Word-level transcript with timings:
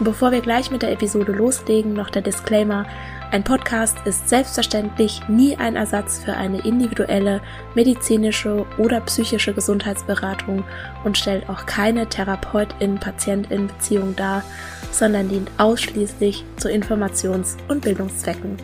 Bevor 0.00 0.30
wir 0.30 0.40
gleich 0.40 0.70
mit 0.70 0.82
der 0.82 0.92
Episode 0.92 1.32
loslegen, 1.32 1.92
noch 1.92 2.08
der 2.08 2.22
Disclaimer, 2.22 2.86
ein 3.32 3.42
Podcast 3.42 3.96
ist 4.04 4.28
selbstverständlich 4.28 5.22
nie 5.28 5.56
ein 5.56 5.74
Ersatz 5.74 6.22
für 6.24 6.34
eine 6.34 6.64
individuelle 6.64 7.40
medizinische 7.74 8.64
oder 8.78 9.00
psychische 9.00 9.52
Gesundheitsberatung 9.52 10.62
und 11.04 11.18
stellt 11.18 11.48
auch 11.48 11.66
keine 11.66 12.08
Therapeutin-Patientin-Beziehung 12.08 14.14
dar, 14.14 14.44
sondern 14.92 15.28
dient 15.28 15.50
ausschließlich 15.58 16.44
zu 16.58 16.68
Informations- 16.68 17.56
und 17.66 17.82
Bildungszwecken. 17.82 18.56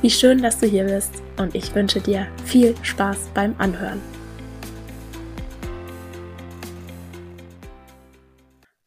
Wie 0.00 0.10
schön, 0.10 0.42
dass 0.42 0.58
du 0.58 0.66
hier 0.66 0.84
bist 0.84 1.10
und 1.38 1.56
ich 1.56 1.74
wünsche 1.74 2.00
dir 2.00 2.28
viel 2.44 2.76
Spaß 2.82 3.30
beim 3.34 3.56
Anhören. 3.58 4.00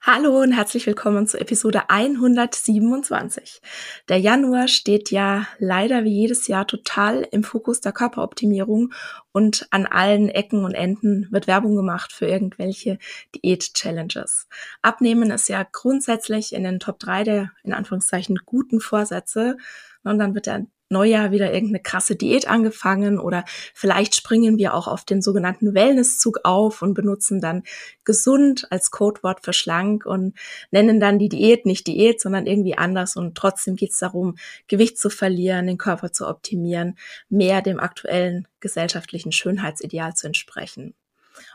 Hallo 0.04 0.42
und 0.42 0.52
herzlich 0.52 0.88
willkommen 0.88 1.28
zu 1.28 1.40
Episode 1.40 1.92
127. 1.92 3.62
Der 4.10 4.18
Januar 4.18 4.68
steht 4.68 5.12
ja 5.12 5.46
leider 5.60 6.04
wie 6.04 6.22
jedes 6.22 6.48
Jahr 6.48 6.66
total 6.66 7.28
im 7.30 7.44
Fokus 7.44 7.82
der 7.82 7.92
Körperoptimierung 7.92 8.94
und 9.32 9.68
an 9.70 9.86
allen 9.86 10.28
Ecken 10.28 10.66
und 10.66 10.74
Enden 10.74 11.28
wird 11.30 11.46
Werbung 11.46 11.76
gemacht 11.76 12.14
für 12.14 12.26
irgendwelche 12.26 12.98
Diät-Challenges. 13.36 14.48
Abnehmen 14.82 15.30
ist 15.30 15.50
ja 15.50 15.64
grundsätzlich 15.72 16.54
in 16.54 16.64
den 16.64 16.80
Top 16.80 16.98
3 16.98 17.24
der 17.24 17.52
in 17.64 17.72
Anführungszeichen 17.72 18.40
guten 18.44 18.82
Vorsätze 18.82 19.56
und 20.04 20.18
dann 20.18 20.34
wird 20.34 20.48
der 20.48 20.66
Neujahr 20.92 21.32
wieder 21.32 21.54
irgendeine 21.54 21.82
krasse 21.82 22.16
Diät 22.16 22.48
angefangen 22.48 23.20
oder 23.20 23.46
vielleicht 23.74 24.16
springen 24.16 24.58
wir 24.58 24.74
auch 24.74 24.88
auf 24.88 25.06
den 25.06 25.22
sogenannten 25.22 25.74
Wellnesszug 25.74 26.42
auf 26.44 26.82
und 26.82 26.94
benutzen 26.94 27.42
dann 27.42 27.64
gesund 28.04 28.68
als 28.70 28.92
Codewort 28.92 29.44
für 29.44 29.54
schlank 29.54 30.06
und 30.06 30.38
nennen 30.70 31.00
dann 31.00 31.20
die 31.20 31.30
Diät 31.30 31.66
nicht 31.66 31.88
Diät, 31.88 32.22
sondern 32.22 32.46
irgendwie 32.46 32.78
anders 32.78 33.16
und 33.16 33.36
trotzdem 33.36 33.76
geht 33.76 33.92
es 33.92 34.00
darum, 34.00 34.36
Gewicht 34.68 34.98
zu 34.98 35.10
verlieren, 35.10 35.68
den 35.68 35.78
Körper 35.78 36.12
zu 36.12 36.28
optimieren, 36.28 36.98
mehr 37.30 37.62
dem 37.62 37.80
aktuellen 37.80 38.48
gesellschaftlichen 38.60 39.32
Schönheitsideal 39.32 40.14
zu 40.14 40.28
entsprechen. 40.28 40.94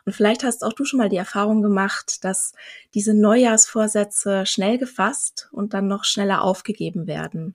Und 0.05 0.15
vielleicht 0.15 0.45
hast 0.45 0.65
auch 0.65 0.73
du 0.73 0.85
schon 0.85 0.99
mal 0.99 1.09
die 1.09 1.17
Erfahrung 1.17 1.63
gemacht, 1.63 2.25
dass 2.25 2.53
diese 2.95 3.15
Neujahrsvorsätze 3.15 4.47
schnell 4.47 4.79
gefasst 4.79 5.49
und 5.53 5.75
dann 5.75 5.89
noch 5.89 6.05
schneller 6.05 6.43
aufgegeben 6.43 7.07
werden. 7.07 7.55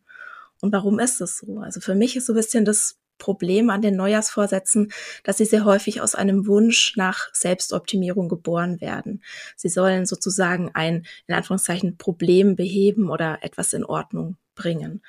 Und 0.61 0.71
warum 0.71 0.99
ist 0.99 1.21
es 1.21 1.39
so? 1.39 1.59
Also 1.59 1.81
für 1.81 1.95
mich 1.95 2.15
ist 2.15 2.27
so 2.27 2.33
ein 2.33 2.37
bisschen 2.37 2.65
das 2.65 2.97
Problem 3.17 3.69
an 3.69 3.81
den 3.81 3.95
Neujahrsvorsätzen, 3.95 4.91
dass 5.23 5.37
sie 5.37 5.45
sehr 5.45 5.63
häufig 5.63 6.01
aus 6.01 6.15
einem 6.15 6.47
Wunsch 6.47 6.95
nach 6.97 7.29
Selbstoptimierung 7.33 8.29
geboren 8.29 8.81
werden. 8.81 9.23
Sie 9.55 9.69
sollen 9.69 10.05
sozusagen 10.07 10.71
ein, 10.73 11.05
in 11.27 11.35
Anführungszeichen, 11.35 11.97
Problem 11.97 12.55
beheben 12.55 13.09
oder 13.09 13.39
etwas 13.43 13.73
in 13.73 13.85
Ordnung 13.85 14.37
bringen. 14.55 15.01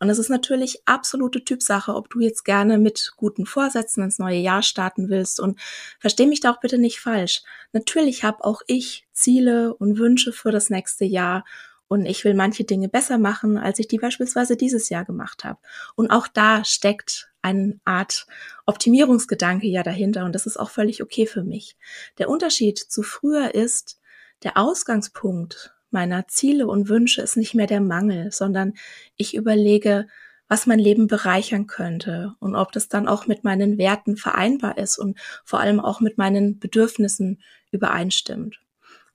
Und 0.00 0.10
es 0.10 0.18
ist 0.18 0.30
natürlich 0.30 0.82
absolute 0.86 1.44
Typsache, 1.44 1.94
ob 1.94 2.08
du 2.08 2.20
jetzt 2.20 2.44
gerne 2.44 2.78
mit 2.78 3.12
guten 3.16 3.46
Vorsätzen 3.46 4.02
ins 4.02 4.18
neue 4.18 4.38
Jahr 4.38 4.62
starten 4.62 5.08
willst. 5.08 5.40
Und 5.40 5.58
versteh 5.98 6.26
mich 6.26 6.40
da 6.40 6.52
auch 6.52 6.60
bitte 6.60 6.78
nicht 6.78 7.00
falsch. 7.00 7.42
Natürlich 7.72 8.24
habe 8.24 8.44
auch 8.44 8.62
ich 8.66 9.06
Ziele 9.12 9.74
und 9.74 9.98
Wünsche 9.98 10.32
für 10.32 10.52
das 10.52 10.70
nächste 10.70 11.04
Jahr 11.04 11.44
und 11.88 12.06
ich 12.06 12.24
will 12.24 12.34
manche 12.34 12.64
Dinge 12.64 12.88
besser 12.88 13.18
machen, 13.18 13.56
als 13.56 13.78
ich 13.78 13.88
die 13.88 13.98
beispielsweise 13.98 14.56
dieses 14.56 14.90
Jahr 14.90 15.04
gemacht 15.04 15.44
habe. 15.44 15.58
Und 15.96 16.10
auch 16.10 16.28
da 16.28 16.64
steckt 16.64 17.30
eine 17.42 17.80
Art 17.84 18.26
Optimierungsgedanke 18.66 19.66
ja 19.66 19.82
dahinter 19.82 20.24
und 20.24 20.34
das 20.34 20.46
ist 20.46 20.58
auch 20.58 20.70
völlig 20.70 21.02
okay 21.02 21.26
für 21.26 21.44
mich. 21.44 21.76
Der 22.18 22.28
Unterschied 22.28 22.78
zu 22.78 23.02
früher 23.02 23.54
ist, 23.54 24.00
der 24.42 24.56
Ausgangspunkt 24.56 25.74
meiner 25.90 26.28
Ziele 26.28 26.66
und 26.66 26.88
Wünsche 26.88 27.22
ist 27.22 27.36
nicht 27.36 27.54
mehr 27.54 27.66
der 27.66 27.80
Mangel, 27.80 28.30
sondern 28.30 28.74
ich 29.16 29.34
überlege, 29.34 30.06
was 30.48 30.66
mein 30.66 30.78
Leben 30.78 31.06
bereichern 31.06 31.66
könnte 31.66 32.34
und 32.40 32.56
ob 32.56 32.72
das 32.72 32.88
dann 32.88 33.08
auch 33.08 33.26
mit 33.26 33.44
meinen 33.44 33.78
Werten 33.78 34.16
vereinbar 34.16 34.78
ist 34.78 34.98
und 34.98 35.18
vor 35.44 35.60
allem 35.60 35.80
auch 35.80 36.00
mit 36.00 36.18
meinen 36.18 36.58
Bedürfnissen 36.58 37.42
übereinstimmt. 37.70 38.60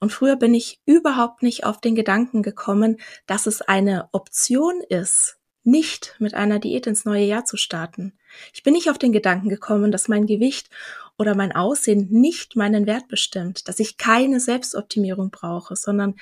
Und 0.04 0.12
früher 0.12 0.36
bin 0.36 0.54
ich 0.54 0.82
überhaupt 0.86 1.44
nicht 1.44 1.64
auf 1.64 1.80
den 1.80 1.96
Gedanken 1.96 2.44
gekommen, 2.44 2.98
dass 3.26 3.48
es 3.48 3.62
eine 3.62 4.10
Option 4.12 4.82
ist, 4.90 5.38
nicht 5.64 6.18
mit 6.20 6.34
einer 6.34 6.60
Diät 6.60 6.88
ins 6.88 7.06
neue 7.06 7.24
Jahr 7.24 7.46
zu 7.46 7.56
starten. 7.56 8.12
Ich 8.54 8.64
bin 8.64 8.74
nicht 8.74 8.90
auf 8.90 8.98
den 8.98 9.14
Gedanken 9.14 9.48
gekommen, 9.48 9.94
dass 9.94 10.10
mein 10.10 10.26
Gewicht 10.26 10.70
oder 11.18 11.36
mein 11.36 11.54
Aussehen 11.54 12.10
nicht 12.12 12.58
meinen 12.58 12.86
Wert 12.86 13.08
bestimmt, 13.08 13.70
dass 13.70 13.80
ich 13.80 13.96
keine 13.96 14.42
Selbstoptimierung 14.42 15.32
brauche, 15.32 15.78
sondern 15.78 16.16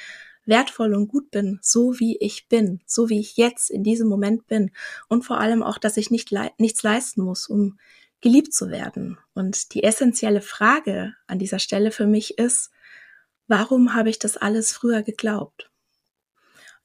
wertvoll 0.45 0.93
und 0.93 1.07
gut 1.07 1.31
bin, 1.31 1.57
so 1.63 1.99
wie 1.99 2.17
ich 2.19 2.47
bin, 2.49 2.81
so 2.85 3.09
wie 3.09 3.19
ich 3.19 3.35
jetzt 3.35 3.71
in 3.71 3.83
diesem 3.83 4.07
Moment 4.07 4.45
bin 4.45 4.69
und 5.07 5.25
vor 5.25 5.39
allem 5.39 5.63
auch, 5.63 5.79
dass 5.79 5.97
ich 5.97 6.11
nicht 6.11 6.29
le 6.29 6.51
nichts 6.59 6.83
leisten 6.83 7.23
muss, 7.23 7.47
um 7.47 7.79
geliebt 8.21 8.53
zu 8.53 8.69
werden. 8.69 9.17
Und 9.33 9.73
die 9.73 9.83
essentielle 9.83 10.41
Frage 10.41 11.15
an 11.25 11.39
dieser 11.39 11.57
Stelle 11.57 11.89
für 11.89 12.05
mich 12.05 12.37
ist, 12.37 12.69
warum 13.51 13.93
habe 13.93 14.09
ich 14.09 14.17
das 14.17 14.37
alles 14.37 14.71
früher 14.71 15.03
geglaubt? 15.03 15.69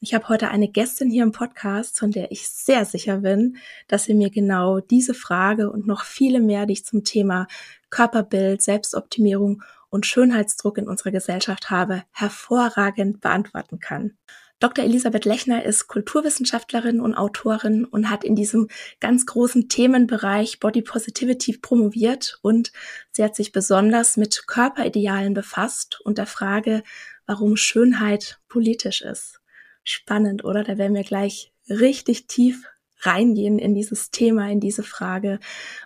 Ich 0.01 0.15
habe 0.15 0.29
heute 0.29 0.49
eine 0.49 0.69
Gästin 0.69 1.09
hier 1.09 1.23
im 1.23 1.31
Podcast, 1.31 1.97
von 1.97 2.11
der 2.11 2.33
ich 2.33 2.49
sehr 2.49 2.85
sicher 2.85 3.19
bin, 3.19 3.59
dass 3.87 4.05
sie 4.05 4.15
mir 4.15 4.31
genau 4.31 4.81
diese 4.81 5.15
Frage 5.15 5.71
und 5.71 5.87
noch 5.87 6.03
viele 6.03 6.41
mehr, 6.41 6.67
die 6.67 6.73
ich 6.73 6.85
zum 6.85 7.05
Thema 7.05 7.47
Körperbild, 7.89 8.63
Selbstoptimierung 8.63 9.63
und 9.91 10.07
Schönheitsdruck 10.07 10.77
in 10.79 10.89
unserer 10.89 11.13
Gesellschaft 11.13 11.71
habe, 11.71 12.03
hervorragend 12.11 13.21
beantworten 13.21 13.79
kann. 13.79 14.19
Dr. 14.59 14.87
Elisabeth 14.87 15.27
Lechner 15.27 15.65
ist 15.65 15.87
Kulturwissenschaftlerin 15.87 16.99
und 16.99 17.15
Autorin 17.15 17.85
und 17.85 18.09
hat 18.09 18.25
in 18.25 18.35
diesem 18.35 18.69
ganz 19.01 19.27
großen 19.27 19.69
Themenbereich 19.69 20.61
Body 20.61 20.81
Positivity 20.81 21.59
promoviert 21.59 22.39
und 22.41 22.73
sie 23.13 23.23
hat 23.23 23.37
sich 23.37 23.53
besonders 23.53 24.17
mit 24.17 24.47
Körperidealen 24.47 25.35
befasst 25.35 26.01
und 26.01 26.17
der 26.17 26.25
Frage, 26.25 26.83
warum 27.27 27.59
Schönheit 27.59 28.41
politisch 28.49 29.03
ist. 29.03 29.41
Spannend, 29.85 30.43
oder? 30.43 30.65
Da 30.65 30.79
werden 30.79 30.95
wir 30.95 31.05
gleich 31.05 31.53
richtig 31.69 32.27
tief 32.27 32.65
reingehen 33.01 33.59
in 33.59 33.75
dieses 33.75 34.11
Thema, 34.11 34.51
in 34.51 34.61
diese 34.61 34.83
Frage. 34.83 35.39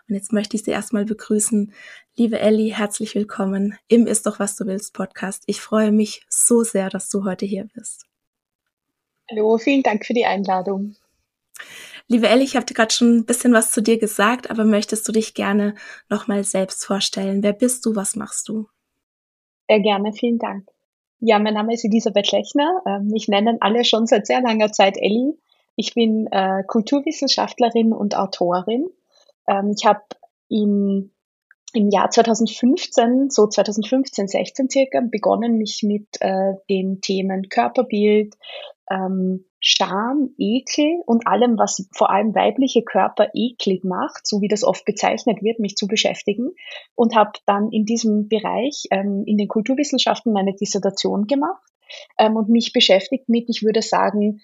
Und 0.09 0.15
jetzt 0.15 0.33
möchte 0.33 0.57
ich 0.57 0.63
Sie 0.63 0.71
erstmal 0.71 1.05
begrüßen. 1.05 1.73
Liebe 2.15 2.39
Ellie, 2.39 2.73
herzlich 2.73 3.17
willkommen 3.17 3.77
im 3.89 4.07
Ist 4.07 4.27
doch 4.27 4.39
was 4.39 4.55
du 4.55 4.67
willst 4.67 4.95
Podcast. 4.95 5.43
Ich 5.47 5.61
freue 5.61 5.91
mich 5.91 6.25
so 6.29 6.63
sehr, 6.63 6.89
dass 6.89 7.09
du 7.11 7.25
heute 7.25 7.47
hier 7.47 7.69
bist. 7.75 8.10
Hallo, 9.31 9.59
vielen 9.59 9.85
Dank 9.85 10.05
für 10.05 10.15
die 10.15 10.27
Einladung. 10.27 10.97
Liebe 12.09 12.29
Ellie, 12.29 12.43
ich 12.43 12.57
habe 12.57 12.67
dir 12.67 12.75
gerade 12.75 12.93
schon 12.93 13.19
ein 13.19 13.27
bisschen 13.27 13.53
was 13.53 13.71
zu 13.71 13.81
dir 13.81 13.97
gesagt, 13.97 14.51
aber 14.51 14.65
möchtest 14.65 15.07
du 15.07 15.13
dich 15.13 15.35
gerne 15.35 15.77
nochmal 16.09 16.43
selbst 16.43 16.85
vorstellen? 16.85 17.45
Wer 17.45 17.53
bist 17.53 17.87
du? 17.87 17.95
Was 17.95 18.17
machst 18.17 18.49
du? 18.49 18.67
Sehr 19.69 19.79
gerne, 19.79 20.13
vielen 20.13 20.39
Dank. 20.41 20.69
Ja, 21.21 21.39
mein 21.39 21.55
Name 21.55 21.75
ist 21.75 21.85
Elisabeth 21.85 22.33
Lechner. 22.33 22.83
Mich 23.03 23.29
ähm, 23.29 23.35
nennen 23.35 23.59
alle 23.61 23.85
schon 23.85 24.07
seit 24.09 24.27
sehr 24.27 24.41
langer 24.41 24.73
Zeit 24.73 24.97
Ellie. 24.97 25.35
Ich 25.77 25.95
bin 25.95 26.27
äh, 26.33 26.65
Kulturwissenschaftlerin 26.67 27.93
und 27.93 28.17
Autorin. 28.17 28.91
Ähm, 29.47 29.75
ich 29.77 29.87
habe 29.87 30.03
im, 30.49 31.13
im 31.73 31.91
Jahr 31.91 32.11
2015, 32.11 33.31
so 33.31 33.47
2015, 33.47 34.29
16 34.29 34.71
circa, 34.71 35.01
begonnen, 35.01 35.57
mich 35.57 35.83
mit 35.83 36.07
äh, 36.21 36.55
den 36.69 37.01
Themen 37.01 37.49
Körperbild, 37.49 38.35
ähm, 38.91 39.45
Scham, 39.63 40.31
Ekel 40.39 41.03
und 41.05 41.27
allem, 41.27 41.59
was 41.59 41.87
vor 41.93 42.11
allem 42.11 42.35
weibliche 42.35 42.83
Körper 42.83 43.29
eklig 43.35 43.85
macht, 43.85 44.27
so 44.27 44.41
wie 44.41 44.49
das 44.49 44.65
oft 44.65 44.87
bezeichnet 44.87 45.43
wird, 45.43 45.59
mich 45.59 45.77
zu 45.77 45.87
beschäftigen. 45.87 46.53
Und 46.95 47.15
habe 47.15 47.33
dann 47.45 47.71
in 47.71 47.85
diesem 47.85 48.29
Bereich 48.29 48.85
ähm, 48.91 49.25
in 49.27 49.37
den 49.37 49.49
Kulturwissenschaften 49.49 50.33
meine 50.33 50.55
Dissertation 50.55 51.27
gemacht 51.27 51.63
ähm, 52.19 52.37
und 52.37 52.49
mich 52.49 52.73
beschäftigt 52.73 53.29
mit, 53.29 53.49
ich 53.49 53.63
würde 53.63 53.83
sagen, 53.83 54.41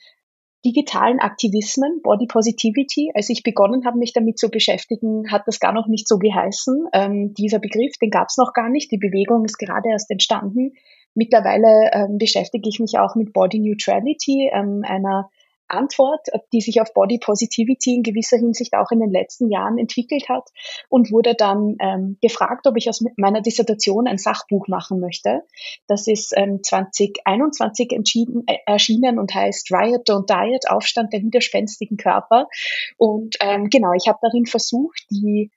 digitalen 0.67 1.21
Aktivismen, 1.21 2.03
Body 2.03 2.27
Positivity. 2.27 3.13
Als 3.15 3.31
ich 3.31 3.45
begonnen 3.45 3.87
habe, 3.87 3.99
mich 3.99 4.13
damit 4.13 4.37
zu 4.39 4.51
beschäftigen, 4.51 5.31
hat 5.31 5.43
das 5.47 5.61
gar 5.61 5.73
noch 5.73 5.87
nicht 5.87 6.09
so 6.09 6.19
geheißen. 6.19 6.89
Ähm, 6.93 7.35
dieser 7.35 7.61
Begriff, 7.61 7.97
den 8.03 8.11
gab 8.11 8.27
es 8.29 8.37
noch 8.37 8.53
gar 8.53 8.69
nicht. 8.69 8.91
Die 8.91 8.99
Bewegung 8.99 9.45
ist 9.45 9.59
gerade 9.59 9.89
erst 9.91 10.11
entstanden. 10.11 10.73
Mittlerweile 11.15 11.91
ähm, 11.93 12.19
beschäftige 12.19 12.69
ich 12.69 12.81
mich 12.81 12.99
auch 12.99 13.15
mit 13.15 13.33
Body 13.33 13.61
Neutrality, 13.61 14.51
ähm, 14.53 14.83
einer 14.85 15.31
Antwort, 15.69 16.29
die 16.53 16.61
sich 16.61 16.81
auf 16.81 16.93
Body 16.95 17.19
Positivity 17.19 17.95
in 17.95 18.03
gewisser 18.03 18.37
Hinsicht 18.37 18.75
auch 18.75 18.91
in 18.91 19.01
den 19.01 19.11
letzten 19.11 19.51
Jahren 19.51 19.79
entwickelt 19.79 20.29
hat 20.29 20.49
und 20.89 21.11
wurde 21.11 21.35
dann 21.35 21.77
ähm, 21.81 22.19
gefragt, 22.21 22.67
ob 22.67 22.77
ich 22.77 22.89
aus 22.89 23.05
meiner 23.17 23.41
Dissertation 23.41 24.07
ein 24.07 24.19
Sachbuch 24.19 24.69
machen 24.69 25.01
möchte. 25.01 25.43
Das 25.87 26.07
ist 26.07 26.33
ähm, 26.37 26.63
2021 26.63 27.93
entschieden, 27.93 28.45
äh, 28.47 28.59
erschienen 28.67 29.19
und 29.19 29.35
heißt 29.35 29.71
Riot 29.73 30.09
Don't 30.09 30.27
Diet, 30.27 30.71
Aufstand 30.71 31.13
der 31.13 31.23
widerspenstigen 31.23 31.97
Körper. 31.97 32.49
Und 32.97 33.37
ähm, 33.41 33.69
genau, 33.71 33.93
ich 33.97 34.09
habe 34.09 34.19
darin 34.23 34.47
versucht, 34.47 35.07
die 35.11 35.51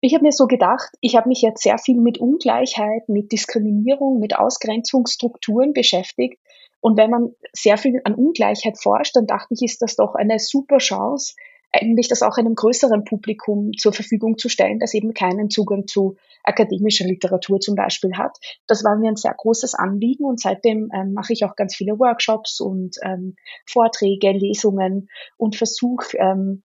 ich 0.00 0.12
habe 0.12 0.24
mir 0.24 0.32
so 0.32 0.46
gedacht, 0.46 0.90
ich 1.00 1.16
habe 1.16 1.30
mich 1.30 1.40
jetzt 1.40 1.62
sehr 1.62 1.78
viel 1.78 1.98
mit 1.98 2.18
Ungleichheit, 2.18 3.08
mit 3.08 3.32
Diskriminierung, 3.32 4.18
mit 4.18 4.36
Ausgrenzungsstrukturen 4.36 5.72
beschäftigt 5.72 6.38
und 6.84 6.98
wenn 6.98 7.08
man 7.08 7.34
sehr 7.54 7.78
viel 7.78 8.02
an 8.04 8.14
Ungleichheit 8.14 8.78
forscht, 8.78 9.16
dann 9.16 9.26
dachte 9.26 9.54
ich, 9.54 9.62
ist 9.62 9.80
das 9.80 9.96
doch 9.96 10.14
eine 10.14 10.38
super 10.38 10.76
Chance, 10.76 11.34
eigentlich 11.72 12.08
das 12.08 12.20
auch 12.20 12.36
einem 12.36 12.54
größeren 12.54 13.04
Publikum 13.04 13.70
zur 13.78 13.94
Verfügung 13.94 14.36
zu 14.36 14.50
stellen, 14.50 14.80
das 14.80 14.92
eben 14.92 15.14
keinen 15.14 15.48
Zugang 15.48 15.86
zu 15.86 16.16
akademischer 16.42 17.06
Literatur 17.06 17.58
zum 17.58 17.74
Beispiel 17.74 18.18
hat. 18.18 18.36
Das 18.66 18.84
war 18.84 18.96
mir 18.98 19.08
ein 19.08 19.16
sehr 19.16 19.32
großes 19.32 19.74
Anliegen 19.74 20.26
und 20.26 20.38
seitdem 20.38 20.90
ähm, 20.94 21.14
mache 21.14 21.32
ich 21.32 21.46
auch 21.46 21.56
ganz 21.56 21.74
viele 21.74 21.98
Workshops 21.98 22.60
und 22.60 22.96
ähm, 23.02 23.34
Vorträge, 23.66 24.32
Lesungen 24.32 25.08
und 25.38 25.56
versuche 25.56 26.18
ähm, 26.18 26.64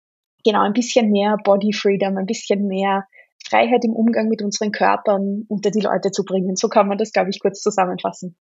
genau 0.45 0.63
ein 0.63 0.73
bisschen 0.73 1.13
mehr 1.13 1.37
Body 1.45 1.73
Freedom, 1.73 2.17
ein 2.17 2.27
bisschen 2.27 2.67
mehr 2.67 3.07
Freiheit 3.49 3.85
im 3.85 3.93
Umgang 3.93 4.29
mit 4.29 4.43
unseren 4.43 4.73
Körpern 4.73 5.45
unter 5.47 5.71
die 5.71 5.83
Leute 5.83 6.11
zu 6.11 6.25
bringen. 6.25 6.57
So 6.57 6.67
kann 6.67 6.89
man 6.89 6.99
das, 6.99 7.13
glaube 7.13 7.31
ich, 7.31 7.39
kurz 7.39 7.61
zusammenfassen. 7.61 8.37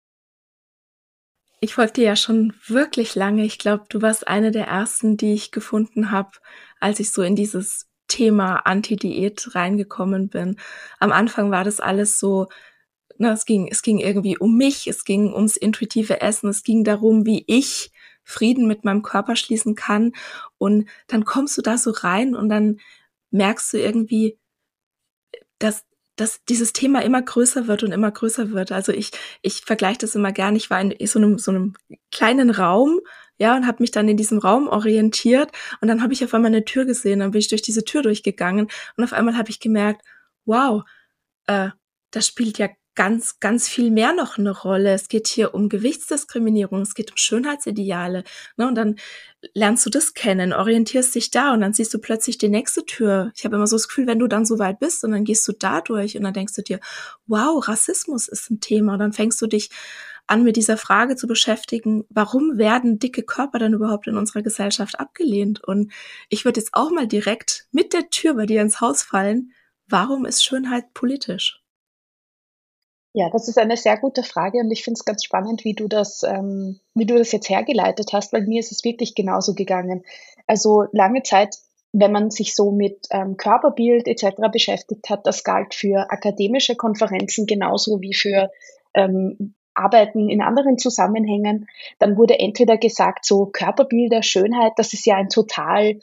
Ich 1.65 1.73
folgte 1.73 2.03
ja 2.03 2.15
schon 2.15 2.53
wirklich 2.67 3.15
lange. 3.15 3.43
Ich 3.43 3.59
glaube, 3.59 3.85
du 3.89 4.03
warst 4.03 4.29
eine 4.29 4.51
der 4.51 4.67
ersten, 4.67 5.17
die 5.17 5.33
ich 5.33 5.51
gefunden 5.51 6.11
habe, 6.11 6.33
als 6.79 7.01
ich 7.01 7.11
so 7.11 7.23
in 7.23 7.37
dieses 7.37 7.89
Thema 8.07 8.57
Anti-Diät 8.67 9.55
reingekommen 9.55 10.29
bin. 10.29 10.59
Am 10.99 11.11
Anfang 11.11 11.51
war 11.51 11.65
das 11.65 11.81
alles 11.81 12.19
so, 12.19 12.49
na, 13.17 13.33
es 13.33 13.47
ging, 13.47 13.67
es 13.67 13.81
ging 13.81 13.99
irgendwie 13.99 14.37
um 14.37 14.59
mich, 14.59 14.89
es 14.89 15.07
ging 15.07 15.33
ums 15.33 15.57
intuitive 15.57 16.21
Essen, 16.21 16.51
es 16.51 16.65
ging 16.65 16.85
darum, 16.85 17.25
wie 17.25 17.45
ich 17.47 17.93
Frieden 18.25 18.67
mit 18.67 18.85
meinem 18.85 19.01
Körper 19.01 19.35
schließen 19.35 19.75
kann. 19.75 20.13
Und 20.59 20.87
dann 21.07 21.25
kommst 21.25 21.57
du 21.57 21.63
da 21.63 21.79
so 21.79 21.93
rein 21.93 22.35
und 22.37 22.51
dann 22.51 22.79
merkst 23.31 23.73
du 23.73 23.79
irgendwie, 23.79 24.39
dass 25.59 25.87
dass 26.17 26.45
dieses 26.45 26.73
Thema 26.73 27.03
immer 27.03 27.23
größer 27.23 27.67
wird 27.67 27.83
und 27.83 27.93
immer 27.93 28.11
größer 28.11 28.51
wird. 28.53 28.73
Also 28.73 28.93
ich, 28.93 29.11
ich 29.43 29.63
vergleiche 29.65 29.99
das 29.99 30.15
immer 30.15 30.33
gern. 30.33 30.57
Ich 30.57 30.71
war 30.71 30.81
in 30.81 30.95
so 31.07 31.19
einem, 31.19 31.39
so 31.39 31.51
einem 31.51 31.75
kleinen 32.13 32.51
Raum, 32.51 33.01
ja, 33.39 33.57
und 33.57 33.67
habe 33.67 33.83
mich 33.83 33.91
dann 33.91 34.09
in 34.09 34.17
diesem 34.17 34.39
Raum 34.39 34.69
orientiert 34.69 35.51
und 35.81 35.89
dann 35.89 36.03
habe 36.03 36.13
ich 36.13 36.25
auf 36.25 36.35
einmal 36.35 36.51
eine 36.51 36.65
Tür 36.65 36.85
gesehen, 36.85 37.19
dann 37.19 37.33
bin 37.33 37.41
ich 37.41 37.49
durch 37.49 37.63
diese 37.63 37.85
Tür 37.85 38.03
durchgegangen 38.03 38.69
und 38.97 39.05
auf 39.05 39.13
einmal 39.13 39.37
habe 39.37 39.51
ich 39.51 39.59
gemerkt, 39.59 40.03
wow, 40.45 40.85
äh, 41.47 41.71
das 42.13 42.29
spielt 42.29 42.59
ja 42.59 42.69
ganz, 42.95 43.41
ganz 43.41 43.69
viel 43.69 43.91
mehr 43.91 44.13
noch 44.13 44.39
eine 44.39 44.51
Rolle. 44.51 44.93
Es 44.93 45.09
geht 45.09 45.27
hier 45.27 45.55
um 45.55 45.69
Gewichtsdiskriminierung, 45.69 46.83
es 46.83 46.95
geht 46.95 47.11
um 47.11 47.17
Schönheitsideale. 47.17 48.25
Ne? 48.57 48.69
Und 48.69 48.75
dann 48.75 48.97
lernst 49.53 49.85
du 49.85 49.91
das 49.91 50.15
kennen, 50.15 50.53
orientierst 50.53 51.15
dich 51.15 51.31
da 51.31 51.53
und 51.53 51.61
dann 51.61 51.73
siehst 51.73 51.93
du 51.93 51.99
plötzlich 51.99 52.39
die 52.39 52.49
nächste 52.49 52.85
Tür. 52.87 53.33
Ich 53.37 53.45
habe 53.45 53.57
immer 53.57 53.67
so 53.67 53.77
das 53.77 53.89
Gefühl, 53.89 54.07
wenn 54.07 54.19
du 54.19 54.27
dann 54.27 54.47
so 54.47 54.59
weit 54.59 54.79
bist 54.79 55.05
und 55.05 55.13
dann 55.13 55.25
gehst 55.25 55.47
du 55.49 55.53
da 55.53 55.81
durch 55.81 56.17
und 56.17 56.23
dann 56.23 56.35
denkst 56.35 56.55
du 56.55 56.63
dir, 56.63 56.81
wow, 57.27 57.67
Rassismus 57.67 58.29
ist 58.29 58.51
ein 58.51 58.61
Thema. 58.61 58.95
Und 58.95 59.01
dann 59.01 59.13
fängst 59.13 59.41
du 59.43 59.47
dich 59.47 59.71
an, 60.27 60.45
mit 60.45 60.57
dieser 60.57 60.77
Frage 60.77 61.17
zu 61.17 61.27
beschäftigen, 61.27 62.05
warum 62.09 62.57
werden 62.57 62.99
dicke 62.99 63.23
Körper 63.23 63.59
dann 63.59 63.75
überhaupt 63.75 64.07
in 64.07 64.17
unserer 64.17 64.43
Gesellschaft 64.43 64.99
abgelehnt? 64.99 65.63
Und 65.63 65.93
ich 66.29 66.45
würde 66.45 66.61
jetzt 66.61 66.73
auch 66.73 66.91
mal 66.91 67.07
direkt 67.07 67.67
mit 67.73 67.93
der 67.93 68.09
Tür 68.11 68.35
bei 68.35 68.47
dir 68.47 68.63
ins 68.63 68.81
Haus 68.81 69.03
fallen. 69.03 69.53
Warum 69.87 70.25
ist 70.25 70.45
Schönheit 70.45 70.95
politisch? 70.95 71.64
Ja, 73.17 73.31
das 73.31 73.47
ist 73.47 73.59
eine 73.59 73.77
sehr 73.77 73.97
gute 73.97 74.25
Frage 74.25 74.59
und 74.59 74.73
ich 74.73 74.83
finde 74.83 74.99
es 74.99 75.05
ganz 75.05 75.23
spannend, 75.23 75.65
wie 75.65 75.75
du 75.75 75.87
das, 75.87 76.25
ähm, 76.25 76.81
wie 76.95 77.07
du 77.07 77.17
das 77.17 77.31
jetzt 77.31 77.49
hergeleitet 77.49 78.13
hast, 78.13 78.33
weil 78.33 78.43
mir 78.43 78.59
ist 78.59 78.73
es 78.73 78.83
wirklich 78.83 79.15
genauso 79.15 79.55
gegangen. 79.55 80.05
Also 80.49 80.87
lange 80.91 81.23
Zeit, 81.23 81.57
wenn 81.93 82.11
man 82.11 82.33
sich 82.33 82.57
so 82.57 82.73
mit 82.73 83.07
ähm, 83.11 83.37
Körperbild 83.37 84.09
etc. 84.09 84.51
beschäftigt 84.51 85.09
hat, 85.11 85.29
das 85.29 85.45
galt 85.45 85.75
für 85.75 86.11
akademische 86.11 86.75
Konferenzen 86.75 87.47
genauso 87.47 88.01
wie 88.01 88.15
für 88.15 88.51
ähm, 88.95 89.55
Arbeiten 89.75 90.29
in 90.29 90.43
anderen 90.43 90.77
Zusammenhängen, 90.77 91.69
dann 92.01 92.17
wurde 92.17 92.41
entweder 92.41 92.79
gesagt, 92.79 93.25
so 93.25 93.47
Körperbilder, 93.47 94.25
Schönheit, 94.25 94.73
das 94.77 94.93
ist 94.93 95.07
ja 95.07 95.15
ein 95.15 95.29
total 95.29 96.01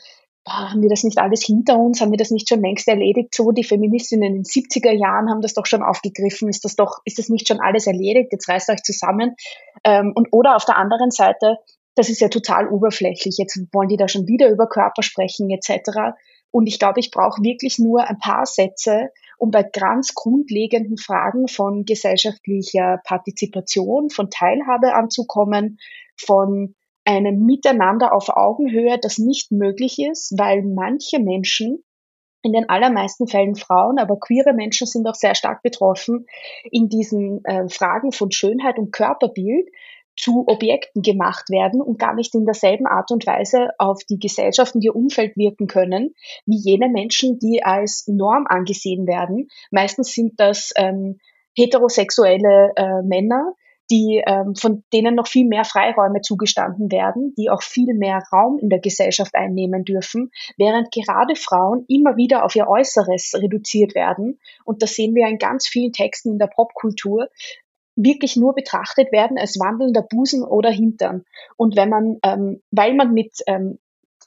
haben 0.48 0.82
wir 0.82 0.90
das 0.90 1.04
nicht 1.04 1.20
alles 1.20 1.44
hinter 1.44 1.78
uns, 1.78 2.02
haben 2.02 2.12
wir 2.12 2.18
das 2.18 2.32
nicht 2.32 2.50
schon 2.50 2.62
längst 2.62 2.88
erledigt? 2.88 3.34
So, 3.36 3.52
die 3.52 3.64
Feministinnen 3.64 4.28
in 4.28 4.34
den 4.36 4.44
70er 4.44 4.92
Jahren 4.92 5.30
haben 5.30 5.42
das 5.42 5.54
doch 5.54 5.66
schon 5.66 5.84
aufgegriffen, 5.84 6.50
ist 6.50 6.66
das 6.66 6.76
doch, 6.76 7.00
ist 7.06 7.20
das 7.20 7.30
nicht 7.30 7.48
schon 7.48 7.60
alles 7.60 7.86
erledigt? 7.86 8.30
Jetzt 8.32 8.50
reißt 8.50 8.70
euch 8.70 8.82
zusammen. 8.82 9.36
Ähm, 9.84 10.14
und 10.16 10.30
oder 10.32 10.56
auf 10.56 10.66
der 10.66 10.78
anderen 10.78 11.12
Seite, 11.12 11.58
das 11.96 12.10
ist 12.10 12.22
ja 12.22 12.30
total 12.30 12.68
oberflächlich. 12.70 13.38
Jetzt 13.38 13.60
wollen 13.72 13.90
die 13.90 13.98
da 13.98 14.08
schon 14.08 14.28
wieder 14.28 14.50
über 14.50 14.68
Körper 14.68 15.04
sprechen, 15.04 15.50
etc. 15.52 16.16
Und 16.50 16.68
ich 16.68 16.80
glaube, 16.80 17.00
ich 17.00 17.12
brauche 17.12 17.44
wirklich 17.44 17.78
nur 17.78 18.08
ein 18.08 18.18
paar 18.18 18.46
Sätze, 18.46 19.10
um 19.38 19.52
bei 19.52 19.64
ganz 19.64 20.14
grundlegenden 20.16 20.98
Fragen 20.98 21.48
von 21.48 21.86
gesellschaftlicher 21.86 23.02
Partizipation, 23.04 24.10
von 24.10 24.30
Teilhabe 24.30 24.94
anzukommen, 24.94 25.78
von 26.18 26.76
einem 27.12 27.46
Miteinander 27.46 28.14
auf 28.14 28.30
Augenhöhe, 28.30 28.98
das 29.02 29.18
nicht 29.18 29.52
möglich 29.52 30.00
ist, 30.00 30.34
weil 30.38 30.64
manche 30.64 31.20
Menschen, 31.20 31.84
in 32.44 32.54
den 32.54 32.70
allermeisten 32.70 33.28
Fällen 33.28 33.56
Frauen, 33.56 34.00
aber 34.00 34.20
queere 34.20 34.54
Menschen 34.54 34.88
sind 34.88 35.08
auch 35.08 35.16
sehr 35.16 35.36
stark 35.36 35.62
betroffen, 35.62 36.26
in 36.72 36.90
diesen 36.90 37.46
äh, 37.46 37.70
Fragen 37.70 38.12
von 38.12 38.32
Schönheit 38.32 38.80
und 38.80 38.92
Körperbild 38.92 39.70
zu 40.18 40.46
Objekten 40.48 41.04
gemacht 41.04 41.50
werden 41.50 41.82
und 41.82 42.00
gar 42.00 42.16
nicht 42.16 42.34
in 42.36 42.46
derselben 42.46 42.88
Art 42.88 43.12
und 43.12 43.26
Weise 43.28 43.70
auf 43.78 44.04
die 44.10 44.20
Gesellschaft 44.20 44.76
und 44.76 44.84
ihr 44.84 44.96
Umfeld 44.96 45.38
wirken 45.38 45.68
können, 45.68 46.16
wie 46.46 46.58
jene 46.58 46.90
Menschen, 46.90 47.40
die 47.40 47.64
als 47.64 48.08
Norm 48.08 48.46
angesehen 48.48 49.08
werden. 49.08 49.48
Meistens 49.70 50.14
sind 50.14 50.40
das 50.40 50.74
ähm, 50.76 51.20
heterosexuelle 51.56 52.72
äh, 52.76 53.02
Männer, 53.04 53.54
die, 53.92 54.24
ähm, 54.26 54.56
von 54.56 54.84
denen 54.94 55.16
noch 55.16 55.28
viel 55.28 55.46
mehr 55.46 55.66
Freiräume 55.66 56.22
zugestanden 56.22 56.92
werden, 56.92 57.36
die 57.38 57.50
auch 57.50 57.62
viel 57.62 57.94
mehr 57.94 58.24
Raum 58.32 58.58
in 58.58 58.70
der 58.70 58.80
Gesellschaft 58.80 59.36
einnehmen 59.36 59.84
dürfen, 59.84 60.32
während 60.58 60.92
gerade 60.92 61.36
Frauen 61.36 61.86
immer 61.90 62.16
wieder 62.16 62.46
auf 62.46 62.56
ihr 62.56 62.68
Äußeres 62.68 63.34
reduziert 63.36 63.94
werden. 63.94 64.40
Und 64.64 64.82
das 64.82 64.96
sehen 64.96 65.14
wir 65.14 65.28
in 65.28 65.38
ganz 65.38 65.68
vielen 65.68 65.92
Texten 65.92 66.32
in 66.32 66.40
der 66.40 66.48
Popkultur, 66.48 67.28
wirklich 67.96 68.38
nur 68.38 68.56
betrachtet 68.56 69.12
werden 69.12 69.38
als 69.38 69.60
wandelnder 69.60 70.02
Busen 70.02 70.44
oder 70.44 70.72
Hintern. 70.72 71.26
Und 71.58 71.76
wenn 71.76 71.90
man, 71.90 72.18
ähm, 72.24 72.62
weil 72.72 72.94
man 72.96 73.14
mit 73.14 73.34
ähm, 73.48 73.78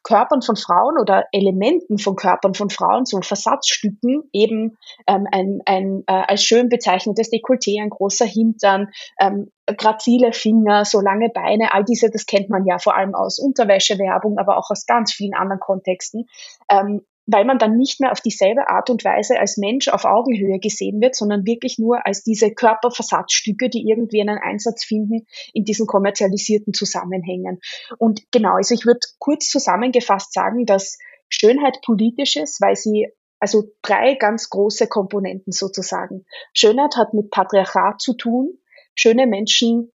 Körpern 0.04 0.42
von 0.42 0.54
Frauen 0.54 0.98
oder 0.98 1.24
Elementen 1.32 1.98
von 1.98 2.14
Körpern 2.14 2.54
von 2.54 2.70
Frauen, 2.70 3.06
so 3.06 3.20
Versatzstücken, 3.20 4.22
eben 4.32 4.76
ähm, 5.06 5.26
ein, 5.32 5.60
ein 5.66 6.04
äh, 6.06 6.22
als 6.28 6.44
schön 6.44 6.68
bezeichnetes 6.68 7.30
Dekolleté, 7.32 7.82
ein 7.82 7.90
großer 7.90 8.26
Hintern, 8.26 8.90
ähm, 9.18 9.50
grazile 9.66 10.32
Finger, 10.32 10.84
so 10.84 11.00
lange 11.00 11.30
Beine, 11.30 11.72
all 11.72 11.84
diese, 11.84 12.10
das 12.10 12.26
kennt 12.26 12.50
man 12.50 12.66
ja 12.66 12.78
vor 12.78 12.94
allem 12.94 13.14
aus 13.14 13.38
Unterwäschewerbung, 13.38 14.38
aber 14.38 14.58
auch 14.58 14.70
aus 14.70 14.86
ganz 14.86 15.12
vielen 15.12 15.34
anderen 15.34 15.60
Kontexten. 15.60 16.28
Ähm, 16.70 17.00
weil 17.26 17.44
man 17.44 17.58
dann 17.58 17.76
nicht 17.76 18.00
mehr 18.00 18.12
auf 18.12 18.20
dieselbe 18.20 18.68
Art 18.68 18.90
und 18.90 19.04
Weise 19.04 19.38
als 19.38 19.56
Mensch 19.56 19.88
auf 19.88 20.04
Augenhöhe 20.04 20.58
gesehen 20.58 21.00
wird, 21.00 21.16
sondern 21.16 21.46
wirklich 21.46 21.78
nur 21.78 22.06
als 22.06 22.22
diese 22.22 22.52
Körperversatzstücke, 22.52 23.70
die 23.70 23.88
irgendwie 23.88 24.20
einen 24.20 24.38
Einsatz 24.38 24.84
finden 24.84 25.26
in 25.52 25.64
diesen 25.64 25.86
kommerzialisierten 25.86 26.74
Zusammenhängen. 26.74 27.60
Und 27.98 28.22
genau, 28.30 28.56
also 28.56 28.74
ich 28.74 28.84
würde 28.84 29.00
kurz 29.18 29.48
zusammengefasst 29.48 30.32
sagen, 30.32 30.66
dass 30.66 30.98
Schönheit 31.28 31.78
politisch 31.82 32.36
ist, 32.36 32.60
weil 32.60 32.76
sie 32.76 33.08
also 33.40 33.64
drei 33.82 34.14
ganz 34.14 34.48
große 34.50 34.86
Komponenten 34.86 35.52
sozusagen. 35.52 36.24
Schönheit 36.54 36.96
hat 36.96 37.14
mit 37.14 37.30
Patriarchat 37.30 38.00
zu 38.00 38.14
tun. 38.14 38.58
Schöne 38.94 39.26
Menschen 39.26 39.90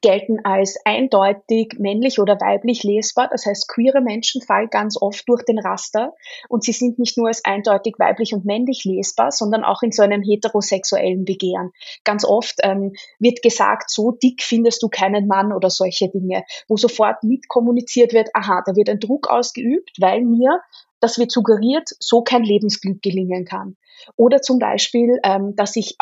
gelten 0.00 0.44
als 0.44 0.78
eindeutig 0.84 1.74
männlich 1.78 2.18
oder 2.18 2.34
weiblich 2.40 2.82
lesbar. 2.82 3.28
Das 3.30 3.46
heißt, 3.46 3.68
queere 3.68 4.00
Menschen 4.00 4.42
fallen 4.42 4.68
ganz 4.70 5.00
oft 5.00 5.28
durch 5.28 5.44
den 5.44 5.58
Raster 5.58 6.14
und 6.48 6.64
sie 6.64 6.72
sind 6.72 6.98
nicht 6.98 7.16
nur 7.16 7.28
als 7.28 7.44
eindeutig 7.44 7.94
weiblich 7.98 8.34
und 8.34 8.44
männlich 8.44 8.84
lesbar, 8.84 9.32
sondern 9.32 9.64
auch 9.64 9.82
in 9.82 9.92
so 9.92 10.02
einem 10.02 10.22
heterosexuellen 10.22 11.24
Begehren. 11.24 11.72
Ganz 12.04 12.24
oft 12.24 12.56
ähm, 12.62 12.94
wird 13.18 13.42
gesagt, 13.42 13.90
so 13.90 14.12
dick 14.12 14.42
findest 14.42 14.82
du 14.82 14.88
keinen 14.88 15.26
Mann 15.26 15.52
oder 15.52 15.70
solche 15.70 16.08
Dinge, 16.08 16.44
wo 16.68 16.76
sofort 16.76 17.22
mitkommuniziert 17.22 18.12
wird, 18.12 18.28
aha, 18.34 18.62
da 18.66 18.76
wird 18.76 18.88
ein 18.88 19.00
Druck 19.00 19.28
ausgeübt, 19.28 19.92
weil 20.00 20.22
mir 20.22 20.60
das 21.00 21.18
wird 21.18 21.30
suggeriert, 21.30 21.90
so 22.00 22.22
kein 22.22 22.42
Lebensglück 22.42 23.02
gelingen 23.02 23.44
kann. 23.44 23.76
Oder 24.16 24.40
zum 24.40 24.58
Beispiel, 24.58 25.20
ähm, 25.22 25.54
dass 25.56 25.76
ich 25.76 25.96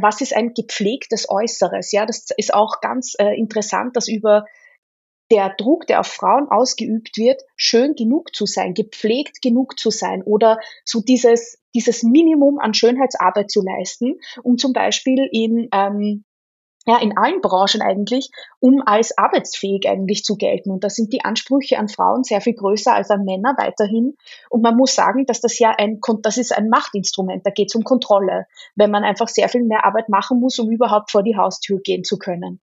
was 0.00 0.20
ist 0.20 0.34
ein 0.34 0.54
gepflegtes 0.54 1.28
Äußeres? 1.28 1.92
Ja, 1.92 2.06
das 2.06 2.28
ist 2.36 2.54
auch 2.54 2.80
ganz 2.80 3.14
äh, 3.18 3.36
interessant, 3.36 3.96
dass 3.96 4.08
über 4.08 4.44
der 5.30 5.54
Druck, 5.56 5.86
der 5.86 6.00
auf 6.00 6.06
Frauen 6.06 6.48
ausgeübt 6.50 7.16
wird, 7.16 7.42
schön 7.56 7.94
genug 7.94 8.34
zu 8.34 8.44
sein, 8.44 8.74
gepflegt 8.74 9.40
genug 9.40 9.78
zu 9.78 9.90
sein 9.90 10.22
oder 10.22 10.58
so 10.84 11.00
dieses, 11.00 11.58
dieses 11.74 12.02
Minimum 12.02 12.58
an 12.58 12.74
Schönheitsarbeit 12.74 13.50
zu 13.50 13.62
leisten, 13.62 14.20
um 14.42 14.58
zum 14.58 14.74
Beispiel 14.74 15.26
in 15.32 15.68
ähm, 15.72 16.24
ja, 16.86 17.00
in 17.00 17.16
allen 17.16 17.40
Branchen 17.40 17.80
eigentlich, 17.80 18.30
um 18.58 18.82
als 18.84 19.16
arbeitsfähig 19.16 19.88
eigentlich 19.88 20.24
zu 20.24 20.36
gelten. 20.36 20.70
Und 20.70 20.82
da 20.82 20.90
sind 20.90 21.12
die 21.12 21.24
Ansprüche 21.24 21.78
an 21.78 21.88
Frauen 21.88 22.24
sehr 22.24 22.40
viel 22.40 22.54
größer 22.54 22.92
als 22.92 23.10
an 23.10 23.24
Männer 23.24 23.54
weiterhin. 23.56 24.16
Und 24.50 24.62
man 24.62 24.76
muss 24.76 24.94
sagen, 24.94 25.24
dass 25.26 25.40
das 25.40 25.58
ja 25.58 25.70
ein, 25.70 26.00
das 26.22 26.38
ist 26.38 26.56
ein 26.56 26.68
Machtinstrument. 26.68 27.46
Da 27.46 27.50
geht 27.50 27.70
es 27.70 27.74
um 27.76 27.84
Kontrolle, 27.84 28.46
wenn 28.74 28.90
man 28.90 29.04
einfach 29.04 29.28
sehr 29.28 29.48
viel 29.48 29.62
mehr 29.62 29.84
Arbeit 29.84 30.08
machen 30.08 30.40
muss, 30.40 30.58
um 30.58 30.70
überhaupt 30.70 31.10
vor 31.10 31.22
die 31.22 31.36
Haustür 31.36 31.80
gehen 31.80 32.02
zu 32.02 32.18
können. 32.18 32.60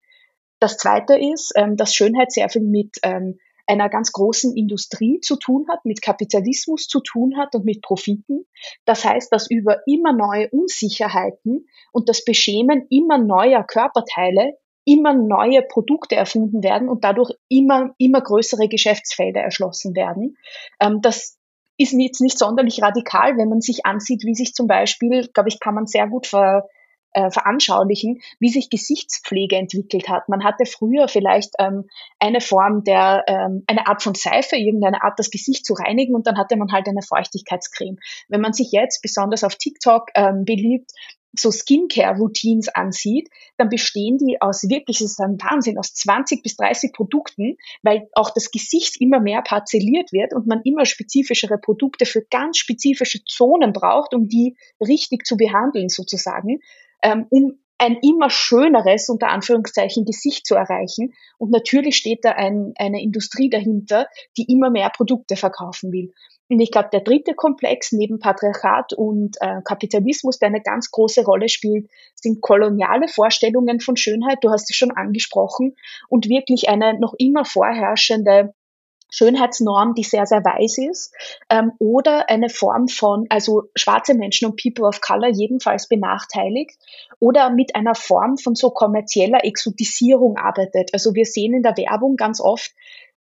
Das 0.60 0.76
zweite 0.76 1.16
ist, 1.16 1.52
ähm, 1.54 1.76
dass 1.76 1.94
Schönheit 1.94 2.32
sehr 2.32 2.48
viel 2.48 2.62
mit 2.62 2.98
ähm, 3.04 3.38
einer 3.68 3.88
ganz 3.88 4.12
großen 4.12 4.56
Industrie 4.56 5.20
zu 5.20 5.36
tun 5.36 5.66
hat, 5.68 5.84
mit 5.84 6.02
Kapitalismus 6.02 6.86
zu 6.86 7.00
tun 7.00 7.36
hat 7.36 7.54
und 7.54 7.64
mit 7.64 7.82
Profiten. 7.82 8.46
Das 8.84 9.04
heißt, 9.04 9.32
dass 9.32 9.50
über 9.50 9.86
immer 9.86 10.12
neue 10.12 10.48
Unsicherheiten 10.50 11.66
und 11.92 12.08
das 12.08 12.24
Beschämen 12.24 12.86
immer 12.90 13.18
neuer 13.18 13.64
Körperteile 13.64 14.54
immer 14.88 15.12
neue 15.12 15.60
Produkte 15.60 16.16
erfunden 16.16 16.62
werden 16.62 16.88
und 16.88 17.04
dadurch 17.04 17.30
immer, 17.50 17.94
immer 17.98 18.22
größere 18.22 18.68
Geschäftsfelder 18.68 19.42
erschlossen 19.42 19.94
werden. 19.94 20.38
Ähm, 20.80 21.02
das 21.02 21.38
ist 21.76 21.92
jetzt 21.92 22.22
nicht 22.22 22.38
sonderlich 22.38 22.80
radikal, 22.82 23.36
wenn 23.36 23.50
man 23.50 23.60
sich 23.60 23.84
ansieht, 23.84 24.24
wie 24.24 24.34
sich 24.34 24.54
zum 24.54 24.66
Beispiel, 24.66 25.28
glaube 25.34 25.50
ich, 25.50 25.60
kann 25.60 25.74
man 25.74 25.86
sehr 25.86 26.08
gut 26.08 26.26
ver, 26.26 26.66
äh, 27.12 27.30
veranschaulichen, 27.30 28.20
wie 28.38 28.48
sich 28.48 28.70
Gesichtspflege 28.70 29.56
entwickelt 29.56 30.08
hat. 30.08 30.28
Man 30.28 30.44
hatte 30.44 30.66
früher 30.66 31.08
vielleicht 31.08 31.54
ähm, 31.58 31.88
eine 32.18 32.40
Form 32.40 32.84
der, 32.84 33.24
ähm, 33.26 33.64
eine 33.66 33.86
Art 33.86 34.02
von 34.02 34.14
Seife, 34.14 34.56
irgendeine 34.56 35.02
Art, 35.02 35.18
das 35.18 35.30
Gesicht 35.30 35.64
zu 35.64 35.74
reinigen 35.74 36.14
und 36.14 36.26
dann 36.26 36.38
hatte 36.38 36.56
man 36.56 36.72
halt 36.72 36.88
eine 36.88 37.02
Feuchtigkeitscreme. 37.02 37.98
Wenn 38.28 38.40
man 38.40 38.52
sich 38.52 38.72
jetzt 38.72 39.02
besonders 39.02 39.44
auf 39.44 39.56
TikTok 39.56 40.10
ähm, 40.14 40.44
beliebt 40.44 40.92
so 41.36 41.50
Skincare-Routines 41.50 42.68
ansieht, 42.68 43.28
dann 43.56 43.68
bestehen 43.68 44.18
die 44.18 44.40
aus 44.40 44.68
wirklich, 44.68 45.00
es 45.00 45.12
ist 45.12 45.20
ein 45.20 45.38
Wahnsinn, 45.40 45.78
aus 45.78 45.94
20 45.94 46.42
bis 46.42 46.56
30 46.56 46.92
Produkten, 46.92 47.56
weil 47.82 48.08
auch 48.12 48.30
das 48.30 48.50
Gesicht 48.50 49.00
immer 49.00 49.20
mehr 49.20 49.42
parzelliert 49.42 50.12
wird 50.12 50.32
und 50.34 50.46
man 50.46 50.62
immer 50.64 50.84
spezifischere 50.86 51.58
Produkte 51.58 52.06
für 52.06 52.22
ganz 52.22 52.58
spezifische 52.58 53.22
Zonen 53.24 53.72
braucht, 53.72 54.14
um 54.14 54.28
die 54.28 54.56
richtig 54.80 55.26
zu 55.26 55.36
behandeln 55.36 55.88
sozusagen 55.88 56.60
ähm, 57.02 57.26
um 57.30 57.58
ein 57.78 57.96
immer 58.02 58.28
schöneres, 58.28 59.08
unter 59.08 59.28
Anführungszeichen, 59.28 60.04
Gesicht 60.04 60.46
zu 60.46 60.56
erreichen. 60.56 61.14
Und 61.38 61.52
natürlich 61.52 61.96
steht 61.96 62.24
da 62.24 62.32
ein, 62.32 62.74
eine 62.76 63.00
Industrie 63.00 63.48
dahinter, 63.48 64.08
die 64.36 64.52
immer 64.52 64.70
mehr 64.70 64.90
Produkte 64.90 65.36
verkaufen 65.36 65.92
will. 65.92 66.12
Und 66.50 66.60
ich 66.60 66.70
glaube, 66.70 66.88
der 66.92 67.02
dritte 67.02 67.34
Komplex 67.34 67.92
neben 67.92 68.18
Patriarchat 68.18 68.94
und 68.94 69.36
äh, 69.40 69.60
Kapitalismus, 69.64 70.38
der 70.38 70.48
eine 70.48 70.62
ganz 70.62 70.90
große 70.90 71.24
Rolle 71.24 71.48
spielt, 71.48 71.88
sind 72.14 72.40
koloniale 72.40 73.06
Vorstellungen 73.06 73.80
von 73.80 73.96
Schönheit. 73.96 74.38
Du 74.40 74.50
hast 74.50 74.70
es 74.70 74.76
schon 74.76 74.90
angesprochen. 74.90 75.76
Und 76.08 76.28
wirklich 76.28 76.68
eine 76.68 76.98
noch 76.98 77.14
immer 77.18 77.44
vorherrschende 77.44 78.54
Schönheitsnorm, 79.10 79.94
die 79.94 80.02
sehr, 80.02 80.26
sehr 80.26 80.44
weiß 80.44 80.78
ist, 80.78 81.14
ähm, 81.48 81.72
oder 81.78 82.28
eine 82.28 82.48
Form 82.48 82.88
von, 82.88 83.26
also 83.30 83.64
schwarze 83.74 84.14
Menschen 84.14 84.46
und 84.50 84.60
People 84.60 84.86
of 84.86 85.00
Color 85.00 85.28
jedenfalls 85.28 85.88
benachteiligt, 85.88 86.76
oder 87.18 87.50
mit 87.50 87.74
einer 87.74 87.94
Form 87.94 88.36
von 88.36 88.54
so 88.54 88.70
kommerzieller 88.70 89.44
Exotisierung 89.44 90.36
arbeitet. 90.36 90.90
Also 90.92 91.14
wir 91.14 91.24
sehen 91.24 91.54
in 91.54 91.62
der 91.62 91.76
Werbung 91.76 92.16
ganz 92.16 92.40
oft, 92.40 92.72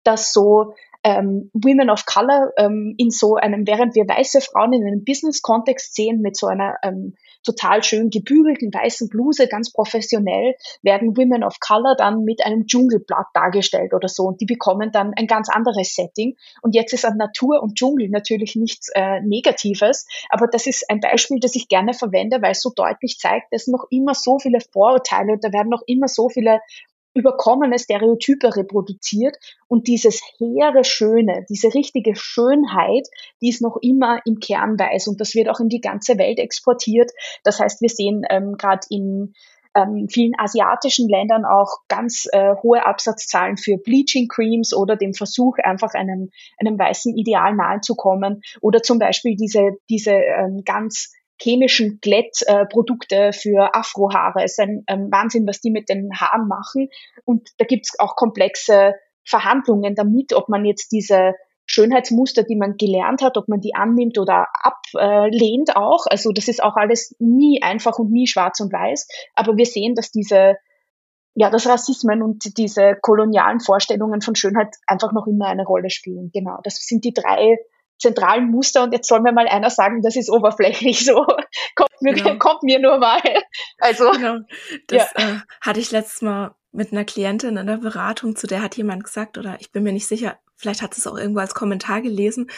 dass 0.03 0.33
so 0.33 0.73
ähm, 1.03 1.49
Women 1.53 1.89
of 1.89 2.05
Color 2.05 2.51
ähm, 2.57 2.95
in 2.97 3.09
so 3.09 3.35
einem, 3.35 3.65
während 3.65 3.95
wir 3.95 4.07
weiße 4.07 4.41
Frauen 4.41 4.73
in 4.73 4.85
einem 4.85 5.03
Business-Kontext 5.03 5.95
sehen 5.95 6.21
mit 6.21 6.35
so 6.35 6.47
einer 6.47 6.75
ähm, 6.83 7.15
total 7.47 7.83
schön 7.83 8.09
gebügelten 8.09 8.73
weißen 8.73 9.09
Bluse, 9.09 9.47
ganz 9.47 9.71
professionell, 9.71 10.55
werden 10.81 11.15
Women 11.17 11.43
of 11.43 11.59
Color 11.59 11.95
dann 11.97 12.23
mit 12.23 12.45
einem 12.45 12.67
Dschungelblatt 12.67 13.27
dargestellt 13.33 13.93
oder 13.93 14.07
so 14.07 14.23
und 14.23 14.41
die 14.41 14.45
bekommen 14.45 14.91
dann 14.91 15.13
ein 15.15 15.27
ganz 15.27 15.49
anderes 15.49 15.95
Setting. 15.95 16.35
Und 16.61 16.75
jetzt 16.75 16.93
ist 16.93 17.05
an 17.05 17.17
Natur 17.17 17.61
und 17.61 17.75
Dschungel 17.75 18.09
natürlich 18.09 18.55
nichts 18.55 18.89
äh, 18.93 19.21
Negatives, 19.21 20.05
aber 20.29 20.47
das 20.47 20.67
ist 20.67 20.89
ein 20.89 20.99
Beispiel, 20.99 21.39
das 21.39 21.55
ich 21.55 21.67
gerne 21.67 21.93
verwende, 21.93 22.41
weil 22.41 22.51
es 22.51 22.61
so 22.61 22.71
deutlich 22.75 23.17
zeigt, 23.17 23.53
dass 23.53 23.67
noch 23.67 23.85
immer 23.89 24.13
so 24.13 24.39
viele 24.39 24.59
Vorurteile 24.59 25.33
und 25.33 25.43
da 25.43 25.53
werden 25.53 25.69
noch 25.69 25.83
immer 25.87 26.07
so 26.07 26.29
viele 26.29 26.59
überkommene 27.17 27.79
Stereotype 27.79 28.55
reproduziert 28.55 29.37
und 29.67 29.87
dieses 29.87 30.21
hehre 30.37 30.83
Schöne, 30.83 31.45
diese 31.49 31.73
richtige 31.73 32.15
Schönheit, 32.15 33.07
die 33.41 33.49
ist 33.49 33.61
noch 33.61 33.77
immer 33.81 34.19
im 34.25 34.39
Kern 34.39 34.79
weiß 34.79 35.07
und 35.07 35.19
das 35.19 35.35
wird 35.35 35.49
auch 35.49 35.59
in 35.59 35.69
die 35.69 35.81
ganze 35.81 36.17
Welt 36.17 36.39
exportiert. 36.39 37.11
Das 37.43 37.59
heißt, 37.59 37.81
wir 37.81 37.89
sehen 37.89 38.23
ähm, 38.29 38.55
gerade 38.57 38.85
in 38.89 39.33
ähm, 39.77 40.07
vielen 40.09 40.33
asiatischen 40.37 41.07
Ländern 41.07 41.45
auch 41.45 41.81
ganz 41.87 42.27
äh, 42.31 42.55
hohe 42.63 42.85
Absatzzahlen 42.85 43.57
für 43.57 43.77
Bleaching 43.77 44.27
Creams 44.27 44.73
oder 44.73 44.95
dem 44.95 45.13
Versuch, 45.13 45.57
einfach 45.63 45.93
einem, 45.93 46.29
einem 46.59 46.79
weißen 46.79 47.15
Ideal 47.15 47.55
nahe 47.55 47.81
zu 47.81 47.95
kommen 47.95 48.41
oder 48.61 48.81
zum 48.81 48.99
Beispiel 48.99 49.35
diese, 49.35 49.77
diese 49.89 50.11
ähm, 50.11 50.63
ganz 50.65 51.11
chemischen 51.39 51.99
Glättprodukte 52.01 53.31
für 53.33 53.75
Afrohaare. 53.75 54.43
Es 54.43 54.53
ist 54.53 54.59
ein 54.59 54.83
ähm, 54.87 55.11
Wahnsinn, 55.11 55.47
was 55.47 55.61
die 55.61 55.71
mit 55.71 55.89
den 55.89 56.09
Haaren 56.19 56.47
machen. 56.47 56.89
Und 57.25 57.49
da 57.57 57.65
gibt 57.65 57.85
es 57.85 57.99
auch 57.99 58.15
komplexe 58.15 58.95
Verhandlungen 59.23 59.95
damit, 59.95 60.33
ob 60.33 60.49
man 60.49 60.65
jetzt 60.65 60.91
diese 60.91 61.33
Schönheitsmuster, 61.65 62.43
die 62.43 62.55
man 62.55 62.77
gelernt 62.77 63.21
hat, 63.21 63.37
ob 63.37 63.49
man 63.49 63.59
die 63.59 63.75
annimmt 63.75 64.17
oder 64.17 64.47
ablehnt 64.53 65.75
auch. 65.75 66.05
Also 66.09 66.31
das 66.31 66.47
ist 66.47 66.63
auch 66.63 66.77
alles 66.77 67.13
nie 67.19 67.61
einfach 67.61 67.99
und 67.99 68.09
nie 68.09 68.25
schwarz 68.25 68.61
und 68.61 68.71
weiß. 68.71 69.07
Aber 69.35 69.57
wir 69.57 69.65
sehen, 69.65 69.93
dass 69.93 70.11
diese, 70.11 70.55
ja, 71.35 71.49
das 71.49 71.67
Rassismen 71.67 72.23
und 72.23 72.57
diese 72.57 72.95
kolonialen 73.01 73.59
Vorstellungen 73.59 74.21
von 74.21 74.35
Schönheit 74.35 74.77
einfach 74.87 75.11
noch 75.11 75.27
immer 75.27 75.47
eine 75.47 75.65
Rolle 75.65 75.89
spielen. 75.89 76.31
Genau. 76.33 76.59
Das 76.63 76.75
sind 76.75 77.03
die 77.03 77.13
drei 77.13 77.57
zentralen 77.97 78.49
Muster 78.49 78.83
und 78.83 78.93
jetzt 78.93 79.07
soll 79.07 79.21
mir 79.21 79.31
mal 79.31 79.47
einer 79.47 79.69
sagen, 79.69 80.01
das 80.01 80.15
ist 80.15 80.29
oberflächlich 80.29 81.05
so. 81.05 81.25
kommt, 81.75 82.01
mir, 82.01 82.13
genau. 82.13 82.35
kommt 82.39 82.63
mir 82.63 82.79
nur 82.79 82.97
mal. 82.97 83.21
Also, 83.79 84.11
genau. 84.11 84.39
Das 84.87 85.11
ja. 85.17 85.29
äh, 85.29 85.39
hatte 85.61 85.79
ich 85.79 85.91
letztes 85.91 86.21
Mal 86.21 86.55
mit 86.71 86.91
einer 86.91 87.05
Klientin 87.05 87.57
in 87.57 87.67
der 87.67 87.77
Beratung, 87.77 88.35
zu 88.35 88.45
der 88.45 88.61
hat 88.61 88.77
jemand 88.77 89.03
gesagt, 89.03 89.37
oder 89.37 89.57
ich 89.59 89.71
bin 89.71 89.83
mir 89.83 89.93
nicht 89.93 90.07
sicher, 90.07 90.37
vielleicht 90.55 90.81
hat 90.81 90.95
es 90.97 91.07
auch 91.07 91.17
irgendwo 91.17 91.39
als 91.39 91.55
Kommentar 91.55 92.01
gelesen, 92.01 92.51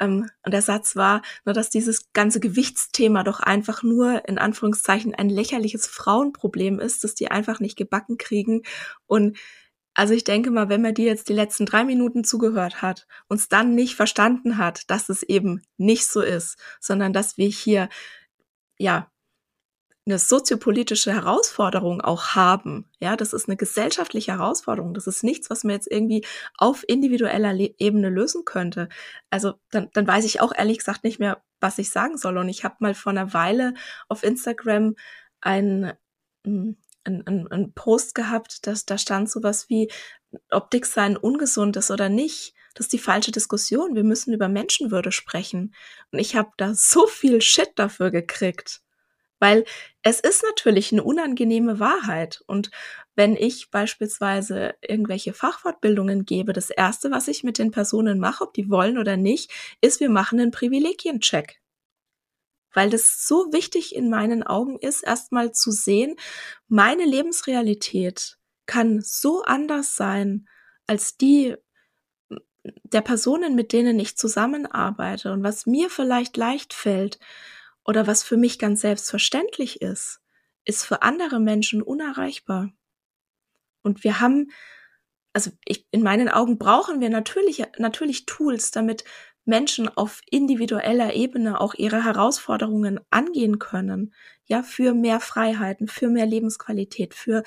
ähm, 0.00 0.28
und 0.44 0.52
der 0.52 0.62
Satz 0.62 0.96
war, 0.96 1.22
nur 1.44 1.52
dass 1.52 1.70
dieses 1.70 2.12
ganze 2.12 2.40
Gewichtsthema 2.40 3.22
doch 3.22 3.40
einfach 3.40 3.82
nur 3.82 4.28
in 4.28 4.38
Anführungszeichen 4.38 5.14
ein 5.14 5.28
lächerliches 5.28 5.86
Frauenproblem 5.86 6.80
ist, 6.80 7.04
dass 7.04 7.14
die 7.14 7.30
einfach 7.30 7.60
nicht 7.60 7.76
gebacken 7.76 8.18
kriegen 8.18 8.62
und 9.06 9.36
also 9.94 10.14
ich 10.14 10.24
denke 10.24 10.50
mal, 10.50 10.68
wenn 10.68 10.82
man 10.82 10.94
dir 10.94 11.06
jetzt 11.06 11.28
die 11.28 11.34
letzten 11.34 11.66
drei 11.66 11.84
Minuten 11.84 12.24
zugehört 12.24 12.82
hat, 12.82 13.06
uns 13.28 13.48
dann 13.48 13.74
nicht 13.74 13.96
verstanden 13.96 14.56
hat, 14.58 14.90
dass 14.90 15.08
es 15.08 15.22
eben 15.22 15.62
nicht 15.76 16.06
so 16.06 16.20
ist, 16.22 16.58
sondern 16.80 17.12
dass 17.12 17.36
wir 17.38 17.48
hier, 17.48 17.88
ja, 18.78 19.10
eine 20.06 20.18
soziopolitische 20.18 21.12
Herausforderung 21.12 22.00
auch 22.00 22.34
haben. 22.34 22.88
Ja, 23.00 23.16
das 23.16 23.32
ist 23.32 23.48
eine 23.48 23.56
gesellschaftliche 23.56 24.32
Herausforderung. 24.32 24.94
Das 24.94 25.06
ist 25.06 25.22
nichts, 25.22 25.50
was 25.50 25.62
man 25.62 25.74
jetzt 25.74 25.90
irgendwie 25.90 26.24
auf 26.56 26.84
individueller 26.88 27.52
Le 27.52 27.74
Ebene 27.78 28.08
lösen 28.08 28.44
könnte. 28.44 28.88
Also 29.30 29.54
dann, 29.70 29.88
dann 29.92 30.06
weiß 30.06 30.24
ich 30.24 30.40
auch 30.40 30.52
ehrlich 30.56 30.78
gesagt 30.78 31.04
nicht 31.04 31.20
mehr, 31.20 31.42
was 31.60 31.78
ich 31.78 31.90
sagen 31.90 32.16
soll. 32.16 32.38
Und 32.38 32.48
ich 32.48 32.64
habe 32.64 32.76
mal 32.80 32.94
vor 32.94 33.10
einer 33.10 33.34
Weile 33.34 33.74
auf 34.08 34.22
Instagram 34.22 34.94
ein 35.40 35.92
hm, 36.46 36.76
einen, 37.26 37.48
einen 37.48 37.72
Post 37.72 38.14
gehabt, 38.14 38.66
dass 38.66 38.86
da 38.86 38.98
stand 38.98 39.30
sowas 39.30 39.68
wie, 39.68 39.90
ob 40.50 40.70
Dick 40.70 40.86
sein 40.86 41.16
ungesund 41.16 41.76
ist 41.76 41.90
oder 41.90 42.08
nicht. 42.08 42.54
Das 42.74 42.86
ist 42.86 42.92
die 42.92 42.98
falsche 42.98 43.32
Diskussion. 43.32 43.94
Wir 43.94 44.04
müssen 44.04 44.32
über 44.32 44.48
Menschenwürde 44.48 45.12
sprechen. 45.12 45.74
Und 46.12 46.18
ich 46.18 46.36
habe 46.36 46.50
da 46.56 46.74
so 46.74 47.06
viel 47.06 47.40
Shit 47.40 47.72
dafür 47.76 48.10
gekriegt. 48.10 48.80
Weil 49.40 49.64
es 50.02 50.20
ist 50.20 50.42
natürlich 50.42 50.92
eine 50.92 51.02
unangenehme 51.02 51.80
Wahrheit. 51.80 52.42
Und 52.46 52.70
wenn 53.16 53.36
ich 53.36 53.70
beispielsweise 53.70 54.74
irgendwelche 54.82 55.32
Fachfortbildungen 55.32 56.26
gebe, 56.26 56.52
das 56.52 56.70
Erste, 56.70 57.10
was 57.10 57.26
ich 57.26 57.42
mit 57.42 57.58
den 57.58 57.70
Personen 57.70 58.18
mache, 58.18 58.44
ob 58.44 58.54
die 58.54 58.70
wollen 58.70 58.98
oder 58.98 59.16
nicht, 59.16 59.50
ist, 59.80 59.98
wir 60.00 60.10
machen 60.10 60.40
einen 60.40 60.50
Privilegiencheck. 60.50 61.59
Weil 62.72 62.90
das 62.90 63.26
so 63.26 63.52
wichtig 63.52 63.94
in 63.94 64.10
meinen 64.10 64.42
Augen 64.42 64.78
ist, 64.78 65.02
erstmal 65.02 65.52
zu 65.52 65.70
sehen, 65.70 66.16
meine 66.68 67.04
Lebensrealität 67.04 68.38
kann 68.66 69.00
so 69.00 69.42
anders 69.42 69.96
sein 69.96 70.48
als 70.86 71.16
die 71.16 71.56
der 72.84 73.00
Personen, 73.00 73.54
mit 73.54 73.72
denen 73.72 73.98
ich 73.98 74.16
zusammenarbeite 74.16 75.32
und 75.32 75.42
was 75.42 75.66
mir 75.66 75.88
vielleicht 75.90 76.36
leicht 76.36 76.74
fällt 76.74 77.18
oder 77.84 78.06
was 78.06 78.22
für 78.22 78.36
mich 78.36 78.58
ganz 78.58 78.82
selbstverständlich 78.82 79.80
ist, 79.80 80.20
ist 80.64 80.84
für 80.84 81.02
andere 81.02 81.40
Menschen 81.40 81.82
unerreichbar. 81.82 82.70
Und 83.82 84.04
wir 84.04 84.20
haben, 84.20 84.50
also 85.32 85.50
ich, 85.64 85.86
in 85.90 86.02
meinen 86.02 86.28
Augen 86.28 86.58
brauchen 86.58 87.00
wir 87.00 87.08
natürlich, 87.08 87.64
natürlich 87.78 88.26
Tools, 88.26 88.70
damit 88.70 89.04
Menschen 89.44 89.88
auf 89.88 90.20
individueller 90.30 91.14
Ebene 91.14 91.60
auch 91.60 91.74
ihre 91.74 92.04
Herausforderungen 92.04 93.00
angehen 93.10 93.58
können. 93.58 94.14
Ja, 94.46 94.62
für 94.62 94.94
mehr 94.94 95.20
Freiheiten, 95.20 95.88
für 95.88 96.08
mehr 96.08 96.26
Lebensqualität, 96.26 97.14
für 97.14 97.42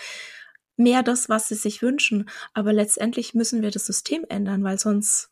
mehr 0.78 1.04
das, 1.04 1.30
was 1.30 1.48
sie 1.48 1.56
sich 1.56 1.82
wünschen. 1.82 2.30
Aber 2.54 2.74
letztendlich 2.74 3.34
müssen 3.34 3.62
wir 3.62 3.72
das 3.72 3.86
System 3.86 4.26
ändern, 4.30 4.64
weil 4.64 4.80
sonst, 4.80 5.32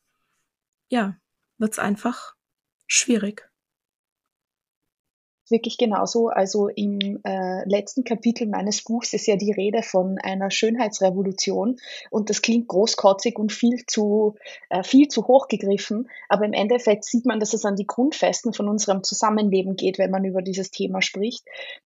ja, 0.90 1.18
wird's 1.58 1.80
einfach 1.80 2.36
schwierig 2.88 3.51
wirklich 5.52 5.78
genauso. 5.78 6.30
Also 6.30 6.68
im 6.70 7.20
äh, 7.24 7.68
letzten 7.70 8.04
Kapitel 8.04 8.48
meines 8.48 8.84
Buchs 8.84 9.14
ist 9.14 9.28
ja 9.28 9.36
die 9.36 9.52
Rede 9.52 9.84
von 9.84 10.18
einer 10.18 10.50
Schönheitsrevolution 10.50 11.78
und 12.10 12.30
das 12.30 12.42
klingt 12.42 12.68
großkotzig 12.68 13.38
und 13.38 13.52
viel 13.52 13.84
zu, 13.86 14.36
äh, 14.70 14.84
viel 14.84 15.08
zu 15.08 15.28
hoch 15.28 15.48
gegriffen. 15.48 16.10
Aber 16.30 16.46
im 16.46 16.54
Endeffekt 16.54 17.06
sieht 17.06 17.26
man, 17.26 17.40
dass 17.40 17.54
es 17.54 17.66
an 17.66 17.76
die 17.76 17.88
Grundfesten 17.88 18.54
von 18.54 18.68
unserem 18.68 19.04
Zusammenleben 19.04 19.76
geht, 19.76 20.00
wenn 20.00 20.12
man 20.12 20.26
über 20.26 20.42
dieses 20.42 20.72
Thema 20.72 21.02
spricht. 21.02 21.46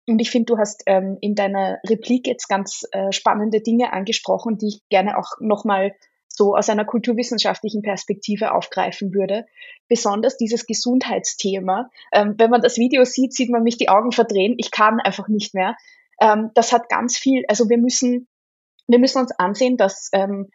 Und 0.08 0.20
ich 0.20 0.32
finde, 0.32 0.54
du 0.54 0.58
hast 0.58 0.84
ähm, 0.88 1.18
in 1.22 1.36
deiner 1.36 1.80
Replik 1.88 2.28
jetzt 2.28 2.48
ganz 2.48 2.86
äh, 2.92 3.12
spannende 3.12 3.62
Dinge 3.62 3.94
angesprochen, 3.94 4.58
die 4.58 4.68
ich 4.68 4.90
gerne 4.90 5.18
auch 5.18 5.40
nochmal 5.40 5.94
so 6.36 6.56
aus 6.56 6.70
einer 6.70 6.86
kulturwissenschaftlichen 6.86 7.82
Perspektive 7.82 8.54
aufgreifen 8.54 9.14
würde. 9.14 9.46
Besonders 9.88 10.38
dieses 10.38 10.66
Gesundheitsthema. 10.66 11.90
Ähm, 12.12 12.36
wenn 12.38 12.50
man 12.50 12.62
das 12.62 12.78
Video 12.78 13.04
sieht, 13.04 13.34
sieht 13.34 13.50
man 13.50 13.64
mich 13.64 13.78
die 13.78 13.90
Augen 13.90 14.12
verdrehen. 14.12 14.56
Ich 14.58 14.72
kann 14.72 15.00
einfach 15.00 15.28
nicht 15.28 15.54
mehr. 15.54 15.76
Ähm, 16.20 16.52
das 16.54 16.72
hat 16.72 16.90
ganz 16.90 17.18
viel, 17.18 17.44
also 17.48 17.70
wir 17.70 17.78
müssen, 17.78 18.28
wir 18.88 19.00
müssen 19.00 19.20
uns 19.20 19.32
ansehen, 19.32 19.78
dass 19.78 20.10
ähm, 20.14 20.50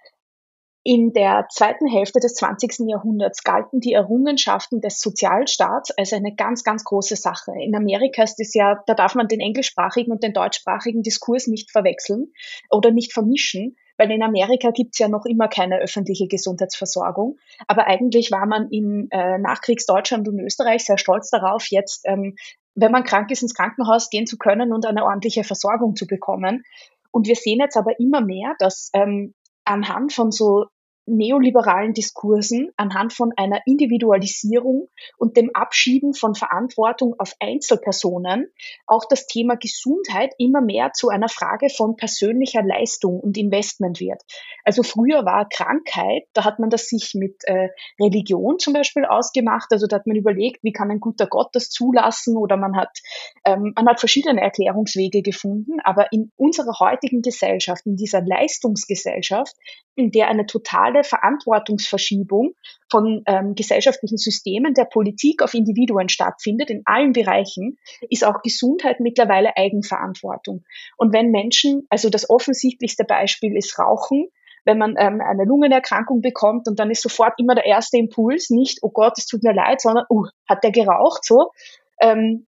in 0.82 1.12
der 1.12 1.48
zweiten 1.50 1.88
Hälfte 1.88 2.20
des 2.20 2.34
20. 2.34 2.88
Jahrhunderts 2.88 3.42
galten 3.42 3.80
die 3.80 3.92
Errungenschaften 3.92 4.80
des 4.80 5.00
Sozialstaats 5.00 5.90
als 5.90 6.12
eine 6.12 6.36
ganz, 6.36 6.62
ganz 6.62 6.84
große 6.84 7.16
Sache. 7.16 7.52
In 7.60 7.74
Amerika 7.74 8.22
ist 8.22 8.38
es 8.38 8.54
ja, 8.54 8.80
da 8.86 8.94
darf 8.94 9.16
man 9.16 9.26
den 9.26 9.40
englischsprachigen 9.40 10.12
und 10.12 10.22
den 10.22 10.32
deutschsprachigen 10.32 11.02
Diskurs 11.02 11.48
nicht 11.48 11.72
verwechseln 11.72 12.32
oder 12.70 12.92
nicht 12.92 13.12
vermischen 13.12 13.76
weil 13.96 14.10
in 14.10 14.22
Amerika 14.22 14.70
gibt's 14.70 14.98
ja 14.98 15.08
noch 15.08 15.24
immer 15.26 15.48
keine 15.48 15.78
öffentliche 15.78 16.28
Gesundheitsversorgung. 16.28 17.38
Aber 17.66 17.86
eigentlich 17.86 18.30
war 18.30 18.46
man 18.46 18.68
in 18.70 19.08
äh, 19.10 19.38
Nachkriegsdeutschland 19.38 20.28
und 20.28 20.40
Österreich 20.40 20.84
sehr 20.84 20.98
stolz 20.98 21.30
darauf, 21.30 21.66
jetzt, 21.70 22.02
ähm, 22.04 22.36
wenn 22.74 22.92
man 22.92 23.04
krank 23.04 23.30
ist, 23.30 23.42
ins 23.42 23.54
Krankenhaus 23.54 24.10
gehen 24.10 24.26
zu 24.26 24.36
können 24.36 24.72
und 24.72 24.86
eine 24.86 25.04
ordentliche 25.04 25.44
Versorgung 25.44 25.96
zu 25.96 26.06
bekommen. 26.06 26.64
Und 27.10 27.26
wir 27.26 27.36
sehen 27.36 27.60
jetzt 27.60 27.76
aber 27.76 27.98
immer 27.98 28.20
mehr, 28.20 28.54
dass 28.58 28.90
ähm, 28.92 29.34
anhand 29.64 30.12
von 30.12 30.30
so 30.30 30.66
neoliberalen 31.06 31.94
Diskursen 31.94 32.70
anhand 32.76 33.12
von 33.12 33.32
einer 33.36 33.60
Individualisierung 33.66 34.88
und 35.16 35.36
dem 35.36 35.50
Abschieben 35.54 36.14
von 36.14 36.34
Verantwortung 36.34 37.14
auf 37.18 37.34
Einzelpersonen 37.40 38.48
auch 38.86 39.04
das 39.08 39.26
Thema 39.26 39.56
Gesundheit 39.56 40.34
immer 40.38 40.60
mehr 40.60 40.92
zu 40.92 41.08
einer 41.08 41.28
Frage 41.28 41.68
von 41.70 41.96
persönlicher 41.96 42.62
Leistung 42.62 43.20
und 43.20 43.36
Investment 43.36 44.00
wird. 44.00 44.22
Also 44.64 44.82
früher 44.82 45.24
war 45.24 45.48
Krankheit, 45.48 46.24
da 46.32 46.44
hat 46.44 46.58
man 46.58 46.70
das 46.70 46.88
sich 46.88 47.14
mit 47.14 47.44
äh, 47.44 47.68
Religion 48.00 48.58
zum 48.58 48.72
Beispiel 48.72 49.04
ausgemacht, 49.04 49.68
also 49.70 49.86
da 49.86 49.96
hat 49.96 50.06
man 50.06 50.16
überlegt, 50.16 50.62
wie 50.62 50.72
kann 50.72 50.90
ein 50.90 51.00
guter 51.00 51.26
Gott 51.26 51.50
das 51.52 51.70
zulassen? 51.70 52.36
Oder 52.36 52.56
man 52.56 52.76
hat, 52.76 52.98
ähm, 53.44 53.72
man 53.76 53.86
hat 53.86 54.00
verschiedene 54.00 54.40
Erklärungswege 54.40 55.22
gefunden, 55.22 55.80
aber 55.84 56.12
in 56.12 56.32
unserer 56.36 56.78
heutigen 56.80 57.22
Gesellschaft, 57.22 57.86
in 57.86 57.96
dieser 57.96 58.22
Leistungsgesellschaft, 58.22 59.54
in 59.94 60.10
der 60.10 60.28
eine 60.28 60.46
totale 60.46 60.95
Verantwortungsverschiebung 61.04 62.52
von 62.90 63.22
ähm, 63.26 63.54
gesellschaftlichen 63.54 64.18
Systemen 64.18 64.74
der 64.74 64.84
Politik 64.84 65.42
auf 65.42 65.54
Individuen 65.54 66.08
stattfindet, 66.08 66.70
in 66.70 66.82
allen 66.84 67.12
Bereichen, 67.12 67.78
ist 68.08 68.24
auch 68.24 68.42
Gesundheit 68.42 69.00
mittlerweile 69.00 69.56
Eigenverantwortung. 69.56 70.64
Und 70.96 71.12
wenn 71.12 71.30
Menschen, 71.30 71.86
also 71.90 72.10
das 72.10 72.28
offensichtlichste 72.30 73.04
Beispiel 73.04 73.56
ist 73.56 73.78
Rauchen, 73.78 74.28
wenn 74.64 74.78
man 74.78 74.96
ähm, 74.98 75.20
eine 75.20 75.44
Lungenerkrankung 75.44 76.20
bekommt 76.20 76.66
und 76.68 76.78
dann 76.78 76.90
ist 76.90 77.02
sofort 77.02 77.38
immer 77.38 77.54
der 77.54 77.66
erste 77.66 77.98
Impuls, 77.98 78.50
nicht, 78.50 78.80
oh 78.82 78.90
Gott, 78.90 79.14
es 79.16 79.26
tut 79.26 79.44
mir 79.44 79.54
leid, 79.54 79.80
sondern, 79.80 80.04
uh, 80.10 80.26
hat 80.48 80.64
der 80.64 80.72
geraucht, 80.72 81.24
so. 81.24 81.52
Ähm, 82.00 82.46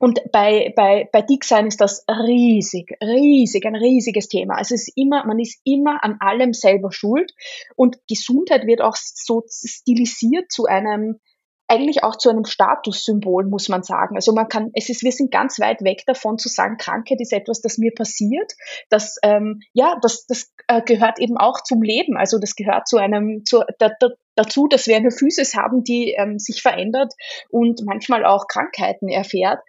und 0.00 0.18
bei, 0.32 0.72
bei, 0.74 1.10
bei 1.12 1.20
Dicksein 1.20 1.66
ist 1.66 1.78
das 1.78 2.06
riesig, 2.08 2.96
riesig, 3.02 3.66
ein 3.66 3.76
riesiges 3.76 4.28
Thema. 4.28 4.54
Also 4.54 4.74
es 4.74 4.88
ist 4.88 4.96
immer, 4.96 5.26
man 5.26 5.38
ist 5.38 5.60
immer 5.64 6.02
an 6.02 6.16
allem 6.20 6.54
selber 6.54 6.90
schuld. 6.90 7.34
Und 7.76 7.98
Gesundheit 8.08 8.66
wird 8.66 8.80
auch 8.80 8.96
so 8.96 9.44
stilisiert 9.46 10.50
zu 10.50 10.64
einem, 10.64 11.20
eigentlich 11.68 12.02
auch 12.02 12.16
zu 12.16 12.30
einem 12.30 12.46
Statussymbol, 12.46 13.44
muss 13.44 13.68
man 13.68 13.82
sagen. 13.82 14.16
Also 14.16 14.32
man 14.32 14.48
kann, 14.48 14.70
es 14.72 14.88
ist, 14.88 15.02
wir 15.02 15.12
sind 15.12 15.30
ganz 15.30 15.60
weit 15.60 15.84
weg 15.84 16.04
davon 16.06 16.38
zu 16.38 16.48
sagen, 16.48 16.78
Krankheit 16.78 17.20
ist 17.20 17.34
etwas, 17.34 17.60
das 17.60 17.76
mir 17.76 17.92
passiert. 17.94 18.54
Das, 18.88 19.18
ähm, 19.22 19.60
ja, 19.74 19.98
das, 20.00 20.24
das 20.24 20.50
äh, 20.66 20.80
gehört 20.80 21.18
eben 21.20 21.36
auch 21.36 21.62
zum 21.62 21.82
Leben. 21.82 22.16
Also 22.16 22.38
das 22.38 22.56
gehört 22.56 22.88
zu 22.88 22.96
einem, 22.96 23.44
zu, 23.44 23.64
da, 23.78 23.90
da, 24.00 24.08
dazu, 24.34 24.66
dass 24.66 24.86
wir 24.86 24.96
eine 24.96 25.10
Physis 25.10 25.54
haben, 25.54 25.84
die 25.84 26.12
ähm, 26.12 26.38
sich 26.38 26.62
verändert 26.62 27.12
und 27.50 27.82
manchmal 27.84 28.24
auch 28.24 28.46
Krankheiten 28.46 29.08
erfährt. 29.08 29.60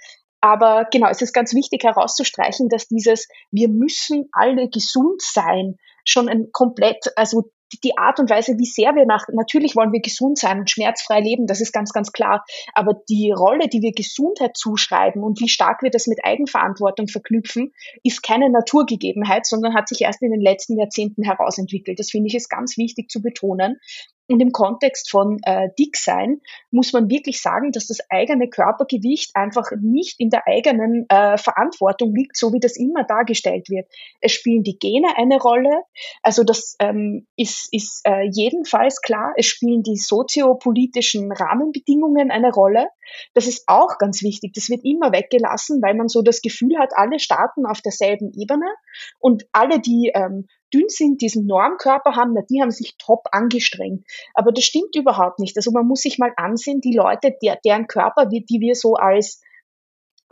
Aber 0.42 0.88
genau, 0.92 1.08
es 1.10 1.22
ist 1.22 1.34
ganz 1.34 1.54
wichtig 1.54 1.84
herauszustreichen, 1.84 2.68
dass 2.68 2.88
dieses 2.88 3.28
wir 3.52 3.70
müssen 3.70 4.28
alle 4.32 4.70
gesund 4.70 5.22
sein 5.22 5.78
schon 6.04 6.28
ein 6.28 6.50
komplett, 6.52 7.14
also 7.16 7.52
die 7.84 7.98
Art 7.98 8.20
und 8.20 8.30
Weise, 8.30 8.58
wie 8.58 8.66
sehr 8.66 8.96
wir 8.96 9.06
nach, 9.06 9.28
natürlich 9.32 9.76
wollen 9.76 9.94
wir 9.94 10.02
gesund 10.02 10.38
sein 10.38 10.60
und 10.60 10.70
schmerzfrei 10.70 11.22
leben, 11.22 11.48
das 11.48 11.62
ist 11.62 11.72
ganz, 11.72 11.94
ganz 11.94 12.12
klar. 12.12 12.44
Aber 12.74 12.96
die 13.10 13.32
Rolle, 13.32 13.68
die 13.70 13.82
wir 13.82 13.94
Gesundheit 13.94 14.58
zuschreiben 14.58 15.24
und 15.24 15.40
wie 15.40 15.48
stark 15.48 15.82
wir 15.82 15.90
das 15.90 16.08
mit 16.08 16.20
Eigenverantwortung 16.24 17.08
verknüpfen, 17.08 17.72
ist 18.04 18.24
keine 18.24 18.50
Naturgegebenheit, 18.50 19.46
sondern 19.46 19.74
hat 19.74 19.88
sich 19.88 20.02
erst 20.02 20.22
in 20.22 20.32
den 20.32 20.42
letzten 20.42 20.78
Jahrzehnten 20.78 21.24
herausentwickelt. 21.24 22.00
Das 22.00 22.12
finde 22.12 22.28
ich 22.28 22.36
ist 22.36 22.50
ganz 22.50 22.78
wichtig 22.78 23.10
zu 23.10 23.22
betonen. 23.22 23.80
Und 24.32 24.39
im 24.39 24.52
Kontext 24.54 25.12
von 25.12 25.39
äh, 25.44 25.70
Dicksein 25.78 26.39
muss 26.72 26.94
man 26.94 27.10
wirklich 27.10 27.41
sagen, 27.41 27.72
dass 27.72 27.88
das 27.88 28.00
eigene 28.10 28.48
Körpergewicht 28.48 29.36
einfach 29.36 29.72
nicht 29.82 30.20
in 30.20 30.30
der 30.30 30.48
eigenen 30.48 31.06
äh, 31.10 31.38
Verantwortung 31.38 32.15
liegt, 32.15 32.38
so 32.38 32.54
wie 32.54 32.60
das 32.60 32.78
immer 32.78 33.04
dargestellt 33.04 33.70
wird. 33.70 33.91
Es 34.22 34.32
spielen 34.32 34.63
die 34.63 34.80
Gene 34.80 35.17
eine 35.17 35.38
Rolle, 35.38 35.84
also 36.24 36.44
das 36.44 36.76
ähm, 36.80 37.28
ist, 37.36 37.67
ist 37.74 38.02
äh, 38.06 38.30
jedenfalls 38.32 39.02
klar. 39.02 39.34
Es 39.36 39.48
spielen 39.48 39.84
die 39.84 39.98
soziopolitischen 39.98 41.32
Rahmenbedingungen 41.32 42.32
eine 42.32 42.54
Rolle. 42.54 42.88
Das 43.34 43.48
ist 43.48 43.65
auch 43.67 43.98
ganz 43.98 44.24
wichtig. 44.24 44.54
Das 44.54 44.70
wird 44.70 44.86
immer 44.86 45.12
weggelassen, 45.12 45.82
weil 45.82 45.96
man 45.96 46.08
so 46.08 46.22
das 46.22 46.41
Gefühl 46.41 46.78
hat, 46.80 46.91
alle 46.96 47.20
starten 47.20 47.65
auf 47.65 47.82
derselben 47.82 48.32
Ebene 48.34 48.67
und 49.20 49.46
alle, 49.52 49.82
die 49.82 50.12
ähm, 50.15 50.48
dünn 50.74 50.88
sind, 50.88 51.22
diesen 51.22 51.46
Normkörper 51.46 52.16
haben, 52.16 52.34
na, 52.34 52.42
die 52.42 52.62
haben 52.62 52.72
sich 52.72 52.96
top 52.98 53.28
angestrengt. 53.32 54.06
Aber 54.34 54.52
das 54.52 54.64
stimmt 54.64 54.96
überhaupt 54.96 55.40
nicht. 55.40 55.58
Also 55.58 55.72
man 55.72 55.88
muss 55.88 56.02
sich 56.02 56.18
mal 56.18 56.34
ansehen, 56.38 56.82
die 56.82 56.96
Leute, 56.96 57.36
der, 57.42 57.60
deren 57.64 57.88
Körper, 57.88 58.26
die, 58.26 58.46
die 58.46 58.60
wir 58.60 58.76
so 58.76 58.96
als 58.96 59.42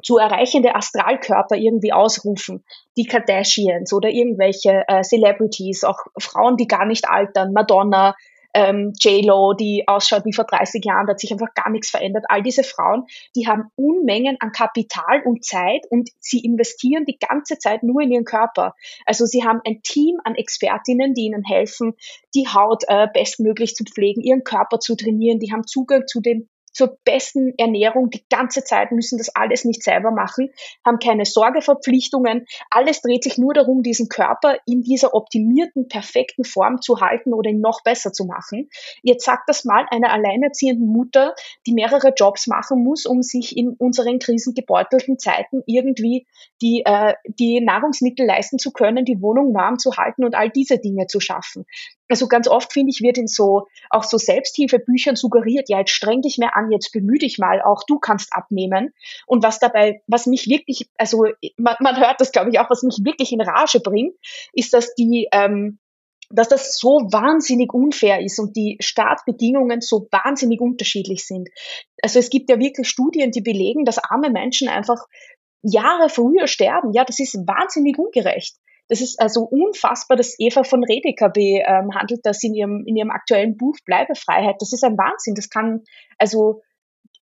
zu 0.01 0.17
erreichende 0.17 0.75
Astralkörper 0.75 1.55
irgendwie 1.55 1.93
ausrufen. 1.93 2.63
Die 2.97 3.05
Kardashians 3.05 3.91
oder 3.93 4.09
irgendwelche 4.09 4.83
äh, 4.87 5.03
Celebrities, 5.03 5.83
auch 5.83 5.99
Frauen, 6.17 6.57
die 6.57 6.67
gar 6.67 6.85
nicht 6.85 7.09
altern, 7.09 7.53
Madonna, 7.53 8.15
ähm, 8.53 8.93
J-Lo, 8.99 9.53
die 9.53 9.83
ausschaut 9.87 10.25
wie 10.25 10.33
vor 10.33 10.45
30 10.45 10.83
Jahren, 10.83 11.05
da 11.05 11.11
hat 11.11 11.19
sich 11.19 11.31
einfach 11.31 11.53
gar 11.53 11.69
nichts 11.69 11.89
verändert. 11.89 12.25
All 12.29 12.41
diese 12.41 12.63
Frauen, 12.63 13.05
die 13.35 13.47
haben 13.47 13.71
Unmengen 13.75 14.37
an 14.39 14.51
Kapital 14.51 15.21
und 15.25 15.45
Zeit 15.45 15.85
und 15.89 16.09
sie 16.19 16.39
investieren 16.39 17.05
die 17.05 17.17
ganze 17.19 17.57
Zeit 17.57 17.83
nur 17.83 18.01
in 18.01 18.11
ihren 18.11 18.25
Körper. 18.25 18.73
Also 19.05 19.25
sie 19.25 19.43
haben 19.43 19.61
ein 19.65 19.81
Team 19.83 20.17
an 20.23 20.35
Expertinnen, 20.35 21.13
die 21.13 21.25
ihnen 21.25 21.43
helfen, 21.43 21.93
die 22.33 22.47
Haut 22.47 22.83
äh, 22.87 23.07
bestmöglich 23.13 23.75
zu 23.75 23.83
pflegen, 23.83 24.21
ihren 24.21 24.43
Körper 24.43 24.79
zu 24.79 24.95
trainieren, 24.95 25.39
die 25.39 25.51
haben 25.51 25.67
Zugang 25.67 26.07
zu 26.07 26.21
den 26.21 26.49
zur 26.79 26.97
besten 27.03 27.53
Ernährung 27.57 28.09
die 28.09 28.23
ganze 28.29 28.63
Zeit, 28.63 28.93
müssen 28.93 29.17
das 29.17 29.35
alles 29.35 29.65
nicht 29.65 29.83
selber 29.83 30.11
machen, 30.11 30.49
haben 30.85 30.99
keine 30.99 31.25
Sorgeverpflichtungen. 31.25 32.45
Alles 32.69 33.01
dreht 33.01 33.25
sich 33.25 33.37
nur 33.37 33.53
darum, 33.53 33.83
diesen 33.83 34.07
Körper 34.07 34.55
in 34.65 34.81
dieser 34.81 35.13
optimierten, 35.13 35.89
perfekten 35.89 36.45
Form 36.45 36.79
zu 36.79 37.01
halten 37.01 37.33
oder 37.33 37.49
ihn 37.49 37.59
noch 37.59 37.83
besser 37.83 38.13
zu 38.13 38.23
machen. 38.23 38.69
Jetzt 39.03 39.25
sagt 39.25 39.49
das 39.49 39.65
mal 39.65 39.87
einer 39.91 40.13
alleinerziehenden 40.13 40.87
Mutter, 40.87 41.35
die 41.67 41.73
mehrere 41.73 42.13
Jobs 42.15 42.47
machen 42.47 42.81
muss, 42.81 43.05
um 43.05 43.23
sich 43.23 43.57
in 43.57 43.71
unseren 43.77 44.19
krisengebeutelten 44.19 45.19
Zeiten 45.19 45.61
irgendwie 45.65 46.27
die, 46.61 46.83
äh, 46.85 47.15
die 47.25 47.59
Nahrungsmittel 47.59 48.25
leisten 48.25 48.57
zu 48.57 48.71
können, 48.71 49.03
die 49.03 49.21
Wohnung 49.21 49.53
warm 49.53 49.79
zu 49.79 49.97
halten 49.97 50.23
und 50.23 50.33
all 50.33 50.49
diese 50.49 50.77
Dinge 50.77 51.07
zu 51.07 51.19
schaffen. 51.19 51.65
Also 52.09 52.27
ganz 52.27 52.47
oft, 52.47 52.73
finde 52.73 52.89
ich, 52.89 53.01
wird 53.01 53.17
in 53.17 53.27
so, 53.27 53.67
auch 53.89 54.03
so 54.03 54.17
Selbsthilfebüchern 54.17 55.15
suggeriert, 55.15 55.69
ja, 55.69 55.79
jetzt 55.79 55.91
streng 55.91 56.21
dich 56.21 56.39
mehr 56.39 56.57
an, 56.57 56.71
jetzt 56.71 56.91
bemühe 56.91 57.19
dich 57.19 57.37
mal, 57.37 57.61
auch 57.61 57.83
du 57.87 57.99
kannst 57.99 58.33
abnehmen. 58.33 58.93
Und 59.27 59.43
was 59.43 59.59
dabei, 59.59 60.01
was 60.07 60.25
mich 60.25 60.47
wirklich, 60.47 60.89
also 60.97 61.27
man, 61.57 61.75
man 61.79 61.99
hört 61.99 62.19
das, 62.19 62.31
glaube 62.31 62.49
ich, 62.49 62.59
auch, 62.59 62.69
was 62.69 62.81
mich 62.81 62.97
wirklich 63.03 63.31
in 63.31 63.41
Rage 63.41 63.79
bringt, 63.79 64.15
ist, 64.53 64.73
dass 64.73 64.95
die, 64.95 65.27
ähm, 65.31 65.77
dass 66.31 66.47
das 66.47 66.77
so 66.77 66.99
wahnsinnig 67.11 67.73
unfair 67.73 68.21
ist 68.21 68.39
und 68.39 68.55
die 68.55 68.77
Startbedingungen 68.79 69.81
so 69.81 70.07
wahnsinnig 70.11 70.61
unterschiedlich 70.61 71.25
sind. 71.25 71.49
Also 72.01 72.19
es 72.19 72.29
gibt 72.29 72.49
ja 72.49 72.59
wirklich 72.59 72.87
Studien, 72.87 73.31
die 73.31 73.41
belegen, 73.41 73.85
dass 73.85 73.97
arme 73.97 74.29
Menschen 74.29 74.67
einfach 74.67 75.05
Jahre 75.61 76.09
früher 76.09 76.47
sterben. 76.47 76.93
Ja, 76.93 77.03
das 77.03 77.19
ist 77.19 77.35
wahnsinnig 77.47 77.97
ungerecht. 77.97 78.55
Das 78.89 79.01
ist 79.01 79.21
also 79.21 79.41
unfassbar, 79.43 80.17
dass 80.17 80.35
Eva 80.39 80.63
von 80.63 80.83
Redeker 80.83 81.29
behandelt 81.29 82.11
ähm, 82.11 82.21
das 82.23 82.43
in 82.43 82.55
ihrem, 82.55 82.83
in 82.85 82.95
ihrem 82.95 83.11
aktuellen 83.11 83.55
Buch 83.55 83.77
Bleibefreiheit. 83.85 84.55
Das 84.59 84.73
ist 84.73 84.83
ein 84.83 84.97
Wahnsinn. 84.97 85.35
Das 85.35 85.49
kann, 85.49 85.83
also, 86.17 86.61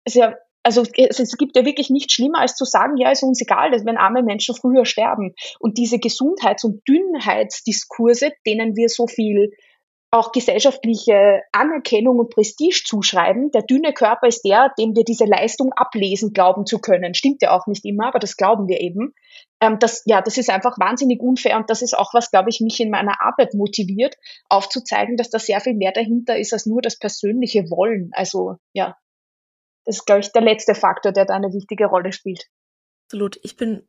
sehr, 0.08 0.40
also 0.64 0.82
es, 0.82 1.38
gibt 1.38 1.58
ja 1.58 1.66
wirklich 1.66 1.90
nichts 1.90 2.14
schlimmer, 2.14 2.40
als 2.40 2.56
zu 2.56 2.64
sagen, 2.64 2.96
ja, 2.98 3.12
ist 3.12 3.24
uns 3.24 3.42
egal, 3.42 3.72
wenn 3.86 3.98
arme 3.98 4.24
Menschen 4.24 4.56
früher 4.56 4.86
sterben. 4.86 5.36
Und 5.60 5.78
diese 5.78 6.00
Gesundheits- 6.00 6.64
und 6.64 6.88
Dünnheitsdiskurse, 6.88 8.32
denen 8.46 8.78
wir 8.78 8.88
so 8.88 9.06
viel 9.06 9.52
auch 10.18 10.32
gesellschaftliche 10.32 11.42
Anerkennung 11.52 12.20
und 12.20 12.30
Prestige 12.30 12.84
zuschreiben. 12.86 13.52
Der 13.52 13.62
dünne 13.62 13.94
Körper 13.94 14.28
ist 14.28 14.44
der, 14.44 14.74
dem 14.78 14.96
wir 14.96 15.04
diese 15.04 15.26
Leistung 15.26 15.72
ablesen 15.74 16.34
glauben 16.34 16.66
zu 16.66 16.80
können. 16.80 17.14
Stimmt 17.14 17.42
ja 17.42 17.58
auch 17.58 17.68
nicht 17.68 17.86
immer, 17.86 18.08
aber 18.08 18.20
das 18.20 18.38
glauben 18.38 18.68
wir 18.68 18.82
eben. 18.82 19.14
Ähm, 19.62 19.80
das, 19.80 20.04
ja, 20.06 20.22
das 20.22 20.38
ist 20.38 20.50
einfach 20.50 20.78
wahnsinnig 20.80 21.22
unfair 21.22 21.58
und 21.58 21.70
das 21.70 21.82
ist 21.82 21.98
auch 21.98 22.14
was, 22.14 22.32
glaube 22.32 22.50
ich, 22.50 22.62
mich 22.62 22.80
in 22.80 22.90
meiner 22.90 23.22
Arbeit 23.22 23.54
motiviert, 23.54 24.16
aufzuzeigen, 24.50 25.18
dass 25.18 25.30
da 25.30 25.40
sehr 25.40 25.62
viel 25.62 25.74
mehr 25.74 25.92
dahinter 25.92 26.38
ist 26.38 26.54
als 26.54 26.66
nur 26.66 26.82
das 26.82 26.98
persönliche 26.98 27.70
Wollen. 27.70 28.12
Also 28.14 28.58
ja, 28.74 28.98
das 29.86 29.98
ist, 29.98 30.06
glaube 30.06 30.22
ich, 30.22 30.32
der 30.32 30.42
letzte 30.42 30.76
Faktor, 30.76 31.12
der 31.12 31.26
da 31.26 31.36
eine 31.36 31.54
wichtige 31.54 31.86
Rolle 31.86 32.12
spielt. 32.12 32.48
Absolut. 33.08 33.40
Ich 33.44 33.56
bin 33.56 33.88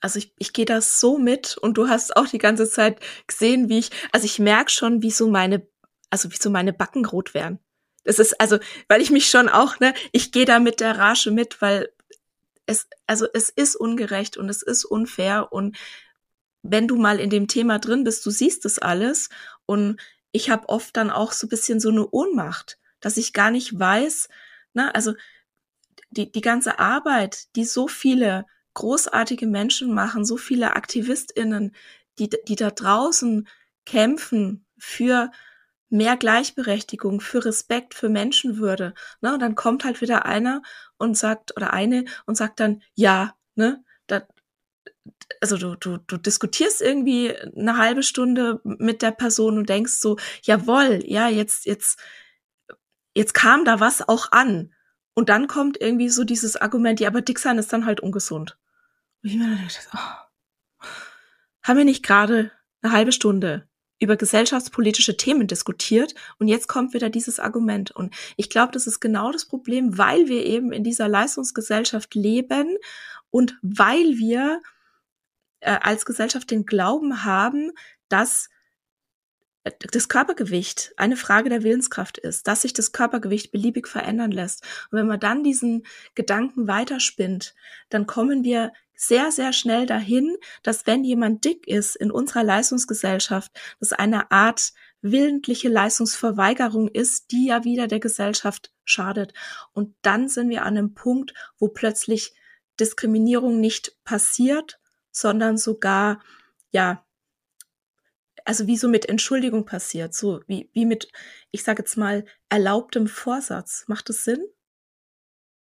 also 0.00 0.18
ich, 0.18 0.32
ich 0.38 0.52
gehe 0.52 0.64
das 0.64 1.00
so 1.00 1.18
mit 1.18 1.56
und 1.58 1.76
du 1.76 1.88
hast 1.88 2.16
auch 2.16 2.26
die 2.26 2.38
ganze 2.38 2.68
Zeit 2.68 3.00
gesehen, 3.26 3.68
wie 3.68 3.78
ich, 3.78 3.90
also 4.12 4.24
ich 4.24 4.38
merke 4.38 4.70
schon, 4.70 5.02
wie 5.02 5.10
so 5.10 5.28
meine, 5.28 5.66
also 6.10 6.30
wie 6.32 6.38
so 6.40 6.50
meine 6.50 6.72
Backen 6.72 7.04
rot 7.04 7.34
werden. 7.34 7.58
Das 8.04 8.18
ist 8.18 8.40
also, 8.40 8.58
weil 8.88 9.02
ich 9.02 9.10
mich 9.10 9.28
schon 9.28 9.48
auch, 9.48 9.78
ne, 9.78 9.92
ich 10.12 10.32
gehe 10.32 10.46
da 10.46 10.58
mit 10.58 10.80
der 10.80 10.98
Rage 10.98 11.30
mit, 11.30 11.60
weil 11.60 11.92
es, 12.66 12.88
also 13.06 13.26
es 13.34 13.50
ist 13.50 13.76
ungerecht 13.76 14.36
und 14.36 14.48
es 14.48 14.62
ist 14.62 14.84
unfair 14.84 15.52
und 15.52 15.76
wenn 16.62 16.88
du 16.88 16.96
mal 16.96 17.20
in 17.20 17.30
dem 17.30 17.48
Thema 17.48 17.78
drin 17.78 18.04
bist, 18.04 18.24
du 18.24 18.30
siehst 18.30 18.64
das 18.64 18.78
alles 18.78 19.28
und 19.66 20.00
ich 20.32 20.50
habe 20.50 20.68
oft 20.68 20.96
dann 20.96 21.10
auch 21.10 21.32
so 21.32 21.48
bisschen 21.48 21.80
so 21.80 21.88
eine 21.90 22.08
Ohnmacht, 22.10 22.78
dass 23.00 23.16
ich 23.16 23.32
gar 23.32 23.50
nicht 23.50 23.78
weiß, 23.78 24.28
ne, 24.72 24.94
also 24.94 25.14
die, 26.10 26.30
die 26.30 26.40
ganze 26.40 26.78
Arbeit, 26.78 27.54
die 27.56 27.64
so 27.64 27.86
viele 27.86 28.46
großartige 28.74 29.46
Menschen 29.46 29.94
machen, 29.94 30.24
so 30.24 30.36
viele 30.36 30.76
AktivistInnen, 30.76 31.74
die, 32.18 32.30
die 32.48 32.56
da 32.56 32.70
draußen 32.70 33.48
kämpfen 33.84 34.66
für 34.78 35.30
mehr 35.88 36.16
Gleichberechtigung, 36.16 37.20
für 37.20 37.44
Respekt, 37.44 37.94
für 37.94 38.08
Menschenwürde. 38.08 38.94
Ne? 39.20 39.34
Und 39.34 39.40
dann 39.40 39.56
kommt 39.56 39.84
halt 39.84 40.00
wieder 40.00 40.24
einer 40.24 40.62
und 40.98 41.16
sagt, 41.16 41.56
oder 41.56 41.72
eine 41.72 42.04
und 42.26 42.36
sagt 42.36 42.60
dann, 42.60 42.82
ja, 42.94 43.34
ne, 43.56 43.82
da, 44.06 44.22
also 45.40 45.56
du, 45.56 45.74
du, 45.74 45.98
du 45.98 46.16
diskutierst 46.16 46.80
irgendwie 46.80 47.34
eine 47.36 47.76
halbe 47.76 48.02
Stunde 48.02 48.60
mit 48.62 49.02
der 49.02 49.10
Person 49.10 49.58
und 49.58 49.68
denkst 49.68 49.94
so, 49.94 50.16
jawohl, 50.42 51.02
ja, 51.04 51.28
jetzt, 51.28 51.66
jetzt, 51.66 51.98
jetzt 53.14 53.34
kam 53.34 53.64
da 53.64 53.80
was 53.80 54.08
auch 54.08 54.30
an. 54.30 54.72
Und 55.14 55.28
dann 55.28 55.48
kommt 55.48 55.80
irgendwie 55.80 56.08
so 56.08 56.24
dieses 56.24 56.56
Argument, 56.56 57.00
ja, 57.00 57.08
aber 57.08 57.20
dick 57.20 57.38
sein 57.38 57.58
ist 57.58 57.72
dann 57.72 57.86
halt 57.86 58.00
ungesund. 58.00 58.58
Und 59.22 59.30
ich 59.30 59.36
mir 59.36 59.58
oh, 59.94 60.86
haben 61.62 61.76
wir 61.78 61.84
nicht 61.84 62.04
gerade 62.04 62.52
eine 62.82 62.92
halbe 62.92 63.12
Stunde 63.12 63.68
über 63.98 64.16
gesellschaftspolitische 64.16 65.16
Themen 65.18 65.46
diskutiert 65.46 66.14
und 66.38 66.48
jetzt 66.48 66.68
kommt 66.68 66.94
wieder 66.94 67.10
dieses 67.10 67.38
Argument. 67.38 67.90
Und 67.90 68.14
ich 68.36 68.48
glaube, 68.48 68.72
das 68.72 68.86
ist 68.86 69.00
genau 69.00 69.30
das 69.30 69.44
Problem, 69.44 69.98
weil 69.98 70.26
wir 70.28 70.46
eben 70.46 70.72
in 70.72 70.82
dieser 70.82 71.06
Leistungsgesellschaft 71.06 72.14
leben 72.14 72.78
und 73.30 73.58
weil 73.60 74.16
wir 74.16 74.62
äh, 75.60 75.78
als 75.82 76.06
Gesellschaft 76.06 76.50
den 76.50 76.64
Glauben 76.64 77.24
haben, 77.24 77.72
dass 78.08 78.48
das 79.64 80.08
Körpergewicht 80.08 80.94
eine 80.96 81.16
Frage 81.16 81.50
der 81.50 81.62
Willenskraft 81.62 82.16
ist, 82.18 82.48
dass 82.48 82.62
sich 82.62 82.72
das 82.72 82.92
Körpergewicht 82.92 83.52
beliebig 83.52 83.88
verändern 83.88 84.30
lässt. 84.30 84.62
Und 84.90 84.98
wenn 84.98 85.06
man 85.06 85.20
dann 85.20 85.44
diesen 85.44 85.84
Gedanken 86.14 86.66
weiterspinnt, 86.66 87.54
dann 87.90 88.06
kommen 88.06 88.42
wir 88.42 88.72
sehr, 88.94 89.32
sehr 89.32 89.52
schnell 89.52 89.86
dahin, 89.86 90.36
dass 90.62 90.86
wenn 90.86 91.04
jemand 91.04 91.44
dick 91.44 91.66
ist 91.66 91.96
in 91.96 92.10
unserer 92.10 92.44
Leistungsgesellschaft, 92.44 93.50
das 93.80 93.92
eine 93.92 94.30
Art 94.30 94.72
willentliche 95.02 95.68
Leistungsverweigerung 95.68 96.88
ist, 96.88 97.32
die 97.32 97.46
ja 97.46 97.64
wieder 97.64 97.86
der 97.86 98.00
Gesellschaft 98.00 98.72
schadet. 98.84 99.32
Und 99.72 99.94
dann 100.02 100.28
sind 100.28 100.50
wir 100.50 100.62
an 100.62 100.76
einem 100.76 100.94
Punkt, 100.94 101.32
wo 101.58 101.68
plötzlich 101.68 102.34
Diskriminierung 102.78 103.60
nicht 103.60 103.96
passiert, 104.04 104.78
sondern 105.10 105.56
sogar, 105.56 106.20
ja, 106.70 107.04
also 108.50 108.66
wie 108.66 108.76
so 108.76 108.88
mit 108.88 109.08
Entschuldigung 109.08 109.64
passiert, 109.64 110.12
so 110.12 110.40
wie, 110.48 110.68
wie 110.72 110.84
mit, 110.84 111.06
ich 111.52 111.62
sage 111.62 111.82
jetzt 111.82 111.96
mal, 111.96 112.24
erlaubtem 112.48 113.06
Vorsatz. 113.06 113.84
Macht 113.86 114.08
das 114.08 114.24
Sinn? 114.24 114.44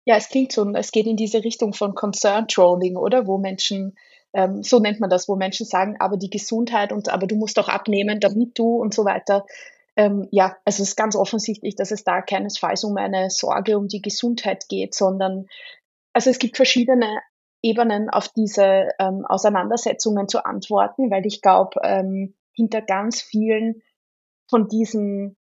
Ja, 0.06 0.16
es 0.16 0.30
klingt 0.30 0.54
so, 0.54 0.66
es 0.76 0.94
geht 0.94 1.06
in 1.06 1.18
diese 1.18 1.44
Richtung 1.44 1.74
von 1.74 1.96
Concern 1.96 2.48
Trolling, 2.48 2.96
oder? 2.96 3.28
Wo 3.28 3.38
Menschen, 3.38 3.98
ähm, 4.32 4.64
so 4.64 4.80
nennt 4.80 5.02
man 5.02 5.10
das, 5.10 5.28
wo 5.28 5.36
Menschen 5.36 5.66
sagen, 5.66 5.98
aber 6.00 6.16
die 6.16 6.30
Gesundheit 6.30 6.94
und 6.94 7.10
aber 7.10 7.28
du 7.28 7.36
musst 7.36 7.60
auch 7.60 7.68
abnehmen, 7.68 8.22
damit 8.22 8.58
du 8.58 8.78
und 8.78 8.94
so 8.94 9.04
weiter. 9.04 9.46
Ähm, 9.98 10.30
ja, 10.32 10.56
also 10.64 10.82
es 10.82 10.92
ist 10.92 10.96
ganz 10.96 11.18
offensichtlich, 11.18 11.76
dass 11.76 11.92
es 11.92 12.06
da 12.06 12.22
keinesfalls 12.22 12.86
um 12.86 12.96
eine 12.96 13.30
Sorge 13.30 13.78
um 13.78 13.90
die 13.90 14.02
Gesundheit 14.02 14.70
geht, 14.70 14.96
sondern 14.96 15.48
also 16.14 16.30
es 16.30 16.40
gibt 16.40 16.56
verschiedene 16.56 17.20
Ebenen 17.62 18.10
auf 18.10 18.30
diese 18.30 18.92
ähm, 18.98 19.26
Auseinandersetzungen 19.26 20.30
zu 20.30 20.46
antworten, 20.46 21.12
weil 21.12 21.26
ich 21.26 21.42
glaube, 21.42 21.82
ähm, 21.84 22.34
hinter 22.54 22.82
ganz 22.82 23.22
vielen 23.22 23.82
von 24.50 24.68
diesen 24.68 25.38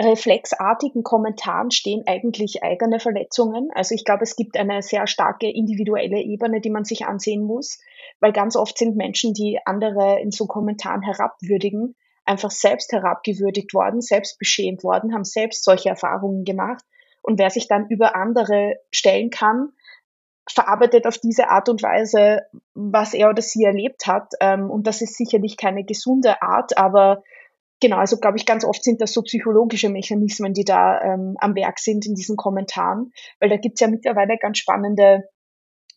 reflexartigen 0.00 1.02
Kommentaren 1.02 1.70
stehen 1.70 2.04
eigentlich 2.06 2.62
eigene 2.62 3.00
Verletzungen. 3.00 3.68
Also 3.74 3.94
ich 3.94 4.04
glaube, 4.04 4.22
es 4.22 4.34
gibt 4.34 4.56
eine 4.56 4.82
sehr 4.82 5.06
starke 5.06 5.48
individuelle 5.48 6.20
Ebene, 6.20 6.60
die 6.60 6.70
man 6.70 6.84
sich 6.84 7.06
ansehen 7.06 7.42
muss, 7.44 7.78
weil 8.18 8.32
ganz 8.32 8.56
oft 8.56 8.78
sind 8.78 8.96
Menschen, 8.96 9.34
die 9.34 9.58
andere 9.66 10.20
in 10.20 10.30
so 10.30 10.46
Kommentaren 10.46 11.02
herabwürdigen, 11.02 11.96
einfach 12.24 12.50
selbst 12.50 12.92
herabgewürdigt 12.92 13.74
worden, 13.74 14.00
selbst 14.00 14.38
beschämt 14.38 14.84
worden, 14.84 15.14
haben 15.14 15.24
selbst 15.24 15.64
solche 15.64 15.90
Erfahrungen 15.90 16.44
gemacht. 16.44 16.84
Und 17.22 17.38
wer 17.38 17.50
sich 17.50 17.68
dann 17.68 17.86
über 17.88 18.16
andere 18.16 18.76
stellen 18.90 19.30
kann, 19.30 19.72
verarbeitet 20.48 21.06
auf 21.06 21.18
diese 21.18 21.48
Art 21.48 21.68
und 21.68 21.82
Weise, 21.82 22.40
was 22.74 23.14
er 23.14 23.30
oder 23.30 23.42
sie 23.42 23.64
erlebt 23.64 24.06
hat. 24.06 24.32
Ähm, 24.40 24.70
und 24.70 24.86
das 24.86 25.00
ist 25.02 25.16
sicherlich 25.16 25.56
keine 25.56 25.84
gesunde 25.84 26.42
Art, 26.42 26.76
aber 26.78 27.22
genau, 27.80 27.96
also 27.96 28.18
glaube 28.18 28.36
ich, 28.36 28.46
ganz 28.46 28.64
oft 28.64 28.82
sind 28.82 29.00
das 29.00 29.12
so 29.12 29.22
psychologische 29.22 29.88
Mechanismen, 29.88 30.52
die 30.54 30.64
da 30.64 31.00
ähm, 31.02 31.36
am 31.38 31.54
Werk 31.54 31.78
sind 31.78 32.06
in 32.06 32.14
diesen 32.14 32.36
Kommentaren, 32.36 33.12
weil 33.40 33.48
da 33.48 33.56
gibt's 33.56 33.80
ja 33.80 33.88
mittlerweile 33.88 34.36
ganz 34.38 34.58
spannende 34.58 35.24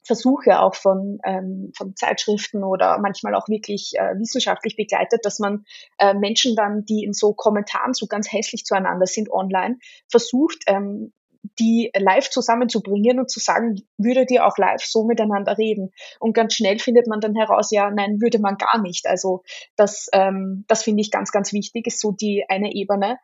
Versuche 0.06 0.60
auch 0.60 0.76
von, 0.76 1.20
ähm, 1.24 1.72
von 1.78 1.96
Zeitschriften 1.96 2.64
oder 2.64 3.00
manchmal 3.00 3.36
auch 3.36 3.48
wirklich 3.48 3.94
äh, 3.96 4.20
wissenschaftlich 4.20 4.76
begleitet, 4.76 5.22
dass 5.24 5.40
man 5.40 5.64
äh, 5.98 6.14
Menschen 6.14 6.56
dann, 6.56 6.84
die 6.86 7.06
in 7.06 7.14
so 7.14 7.34
Kommentaren 7.34 7.94
so 7.94 8.08
ganz 8.08 8.32
hässlich 8.32 8.66
zueinander 8.66 9.06
sind 9.06 9.32
online, 9.32 9.78
versucht, 10.10 10.64
ähm, 10.68 11.14
die 11.60 11.92
live 11.96 12.30
zusammenzubringen 12.30 13.20
und 13.20 13.30
zu 13.30 13.40
sagen, 13.40 13.82
würdet 13.98 14.32
ihr 14.32 14.46
auch 14.46 14.58
live 14.58 14.84
so 14.84 15.04
miteinander 15.06 15.58
reden? 15.58 15.92
Und 16.20 16.34
ganz 16.34 16.54
schnell 16.54 16.80
findet 16.80 17.08
man 17.08 17.20
dann 17.20 17.36
heraus, 17.36 17.70
ja, 17.72 17.92
nein, 17.92 18.22
würde 18.22 18.40
man 18.40 18.58
gar 18.58 18.82
nicht. 18.82 19.06
Also 19.08 19.44
das, 19.76 20.08
ähm, 20.14 20.66
das 20.68 20.84
finde 20.84 21.02
ich 21.02 21.12
ganz, 21.12 21.32
ganz 21.32 21.54
wichtig, 21.54 21.88
ist 21.88 22.00
so 22.00 22.12
die 22.12 22.46
eine 22.48 22.74
Ebene. 22.74 23.18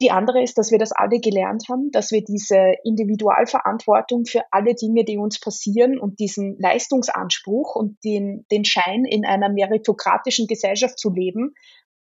Die 0.00 0.10
andere 0.10 0.42
ist, 0.42 0.58
dass 0.58 0.72
wir 0.72 0.78
das 0.78 0.90
alle 0.90 1.20
gelernt 1.20 1.66
haben, 1.70 1.90
dass 1.92 2.10
wir 2.10 2.24
diese 2.24 2.74
Individualverantwortung 2.82 4.24
für 4.24 4.42
alle 4.50 4.74
Dinge, 4.74 5.04
die 5.04 5.16
uns 5.16 5.38
passieren 5.38 5.96
und 5.96 6.18
diesen 6.18 6.56
Leistungsanspruch 6.58 7.76
und 7.76 8.02
den, 8.02 8.44
den 8.50 8.64
Schein 8.64 9.04
in 9.04 9.24
einer 9.24 9.48
meritokratischen 9.48 10.48
Gesellschaft 10.48 10.98
zu 10.98 11.10
leben, 11.10 11.54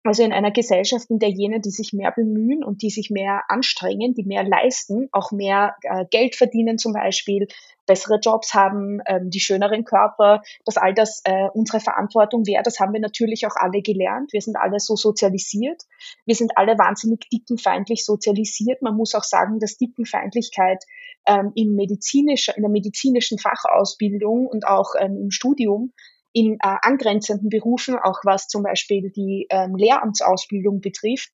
also 0.09 0.23
in 0.23 0.33
einer 0.33 0.51
Gesellschaft, 0.51 1.11
in 1.11 1.19
der 1.19 1.31
jene, 1.31 1.61
die 1.61 1.71
sich 1.71 1.93
mehr 1.93 2.13
bemühen 2.13 2.65
und 2.65 2.83
die 2.83 2.91
sich 2.91 3.11
mehr 3.11 3.43
anstrengen, 3.49 4.15
die 4.15 4.25
mehr 4.25 4.45
leisten, 4.45 5.09
auch 5.13 5.33
mehr 5.33 5.77
äh, 5.83 6.05
Geld 6.11 6.35
verdienen 6.37 6.79
zum 6.79 6.93
Beispiel, 6.93 7.47
bessere 7.87 8.19
Jobs 8.19 8.53
haben, 8.53 9.01
ähm, 9.07 9.31
die 9.31 9.41
schöneren 9.41 9.85
Körper, 9.85 10.43
dass 10.65 10.77
all 10.77 10.93
das 10.93 11.23
äh, 11.25 11.49
unsere 11.55 11.81
Verantwortung 11.81 12.47
wäre. 12.47 12.63
Das 12.63 12.81
haben 12.81 12.93
wir 12.93 13.01
natürlich 13.01 13.47
auch 13.47 13.57
alle 13.57 13.81
gelernt. 13.81 14.33
Wir 14.33 14.41
sind 14.41 14.57
alle 14.57 14.81
so 14.81 14.97
sozialisiert. 14.97 15.83
Wir 16.25 16.35
sind 16.35 16.57
alle 16.57 16.77
wahnsinnig 16.79 17.29
dickenfeindlich 17.33 18.05
sozialisiert. 18.05 18.83
Man 18.83 18.97
muss 18.97 19.15
auch 19.15 19.25
sagen, 19.25 19.61
dass 19.61 19.79
Dickenfeindlichkeit 19.79 20.85
ähm, 21.27 21.53
in, 21.55 21.75
medizinischer, 21.75 22.57
in 22.57 22.63
der 22.63 22.71
medizinischen 22.71 23.39
Fachausbildung 23.39 24.47
und 24.47 24.67
auch 24.67 24.95
ähm, 24.99 25.17
im 25.23 25.31
Studium 25.31 25.93
in 26.37 26.59
äh, 26.63 26.77
angrenzenden 26.83 27.49
Berufen, 27.49 27.97
auch 27.99 28.21
was 28.25 28.47
zum 28.47 28.63
Beispiel 28.63 29.11
die 29.11 29.47
ähm, 29.49 29.75
Lehramtsausbildung 29.75 30.83
betrifft, 30.83 31.31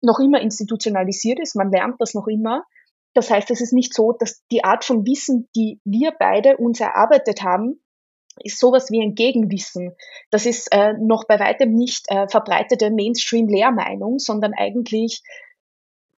noch 0.00 0.18
immer 0.20 0.40
institutionalisiert 0.40 1.38
ist. 1.38 1.54
Man 1.54 1.70
lernt 1.70 2.00
das 2.00 2.14
noch 2.14 2.26
immer. 2.26 2.64
Das 3.12 3.30
heißt, 3.30 3.50
es 3.50 3.60
ist 3.60 3.74
nicht 3.74 3.92
so, 3.92 4.12
dass 4.18 4.42
die 4.50 4.64
Art 4.64 4.86
von 4.86 5.04
Wissen, 5.04 5.50
die 5.54 5.82
wir 5.84 6.14
beide 6.18 6.56
uns 6.56 6.80
erarbeitet 6.80 7.42
haben, 7.42 7.82
ist 8.42 8.58
sowas 8.58 8.90
wie 8.90 9.02
ein 9.02 9.14
Gegenwissen. 9.14 9.94
Das 10.30 10.46
ist 10.46 10.72
äh, 10.72 10.94
noch 10.98 11.26
bei 11.26 11.38
weitem 11.38 11.74
nicht 11.74 12.06
äh, 12.08 12.26
verbreitete 12.26 12.90
Mainstream-Lehrmeinung, 12.90 14.18
sondern 14.18 14.54
eigentlich 14.56 15.20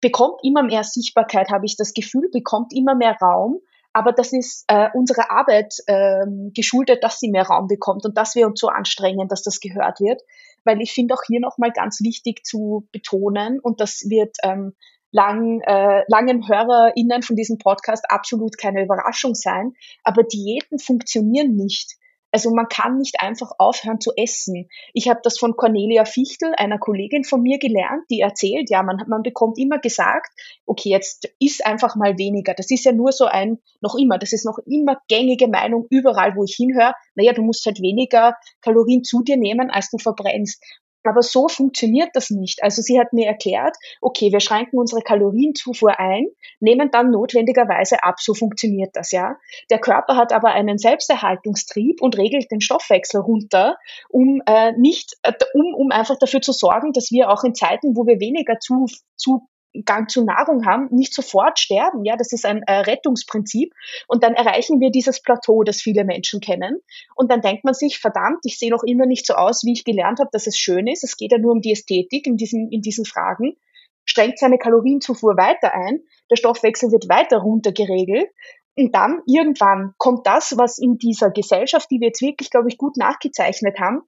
bekommt 0.02 0.42
immer 0.44 0.62
mehr 0.62 0.84
Sichtbarkeit, 0.84 1.50
habe 1.50 1.66
ich 1.66 1.78
das 1.78 1.96
Gefühl, 1.96 2.30
bekommt 2.32 2.74
immer 2.76 2.94
mehr 2.94 3.18
Raum 3.20 3.60
aber 3.94 4.12
das 4.12 4.34
ist 4.34 4.66
äh, 4.68 4.90
unsere 4.94 5.32
Arbeit 5.32 5.76
ähm, 5.88 6.52
geschuldet, 6.56 7.04
dass 7.04 7.20
sie 7.20 7.30
mehr 7.30 7.48
Raum 7.48 7.68
bekommt 7.68 8.06
und 8.06 8.18
dass 8.18 8.36
wir 8.36 8.48
uns 8.48 8.60
so 8.60 8.68
anstrengen, 8.68 9.28
dass 9.28 9.42
das 9.42 9.60
gehört 9.60 10.00
wird. 10.00 10.22
Weil 10.64 10.82
ich 10.82 10.94
finde 10.94 11.14
auch 11.14 11.24
hier 11.26 11.40
nochmal 11.40 11.72
ganz 11.72 12.02
wichtig 12.02 12.46
zu 12.46 12.88
betonen, 12.92 13.60
und 13.60 13.80
das 13.80 14.10
wird 14.10 14.38
ähm, 14.44 14.76
lang, 15.12 15.62
äh, 15.62 16.04
langen 16.08 16.48
HörerInnen 16.48 17.24
von 17.24 17.36
diesem 17.36 17.58
Podcast 17.58 18.06
absolut 18.10 18.58
keine 18.58 18.84
Überraschung 18.84 19.36
sein, 19.36 19.74
aber 20.04 20.24
Diäten 20.24 20.80
funktionieren 20.80 21.56
nicht 21.56 21.99
also 22.32 22.52
man 22.52 22.68
kann 22.68 22.98
nicht 22.98 23.22
einfach 23.22 23.52
aufhören 23.58 24.00
zu 24.00 24.12
essen. 24.16 24.70
Ich 24.94 25.10
habe 25.10 25.20
das 25.24 25.40
von 25.40 25.56
Cornelia 25.56 26.06
Fichtel, 26.06 26.54
einer 26.56 26.78
Kollegin 26.78 27.24
von 27.24 27.42
mir, 27.42 27.58
gelernt, 27.60 28.04
die 28.10 28.22
erzählt, 28.22 28.70
ja, 28.70 28.84
man, 28.84 29.04
man 29.08 29.24
bekommt 29.24 29.58
immer 29.58 29.80
gesagt, 29.80 30.30
okay, 30.66 30.90
jetzt 30.90 31.30
isst 31.40 31.66
einfach 31.66 31.96
mal 31.96 32.18
weniger. 32.18 32.54
Das 32.54 32.70
ist 32.72 32.86
ja 32.86 32.92
nur 32.92 33.12
so 33.12 33.26
ein, 33.26 33.60
noch 33.82 33.96
immer, 33.96 34.18
das 34.18 34.34
ist 34.34 34.46
noch 34.46 34.60
immer 34.66 34.98
gängige 35.08 35.48
Meinung 35.48 35.88
überall, 35.90 36.36
wo 36.36 36.44
ich 36.44 36.56
hinhöre. 36.56 36.94
Naja, 37.16 37.34
du 37.34 37.42
musst 37.42 37.66
halt 37.66 37.82
weniger 37.82 38.36
Kalorien 38.62 39.04
zu 39.04 39.24
dir 39.24 39.38
nehmen, 39.38 39.70
als 39.70 39.90
du 39.90 39.98
verbrennst. 39.98 40.64
Aber 41.10 41.24
so 41.24 41.48
funktioniert 41.48 42.10
das 42.14 42.30
nicht. 42.30 42.62
Also 42.62 42.84
sie 42.84 43.00
hat 43.00 43.14
mir 43.14 43.26
erklärt, 43.26 43.76
okay, 44.00 44.32
wir 44.32 44.40
schränken 44.40 44.78
unsere 44.78 45.02
Kalorienzufuhr 45.02 46.00
ein, 46.00 46.28
nehmen 46.60 46.92
dann 46.92 47.10
notwendigerweise 47.10 48.04
ab. 48.04 48.20
So 48.20 48.36
funktioniert 48.36 48.92
das, 48.94 49.12
ja. 49.12 49.38
Der 49.72 49.80
Körper 49.80 50.16
hat 50.16 50.34
aber 50.34 50.50
einen 50.50 50.78
Selbsterhaltungstrieb 50.78 52.00
und 52.00 52.16
regelt 52.16 52.52
den 52.52 52.62
Stoffwechsel 52.62 53.22
runter, 53.22 53.78
um 54.10 54.44
äh, 54.46 54.74
nicht, 54.74 55.18
äh, 55.24 55.34
um, 55.56 55.74
um 55.74 55.90
einfach 55.90 56.20
dafür 56.20 56.42
zu 56.42 56.52
sorgen, 56.52 56.94
dass 56.94 57.10
wir 57.10 57.32
auch 57.32 57.44
in 57.44 57.56
Zeiten, 57.56 57.96
wo 57.96 58.06
wir 58.06 58.20
weniger 58.20 58.60
zu, 58.60 58.86
zu 59.16 59.48
Gang 59.86 60.10
zu 60.10 60.24
Nahrung 60.24 60.66
haben, 60.66 60.88
nicht 60.92 61.14
sofort 61.14 61.60
sterben. 61.60 62.04
Ja, 62.04 62.16
das 62.18 62.32
ist 62.32 62.46
ein 62.46 62.64
äh, 62.64 62.80
Rettungsprinzip. 62.80 63.74
Und 64.08 64.24
dann 64.24 64.34
erreichen 64.34 64.80
wir 64.80 64.90
dieses 64.90 65.22
Plateau, 65.22 65.64
das 65.64 65.82
viele 65.82 66.04
Menschen 66.04 66.40
kennen. 66.40 66.80
Und 67.16 67.32
dann 67.32 67.42
denkt 67.42 67.64
man 67.64 67.74
sich, 67.74 68.00
verdammt, 68.00 68.40
ich 68.44 68.58
sehe 68.58 68.72
noch 68.72 68.84
immer 68.84 69.06
nicht 69.06 69.26
so 69.26 69.36
aus, 69.36 69.64
wie 69.64 69.74
ich 69.74 69.84
gelernt 69.84 70.20
habe, 70.20 70.30
dass 70.32 70.48
es 70.48 70.58
schön 70.58 70.88
ist. 70.88 71.04
Es 71.04 71.18
geht 71.18 71.32
ja 71.32 71.38
nur 71.38 71.52
um 71.52 71.62
die 71.62 71.72
Ästhetik 71.72 72.26
in 72.26 72.36
diesen, 72.36 72.72
in 72.72 72.82
diesen 72.82 73.06
Fragen. 73.06 73.58
Strengt 74.06 74.40
seine 74.40 74.58
Kalorienzufuhr 74.58 75.38
weiter 75.38 75.74
ein. 75.76 76.00
Der 76.32 76.36
Stoffwechsel 76.36 76.92
wird 76.92 77.08
weiter 77.10 77.38
runtergeregelt. 77.38 78.30
Und 78.76 78.96
dann 78.96 79.22
irgendwann 79.28 79.94
kommt 79.98 80.26
das, 80.26 80.58
was 80.58 80.78
in 80.78 80.98
dieser 80.98 81.32
Gesellschaft, 81.32 81.92
die 81.92 82.00
wir 82.00 82.08
jetzt 82.08 82.22
wirklich, 82.22 82.50
glaube 82.50 82.70
ich, 82.70 82.78
gut 82.78 82.98
nachgezeichnet 82.98 83.80
haben, 83.80 84.02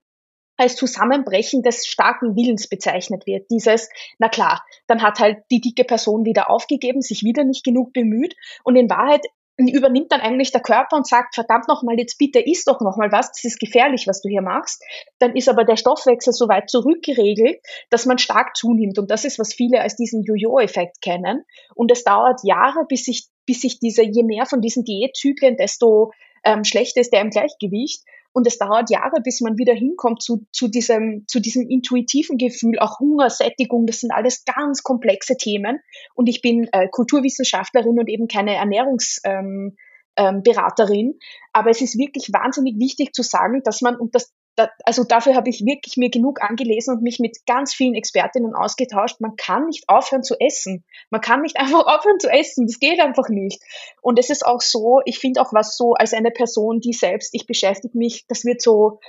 als 0.61 0.75
Zusammenbrechen 0.75 1.63
des 1.63 1.87
starken 1.87 2.35
Willens 2.35 2.67
bezeichnet 2.67 3.25
wird. 3.25 3.49
Dieses, 3.49 3.89
na 4.19 4.29
klar, 4.29 4.63
dann 4.87 5.01
hat 5.01 5.19
halt 5.19 5.39
die 5.51 5.59
dicke 5.59 5.83
Person 5.83 6.23
wieder 6.23 6.49
aufgegeben, 6.49 7.01
sich 7.01 7.23
wieder 7.23 7.43
nicht 7.43 7.63
genug 7.63 7.93
bemüht 7.93 8.35
und 8.63 8.75
in 8.75 8.89
Wahrheit 8.89 9.25
übernimmt 9.57 10.11
dann 10.11 10.21
eigentlich 10.21 10.51
der 10.51 10.61
Körper 10.61 10.95
und 10.95 11.07
sagt, 11.07 11.35
verdammt 11.35 11.67
nochmal, 11.67 11.97
jetzt 11.97 12.17
bitte 12.17 12.39
isst 12.39 12.67
doch 12.67 12.79
nochmal 12.79 13.11
was, 13.11 13.31
das 13.31 13.43
ist 13.43 13.59
gefährlich, 13.59 14.07
was 14.07 14.21
du 14.21 14.29
hier 14.29 14.41
machst. 14.41 14.83
Dann 15.19 15.35
ist 15.35 15.49
aber 15.49 15.63
der 15.63 15.75
Stoffwechsel 15.75 16.33
so 16.33 16.47
weit 16.47 16.69
zurückgeregelt, 16.69 17.59
dass 17.89 18.05
man 18.05 18.17
stark 18.17 18.55
zunimmt. 18.55 18.97
Und 18.97 19.11
das 19.11 19.25
ist, 19.25 19.39
was 19.39 19.53
viele 19.53 19.81
als 19.81 19.95
diesen 19.95 20.23
Jojo-Effekt 20.23 21.01
kennen. 21.01 21.43
Und 21.75 21.91
es 21.91 22.03
dauert 22.03 22.41
Jahre, 22.43 22.85
bis 22.87 23.05
sich, 23.05 23.27
bis 23.45 23.61
sich 23.61 23.79
diese, 23.79 24.03
je 24.03 24.23
mehr 24.23 24.45
von 24.45 24.61
diesen 24.61 24.83
Diätzyklen, 24.83 25.57
desto 25.57 26.11
ähm, 26.43 26.63
schlechter 26.63 27.01
ist 27.01 27.13
der 27.13 27.21
im 27.21 27.29
Gleichgewicht. 27.29 28.03
Und 28.33 28.47
es 28.47 28.57
dauert 28.57 28.89
Jahre, 28.89 29.21
bis 29.21 29.41
man 29.41 29.57
wieder 29.57 29.73
hinkommt 29.73 30.21
zu, 30.21 30.45
zu, 30.51 30.67
diesem, 30.67 31.25
zu 31.27 31.39
diesem 31.39 31.69
intuitiven 31.69 32.37
Gefühl, 32.37 32.79
auch 32.79 32.99
Hunger, 32.99 33.29
Sättigung, 33.29 33.85
das 33.85 33.99
sind 33.99 34.11
alles 34.11 34.45
ganz 34.45 34.83
komplexe 34.83 35.35
Themen. 35.35 35.79
Und 36.15 36.27
ich 36.27 36.41
bin 36.41 36.67
äh, 36.71 36.87
Kulturwissenschaftlerin 36.89 37.99
und 37.99 38.07
eben 38.07 38.27
keine 38.27 38.55
Ernährungsberaterin. 38.55 39.75
Ähm, 40.17 41.15
ähm, 41.15 41.19
Aber 41.53 41.69
es 41.69 41.81
ist 41.81 41.97
wirklich 41.97 42.29
wahnsinnig 42.31 42.79
wichtig 42.79 43.13
zu 43.13 43.23
sagen, 43.23 43.61
dass 43.63 43.81
man, 43.81 43.95
und 43.97 44.15
das 44.15 44.33
da, 44.55 44.69
also 44.83 45.03
dafür 45.03 45.35
habe 45.35 45.49
ich 45.49 45.65
wirklich 45.65 45.95
mir 45.97 46.09
genug 46.09 46.41
angelesen 46.41 46.95
und 46.95 47.03
mich 47.03 47.19
mit 47.19 47.45
ganz 47.45 47.73
vielen 47.73 47.95
Expertinnen 47.95 48.53
ausgetauscht. 48.53 49.21
Man 49.21 49.35
kann 49.37 49.67
nicht 49.67 49.87
aufhören 49.87 50.23
zu 50.23 50.35
essen. 50.39 50.83
Man 51.09 51.21
kann 51.21 51.41
nicht 51.41 51.57
einfach 51.59 51.85
aufhören 51.85 52.19
zu 52.19 52.29
essen. 52.29 52.67
Das 52.67 52.79
geht 52.79 52.99
einfach 52.99 53.29
nicht. 53.29 53.61
Und 54.01 54.19
es 54.19 54.29
ist 54.29 54.45
auch 54.45 54.61
so, 54.61 55.01
ich 55.05 55.19
finde 55.19 55.41
auch 55.41 55.53
was 55.53 55.77
so 55.77 55.93
als 55.93 56.13
eine 56.13 56.31
Person, 56.31 56.79
die 56.79 56.93
selbst, 56.93 57.33
ich 57.33 57.47
beschäftige 57.47 57.97
mich, 57.97 58.25
das 58.27 58.43
wird 58.43 58.61
so 58.61 58.99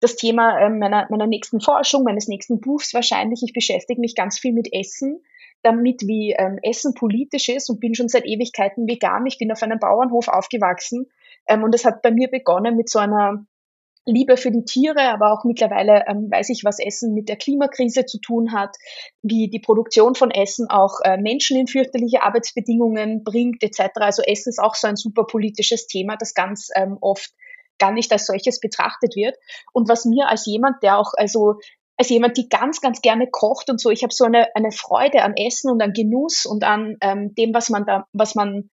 das 0.00 0.16
Thema 0.16 0.58
äh, 0.58 0.70
meiner, 0.70 1.06
meiner 1.10 1.26
nächsten 1.26 1.60
Forschung, 1.60 2.04
meines 2.04 2.26
nächsten 2.26 2.60
Buchs 2.60 2.94
wahrscheinlich. 2.94 3.42
Ich 3.44 3.52
beschäftige 3.52 4.00
mich 4.00 4.14
ganz 4.14 4.38
viel 4.38 4.52
mit 4.52 4.72
Essen, 4.72 5.22
damit 5.62 6.02
wie 6.02 6.34
ähm, 6.36 6.58
Essen 6.62 6.94
politisch 6.94 7.48
ist 7.50 7.68
und 7.68 7.80
bin 7.80 7.94
schon 7.94 8.08
seit 8.08 8.24
Ewigkeiten 8.24 8.88
vegan. 8.88 9.26
Ich 9.26 9.38
bin 9.38 9.52
auf 9.52 9.62
einem 9.62 9.78
Bauernhof 9.78 10.28
aufgewachsen 10.28 11.10
ähm, 11.46 11.62
und 11.62 11.74
es 11.74 11.84
hat 11.84 12.02
bei 12.02 12.10
mir 12.10 12.28
begonnen 12.28 12.76
mit 12.76 12.88
so 12.88 12.98
einer 12.98 13.44
Liebe 14.10 14.36
für 14.36 14.50
die 14.50 14.64
Tiere, 14.64 15.10
aber 15.10 15.32
auch 15.32 15.44
mittlerweile 15.44 16.04
ähm, 16.06 16.30
weiß 16.30 16.50
ich, 16.50 16.64
was 16.64 16.78
Essen 16.78 17.14
mit 17.14 17.28
der 17.28 17.36
Klimakrise 17.36 18.04
zu 18.04 18.18
tun 18.18 18.52
hat, 18.52 18.76
wie 19.22 19.48
die 19.48 19.60
Produktion 19.60 20.14
von 20.14 20.30
Essen 20.30 20.68
auch 20.68 21.00
äh, 21.04 21.16
Menschen 21.16 21.58
in 21.58 21.66
fürchterliche 21.66 22.22
Arbeitsbedingungen 22.22 23.24
bringt 23.24 23.62
etc. 23.62 23.90
Also 23.96 24.22
Essen 24.22 24.50
ist 24.50 24.58
auch 24.58 24.74
so 24.74 24.88
ein 24.88 24.96
super 24.96 25.24
politisches 25.24 25.86
Thema, 25.86 26.16
das 26.16 26.34
ganz 26.34 26.68
ähm, 26.74 26.98
oft 27.00 27.30
gar 27.78 27.92
nicht 27.92 28.12
als 28.12 28.26
solches 28.26 28.60
betrachtet 28.60 29.16
wird. 29.16 29.36
Und 29.72 29.88
was 29.88 30.04
mir 30.04 30.28
als 30.28 30.46
jemand, 30.46 30.82
der 30.82 30.98
auch 30.98 31.12
also 31.16 31.56
als 31.96 32.08
jemand, 32.08 32.36
die 32.36 32.48
ganz, 32.48 32.80
ganz 32.80 33.02
gerne 33.02 33.28
kocht 33.30 33.68
und 33.68 33.80
so, 33.80 33.90
ich 33.90 34.02
habe 34.02 34.14
so 34.14 34.24
eine, 34.24 34.54
eine 34.54 34.72
Freude 34.72 35.22
an 35.22 35.34
Essen 35.36 35.70
und 35.70 35.82
an 35.82 35.92
Genuss 35.92 36.46
und 36.46 36.64
an 36.64 36.96
ähm, 37.02 37.34
dem, 37.34 37.52
was 37.52 37.68
man 37.68 37.84
da, 37.84 38.06
was 38.12 38.34
man 38.34 38.70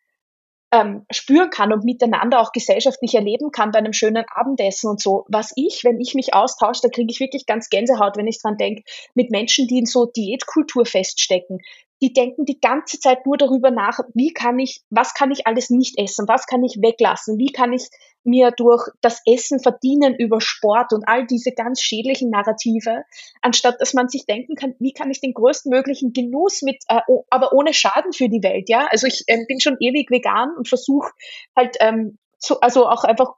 ähm, 0.71 1.06
spüren 1.12 1.49
kann 1.49 1.71
und 1.71 1.86
miteinander 1.86 2.41
auch 2.41 2.51
gesellschaftlich 2.51 3.15
erleben 3.15 3.51
kann 3.51 3.71
bei 3.71 3.80
einem 3.80 3.93
schönen 3.93 4.25
Abendessen 4.30 4.89
und 4.89 5.01
so. 5.01 5.25
Was 5.30 5.53
ich, 5.56 5.84
wenn 5.84 5.99
ich 5.99 6.13
mich 6.13 6.34
austausche, 6.34 6.82
da 6.84 6.89
kriege 6.89 7.12
ich 7.12 7.19
wirklich 7.19 7.45
ganz 7.45 7.69
Gänsehaut, 7.69 8.17
wenn 8.17 8.27
ich 8.27 8.41
dran 8.41 8.58
denke, 8.58 8.84
mit 9.13 9.32
Menschen, 9.32 9.67
die 9.67 9.80
in 9.80 9.86
so 9.86 10.06
Diätkultur 10.06 10.86
feststecken, 10.86 11.60
die 12.01 12.13
denken 12.13 12.45
die 12.45 12.60
ganze 12.60 12.99
Zeit 12.99 13.25
nur 13.25 13.38
darüber 13.38 13.71
nach, 13.71 13.99
wie 14.13 14.32
kann 14.32 14.60
ich, 14.60 14.82
was 14.89 15.13
kann 15.13 15.32
ich 15.32 15.47
alles 15.47 15.69
nicht 15.69 15.97
essen, 15.97 16.27
was 16.27 16.45
kann 16.45 16.63
ich 16.63 16.80
weglassen, 16.82 17.39
wie 17.39 17.51
kann 17.51 17.73
ich 17.73 17.88
mir 18.28 18.52
durch 18.52 18.88
das 19.02 19.22
Essen 19.26 19.60
verdienen 19.60 20.16
über 20.16 20.42
Sport 20.42 20.94
und 20.94 21.08
all 21.08 21.26
diese 21.26 21.52
ganz 21.52 21.82
schädlichen 21.82 22.30
Narrative, 22.30 23.04
anstatt 23.42 23.80
dass 23.80 23.94
man 23.94 24.10
sich 24.10 24.26
denken 24.26 24.56
kann, 24.56 24.76
wie 24.80 24.94
kann 24.94 25.10
ich 25.10 25.22
den 25.22 25.34
größtmöglichen 25.34 26.13
Genuss 26.13 26.62
mit, 26.62 26.84
äh, 26.90 27.02
aber 27.30 27.54
ohne 27.54 27.74
Schaden 27.74 28.13
für 28.13 28.30
die 28.30 28.44
Welt, 28.44 28.70
ja. 28.70 28.88
Also 28.92 29.08
ich 29.08 29.24
äh, 29.28 29.46
bin 29.48 29.60
schon 29.60 29.78
ewig 29.80 30.12
vegan 30.12 30.50
und 30.58 30.68
versuche 30.68 31.10
halt 31.56 31.78
ähm, 31.80 32.18
so, 32.38 32.60
also 32.60 32.88
auch 32.88 33.04
einfach 33.04 33.34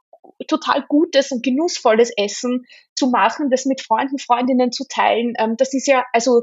total 0.46 0.84
gutes 0.88 1.30
und 1.30 1.42
genussvolles 1.42 2.10
Essen 2.16 2.66
zu 2.94 3.08
machen, 3.08 3.50
das 3.50 3.66
mit 3.66 3.80
Freunden, 3.80 4.18
Freundinnen 4.18 4.72
zu 4.72 4.84
teilen. 4.88 5.34
Ähm, 5.38 5.56
das 5.56 5.72
ist 5.74 5.86
ja, 5.86 6.04
also 6.12 6.42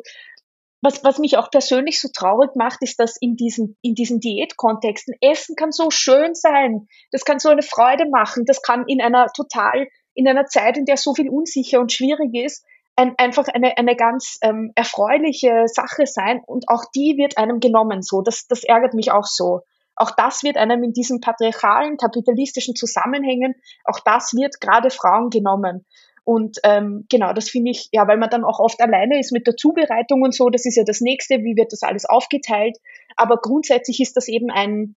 was, 0.82 1.04
was 1.04 1.18
mich 1.18 1.38
auch 1.38 1.50
persönlich 1.50 2.00
so 2.00 2.10
traurig 2.13 2.56
macht, 2.56 2.82
ist, 2.82 3.00
dass 3.00 3.18
in 3.20 3.36
diesen, 3.36 3.78
in 3.82 3.96
diesen 3.96 4.20
Diätkontexten 4.20 5.16
Essen 5.22 5.56
kann 5.56 5.72
so 5.72 5.90
schön 5.90 6.36
sein. 6.36 6.88
Das 7.12 7.26
kann 7.26 7.40
so 7.40 7.50
eine 7.50 7.63
Freude 7.63 8.08
machen. 8.10 8.46
Das 8.46 8.62
kann 8.62 8.86
in 8.88 9.02
einer 9.02 9.28
total, 9.36 9.88
in 10.13 10.28
einer 10.28 10.46
Zeit, 10.46 10.78
in 10.78 10.86
der 10.86 10.98
so 10.98 11.13
viel 11.13 11.30
unsicher 11.30 11.80
und 11.80 11.92
schwierig 11.92 12.34
ist, 12.36 12.63
ein, 12.96 13.13
einfach 13.18 13.48
eine, 13.48 13.78
eine 13.78 13.96
ganz 13.96 14.38
ähm, 14.42 14.72
erfreuliche 14.76 15.66
Sache 15.68 16.06
sein 16.06 16.42
und 16.46 16.66
auch 16.68 16.84
die 16.96 17.16
wird 17.18 17.38
einem 17.38 17.60
genommen 17.60 18.02
so. 18.02 18.22
Das, 18.22 18.48
das 18.48 18.63
ärgert 18.63 18.94
mich 18.94 19.12
auch 19.12 19.26
so. 19.26 19.62
Auch 19.96 20.12
das 20.12 20.44
wird 20.44 20.58
einem 20.58 20.84
in 20.84 20.94
diesen 20.94 21.22
patriarchalen, 21.22 21.98
kapitalistischen 21.98 22.76
Zusammenhängen, 22.76 23.56
auch 23.84 24.00
das 24.00 24.34
wird 24.36 24.62
gerade 24.62 24.92
Frauen 24.92 25.30
genommen. 25.30 25.86
Und 26.28 26.58
ähm, 26.66 27.06
genau, 27.10 27.32
das 27.32 27.50
finde 27.50 27.72
ich, 27.72 27.88
ja, 27.94 28.06
weil 28.06 28.18
man 28.18 28.30
dann 28.30 28.44
auch 28.44 28.60
oft 28.60 28.82
alleine 28.82 29.18
ist 29.18 29.32
mit 29.32 29.48
der 29.48 29.56
Zubereitung 29.56 30.24
und 30.24 30.36
so, 30.36 30.50
das 30.50 30.66
ist 30.66 30.76
ja 30.76 30.84
das 30.84 31.00
Nächste, 31.00 31.36
wie 31.36 31.56
wird 31.56 31.72
das 31.72 31.84
alles 31.84 32.04
aufgeteilt. 32.04 32.78
Aber 33.16 33.38
grundsätzlich 33.38 34.02
ist 34.02 34.18
das 34.18 34.28
eben 34.28 34.52
ein, 34.52 34.98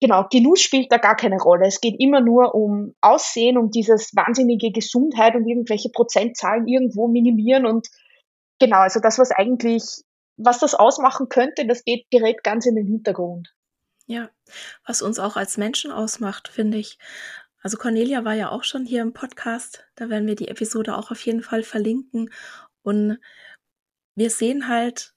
genau, 0.00 0.26
Genuss 0.28 0.60
spielt 0.60 0.90
da 0.90 0.96
gar 0.96 1.14
keine 1.14 1.36
Rolle. 1.36 1.68
Es 1.68 1.80
geht 1.80 1.94
immer 2.00 2.20
nur 2.20 2.52
um 2.56 2.96
Aussehen, 3.00 3.58
um 3.58 3.70
dieses 3.70 4.10
wahnsinnige 4.16 4.72
Gesundheit 4.72 5.36
und 5.36 5.46
irgendwelche 5.46 5.90
Prozentzahlen 5.90 6.66
irgendwo 6.66 7.06
minimieren 7.06 7.64
und 7.64 7.86
genau, 8.58 8.78
also 8.78 8.98
das, 8.98 9.20
was 9.20 9.30
eigentlich, 9.30 9.84
was 10.36 10.58
das 10.58 10.74
ausmachen 10.74 11.28
könnte, 11.28 11.64
das 11.64 11.84
geht, 11.84 12.06
gerät 12.10 12.42
ganz 12.42 12.66
in 12.66 12.74
den 12.74 12.88
Hintergrund. 12.88 13.54
Ja, 14.08 14.30
was 14.84 15.00
uns 15.00 15.20
auch 15.20 15.36
als 15.36 15.58
Menschen 15.58 15.92
ausmacht, 15.92 16.48
finde 16.48 16.78
ich. 16.78 16.98
Also 17.66 17.78
Cornelia 17.78 18.24
war 18.24 18.34
ja 18.34 18.50
auch 18.50 18.62
schon 18.62 18.86
hier 18.86 19.02
im 19.02 19.12
Podcast. 19.12 19.88
Da 19.96 20.08
werden 20.08 20.28
wir 20.28 20.36
die 20.36 20.46
Episode 20.46 20.96
auch 20.96 21.10
auf 21.10 21.20
jeden 21.26 21.42
Fall 21.42 21.64
verlinken. 21.64 22.30
Und 22.82 23.18
wir 24.14 24.30
sehen 24.30 24.68
halt, 24.68 25.16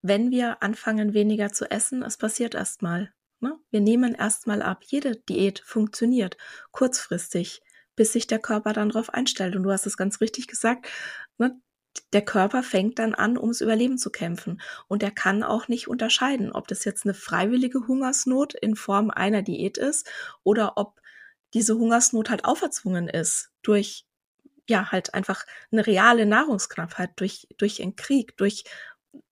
wenn 0.00 0.30
wir 0.30 0.62
anfangen, 0.62 1.12
weniger 1.12 1.52
zu 1.52 1.70
essen, 1.70 2.02
es 2.02 2.16
passiert 2.16 2.54
erstmal. 2.54 3.12
Ne? 3.40 3.58
Wir 3.70 3.80
nehmen 3.80 4.14
erstmal 4.14 4.62
ab. 4.62 4.84
Jede 4.86 5.16
Diät 5.16 5.58
funktioniert 5.58 6.38
kurzfristig, 6.70 7.60
bis 7.94 8.14
sich 8.14 8.26
der 8.26 8.38
Körper 8.38 8.72
dann 8.72 8.88
darauf 8.88 9.12
einstellt. 9.12 9.54
Und 9.54 9.64
du 9.64 9.70
hast 9.70 9.84
es 9.84 9.98
ganz 9.98 10.22
richtig 10.22 10.46
gesagt. 10.46 10.88
Ne? 11.36 11.60
Der 12.14 12.24
Körper 12.24 12.62
fängt 12.62 12.98
dann 12.98 13.14
an, 13.14 13.36
ums 13.36 13.60
Überleben 13.60 13.98
zu 13.98 14.08
kämpfen. 14.08 14.62
Und 14.88 15.02
er 15.02 15.10
kann 15.10 15.42
auch 15.42 15.68
nicht 15.68 15.88
unterscheiden, 15.88 16.52
ob 16.52 16.68
das 16.68 16.86
jetzt 16.86 17.04
eine 17.04 17.12
freiwillige 17.12 17.86
Hungersnot 17.86 18.54
in 18.54 18.76
Form 18.76 19.10
einer 19.10 19.42
Diät 19.42 19.76
ist 19.76 20.10
oder 20.42 20.78
ob 20.78 21.02
diese 21.54 21.76
Hungersnot 21.76 22.30
halt 22.30 22.44
auferzwungen 22.44 23.08
ist 23.08 23.50
durch 23.62 24.06
ja 24.68 24.90
halt 24.90 25.14
einfach 25.14 25.44
eine 25.70 25.86
reale 25.86 26.26
Nahrungsknappheit, 26.26 27.10
durch 27.16 27.46
durch 27.56 27.82
einen 27.82 27.96
Krieg, 27.96 28.36
durch 28.36 28.64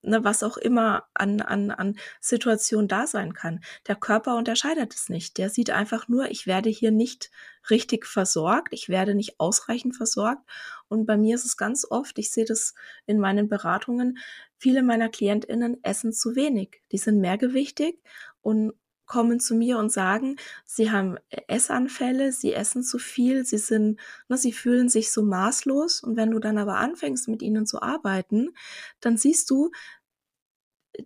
ne, 0.03 0.25
was 0.25 0.43
auch 0.43 0.57
immer 0.57 1.05
an, 1.15 1.41
an, 1.41 1.71
an 1.71 1.97
Situation 2.21 2.89
da 2.89 3.07
sein 3.07 3.33
kann. 3.35 3.61
Der 3.87 3.97
Körper 3.97 4.37
unterscheidet 4.37 4.95
es 4.95 5.09
nicht. 5.09 5.39
Der 5.39 5.51
sieht 5.51 5.71
einfach 5.71 6.09
nur, 6.09 6.31
ich 6.31 6.47
werde 6.47 6.71
hier 6.71 6.91
nicht 6.91 7.31
richtig 7.71 8.07
versorgt, 8.07 8.69
ich 8.73 8.89
werde 8.89 9.15
nicht 9.15 9.41
ausreichend 9.41 9.97
versorgt. 9.97 10.43
Und 10.89 11.07
bei 11.07 11.17
mir 11.17 11.35
ist 11.35 11.45
es 11.45 11.57
ganz 11.57 11.87
oft, 11.89 12.19
ich 12.19 12.31
sehe 12.31 12.45
das 12.45 12.75
in 13.07 13.19
meinen 13.19 13.49
Beratungen, 13.49 14.19
viele 14.59 14.83
meiner 14.83 15.09
KlientInnen 15.09 15.83
essen 15.83 16.13
zu 16.13 16.37
wenig. 16.37 16.83
Die 16.93 16.99
sind 16.99 17.21
mehrgewichtig 17.21 18.01
und 18.43 18.75
kommen 19.07 19.41
zu 19.41 19.55
mir 19.55 19.79
und 19.79 19.93
sagen, 19.93 20.37
sie 20.65 20.91
haben 20.91 21.17
Essanfälle, 21.49 22.33
sie 22.33 22.53
essen 22.53 22.83
zu 22.83 22.99
viel, 22.99 23.45
sie 23.45 23.59
sind, 23.59 24.01
ne, 24.29 24.37
sie 24.39 24.53
fühlen 24.53 24.89
sich 24.89 25.13
so 25.13 25.23
maßlos. 25.23 26.03
Und 26.03 26.17
wenn 26.17 26.31
du 26.31 26.39
dann 26.39 26.59
aber 26.59 26.77
anfängst, 26.77 27.29
mit 27.29 27.43
ihnen 27.43 27.67
zu 27.67 27.83
arbeiten, 27.83 28.51
dann 29.01 29.17
siehst 29.17 29.51
du, 29.51 29.71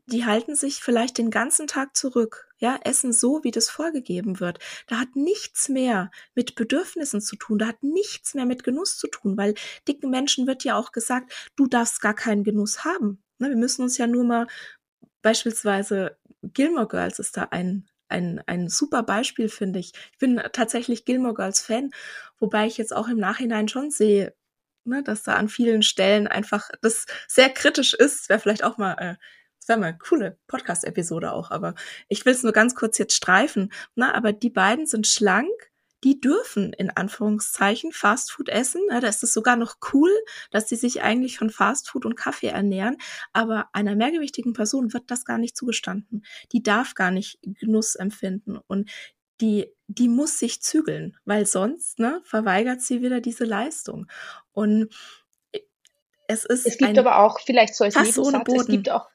die 0.06 0.24
halten 0.26 0.54
sich 0.54 0.82
vielleicht 0.82 1.18
den 1.18 1.30
ganzen 1.30 1.66
Tag 1.66 1.96
zurück, 1.96 2.48
ja, 2.58 2.78
essen 2.84 3.12
so, 3.12 3.42
wie 3.42 3.50
das 3.50 3.70
vorgegeben 3.70 4.40
wird. 4.40 4.58
Da 4.86 4.98
hat 4.98 5.16
nichts 5.16 5.68
mehr 5.68 6.10
mit 6.34 6.54
Bedürfnissen 6.56 7.20
zu 7.20 7.36
tun, 7.36 7.58
da 7.58 7.68
hat 7.68 7.82
nichts 7.82 8.34
mehr 8.34 8.46
mit 8.46 8.64
Genuss 8.64 8.98
zu 8.98 9.06
tun, 9.08 9.36
weil 9.36 9.54
dicken 9.86 10.10
Menschen 10.10 10.46
wird 10.46 10.64
ja 10.64 10.76
auch 10.76 10.92
gesagt, 10.92 11.50
du 11.56 11.66
darfst 11.66 12.00
gar 12.00 12.14
keinen 12.14 12.44
Genuss 12.44 12.84
haben. 12.84 13.22
Ne, 13.38 13.48
wir 13.48 13.56
müssen 13.56 13.82
uns 13.82 13.96
ja 13.98 14.06
nur 14.06 14.24
mal 14.24 14.46
beispielsweise 15.22 16.17
Gilmore 16.42 16.88
Girls 16.88 17.18
ist 17.18 17.36
da 17.36 17.48
ein, 17.50 17.88
ein, 18.08 18.42
ein 18.46 18.68
super 18.68 19.02
Beispiel, 19.02 19.48
finde 19.48 19.78
ich. 19.78 19.92
Ich 20.12 20.18
bin 20.18 20.40
tatsächlich 20.52 21.04
Gilmore 21.04 21.34
Girls 21.34 21.60
Fan, 21.60 21.90
wobei 22.38 22.66
ich 22.66 22.78
jetzt 22.78 22.94
auch 22.94 23.08
im 23.08 23.18
Nachhinein 23.18 23.68
schon 23.68 23.90
sehe, 23.90 24.34
ne, 24.84 25.02
dass 25.02 25.22
da 25.22 25.34
an 25.34 25.48
vielen 25.48 25.82
Stellen 25.82 26.26
einfach 26.26 26.70
das 26.80 27.06
sehr 27.26 27.50
kritisch 27.50 27.94
ist. 27.94 28.28
Wäre 28.28 28.40
vielleicht 28.40 28.64
auch 28.64 28.78
mal, 28.78 28.94
äh, 28.94 29.16
das 29.60 29.68
wäre 29.68 29.78
mal 29.78 29.86
eine 29.88 29.98
coole 29.98 30.38
Podcast-Episode 30.46 31.32
auch, 31.32 31.50
aber 31.50 31.74
ich 32.08 32.24
will 32.24 32.32
es 32.32 32.42
nur 32.42 32.52
ganz 32.52 32.74
kurz 32.74 32.98
jetzt 32.98 33.14
streifen. 33.14 33.72
Ne, 33.94 34.14
aber 34.14 34.32
die 34.32 34.50
beiden 34.50 34.86
sind 34.86 35.06
schlank, 35.06 35.50
die 36.04 36.20
dürfen 36.20 36.72
in 36.72 36.90
Anführungszeichen 36.90 37.92
Fastfood 37.92 38.48
essen. 38.48 38.82
Da 38.88 38.98
ist 38.98 39.22
es 39.22 39.32
sogar 39.32 39.56
noch 39.56 39.76
cool, 39.92 40.10
dass 40.50 40.68
sie 40.68 40.76
sich 40.76 41.02
eigentlich 41.02 41.38
von 41.38 41.50
Fastfood 41.50 42.06
und 42.06 42.16
Kaffee 42.16 42.48
ernähren. 42.48 42.96
Aber 43.32 43.68
einer 43.72 43.96
mehrgewichtigen 43.96 44.52
Person 44.52 44.92
wird 44.92 45.10
das 45.10 45.24
gar 45.24 45.38
nicht 45.38 45.56
zugestanden. 45.56 46.24
Die 46.52 46.62
darf 46.62 46.94
gar 46.94 47.10
nicht 47.10 47.38
Genuss 47.42 47.94
empfinden 47.96 48.58
und 48.66 48.90
die, 49.40 49.72
die 49.86 50.08
muss 50.08 50.38
sich 50.38 50.62
zügeln, 50.62 51.16
weil 51.24 51.46
sonst 51.46 51.98
ne, 51.98 52.20
verweigert 52.24 52.80
sie 52.80 53.02
wieder 53.02 53.20
diese 53.20 53.44
Leistung. 53.44 54.06
Und 54.52 54.92
es 56.26 56.44
ist. 56.44 56.66
Es 56.66 56.78
gibt 56.78 56.98
aber 56.98 57.18
auch 57.18 57.40
vielleicht 57.40 57.74
so 57.74 57.84
als 57.84 57.96
Nebensatz, 57.96 58.48
es 58.48 58.66
gibt 58.66 58.90
auch 58.90 59.08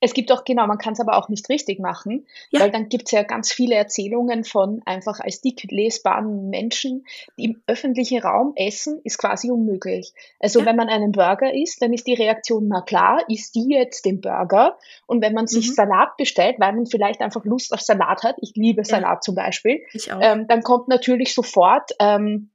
es 0.00 0.14
gibt 0.14 0.30
auch, 0.30 0.44
genau, 0.44 0.66
man 0.66 0.78
kann 0.78 0.92
es 0.92 1.00
aber 1.00 1.16
auch 1.16 1.28
nicht 1.28 1.48
richtig 1.48 1.80
machen, 1.80 2.26
ja. 2.50 2.60
weil 2.60 2.70
dann 2.70 2.88
gibt 2.88 3.06
es 3.06 3.12
ja 3.12 3.22
ganz 3.22 3.52
viele 3.52 3.74
Erzählungen 3.74 4.44
von 4.44 4.80
einfach 4.84 5.20
als 5.20 5.40
dick 5.40 5.58
lesbaren 5.70 6.50
Menschen, 6.50 7.04
die 7.36 7.46
im 7.46 7.62
öffentlichen 7.66 8.20
Raum 8.20 8.52
essen, 8.54 9.00
ist 9.04 9.18
quasi 9.18 9.50
unmöglich. 9.50 10.12
Also 10.38 10.60
ja. 10.60 10.66
wenn 10.66 10.76
man 10.76 10.88
einen 10.88 11.12
Burger 11.12 11.52
isst, 11.52 11.82
dann 11.82 11.92
ist 11.92 12.06
die 12.06 12.14
Reaktion, 12.14 12.68
na 12.68 12.82
klar, 12.82 13.22
isst 13.28 13.54
die 13.54 13.68
jetzt 13.70 14.04
den 14.04 14.20
Burger. 14.20 14.78
Und 15.06 15.22
wenn 15.22 15.34
man 15.34 15.46
sich 15.46 15.68
mhm. 15.70 15.74
Salat 15.74 16.16
bestellt, 16.16 16.56
weil 16.58 16.72
man 16.74 16.86
vielleicht 16.86 17.20
einfach 17.20 17.44
Lust 17.44 17.72
auf 17.72 17.80
Salat 17.80 18.22
hat, 18.22 18.36
ich 18.40 18.52
liebe 18.54 18.84
Salat 18.84 19.16
ja. 19.16 19.20
zum 19.20 19.34
Beispiel, 19.34 19.82
ähm, 20.20 20.46
dann 20.46 20.62
kommt 20.62 20.88
natürlich 20.88 21.34
sofort, 21.34 21.90
ähm, 21.98 22.50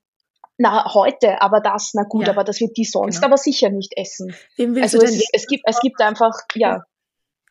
na, 0.58 0.94
heute, 0.94 1.42
aber 1.42 1.60
das, 1.60 1.92
na 1.94 2.04
gut, 2.04 2.28
ja, 2.28 2.34
aber 2.34 2.44
das 2.44 2.62
wird 2.62 2.78
die 2.78 2.86
sonst 2.86 3.16
genau. 3.16 3.28
aber 3.28 3.38
sicher 3.38 3.70
nicht 3.70 3.98
essen. 3.98 4.36
Also 4.80 5.00
es, 5.02 5.28
es 5.34 5.48
gibt, 5.48 5.64
es 5.66 5.80
gibt 5.80 6.00
einfach, 6.00 6.34
ja. 6.54 6.86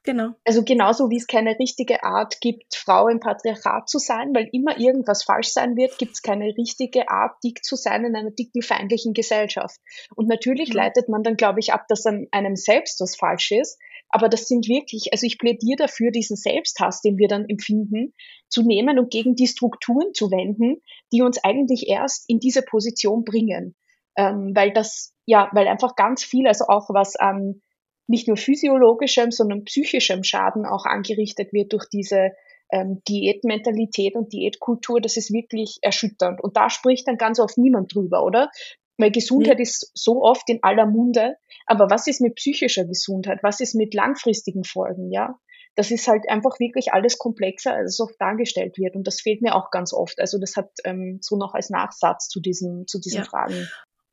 Genau. 0.05 0.31
Also 0.45 0.65
genauso 0.65 1.11
wie 1.11 1.17
es 1.17 1.29
keine 1.29 1.57
richtige 1.61 2.03
Art 2.03 2.41
gibt, 2.41 2.75
Frau 2.75 3.07
im 3.07 3.21
Patriarchat 3.21 3.89
zu 3.89 3.99
sein, 3.99 4.35
weil 4.35 4.49
immer 4.53 4.79
irgendwas 4.79 5.23
falsch 5.23 5.51
sein 5.51 5.77
wird, 5.77 5.97
gibt 5.97 6.15
es 6.15 6.23
keine 6.23 6.47
richtige 6.57 7.09
Art, 7.09 7.37
dick 7.45 7.65
zu 7.65 7.77
sein 7.77 8.05
in 8.05 8.17
einer 8.17 8.33
dicken 8.33 8.63
feindlichen 8.63 9.13
Gesellschaft. 9.13 9.79
Und 10.17 10.27
natürlich 10.27 10.71
mhm. 10.71 10.77
leitet 10.77 11.09
man 11.09 11.23
dann, 11.23 11.37
glaube 11.37 11.61
ich, 11.61 11.73
ab, 11.73 11.87
dass 11.89 12.05
an 12.05 12.27
einem 12.33 12.57
selbst 12.57 13.01
was 13.01 13.15
falsch 13.15 13.53
ist. 13.53 13.79
Aber 14.09 14.29
das 14.29 14.49
sind 14.49 14.69
wirklich, 14.69 15.13
also 15.13 15.25
ich 15.25 15.39
plädiere 15.39 15.77
dafür, 15.77 16.11
diesen 16.11 16.37
Selbsthass, 16.37 17.01
den 17.01 17.17
wir 17.17 17.29
dann 17.29 17.49
empfinden, 17.49 18.13
zu 18.49 18.63
nehmen 18.63 18.99
und 18.99 19.11
gegen 19.11 19.37
die 19.37 19.47
Strukturen 19.47 20.13
zu 20.15 20.31
wenden, 20.31 20.83
die 21.13 21.23
uns 21.23 21.43
eigentlich 21.43 21.89
erst 21.89 22.29
in 22.29 22.41
diese 22.41 22.63
Position 22.63 23.25
bringen. 23.25 23.77
Ähm, 24.17 24.53
weil 24.55 24.73
das, 24.73 25.15
ja, 25.27 25.49
weil 25.53 25.69
einfach 25.69 25.95
ganz 25.95 26.25
viel, 26.25 26.47
also 26.47 26.67
auch 26.67 26.91
was 26.91 27.17
an 27.17 27.62
nicht 28.07 28.29
nur 28.29 28.37
physiologischem, 28.37 29.31
sondern 29.31 29.65
psychischem 29.65 30.25
Schaden 30.25 30.67
auch 30.67 30.85
angerichtet 30.85 31.53
wird 31.53 31.73
durch 31.73 31.89
diese 31.89 32.33
ähm, 32.73 33.03
Diätmentalität 33.07 34.17
und 34.17 34.33
Diätkultur, 34.33 35.01
das 35.01 35.17
ist 35.17 35.33
wirklich 35.33 35.79
erschütternd. 35.83 36.43
Und 36.43 36.57
da 36.57 36.71
spricht 36.71 37.07
dann 37.07 37.19
ganz 37.19 37.39
oft 37.39 37.59
niemand 37.59 37.95
drüber, 37.95 38.25
oder? 38.25 38.51
Weil 38.99 39.11
Gesundheit 39.11 39.59
mhm. 39.59 39.63
ist 39.63 39.91
so 39.95 40.23
oft 40.23 40.49
in 40.49 40.59
aller 40.63 40.87
Munde, 40.87 41.37
aber 41.67 41.91
was 41.91 42.07
ist 42.07 42.21
mit 42.21 42.35
psychischer 42.37 42.85
Gesundheit? 42.85 43.41
Was 43.43 43.61
ist 43.61 43.75
mit 43.75 43.95
langfristigen 43.95 44.65
Folgen, 44.65 45.11
ja? 45.11 45.39
Das 45.75 45.91
ist 45.91 46.07
halt 46.07 46.29
einfach 46.29 46.59
wirklich 46.61 46.93
alles 46.93 47.17
komplexer, 47.17 47.75
als 47.75 47.95
es 47.95 48.01
oft 48.01 48.15
dargestellt 48.19 48.77
wird. 48.77 48.95
Und 48.95 49.07
das 49.07 49.23
fehlt 49.23 49.41
mir 49.41 49.55
auch 49.55 49.71
ganz 49.71 49.95
oft. 49.95 50.21
Also 50.21 50.39
das 50.39 50.57
hat 50.57 50.71
ähm, 50.85 51.19
so 51.23 51.37
noch 51.37 51.55
als 51.55 51.71
Nachsatz 51.71 52.29
zu 52.29 52.41
diesen, 52.41 52.87
zu 52.87 53.01
diesen 53.01 53.19
ja. 53.19 53.25
Fragen. 53.25 53.69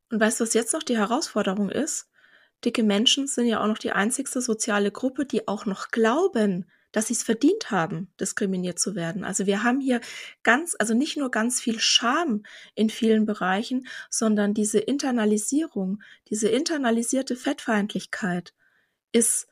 Und 0.09 0.21
weißt 0.21 0.39
du, 0.39 0.45
was 0.45 0.53
jetzt 0.53 0.73
noch 0.73 0.83
die 0.83 0.97
Herausforderung 0.97 1.69
ist? 1.69 2.07
Dicke 2.65 2.83
Menschen 2.83 3.27
sind 3.27 3.47
ja 3.47 3.61
auch 3.61 3.67
noch 3.67 3.77
die 3.77 3.91
einzigste 3.91 4.41
soziale 4.41 4.91
Gruppe, 4.91 5.25
die 5.25 5.47
auch 5.47 5.65
noch 5.65 5.89
glauben, 5.89 6.65
dass 6.91 7.07
sie 7.07 7.13
es 7.13 7.23
verdient 7.23 7.71
haben, 7.71 8.11
diskriminiert 8.19 8.79
zu 8.79 8.95
werden. 8.95 9.23
Also 9.23 9.45
wir 9.45 9.63
haben 9.63 9.79
hier 9.79 10.01
ganz, 10.43 10.75
also 10.79 10.93
nicht 10.93 11.17
nur 11.17 11.29
ganz 11.29 11.61
viel 11.61 11.79
Scham 11.79 12.43
in 12.75 12.89
vielen 12.89 13.25
Bereichen, 13.25 13.87
sondern 14.09 14.53
diese 14.53 14.79
Internalisierung, 14.79 16.01
diese 16.29 16.49
internalisierte 16.49 17.35
Fettfeindlichkeit 17.35 18.53
ist 19.11 19.47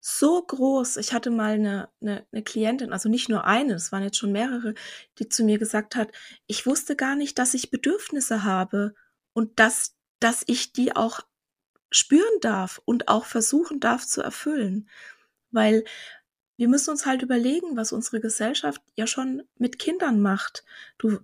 so 0.00 0.42
groß. 0.42 0.96
Ich 0.96 1.12
hatte 1.12 1.30
mal 1.30 1.52
eine, 1.52 1.88
eine, 2.00 2.26
eine 2.32 2.42
Klientin, 2.42 2.92
also 2.92 3.08
nicht 3.08 3.28
nur 3.28 3.44
eine, 3.44 3.74
es 3.74 3.92
waren 3.92 4.02
jetzt 4.02 4.18
schon 4.18 4.32
mehrere, 4.32 4.74
die 5.20 5.28
zu 5.28 5.44
mir 5.44 5.58
gesagt 5.58 5.94
hat, 5.94 6.10
ich 6.48 6.66
wusste 6.66 6.96
gar 6.96 7.14
nicht, 7.14 7.38
dass 7.38 7.54
ich 7.54 7.70
Bedürfnisse 7.70 8.42
habe 8.42 8.94
und 9.32 9.60
dass, 9.60 9.94
dass 10.18 10.42
ich 10.46 10.72
die 10.72 10.96
auch 10.96 11.20
spüren 11.92 12.40
darf 12.40 12.80
und 12.84 13.06
auch 13.06 13.24
versuchen 13.24 13.78
darf 13.78 14.06
zu 14.06 14.22
erfüllen. 14.22 14.88
Weil 15.52 15.84
wir 16.56 16.68
müssen 16.68 16.90
uns 16.90 17.06
halt 17.06 17.22
überlegen, 17.22 17.76
was 17.76 17.92
unsere 17.92 18.20
Gesellschaft 18.20 18.82
ja 18.96 19.06
schon 19.06 19.42
mit 19.56 19.78
Kindern 19.78 20.20
macht. 20.20 20.64
Du, 20.98 21.20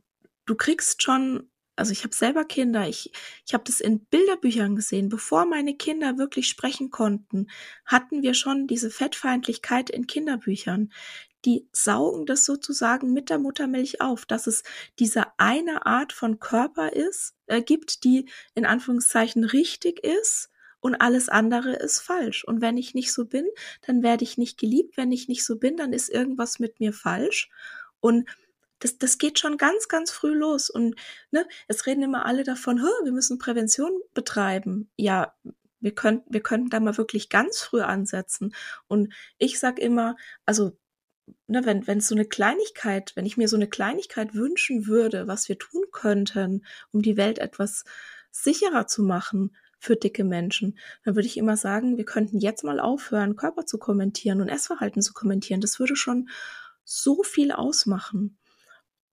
du 0.47 0.55
kriegst 0.55 1.03
schon 1.03 1.51
also 1.79 1.93
ich 1.93 2.03
habe 2.03 2.15
selber 2.15 2.45
Kinder, 2.45 2.89
ich, 2.89 3.13
ich 3.47 3.55
habe 3.55 3.63
das 3.65 3.81
in 3.81 4.01
Bilderbüchern 4.07 4.75
gesehen, 4.75 5.09
bevor 5.09 5.47
meine 5.47 5.77
Kinder 5.77 6.19
wirklich 6.19 6.49
sprechen 6.49 6.91
konnten, 6.91 7.47
hatten 7.85 8.23
wir 8.23 8.35
schon 8.35 8.67
diese 8.67 8.91
Fettfeindlichkeit 8.91 9.89
in 9.89 10.09
Kinderbüchern. 10.09 10.93
Die 11.45 11.69
saugen 11.71 12.27
das 12.27 12.45
sozusagen 12.45 13.13
mit 13.13 13.31
der 13.31 13.39
Muttermilch 13.39 14.01
auf, 14.01 14.27
dass 14.27 14.49
es 14.49 14.65
diese 14.99 15.27
eine 15.39 15.87
Art 15.87 16.13
von 16.13 16.41
Körper 16.41 16.93
ist, 16.93 17.37
äh, 17.47 17.63
gibt, 17.63 18.03
die 18.03 18.29
in 18.57 18.67
Anführungszeichen 18.67 19.45
richtig 19.45 20.03
ist 20.03 20.51
und 20.81 20.95
alles 20.97 21.29
andere 21.29 21.75
ist 21.75 22.01
falsch. 22.01 22.45
Und 22.45 22.61
wenn 22.61 22.77
ich 22.77 22.95
nicht 22.95 23.13
so 23.13 23.25
bin, 23.25 23.47
dann 23.83 24.03
werde 24.03 24.25
ich 24.25 24.39
nicht 24.39 24.59
geliebt. 24.59 24.97
Wenn 24.97 25.13
ich 25.13 25.29
nicht 25.29 25.45
so 25.45 25.59
bin, 25.59 25.77
dann 25.77 25.93
ist 25.93 26.09
irgendwas 26.09 26.59
mit 26.59 26.81
mir 26.81 26.93
falsch. 26.93 27.51
Und 28.01 28.29
das, 28.79 28.99
das 28.99 29.19
geht 29.19 29.39
schon 29.39 29.57
ganz, 29.57 29.89
ganz 29.89 30.11
früh 30.11 30.35
los. 30.35 30.71
Und 30.71 30.95
ne, 31.31 31.47
es 31.67 31.87
reden 31.87 32.03
immer 32.03 32.27
alle 32.27 32.45
davon, 32.45 32.79
wir 32.79 33.13
müssen 33.13 33.39
Prävention 33.39 33.91
betreiben. 34.15 34.89
Ja, 34.97 35.35
wir 35.81 35.95
könnten, 35.95 36.33
wir 36.33 36.43
könnten 36.43 36.71
da 36.71 36.81
mal 36.81 36.97
wirklich 36.97 37.29
ganz 37.29 37.61
früh 37.61 37.81
ansetzen. 37.83 38.55
Und 38.87 39.13
ich 39.39 39.59
sag 39.59 39.79
immer, 39.81 40.17
also, 40.45 40.77
ne, 41.49 41.65
wenn, 41.67 41.87
wenn 41.89 42.01
so 42.01 42.15
eine 42.15 42.25
Kleinigkeit, 42.25 43.13
wenn 43.17 43.27
ich 43.27 43.37
mir 43.37 43.49
so 43.49 43.57
eine 43.57 43.69
Kleinigkeit 43.69 44.35
wünschen 44.35 44.87
würde, 44.87 45.27
was 45.27 45.49
wir 45.49 45.59
tun 45.59 45.85
könnten, 45.91 46.65
um 46.93 47.03
die 47.03 47.17
Welt 47.17 47.39
etwas 47.39 47.85
sicherer 48.31 48.87
zu 48.87 49.03
machen 49.03 49.57
für 49.79 49.97
dicke 49.97 50.25
Menschen, 50.25 50.79
dann 51.05 51.15
würde 51.15 51.27
ich 51.27 51.37
immer 51.37 51.57
sagen, 51.57 51.97
wir 51.97 52.05
könnten 52.05 52.39
jetzt 52.39 52.65
mal 52.65 52.81
aufhören, 52.81 53.37
Körper 53.37 53.67
zu 53.67 53.79
kommentieren 53.79 54.41
und 54.41 54.49
Essverhalten 54.49 55.03
zu 55.03 55.13
kommentieren. 55.13 55.61
Das 55.61 55.79
würde 55.79 55.97
schon 55.97 56.29
so 56.85 57.23
viel 57.23 57.53
ausmachen. 57.53 58.39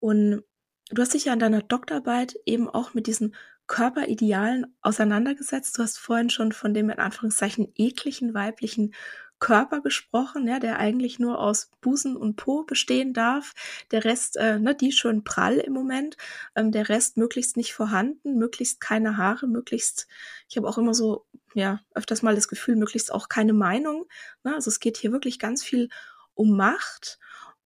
Und 0.00 0.42
du 0.90 1.02
hast 1.02 1.14
dich 1.14 1.26
ja 1.26 1.32
in 1.32 1.38
deiner 1.38 1.62
Doktorarbeit 1.62 2.36
eben 2.46 2.68
auch 2.68 2.94
mit 2.94 3.06
diesen 3.06 3.34
Körperidealen 3.66 4.66
auseinandergesetzt. 4.82 5.78
Du 5.78 5.82
hast 5.82 5.98
vorhin 5.98 6.30
schon 6.30 6.52
von 6.52 6.74
dem 6.74 6.90
in 6.90 6.98
Anführungszeichen 6.98 7.72
ekligen 7.76 8.34
weiblichen 8.34 8.94
Körper 9.38 9.80
gesprochen, 9.80 10.46
ja, 10.46 10.58
der 10.58 10.78
eigentlich 10.78 11.18
nur 11.18 11.38
aus 11.38 11.70
Busen 11.80 12.16
und 12.16 12.36
Po 12.36 12.64
bestehen 12.64 13.12
darf. 13.12 13.52
Der 13.90 14.04
Rest, 14.04 14.36
äh, 14.36 14.58
ne, 14.58 14.74
die 14.74 14.92
schön 14.92 15.24
prall 15.24 15.58
im 15.58 15.72
Moment, 15.72 16.16
ähm, 16.54 16.72
der 16.72 16.88
Rest 16.88 17.16
möglichst 17.16 17.56
nicht 17.56 17.74
vorhanden, 17.74 18.38
möglichst 18.38 18.80
keine 18.80 19.16
Haare, 19.16 19.46
möglichst, 19.46 20.06
ich 20.48 20.56
habe 20.56 20.68
auch 20.68 20.78
immer 20.78 20.94
so, 20.94 21.26
ja, 21.54 21.80
öfters 21.94 22.22
mal 22.22 22.34
das 22.34 22.48
Gefühl, 22.48 22.76
möglichst 22.76 23.12
auch 23.12 23.28
keine 23.28 23.52
Meinung. 23.52 24.06
Ne? 24.42 24.54
Also 24.54 24.70
es 24.70 24.80
geht 24.80 24.96
hier 24.96 25.12
wirklich 25.12 25.38
ganz 25.38 25.62
viel 25.62 25.88
um 26.34 26.56
Macht. 26.56 27.18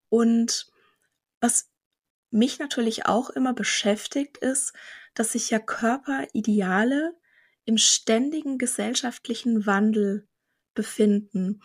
Und 0.09 0.71
was 1.41 1.71
mich 2.31 2.59
natürlich 2.59 3.07
auch 3.07 3.31
immer 3.31 3.55
beschäftigt, 3.55 4.39
ist, 4.39 4.73
dass 5.15 5.33
sich 5.33 5.51
ja 5.51 5.59
Körperideale 5.59 7.15
im 7.65 7.79
ständigen 7.79 8.59
gesellschaftlichen 8.59 9.67
Wandel 9.67 10.28
befinden. 10.79 11.61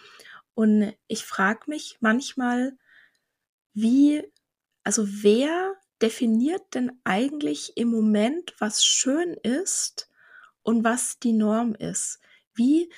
Und 0.55 0.95
ich 1.07 1.23
frage 1.23 1.61
mich 1.67 1.97
manchmal, 2.01 2.75
wie, 3.75 4.23
also 4.83 5.05
wer 5.07 5.75
definiert 6.01 6.63
denn 6.73 6.91
eigentlich 7.03 7.77
im 7.77 7.89
Moment, 7.89 8.55
was 8.57 8.83
schön 8.83 9.35
ist 9.35 10.09
und 10.63 10.83
was 10.83 11.19
die 11.19 11.33
Norm 11.33 11.75
ist? 11.75 12.19
Wie, 12.55 12.91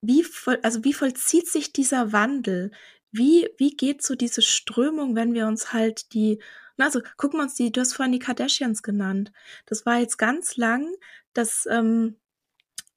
wie, 0.00 0.22
voll, 0.22 0.60
also 0.62 0.84
wie 0.84 0.92
vollzieht 0.92 1.48
sich 1.48 1.72
dieser 1.72 2.12
Wandel? 2.12 2.70
Wie, 3.10 3.48
wie 3.58 3.76
geht 3.76 4.02
so 4.02 4.14
diese 4.14 4.42
Strömung, 4.42 5.16
wenn 5.16 5.34
wir 5.34 5.48
uns 5.48 5.72
halt 5.72 6.12
die, 6.14 6.40
also 6.76 7.00
gucken 7.16 7.40
wir 7.40 7.44
uns 7.44 7.56
die, 7.56 7.72
du 7.72 7.80
hast 7.80 7.94
vorhin 7.94 8.12
die 8.12 8.20
Kardashians 8.20 8.84
genannt. 8.84 9.32
Das 9.66 9.86
war 9.86 9.98
jetzt 9.98 10.18
ganz 10.18 10.56
lang, 10.56 10.94
dass, 11.32 11.66
ähm, 11.68 12.16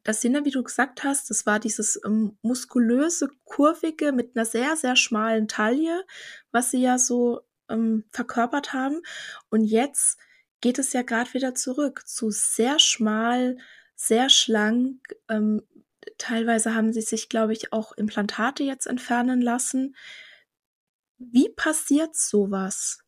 das 0.03 0.21
Sinne, 0.21 0.45
wie 0.45 0.51
du 0.51 0.63
gesagt 0.63 1.03
hast, 1.03 1.29
das 1.29 1.45
war 1.45 1.59
dieses 1.59 1.99
ähm, 2.05 2.37
muskulöse, 2.41 3.29
kurvige 3.43 4.11
mit 4.11 4.35
einer 4.35 4.45
sehr, 4.45 4.75
sehr 4.75 4.95
schmalen 4.95 5.47
Taille, 5.47 6.05
was 6.51 6.71
sie 6.71 6.81
ja 6.81 6.97
so 6.97 7.41
ähm, 7.69 8.05
verkörpert 8.09 8.73
haben. 8.73 9.01
Und 9.49 9.63
jetzt 9.63 10.17
geht 10.61 10.79
es 10.79 10.93
ja 10.93 11.01
gerade 11.03 11.33
wieder 11.33 11.55
zurück 11.55 12.07
zu 12.07 12.31
sehr 12.31 12.79
schmal, 12.79 13.57
sehr 13.95 14.29
schlank, 14.29 14.99
ähm, 15.29 15.61
teilweise 16.17 16.75
haben 16.75 16.93
sie 16.93 17.01
sich, 17.01 17.29
glaube 17.29 17.53
ich, 17.53 17.73
auch 17.73 17.93
Implantate 17.93 18.63
jetzt 18.63 18.87
entfernen 18.87 19.41
lassen. 19.41 19.95
Wie 21.17 21.49
passiert 21.49 22.15
sowas? 22.15 22.99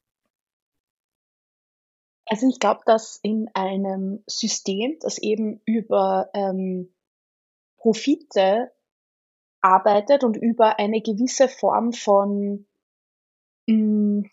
Also 2.26 2.48
ich 2.48 2.60
glaube, 2.60 2.82
dass 2.86 3.20
in 3.22 3.50
einem 3.54 4.24
System, 4.28 4.98
das 5.02 5.18
eben 5.18 5.62
über 5.66 6.30
ähm, 6.34 6.94
Profite 7.78 8.72
arbeitet 9.62 10.24
und 10.24 10.38
über 10.38 10.80
eine 10.80 11.02
gewisse 11.02 11.48
Form 11.48 11.94
von, 11.94 12.66
mh, 13.68 13.74
hm, 13.76 14.30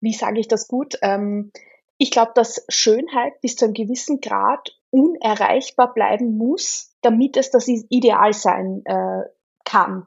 wie 0.00 0.12
sage 0.12 0.40
ich 0.40 0.48
das 0.48 0.68
gut, 0.68 0.98
ähm, 1.02 1.50
ich 1.96 2.10
glaube, 2.10 2.32
dass 2.34 2.64
Schönheit 2.68 3.40
bis 3.40 3.56
zu 3.56 3.64
einem 3.64 3.74
gewissen 3.74 4.20
Grad 4.20 4.78
unerreichbar 4.90 5.94
bleiben 5.94 6.36
muss, 6.36 6.94
damit 7.00 7.36
es 7.36 7.50
das 7.50 7.68
Ideal 7.68 8.32
sein 8.32 8.82
äh, 8.84 9.22
kann. 9.64 10.06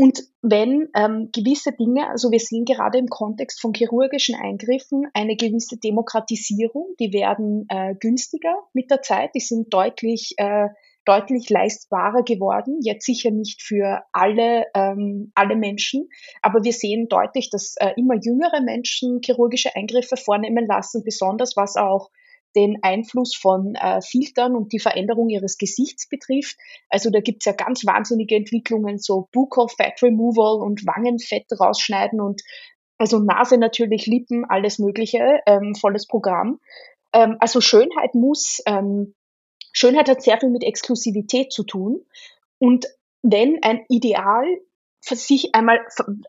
Und 0.00 0.22
wenn 0.40 0.88
ähm, 0.96 1.28
gewisse 1.30 1.72
Dinge, 1.72 2.08
also 2.08 2.30
wir 2.30 2.40
sehen 2.40 2.64
gerade 2.64 2.96
im 2.96 3.08
Kontext 3.08 3.60
von 3.60 3.74
chirurgischen 3.74 4.34
Eingriffen 4.34 5.06
eine 5.12 5.36
gewisse 5.36 5.76
Demokratisierung, 5.76 6.94
die 6.98 7.12
werden 7.12 7.66
äh, 7.68 7.94
günstiger 8.00 8.54
mit 8.72 8.90
der 8.90 9.02
Zeit, 9.02 9.34
die 9.34 9.40
sind 9.40 9.74
deutlich 9.74 10.32
äh, 10.38 10.68
deutlich 11.04 11.50
leistbarer 11.50 12.22
geworden. 12.22 12.78
Jetzt 12.82 13.04
sicher 13.04 13.30
nicht 13.30 13.60
für 13.60 14.00
alle, 14.12 14.64
ähm, 14.74 15.32
alle 15.34 15.54
Menschen, 15.54 16.08
aber 16.40 16.64
wir 16.64 16.72
sehen 16.72 17.08
deutlich, 17.10 17.50
dass 17.50 17.74
äh, 17.76 17.92
immer 17.98 18.14
jüngere 18.14 18.62
Menschen 18.62 19.20
chirurgische 19.22 19.76
Eingriffe 19.76 20.16
vornehmen 20.16 20.66
lassen, 20.66 21.02
besonders 21.04 21.58
was 21.58 21.76
auch 21.76 22.08
den 22.56 22.78
Einfluss 22.82 23.36
von 23.36 23.74
äh, 23.74 24.00
Filtern 24.02 24.56
und 24.56 24.72
die 24.72 24.78
Veränderung 24.80 25.28
ihres 25.28 25.58
Gesichts 25.58 26.08
betrifft. 26.08 26.56
Also 26.88 27.10
da 27.10 27.20
gibt's 27.20 27.44
ja 27.44 27.52
ganz 27.52 27.86
wahnsinnige 27.86 28.36
Entwicklungen, 28.36 28.98
so 28.98 29.28
Buccal 29.32 29.68
Fat 29.68 30.02
Removal 30.02 30.60
und 30.60 30.86
Wangenfett 30.86 31.46
rausschneiden 31.58 32.20
und 32.20 32.42
also 32.98 33.18
Nase 33.18 33.56
natürlich, 33.56 34.06
Lippen, 34.06 34.44
alles 34.44 34.78
Mögliche, 34.78 35.40
ähm, 35.46 35.74
volles 35.74 36.06
Programm. 36.06 36.60
Ähm, 37.12 37.36
also 37.40 37.60
Schönheit 37.60 38.14
muss, 38.14 38.60
ähm, 38.66 39.14
Schönheit 39.72 40.08
hat 40.08 40.22
sehr 40.22 40.38
viel 40.38 40.50
mit 40.50 40.64
Exklusivität 40.64 41.52
zu 41.52 41.64
tun. 41.64 42.04
Und 42.58 42.86
wenn 43.22 43.62
ein 43.62 43.84
Ideal 43.88 44.44
sich 45.00 45.54
einmal 45.54 45.80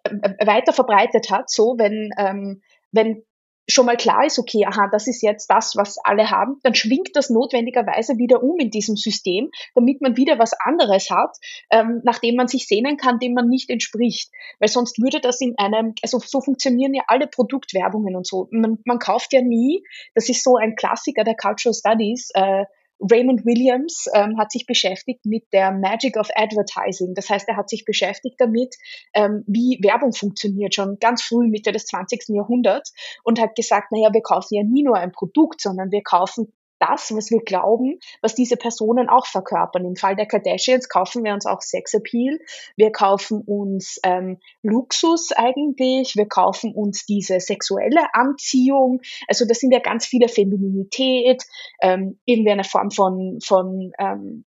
äh, 0.03 0.47
weiter 0.47 0.73
verbreitet 0.73 1.29
hat, 1.29 1.49
so 1.49 1.75
wenn, 1.77 2.11
ähm, 2.17 2.61
wenn 2.91 3.23
schon 3.71 3.85
mal 3.85 3.97
klar 3.97 4.25
ist, 4.25 4.39
okay, 4.39 4.65
aha, 4.65 4.87
das 4.91 5.07
ist 5.07 5.21
jetzt 5.21 5.47
das, 5.47 5.75
was 5.75 5.97
alle 6.03 6.29
haben, 6.29 6.59
dann 6.63 6.75
schwingt 6.75 7.15
das 7.15 7.29
notwendigerweise 7.29 8.17
wieder 8.17 8.43
um 8.43 8.59
in 8.59 8.69
diesem 8.69 8.95
System, 8.95 9.49
damit 9.75 10.01
man 10.01 10.17
wieder 10.17 10.39
was 10.39 10.53
anderes 10.53 11.09
hat, 11.09 11.37
ähm, 11.69 12.01
nachdem 12.03 12.35
man 12.35 12.47
sich 12.47 12.67
sehnen 12.67 12.97
kann, 12.97 13.19
dem 13.19 13.33
man 13.33 13.47
nicht 13.47 13.69
entspricht. 13.69 14.31
Weil 14.59 14.69
sonst 14.69 15.01
würde 15.01 15.19
das 15.19 15.41
in 15.41 15.57
einem, 15.57 15.95
also 16.01 16.19
so 16.19 16.41
funktionieren 16.41 16.93
ja 16.93 17.03
alle 17.07 17.27
Produktwerbungen 17.27 18.15
und 18.15 18.27
so. 18.27 18.47
Man, 18.51 18.79
man 18.85 18.99
kauft 18.99 19.33
ja 19.33 19.41
nie, 19.41 19.83
das 20.15 20.29
ist 20.29 20.43
so 20.43 20.57
ein 20.57 20.75
Klassiker 20.75 21.23
der 21.23 21.35
Cultural 21.35 21.73
Studies, 21.73 22.29
äh, 22.33 22.65
Raymond 23.09 23.45
Williams 23.45 24.05
ähm, 24.13 24.37
hat 24.37 24.51
sich 24.51 24.65
beschäftigt 24.65 25.25
mit 25.25 25.45
der 25.53 25.71
Magic 25.71 26.17
of 26.17 26.29
Advertising. 26.35 27.13
Das 27.15 27.29
heißt, 27.29 27.47
er 27.47 27.57
hat 27.57 27.69
sich 27.69 27.85
beschäftigt 27.85 28.35
damit, 28.37 28.75
ähm, 29.13 29.43
wie 29.47 29.79
Werbung 29.81 30.13
funktioniert, 30.13 30.75
schon 30.75 30.97
ganz 30.99 31.23
früh 31.23 31.47
Mitte 31.47 31.71
des 31.71 31.85
20. 31.85 32.25
Jahrhunderts 32.29 32.93
und 33.23 33.39
hat 33.39 33.55
gesagt, 33.55 33.91
naja, 33.91 34.09
wir 34.13 34.21
kaufen 34.21 34.55
ja 34.55 34.63
nie 34.63 34.83
nur 34.83 34.97
ein 34.97 35.11
Produkt, 35.11 35.61
sondern 35.61 35.91
wir 35.91 36.03
kaufen 36.03 36.53
das, 36.81 37.15
was 37.15 37.29
wir 37.31 37.41
glauben, 37.41 37.99
was 38.21 38.35
diese 38.35 38.57
Personen 38.57 39.07
auch 39.09 39.27
verkörpern. 39.27 39.85
Im 39.85 39.95
Fall 39.95 40.15
der 40.15 40.25
Kardashians 40.25 40.89
kaufen 40.89 41.23
wir 41.23 41.33
uns 41.33 41.45
auch 41.45 41.61
Sexappeal, 41.61 42.39
wir 42.75 42.91
kaufen 42.91 43.41
uns 43.45 43.99
ähm, 44.03 44.39
Luxus 44.63 45.31
eigentlich, 45.31 46.15
wir 46.15 46.27
kaufen 46.27 46.73
uns 46.73 47.05
diese 47.05 47.39
sexuelle 47.39 48.13
Anziehung. 48.13 49.01
Also 49.27 49.45
das 49.45 49.59
sind 49.59 49.71
ja 49.71 49.79
ganz 49.79 50.05
viele 50.05 50.27
Femininität, 50.27 51.43
ähm, 51.81 52.19
irgendwie 52.25 52.51
eine 52.51 52.63
Form 52.63 52.91
von, 52.91 53.39
von 53.41 53.91
ähm, 53.99 54.45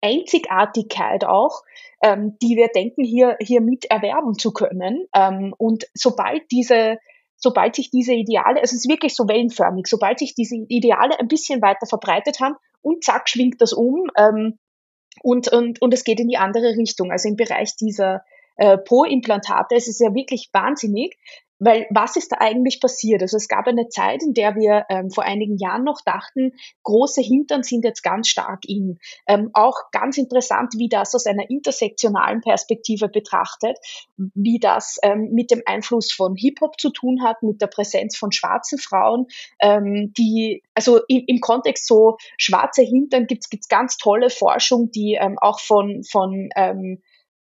Einzigartigkeit 0.00 1.24
auch, 1.24 1.62
ähm, 2.02 2.36
die 2.40 2.56
wir 2.56 2.68
denken, 2.68 3.04
hier, 3.04 3.36
hier 3.40 3.60
mit 3.60 3.86
erwerben 3.86 4.38
zu 4.38 4.52
können. 4.52 5.06
Ähm, 5.14 5.54
und 5.58 5.86
sobald 5.94 6.50
diese 6.50 6.98
sobald 7.36 7.76
sich 7.76 7.90
diese 7.90 8.14
Ideale, 8.14 8.60
also 8.60 8.74
es 8.74 8.84
ist 8.84 8.88
wirklich 8.88 9.14
so 9.14 9.28
wellenförmig, 9.28 9.86
sobald 9.86 10.18
sich 10.18 10.34
diese 10.34 10.56
Ideale 10.68 11.18
ein 11.18 11.28
bisschen 11.28 11.62
weiter 11.62 11.86
verbreitet 11.86 12.40
haben 12.40 12.56
und 12.82 13.04
zack 13.04 13.28
schwingt 13.28 13.60
das 13.60 13.72
um 13.72 14.10
ähm, 14.16 14.58
und, 15.22 15.48
und, 15.48 15.80
und 15.82 15.94
es 15.94 16.04
geht 16.04 16.20
in 16.20 16.28
die 16.28 16.36
andere 16.36 16.76
Richtung. 16.76 17.10
Also 17.10 17.28
im 17.28 17.36
Bereich 17.36 17.76
dieser 17.76 18.22
äh, 18.56 18.78
Po-Implantate, 18.78 19.74
es 19.74 19.88
ist 19.88 20.00
ja 20.00 20.14
wirklich 20.14 20.50
wahnsinnig. 20.52 21.16
Weil 21.58 21.86
was 21.90 22.16
ist 22.16 22.32
da 22.32 22.36
eigentlich 22.40 22.80
passiert? 22.80 23.22
Also 23.22 23.36
es 23.36 23.48
gab 23.48 23.66
eine 23.66 23.88
Zeit, 23.88 24.22
in 24.22 24.34
der 24.34 24.54
wir 24.54 24.84
ähm, 24.88 25.10
vor 25.10 25.24
einigen 25.24 25.56
Jahren 25.56 25.84
noch 25.84 26.00
dachten, 26.04 26.52
große 26.82 27.22
Hintern 27.22 27.62
sind 27.62 27.84
jetzt 27.84 28.02
ganz 28.02 28.28
stark 28.28 28.64
in. 28.66 28.98
Ähm, 29.26 29.50
auch 29.54 29.90
ganz 29.92 30.18
interessant, 30.18 30.74
wie 30.76 30.88
das 30.88 31.14
aus 31.14 31.26
einer 31.26 31.48
intersektionalen 31.48 32.40
Perspektive 32.40 33.08
betrachtet, 33.08 33.78
wie 34.16 34.58
das 34.58 34.98
ähm, 35.02 35.30
mit 35.32 35.50
dem 35.50 35.62
Einfluss 35.66 36.12
von 36.12 36.36
Hip-Hop 36.36 36.78
zu 36.78 36.90
tun 36.90 37.22
hat, 37.22 37.42
mit 37.42 37.60
der 37.60 37.68
Präsenz 37.68 38.16
von 38.16 38.32
schwarzen 38.32 38.78
Frauen, 38.78 39.26
ähm, 39.60 40.12
die, 40.16 40.62
also 40.74 41.00
im, 41.08 41.24
im 41.26 41.40
Kontext 41.40 41.86
so 41.86 42.16
schwarze 42.36 42.82
Hintern 42.82 43.26
gibt 43.26 43.44
es 43.50 43.68
ganz 43.68 43.96
tolle 43.96 44.30
Forschung, 44.30 44.90
die 44.90 45.16
ähm, 45.20 45.38
auch 45.40 45.60
von, 45.60 46.02
von 46.04 46.48
ähm, 46.56 47.02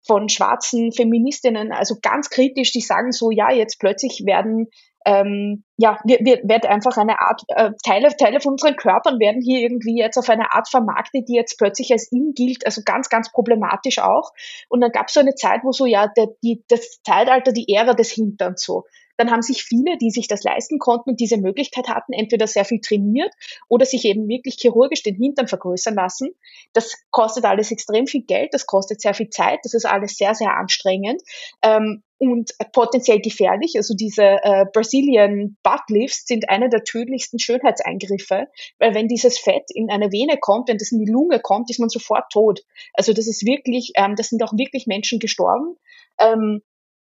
von 0.07 0.29
schwarzen 0.29 0.93
Feministinnen, 0.93 1.73
also 1.73 1.97
ganz 2.01 2.31
kritisch, 2.31 2.73
die 2.73 2.81
sagen 2.81 3.13
so, 3.13 3.31
ja, 3.31 3.51
jetzt 3.51 3.79
plötzlich 3.79 4.23
werden 4.25 4.69
ähm, 5.07 5.63
ja, 5.77 6.01
wir, 6.05 6.19
wir 6.21 6.41
wird 6.43 6.67
einfach 6.67 6.97
eine 6.97 7.21
Art, 7.21 7.41
äh, 7.47 7.71
Teile, 7.85 8.09
Teile 8.17 8.41
von 8.41 8.53
unseren 8.55 8.75
Körpern 8.75 9.21
werden 9.21 9.41
hier 9.41 9.61
irgendwie 9.61 9.97
jetzt 9.97 10.19
auf 10.19 10.29
eine 10.29 10.53
Art 10.53 10.69
vermarktet, 10.69 11.29
die 11.29 11.35
jetzt 11.35 11.59
plötzlich 11.59 11.93
als 11.93 12.11
in 12.11 12.33
gilt, 12.35 12.67
also 12.67 12.83
ganz, 12.85 13.09
ganz 13.09 13.31
problematisch 13.31 14.01
auch. 14.01 14.33
Und 14.69 14.81
dann 14.81 14.91
gab 14.91 15.07
es 15.07 15.15
so 15.15 15.21
eine 15.21 15.37
Zeit, 15.37 15.61
wo 15.63 15.71
so, 15.71 15.87
ja, 15.87 16.09
der, 16.17 16.27
die, 16.43 16.65
das 16.69 17.01
Zeitalter, 17.05 17.53
die 17.53 17.73
Ära 17.73 17.95
des 17.95 18.11
Hinterns 18.11 18.65
so 18.65 18.83
dann 19.17 19.31
haben 19.31 19.43
sich 19.43 19.65
viele, 19.65 19.97
die 19.99 20.11
sich 20.11 20.29
das 20.29 20.43
leisten 20.43 20.79
konnten 20.79 21.11
und 21.11 21.21
diese 21.21 21.39
Möglichkeit 21.39 21.89
hatten, 21.89 22.13
entweder 22.13 22.47
sehr 22.47 22.65
viel 22.65 22.81
trainiert 22.81 23.33
oder 23.69 23.87
sich 23.87 24.05
eben 24.05 24.29
wirklich 24.29 24.57
chirurgisch 24.61 25.03
den 25.03 25.17
Hintern 25.17 25.49
vergrößern 25.49 25.95
lassen. 25.95 26.31
Das 26.73 26.97
kostet 27.11 27.45
alles 27.45 27.71
extrem 27.71 28.07
viel 28.07 28.23
Geld, 28.23 28.53
das 28.53 28.67
kostet 28.67 29.01
sehr 29.01 29.15
viel 29.15 29.31
Zeit, 29.31 29.61
das 29.65 29.75
ist 29.75 29.87
alles 29.87 30.17
sehr, 30.17 30.35
sehr 30.35 30.57
anstrengend. 30.57 31.23
Ähm, 31.63 32.03
und 32.19 32.53
potenziell 32.73 33.21
gefährlich. 33.21 33.75
Also 33.77 33.95
diese 33.95 34.39
äh, 34.43 34.65
Brazilian 34.73 35.57
Butt 35.63 35.83
Lifts 35.89 36.27
sind 36.27 36.49
eine 36.49 36.69
der 36.69 36.85
tödlichsten 36.85 37.39
Schönheitseingriffe, 37.39 38.47
weil 38.79 38.95
wenn 38.95 39.09
dieses 39.09 39.39
Fett 39.39 39.65
in 39.75 39.91
eine 39.91 40.13
Vene 40.13 40.39
kommt, 40.39 40.69
wenn 40.69 40.79
das 40.79 40.93
in 40.93 41.05
die 41.05 41.11
Lunge 41.11 41.41
kommt, 41.41 41.71
ist 41.71 41.79
man 41.79 41.89
sofort 41.89 42.33
tot. 42.33 42.61
Also 42.95 43.13
das 43.13 43.27
ist 43.27 43.45
wirklich, 43.45 43.93
ähm, 43.97 44.15
das 44.17 44.29
sind 44.29 44.43
auch 44.43 44.55
wirklich 44.57 44.87
Menschen 44.87 45.19
gestorben. 45.19 45.77
Ähm, 46.19 46.63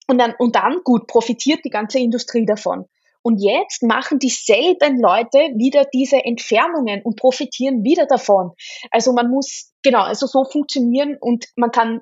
und 0.08 0.18
dann, 0.18 0.34
und 0.38 0.56
dann, 0.56 0.82
gut, 0.84 1.08
profitiert 1.08 1.64
die 1.66 1.70
ganze 1.70 2.00
Industrie 2.00 2.46
davon. 2.46 2.86
Und 3.22 3.38
jetzt 3.38 3.84
machen 3.84 4.20
dieselben 4.20 5.00
Leute 5.00 5.38
wieder 5.56 5.86
diese 5.86 6.18
Entfernungen 6.18 7.02
und 7.04 7.16
profitieren 7.16 7.84
wieder 7.84 8.06
davon. 8.06 8.52
Also 8.92 9.14
man 9.14 9.30
muss, 9.30 9.72
genau, 9.82 10.02
also 10.02 10.28
so 10.28 10.44
funktionieren 10.44 11.18
und 11.20 11.46
man 11.56 11.72
kann 11.72 12.02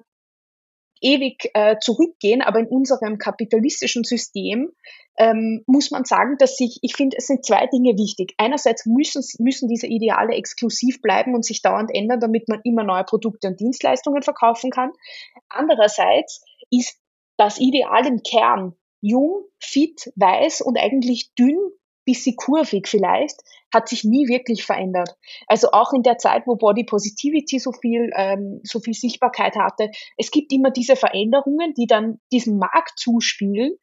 ewig 1.01 1.49
äh, 1.53 1.77
zurückgehen, 1.79 2.41
aber 2.41 2.59
in 2.59 2.67
unserem 2.67 3.17
kapitalistischen 3.17 4.03
System 4.03 4.71
ähm, 5.17 5.63
muss 5.65 5.91
man 5.91 6.05
sagen, 6.05 6.37
dass 6.37 6.55
sich, 6.55 6.79
ich 6.81 6.95
finde, 6.95 7.17
es 7.17 7.27
sind 7.27 7.45
zwei 7.45 7.67
Dinge 7.67 7.97
wichtig. 7.97 8.33
Einerseits 8.37 8.85
müssen, 8.85 9.23
müssen 9.39 9.67
diese 9.67 9.87
Ideale 9.87 10.35
exklusiv 10.35 11.01
bleiben 11.01 11.35
und 11.35 11.43
sich 11.43 11.61
dauernd 11.61 11.91
ändern, 11.93 12.19
damit 12.19 12.47
man 12.47 12.61
immer 12.63 12.83
neue 12.83 13.03
Produkte 13.03 13.47
und 13.47 13.59
Dienstleistungen 13.59 14.21
verkaufen 14.21 14.69
kann. 14.69 14.91
Andererseits 15.49 16.43
ist 16.69 17.00
das 17.37 17.59
Ideal 17.59 18.05
im 18.05 18.21
Kern 18.23 18.75
jung, 19.01 19.45
fit, 19.59 20.11
weiß 20.15 20.61
und 20.61 20.77
eigentlich 20.77 21.33
dünn, 21.33 21.57
bisschen 22.05 22.35
kurvig 22.35 22.87
vielleicht, 22.87 23.41
hat 23.73 23.87
sich 23.87 24.03
nie 24.03 24.27
wirklich 24.27 24.63
verändert. 24.63 25.15
Also 25.47 25.71
auch 25.71 25.93
in 25.93 26.01
der 26.01 26.17
Zeit, 26.17 26.43
wo 26.45 26.55
Body 26.55 26.83
Positivity 26.83 27.59
so 27.59 27.71
viel, 27.71 28.09
ähm, 28.15 28.59
so 28.63 28.79
viel 28.79 28.93
Sichtbarkeit 28.93 29.55
hatte, 29.55 29.91
es 30.17 30.31
gibt 30.31 30.51
immer 30.51 30.71
diese 30.71 30.95
Veränderungen, 30.95 31.73
die 31.75 31.85
dann 31.85 32.19
diesem 32.31 32.57
Markt 32.57 32.99
zuspielen 32.99 33.77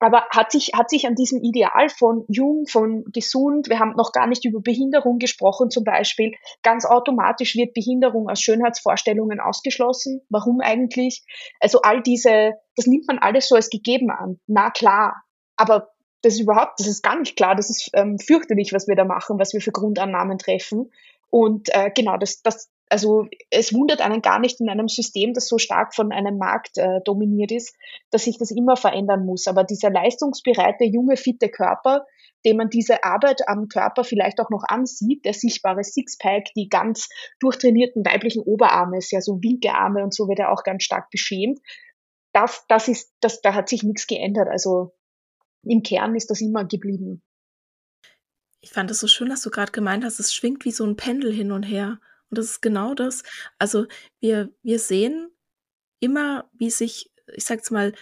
aber 0.00 0.26
hat 0.30 0.52
sich, 0.52 0.70
hat 0.74 0.90
sich 0.90 1.06
an 1.06 1.14
diesem 1.14 1.42
Ideal 1.42 1.88
von 1.88 2.24
jung, 2.28 2.66
von 2.66 3.04
gesund, 3.12 3.68
wir 3.68 3.78
haben 3.78 3.94
noch 3.96 4.12
gar 4.12 4.26
nicht 4.26 4.44
über 4.44 4.60
Behinderung 4.60 5.18
gesprochen 5.18 5.70
zum 5.70 5.84
Beispiel, 5.84 6.32
ganz 6.62 6.84
automatisch 6.84 7.56
wird 7.56 7.74
Behinderung 7.74 8.28
aus 8.28 8.40
Schönheitsvorstellungen 8.40 9.40
ausgeschlossen. 9.40 10.20
Warum 10.28 10.60
eigentlich? 10.60 11.24
Also 11.60 11.82
all 11.82 12.02
diese, 12.02 12.52
das 12.76 12.86
nimmt 12.86 13.08
man 13.08 13.18
alles 13.18 13.48
so 13.48 13.56
als 13.56 13.70
gegeben 13.70 14.10
an. 14.10 14.38
Na 14.46 14.70
klar, 14.70 15.22
aber 15.56 15.90
das 16.22 16.34
ist 16.34 16.40
überhaupt, 16.40 16.80
das 16.80 16.86
ist 16.86 17.02
gar 17.02 17.18
nicht 17.18 17.36
klar, 17.36 17.54
das 17.54 17.70
ist 17.70 17.90
ähm, 17.94 18.18
fürchterlich, 18.18 18.72
was 18.72 18.88
wir 18.88 18.96
da 18.96 19.04
machen, 19.04 19.38
was 19.38 19.52
wir 19.52 19.60
für 19.60 19.72
Grundannahmen 19.72 20.38
treffen. 20.38 20.90
Und 21.30 21.68
äh, 21.74 21.90
genau, 21.94 22.16
das, 22.16 22.42
das, 22.42 22.70
also 22.90 23.26
es 23.50 23.72
wundert 23.72 24.00
einen 24.00 24.22
gar 24.22 24.38
nicht 24.38 24.60
in 24.60 24.68
einem 24.68 24.88
System, 24.88 25.34
das 25.34 25.48
so 25.48 25.58
stark 25.58 25.94
von 25.94 26.12
einem 26.12 26.38
Markt 26.38 26.78
äh, 26.78 27.00
dominiert 27.04 27.52
ist, 27.52 27.76
dass 28.10 28.24
sich 28.24 28.38
das 28.38 28.50
immer 28.50 28.76
verändern 28.76 29.24
muss. 29.24 29.46
Aber 29.46 29.64
dieser 29.64 29.90
leistungsbereite, 29.90 30.84
junge, 30.84 31.16
fitte 31.16 31.48
Körper, 31.48 32.06
dem 32.44 32.56
man 32.56 32.70
diese 32.70 33.04
Arbeit 33.04 33.48
am 33.48 33.68
Körper 33.68 34.04
vielleicht 34.04 34.40
auch 34.40 34.50
noch 34.50 34.64
ansieht, 34.66 35.24
der 35.24 35.34
sichtbare 35.34 35.84
Sixpack, 35.84 36.52
die 36.56 36.68
ganz 36.68 37.08
durchtrainierten 37.40 38.04
weiblichen 38.04 38.42
Oberarme, 38.42 39.00
sehr 39.00 39.20
so 39.20 39.42
Winkearme 39.42 40.02
und 40.02 40.14
so 40.14 40.28
wird 40.28 40.38
er 40.38 40.52
auch 40.52 40.62
ganz 40.62 40.84
stark 40.84 41.10
beschämt. 41.10 41.58
Das, 42.32 42.64
das 42.68 42.88
ist, 42.88 43.12
das, 43.20 43.40
da 43.40 43.54
hat 43.54 43.68
sich 43.68 43.82
nichts 43.82 44.06
geändert. 44.06 44.48
Also 44.48 44.94
im 45.64 45.82
Kern 45.82 46.14
ist 46.14 46.30
das 46.30 46.40
immer 46.40 46.64
geblieben. 46.64 47.22
Ich 48.60 48.70
fand 48.70 48.90
es 48.90 49.00
so 49.00 49.06
schön, 49.06 49.28
dass 49.28 49.42
du 49.42 49.50
gerade 49.50 49.72
gemeint 49.72 50.04
hast, 50.04 50.18
es 50.18 50.34
schwingt 50.34 50.64
wie 50.64 50.70
so 50.70 50.84
ein 50.84 50.96
Pendel 50.96 51.32
hin 51.32 51.52
und 51.52 51.62
her. 51.62 52.00
Und 52.30 52.38
das 52.38 52.46
ist 52.46 52.62
genau 52.62 52.94
das. 52.94 53.22
Also 53.58 53.86
wir, 54.20 54.50
wir 54.62 54.78
sehen 54.78 55.30
immer, 56.00 56.50
wie 56.52 56.70
sich, 56.70 57.10
ich 57.34 57.44
sag's 57.44 57.70
mal, 57.70 57.92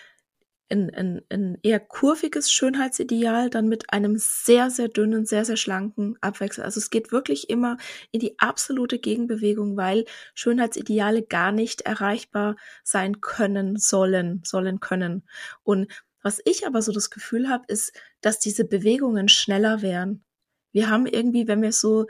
ein, 0.68 0.93
ein, 0.95 1.22
ein 1.31 1.59
eher 1.62 1.81
kurviges 1.81 2.51
Schönheitsideal 2.51 3.51
dann 3.51 3.68
mit 3.68 3.93
einem 3.93 4.16
sehr, 4.18 4.70
sehr 4.70 4.89
dünnen, 4.89 5.24
sehr, 5.24 5.45
sehr 5.45 5.57
schlanken 5.57 6.16
abwechselt. 6.20 6.64
Also 6.64 6.79
es 6.79 6.91
geht 6.91 7.12
wirklich 7.12 7.49
immer 7.51 7.77
in 8.11 8.20
die 8.20 8.39
absolute 8.39 8.99
Gegenbewegung, 8.99 9.77
weil 9.77 10.05
Schönheitsideale 10.35 11.22
gar 11.22 11.53
nicht 11.53 11.83
erreichbar 11.83 12.57
sein 12.83 13.20
können, 13.20 13.77
sollen, 13.77 14.43
sollen 14.45 14.81
können. 14.81 15.22
Und 15.62 15.87
was 16.22 16.41
ich 16.45 16.66
aber 16.66 16.83
so 16.83 16.93
das 16.93 17.11
Gefühl 17.11 17.49
habe, 17.49 17.64
ist, 17.68 17.93
dass 18.20 18.41
diese 18.41 18.64
Bewegungen 18.64 19.29
schneller 19.29 19.83
wären. 19.83 20.24
Wir 20.72 20.91
haben 20.91 21.07
irgendwie, 21.07 21.47
wenn 21.47 21.62
wir 21.62 21.72
so, 21.72 22.07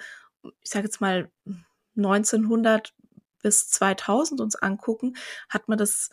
ich 0.62 0.70
sage 0.70 0.86
jetzt 0.86 1.02
mal, 1.02 1.30
1900 1.96 2.94
bis 3.42 3.68
2000 3.68 4.40
uns 4.40 4.56
angucken, 4.56 5.16
hat 5.48 5.68
man 5.68 5.78
das, 5.78 6.10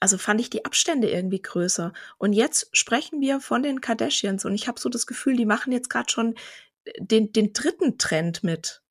also 0.00 0.18
fand 0.18 0.40
ich 0.40 0.50
die 0.50 0.64
Abstände 0.64 1.10
irgendwie 1.10 1.42
größer. 1.42 1.92
Und 2.18 2.32
jetzt 2.32 2.68
sprechen 2.72 3.20
wir 3.20 3.40
von 3.40 3.62
den 3.62 3.80
Kardashians 3.80 4.44
und 4.44 4.54
ich 4.54 4.68
habe 4.68 4.80
so 4.80 4.88
das 4.88 5.06
Gefühl, 5.06 5.36
die 5.36 5.46
machen 5.46 5.72
jetzt 5.72 5.90
gerade 5.90 6.10
schon 6.10 6.34
den, 6.98 7.32
den 7.32 7.52
dritten 7.52 7.98
Trend 7.98 8.44
mit 8.44 8.82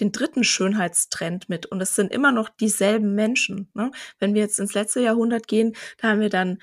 den 0.00 0.12
dritten 0.12 0.44
Schönheitstrend 0.44 1.48
mit. 1.48 1.66
Und 1.66 1.80
es 1.80 1.94
sind 1.94 2.12
immer 2.12 2.32
noch 2.32 2.48
dieselben 2.48 3.14
Menschen. 3.14 3.68
Ne? 3.74 3.90
Wenn 4.18 4.34
wir 4.34 4.42
jetzt 4.42 4.58
ins 4.58 4.74
letzte 4.74 5.00
Jahrhundert 5.00 5.48
gehen, 5.48 5.74
da 5.98 6.08
haben 6.08 6.20
wir 6.20 6.30
dann 6.30 6.58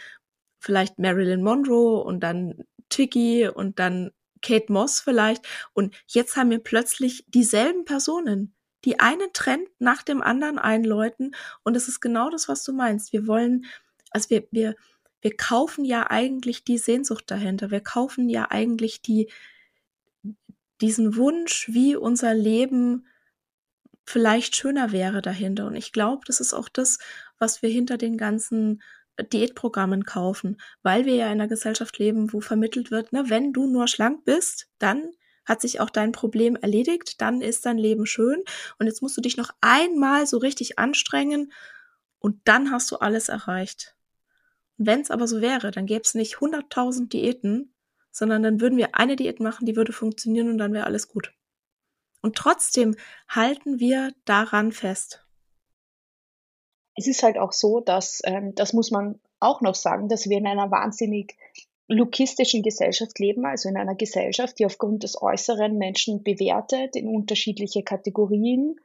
vielleicht 0.59 0.99
Marilyn 0.99 1.43
Monroe 1.43 2.03
und 2.03 2.21
dann 2.21 2.63
Tiggy 2.89 3.47
und 3.47 3.79
dann 3.79 4.11
Kate 4.41 4.71
Moss 4.71 4.99
vielleicht. 4.99 5.47
Und 5.73 5.95
jetzt 6.07 6.35
haben 6.35 6.49
wir 6.49 6.59
plötzlich 6.59 7.25
dieselben 7.27 7.85
Personen, 7.85 8.53
die 8.85 8.99
einen 8.99 9.33
Trend 9.33 9.67
nach 9.79 10.03
dem 10.03 10.21
anderen 10.21 10.57
einläuten. 10.57 11.35
Und 11.63 11.75
es 11.75 11.87
ist 11.87 11.99
genau 11.99 12.29
das, 12.29 12.47
was 12.47 12.63
du 12.63 12.73
meinst. 12.73 13.11
Wir 13.13 13.27
wollen, 13.27 13.65
also 14.11 14.29
wir, 14.29 14.47
wir, 14.51 14.75
wir 15.21 15.35
kaufen 15.35 15.83
ja 15.83 16.09
eigentlich 16.09 16.63
die 16.63 16.77
Sehnsucht 16.77 17.29
dahinter. 17.29 17.71
Wir 17.71 17.81
kaufen 17.81 18.29
ja 18.29 18.47
eigentlich 18.49 19.01
die, 19.01 19.29
diesen 20.81 21.15
Wunsch, 21.15 21.69
wie 21.71 21.95
unser 21.95 22.33
Leben 22.33 23.05
vielleicht 24.05 24.55
schöner 24.55 24.91
wäre 24.91 25.21
dahinter. 25.21 25.67
Und 25.67 25.75
ich 25.75 25.91
glaube, 25.91 26.23
das 26.25 26.39
ist 26.39 26.53
auch 26.53 26.69
das, 26.69 26.99
was 27.37 27.61
wir 27.61 27.69
hinter 27.69 27.97
den 27.97 28.17
ganzen 28.17 28.81
Diätprogrammen 29.23 30.03
kaufen, 30.03 30.57
weil 30.83 31.05
wir 31.05 31.15
ja 31.15 31.25
in 31.27 31.33
einer 31.33 31.47
Gesellschaft 31.47 31.97
leben, 31.99 32.33
wo 32.33 32.41
vermittelt 32.41 32.91
wird, 32.91 33.13
ne, 33.13 33.25
wenn 33.27 33.53
du 33.53 33.67
nur 33.67 33.87
schlank 33.87 34.25
bist, 34.25 34.67
dann 34.79 35.09
hat 35.45 35.61
sich 35.61 35.79
auch 35.79 35.89
dein 35.89 36.11
Problem 36.11 36.55
erledigt, 36.55 37.21
dann 37.21 37.41
ist 37.41 37.65
dein 37.65 37.77
Leben 37.77 38.05
schön 38.05 38.43
und 38.77 38.85
jetzt 38.85 39.01
musst 39.01 39.17
du 39.17 39.21
dich 39.21 39.37
noch 39.37 39.49
einmal 39.61 40.27
so 40.27 40.37
richtig 40.37 40.77
anstrengen 40.77 41.51
und 42.19 42.39
dann 42.45 42.71
hast 42.71 42.91
du 42.91 42.97
alles 42.97 43.29
erreicht. 43.29 43.95
Wenn 44.77 45.01
es 45.01 45.11
aber 45.11 45.27
so 45.27 45.41
wäre, 45.41 45.71
dann 45.71 45.85
gäbe 45.87 46.03
es 46.03 46.13
nicht 46.13 46.35
100.000 46.35 47.09
Diäten, 47.09 47.73
sondern 48.11 48.43
dann 48.43 48.61
würden 48.61 48.77
wir 48.77 48.95
eine 48.95 49.15
Diät 49.15 49.39
machen, 49.39 49.65
die 49.65 49.75
würde 49.75 49.91
funktionieren 49.91 50.49
und 50.49 50.57
dann 50.57 50.73
wäre 50.73 50.85
alles 50.85 51.07
gut. 51.07 51.33
Und 52.21 52.35
trotzdem 52.35 52.95
halten 53.27 53.79
wir 53.79 54.13
daran 54.25 54.71
fest 54.71 55.25
es 56.99 57.07
ist 57.07 57.23
halt 57.23 57.37
auch 57.37 57.53
so, 57.53 57.79
dass, 57.79 58.21
ähm, 58.25 58.53
das 58.55 58.73
muss 58.73 58.91
man 58.91 59.19
auch 59.39 59.61
noch 59.61 59.75
sagen, 59.75 60.09
dass 60.09 60.29
wir 60.29 60.37
in 60.37 60.47
einer 60.47 60.69
wahnsinnig 60.69 61.35
lukistischen 61.87 62.61
Gesellschaft 62.61 63.17
leben, 63.17 63.45
also 63.45 63.67
in 63.67 63.77
einer 63.77 63.95
Gesellschaft, 63.95 64.59
die 64.59 64.65
aufgrund 64.65 65.01
des 65.03 65.19
Äußeren 65.19 65.77
Menschen 65.77 66.23
bewertet, 66.23 66.95
in 66.95 67.07
unterschiedliche 67.07 67.81
Kategorien 67.81 68.75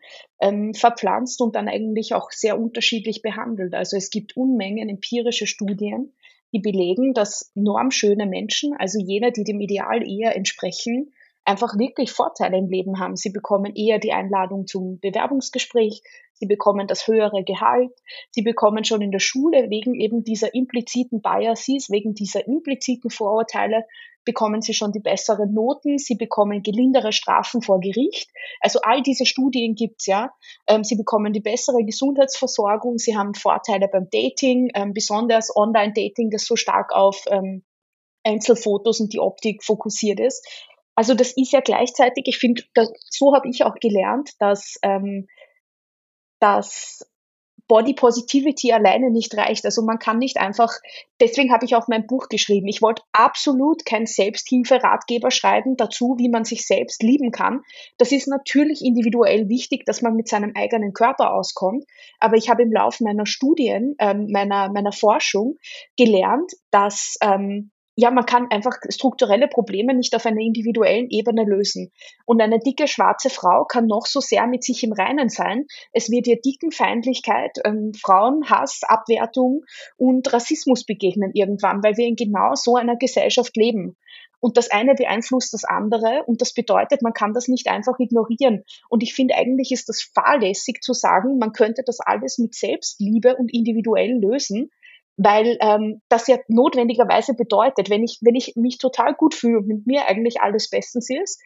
ähm, 0.41 0.73
verpflanzt 0.73 1.43
und 1.43 1.55
dann 1.55 1.69
eigentlich 1.69 2.15
auch 2.15 2.31
sehr 2.31 2.59
unterschiedlich 2.59 3.21
behandelt. 3.21 3.75
Also 3.75 3.97
es 3.97 4.09
gibt 4.09 4.37
Unmengen 4.37 4.89
empirische 4.89 5.47
Studien, 5.47 6.15
die 6.55 6.61
belegen, 6.61 7.13
dass 7.13 7.51
normschöne 7.55 8.27
Menschen, 8.27 8.75
also 8.79 8.99
jene, 8.99 9.33
die 9.33 9.45
dem 9.45 9.61
Ideal 9.61 10.09
eher 10.09 10.35
entsprechen, 10.35 11.13
einfach 11.45 11.77
wirklich 11.79 12.11
Vorteile 12.11 12.57
im 12.57 12.69
Leben 12.69 13.01
haben. 13.01 13.17
Sie 13.17 13.31
bekommen 13.31 13.75
eher 13.75 13.99
die 13.99 14.13
Einladung 14.13 14.67
zum 14.67 14.99
Bewerbungsgespräch, 15.01 16.03
sie 16.35 16.47
bekommen 16.47 16.87
das 16.87 17.07
höhere 17.07 17.45
Gehalt, 17.45 17.93
sie 18.31 18.43
bekommen 18.43 18.85
schon 18.85 19.01
in 19.01 19.11
der 19.11 19.21
Schule 19.21 19.71
wegen 19.71 19.95
eben 19.95 20.25
dieser 20.25 20.55
impliziten 20.55 21.23
Biases, 21.23 21.91
wegen 21.91 22.15
dieser 22.15 22.47
impliziten 22.47 23.11
Vorurteile, 23.11 23.85
bekommen 24.25 24.63
sie 24.63 24.75
schon 24.75 24.93
die 24.93 25.01
besseren 25.01 25.53
Noten, 25.53 25.99
sie 25.99 26.15
bekommen 26.15 26.63
gelindere 26.63 27.13
Strafen 27.13 27.63
vor 27.63 27.81
Gericht. 27.81 28.31
Also 28.61 28.81
all 28.83 29.03
diese 29.03 29.27
Studien 29.27 29.75
gibt's 29.75 30.07
ja. 30.07 30.33
Ähm, 30.67 30.83
sie 30.85 30.97
bekommen 30.97 31.33
die 31.33 31.41
bessere 31.41 31.85
Gesundheitsversorgung, 31.85 32.99
sie 32.99 33.17
haben 33.17 33.35
Vorteile 33.35 33.89
beim 33.89 34.09
Dating, 34.11 34.71
ähm, 34.75 34.93
besonders 34.95 35.55
Online-Dating, 35.55 36.31
das 36.31 36.47
so 36.47 36.57
stark 36.57 36.93
auf 36.93 37.25
ähm, 37.31 37.65
Einzelfotos 38.25 39.01
und 39.01 39.13
die 39.13 39.21
Optik 39.21 39.63
fokussiert 39.63 40.21
ist. 40.21 40.47
Also 40.95 41.15
das 41.15 41.33
ist 41.37 41.53
ja 41.53 41.61
gleichzeitig, 41.61 42.25
ich 42.27 42.39
finde, 42.39 42.63
so 43.11 43.35
habe 43.35 43.49
ich 43.49 43.65
auch 43.65 43.75
gelernt, 43.75 44.31
dass, 44.39 44.79
ähm, 44.83 45.27
dass 46.45 47.01
Body 47.69 47.95
Positivity 47.95 48.71
alleine 48.73 49.11
nicht 49.11 49.35
reicht. 49.35 49.65
Also 49.65 49.81
man 49.81 49.99
kann 49.99 50.19
nicht 50.19 50.37
einfach, 50.37 50.71
deswegen 51.21 51.51
habe 51.51 51.65
ich 51.65 51.75
auch 51.75 51.89
mein 51.89 52.07
Buch 52.07 52.29
geschrieben. 52.29 52.69
Ich 52.69 52.83
wollte 52.83 53.03
absolut 53.13 53.87
kein 53.87 54.05
Selbsthilferatgeber 54.05 55.31
schreiben 55.31 55.79
dazu, 55.79 56.17
wie 56.19 56.29
man 56.29 56.45
sich 56.45 56.67
selbst 56.67 57.03
lieben 57.03 57.31
kann. 57.31 57.63
Das 57.97 58.13
ist 58.13 58.29
natürlich 58.29 58.85
individuell 58.85 59.49
wichtig, 59.49 59.87
dass 59.87 60.03
man 60.03 60.15
mit 60.15 60.29
seinem 60.29 60.53
eigenen 60.55 60.93
Körper 60.93 61.33
auskommt. 61.33 61.85
Aber 62.21 62.37
ich 62.37 62.51
habe 62.51 62.63
im 62.63 62.73
Laufe 62.73 63.03
meiner 63.03 63.25
Studien, 63.25 63.95
ähm, 63.99 64.29
meiner, 64.31 64.71
meiner 64.71 64.93
Forschung 64.93 65.57
gelernt, 65.97 66.53
dass 66.71 67.17
ähm, 67.23 67.71
ja, 67.97 68.11
man 68.11 68.27
kann 68.27 68.51
einfach 68.51 68.75
strukturelle 68.89 69.47
Probleme 69.47 69.95
nicht 69.95 70.15
auf 70.17 70.27
einer 70.27 70.41
individuellen 70.41 71.09
Ebene 71.11 71.45
lösen. 71.45 71.93
Und 72.25 72.41
eine 72.41 72.59
dicke 72.59 72.89
schwarze 72.89 73.31
Frau 73.31 73.65
kann 73.65 73.87
noch 73.87 74.07
so 74.07 74.21
sehr 74.21 74.47
mit 74.47 74.65
sich 74.65 74.83
im 74.83 74.93
Reinen 74.93 75.29
sein. 75.29 75.67
Es 75.93 76.11
wird 76.11 76.27
ihr 76.27 76.41
Dickenfeindlichkeit, 76.41 77.59
ähm, 77.65 77.93
Frauenhass, 77.95 78.81
Abwertung 78.83 79.65
und 79.97 80.33
Rassismus 80.33 80.85
begegnen 80.85 81.31
irgendwann, 81.35 81.83
weil 81.85 81.97
wir 81.97 82.07
in 82.07 82.17
genau 82.17 82.55
so 82.55 82.77
einer 82.77 82.97
Gesellschaft 82.97 83.57
leben. 83.57 83.97
Und 84.41 84.59
das 84.59 84.71
eine 84.71 84.95
beeinflusst 84.95 85.55
das 85.55 85.65
andere 85.65 86.25
und 86.27 86.43
das 86.43 86.53
bedeutet, 86.53 87.01
man 87.01 87.15
kann 87.15 87.33
das 87.33 87.49
nicht 87.49 87.69
einfach 87.69 87.99
ignorieren. 87.99 88.65
Und 88.91 89.03
ich 89.03 89.15
finde 89.15 89.37
eigentlich 89.37 89.73
ist 89.73 89.89
das 89.89 90.03
fahrlässig 90.03 90.83
zu 90.83 90.93
sagen, 90.93 91.39
man 91.39 91.53
könnte 91.53 91.83
das 91.83 92.01
alles 92.01 92.37
mit 92.37 92.55
Selbstliebe 92.55 93.37
und 93.37 93.55
individuell 93.55 94.19
lösen, 94.21 94.71
weil 95.17 95.57
ähm, 95.61 96.01
das 96.09 96.27
ja 96.27 96.39
notwendigerweise 96.49 97.35
bedeutet, 97.35 97.91
wenn 97.91 98.03
ich, 98.03 98.19
wenn 98.23 98.35
ich 98.35 98.55
mich 98.57 98.79
total 98.79 99.15
gut 99.15 99.35
fühle 99.35 99.59
und 99.59 99.69
mit 99.69 99.87
mir 99.87 100.07
eigentlich 100.07 100.41
alles 100.41 100.71
bestens 100.71 101.09
ist 101.11 101.41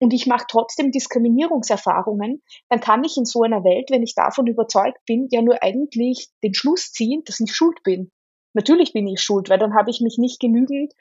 und 0.00 0.12
ich 0.12 0.26
mache 0.26 0.46
trotzdem 0.48 0.92
Diskriminierungserfahrungen, 0.92 2.42
dann 2.68 2.80
kann 2.80 3.02
ich 3.04 3.16
in 3.16 3.24
so 3.24 3.42
einer 3.42 3.64
Welt, 3.64 3.90
wenn 3.90 4.02
ich 4.02 4.14
davon 4.14 4.46
überzeugt 4.46 4.98
bin, 5.06 5.26
ja 5.30 5.42
nur 5.42 5.62
eigentlich 5.62 6.28
den 6.44 6.54
Schluss 6.54 6.92
ziehen, 6.92 7.22
dass 7.24 7.40
ich 7.40 7.54
schuld 7.54 7.82
bin. 7.82 8.10
Natürlich 8.54 8.92
bin 8.92 9.06
ich 9.06 9.20
schuld, 9.20 9.50
weil 9.50 9.58
dann 9.58 9.74
habe 9.74 9.90
ich 9.90 10.00
mich 10.00 10.18
nicht 10.18 10.40
genügend, 10.40 10.92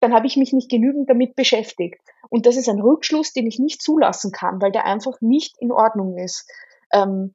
dann 0.00 0.14
habe 0.14 0.26
ich 0.26 0.36
mich 0.36 0.52
nicht 0.52 0.70
genügend 0.70 1.10
damit 1.10 1.34
beschäftigt. 1.36 2.00
Und 2.30 2.46
das 2.46 2.56
ist 2.56 2.68
ein 2.68 2.80
Rückschluss, 2.80 3.32
den 3.32 3.46
ich 3.46 3.58
nicht 3.58 3.82
zulassen 3.82 4.32
kann, 4.32 4.60
weil 4.62 4.72
der 4.72 4.86
einfach 4.86 5.20
nicht 5.20 5.56
in 5.58 5.72
Ordnung 5.72 6.16
ist. 6.18 6.50
Ähm, 6.92 7.34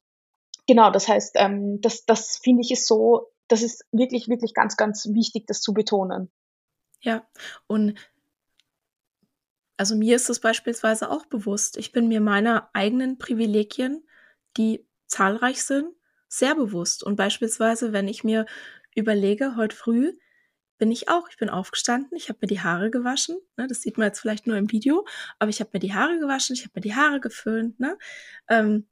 genau, 0.68 0.90
das 0.90 1.08
heißt, 1.08 1.36
ähm, 1.38 1.80
das, 1.82 2.06
das 2.06 2.40
finde 2.44 2.62
ich 2.62 2.72
ist 2.72 2.88
so 2.88 3.28
das 3.48 3.62
ist 3.62 3.86
wirklich, 3.92 4.28
wirklich 4.28 4.54
ganz, 4.54 4.78
ganz 4.78 5.08
wichtig, 5.14 5.46
das 5.48 5.62
zu 5.62 5.74
betonen. 5.74 6.32
Ja, 7.02 7.28
und 7.68 7.96
also 9.78 9.96
mir 9.96 10.16
ist 10.16 10.30
das 10.30 10.40
beispielsweise 10.40 11.10
auch 11.10 11.26
bewusst. 11.26 11.78
Ich 11.78 11.92
bin 11.92 12.08
mir 12.08 12.22
meiner 12.22 12.70
eigenen 12.74 13.18
Privilegien, 13.18 14.08
die 14.56 14.86
zahlreich 15.08 15.64
sind, 15.64 15.88
sehr 16.28 16.56
bewusst. 16.56 17.04
Und 17.04 17.16
beispielsweise, 17.16 17.94
wenn 17.94 18.08
ich 18.08 18.24
mir 18.24 18.46
überlege, 18.96 19.56
heute 19.56 19.76
früh 19.76 20.14
bin 20.78 20.92
ich 20.92 21.08
auch, 21.10 21.30
ich 21.30 21.38
bin 21.38 21.50
aufgestanden, 21.50 22.18
ich 22.18 22.30
habe 22.30 22.40
mir 22.42 22.48
die 22.48 22.62
Haare 22.62 22.90
gewaschen, 22.92 23.38
ne, 23.58 23.68
das 23.68 23.82
sieht 23.82 23.98
man 23.98 24.08
jetzt 24.08 24.20
vielleicht 24.20 24.48
nur 24.48 24.58
im 24.58 24.72
Video, 24.72 25.06
aber 25.40 25.50
ich 25.50 25.60
habe 25.60 25.70
mir 25.74 25.80
die 25.80 25.94
Haare 25.94 26.20
gewaschen, 26.20 26.56
ich 26.56 26.64
habe 26.64 26.74
mir 26.76 26.82
die 26.82 26.96
Haare 26.96 27.20
geföhnt, 27.20 27.80
ne, 27.80 27.98
ähm, 28.50 28.88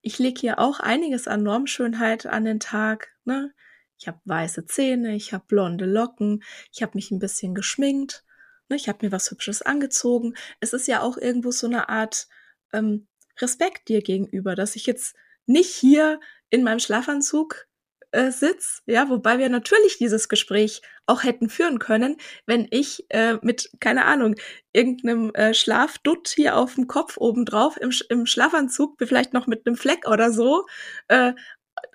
ich 0.00 0.18
lege 0.18 0.40
hier 0.40 0.58
auch 0.58 0.80
einiges 0.80 1.28
an 1.28 1.42
Normschönheit 1.42 2.26
an 2.26 2.44
den 2.44 2.60
Tag, 2.60 3.14
ne, 3.24 3.52
ich 3.98 4.08
habe 4.08 4.20
weiße 4.24 4.66
Zähne, 4.66 5.14
ich 5.14 5.32
habe 5.32 5.44
blonde 5.46 5.86
Locken, 5.86 6.42
ich 6.72 6.82
habe 6.82 6.92
mich 6.94 7.10
ein 7.10 7.18
bisschen 7.18 7.54
geschminkt, 7.54 8.24
ne, 8.68 8.76
ich 8.76 8.88
habe 8.88 9.06
mir 9.06 9.12
was 9.12 9.30
Hübsches 9.30 9.62
angezogen. 9.62 10.34
Es 10.60 10.72
ist 10.72 10.88
ja 10.88 11.00
auch 11.00 11.16
irgendwo 11.16 11.50
so 11.50 11.66
eine 11.66 11.88
Art 11.88 12.28
ähm, 12.72 13.06
Respekt 13.40 13.88
dir 13.88 14.02
gegenüber, 14.02 14.54
dass 14.54 14.76
ich 14.76 14.86
jetzt 14.86 15.16
nicht 15.46 15.70
hier 15.70 16.20
in 16.50 16.62
meinem 16.62 16.78
Schlafanzug 16.78 17.66
äh, 18.14 18.30
sitz, 18.30 18.82
ja, 18.86 19.08
wobei 19.08 19.38
wir 19.38 19.48
natürlich 19.48 19.98
dieses 19.98 20.28
Gespräch 20.28 20.82
auch 21.06 21.24
hätten 21.24 21.48
führen 21.48 21.80
können, 21.80 22.16
wenn 22.46 22.68
ich 22.70 23.04
äh, 23.10 23.38
mit, 23.42 23.70
keine 23.80 24.04
Ahnung, 24.04 24.36
irgendeinem 24.72 25.34
äh, 25.34 25.52
Schlafdutt 25.52 26.28
hier 26.28 26.56
auf 26.56 26.76
dem 26.76 26.86
Kopf 26.86 27.16
obendrauf 27.16 27.76
im, 27.76 27.90
im 28.08 28.26
Schlafanzug, 28.26 28.96
vielleicht 29.04 29.32
noch 29.32 29.48
mit 29.48 29.66
einem 29.66 29.76
Fleck 29.76 30.08
oder 30.08 30.30
so, 30.30 30.64
äh, 31.08 31.32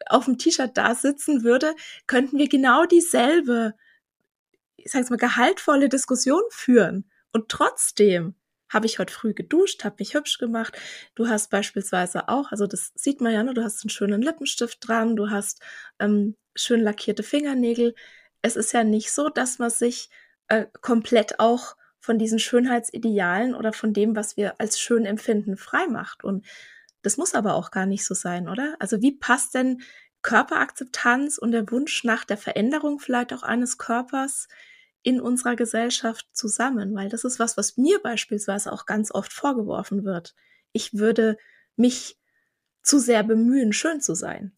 auf 0.08 0.26
dem 0.26 0.38
T-Shirt 0.38 0.72
da 0.76 0.96
sitzen 0.96 1.44
würde, 1.44 1.76
könnten 2.08 2.38
wir 2.38 2.50
genau 2.50 2.86
dieselbe, 2.86 3.74
ich 4.78 4.92
sag's 4.92 5.10
mal, 5.10 5.18
gehaltvolle 5.18 5.90
Diskussion 5.90 6.44
führen. 6.50 7.10
Und 7.32 7.50
trotzdem 7.50 8.36
habe 8.70 8.86
ich 8.86 9.00
heute 9.00 9.14
früh 9.14 9.34
geduscht, 9.34 9.84
habe 9.84 9.96
mich 10.00 10.14
hübsch 10.14 10.38
gemacht. 10.38 10.78
Du 11.16 11.28
hast 11.28 11.50
beispielsweise 11.50 12.30
auch, 12.30 12.52
also 12.52 12.68
das 12.68 12.92
sieht 12.96 13.20
man 13.20 13.34
ja, 13.34 13.44
ne, 13.44 13.54
du 13.54 13.64
hast 13.64 13.84
einen 13.84 13.90
schönen 13.90 14.22
Lippenstift 14.22 14.88
dran, 14.88 15.16
du 15.16 15.30
hast 15.30 15.62
ähm, 16.00 16.36
schön 16.56 16.82
lackierte 16.82 17.24
Fingernägel. 17.24 17.96
Es 18.42 18.56
ist 18.56 18.72
ja 18.72 18.84
nicht 18.84 19.12
so, 19.12 19.30
dass 19.30 19.60
man 19.60 19.70
sich 19.70 20.10
äh, 20.48 20.68
komplett 20.82 21.40
auch 21.40 21.76
von 22.00 22.18
diesen 22.18 22.40
Schönheitsidealen 22.40 23.56
oder 23.56 23.74
von 23.74 23.94
dem, 23.94 24.16
was 24.16 24.38
wir 24.38 24.60
als 24.60 24.80
schön 24.80 25.06
empfinden, 25.06 25.58
frei 25.58 25.88
macht. 25.88 26.24
Und 26.24 26.46
das 27.02 27.18
muss 27.18 27.34
aber 27.34 27.56
auch 27.56 27.72
gar 27.72 27.86
nicht 27.86 28.06
so 28.06 28.14
sein, 28.14 28.50
oder? 28.50 28.76
Also 28.80 29.02
wie 29.02 29.14
passt 29.14 29.54
denn 29.56 29.82
Körperakzeptanz 30.22 31.38
und 31.38 31.52
der 31.52 31.70
Wunsch 31.72 32.04
nach 32.04 32.26
der 32.26 32.38
Veränderung 32.38 33.00
vielleicht 33.00 33.34
auch 33.34 33.44
eines 33.44 33.78
Körpers 33.78 34.48
in 35.02 35.22
unserer 35.22 35.56
Gesellschaft 35.56 36.28
zusammen? 36.34 36.96
Weil 36.96 37.10
das 37.10 37.24
ist 37.24 37.40
was, 37.40 37.58
was 37.58 37.78
mir 37.78 38.00
beispielsweise 38.02 38.72
auch 38.72 38.86
ganz 38.86 39.12
oft 39.14 39.32
vorgeworfen 39.32 40.04
wird. 40.04 40.36
Ich 40.74 40.94
würde 40.94 41.38
mich 41.76 42.18
zu 42.82 43.00
sehr 43.00 43.24
bemühen, 43.24 43.72
schön 43.74 44.02
zu 44.02 44.14
sein. 44.14 44.58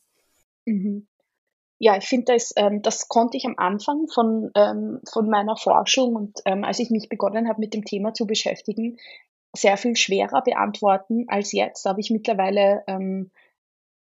Mhm. 0.65 1.07
Ja, 1.83 1.97
ich 1.97 2.05
finde, 2.05 2.33
das, 2.33 2.53
ähm, 2.57 2.83
das 2.83 3.07
konnte 3.07 3.37
ich 3.37 3.45
am 3.45 3.55
Anfang 3.57 4.07
von, 4.07 4.51
ähm, 4.53 5.01
von 5.11 5.27
meiner 5.27 5.57
Forschung 5.57 6.15
und 6.15 6.39
ähm, 6.45 6.63
als 6.63 6.77
ich 6.77 6.91
mich 6.91 7.09
begonnen 7.09 7.47
habe, 7.47 7.59
mit 7.59 7.73
dem 7.73 7.85
Thema 7.85 8.13
zu 8.13 8.27
beschäftigen, 8.27 8.97
sehr 9.55 9.77
viel 9.77 9.95
schwerer 9.95 10.41
beantworten 10.43 11.25
als 11.27 11.51
jetzt. 11.51 11.85
Da 11.85 11.91
habe 11.91 12.01
ich 12.01 12.09
mittlerweile 12.09 12.83
ähm, 12.87 13.31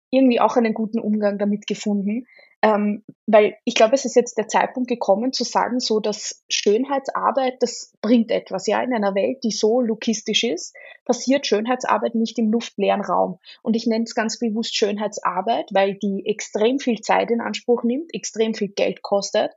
irgendwie 0.09 0.39
auch 0.39 0.55
einen 0.55 0.73
guten 0.73 0.99
Umgang 0.99 1.37
damit 1.37 1.67
gefunden. 1.67 2.27
Ähm, 2.61 3.03
weil 3.25 3.55
ich 3.63 3.75
glaube, 3.75 3.95
es 3.95 4.05
ist 4.05 4.15
jetzt 4.15 4.37
der 4.37 4.47
Zeitpunkt 4.47 4.89
gekommen 4.89 5.31
zu 5.31 5.43
sagen, 5.43 5.79
so 5.79 5.99
dass 5.99 6.43
Schönheitsarbeit, 6.49 7.55
das 7.61 7.93
bringt 8.01 8.31
etwas. 8.31 8.67
Ja, 8.67 8.81
in 8.81 8.93
einer 8.93 9.15
Welt, 9.15 9.43
die 9.43 9.51
so 9.51 9.79
lukistisch 9.79 10.43
ist, 10.43 10.75
passiert 11.05 11.47
Schönheitsarbeit 11.47 12.15
nicht 12.15 12.37
im 12.37 12.51
luftleeren 12.51 13.01
Raum. 13.01 13.39
Und 13.61 13.75
ich 13.75 13.87
nenne 13.87 14.03
es 14.03 14.15
ganz 14.15 14.39
bewusst 14.39 14.75
Schönheitsarbeit, 14.75 15.69
weil 15.73 15.95
die 15.95 16.23
extrem 16.25 16.79
viel 16.79 16.99
Zeit 16.99 17.31
in 17.31 17.39
Anspruch 17.39 17.83
nimmt, 17.83 18.13
extrem 18.13 18.53
viel 18.53 18.69
Geld 18.69 19.01
kostet 19.01 19.51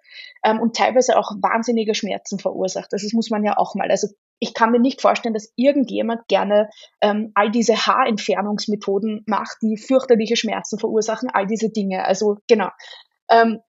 ähm, 0.44 0.60
und 0.60 0.76
teilweise 0.76 1.18
auch 1.18 1.32
wahnsinnige 1.40 1.94
Schmerzen 1.94 2.38
verursacht. 2.38 2.92
Das 2.92 3.02
muss 3.12 3.30
man 3.30 3.44
ja 3.44 3.56
auch 3.56 3.74
mal. 3.74 3.90
Also 3.90 4.08
ich 4.38 4.54
kann 4.54 4.70
mir 4.70 4.80
nicht 4.80 5.00
vorstellen, 5.00 5.34
dass 5.34 5.52
irgendjemand 5.56 6.28
gerne 6.28 6.68
ähm, 7.00 7.32
all 7.34 7.50
diese 7.50 7.74
Haarentfernungsmethoden 7.86 9.24
macht, 9.26 9.56
die 9.62 9.76
fürchterliche 9.76 10.36
Schmerzen 10.36 10.78
verursachen, 10.78 11.30
all 11.32 11.46
diese 11.46 11.70
Dinge. 11.70 12.04
Also 12.04 12.36
genau. 12.46 12.68
Ähm, 13.30 13.60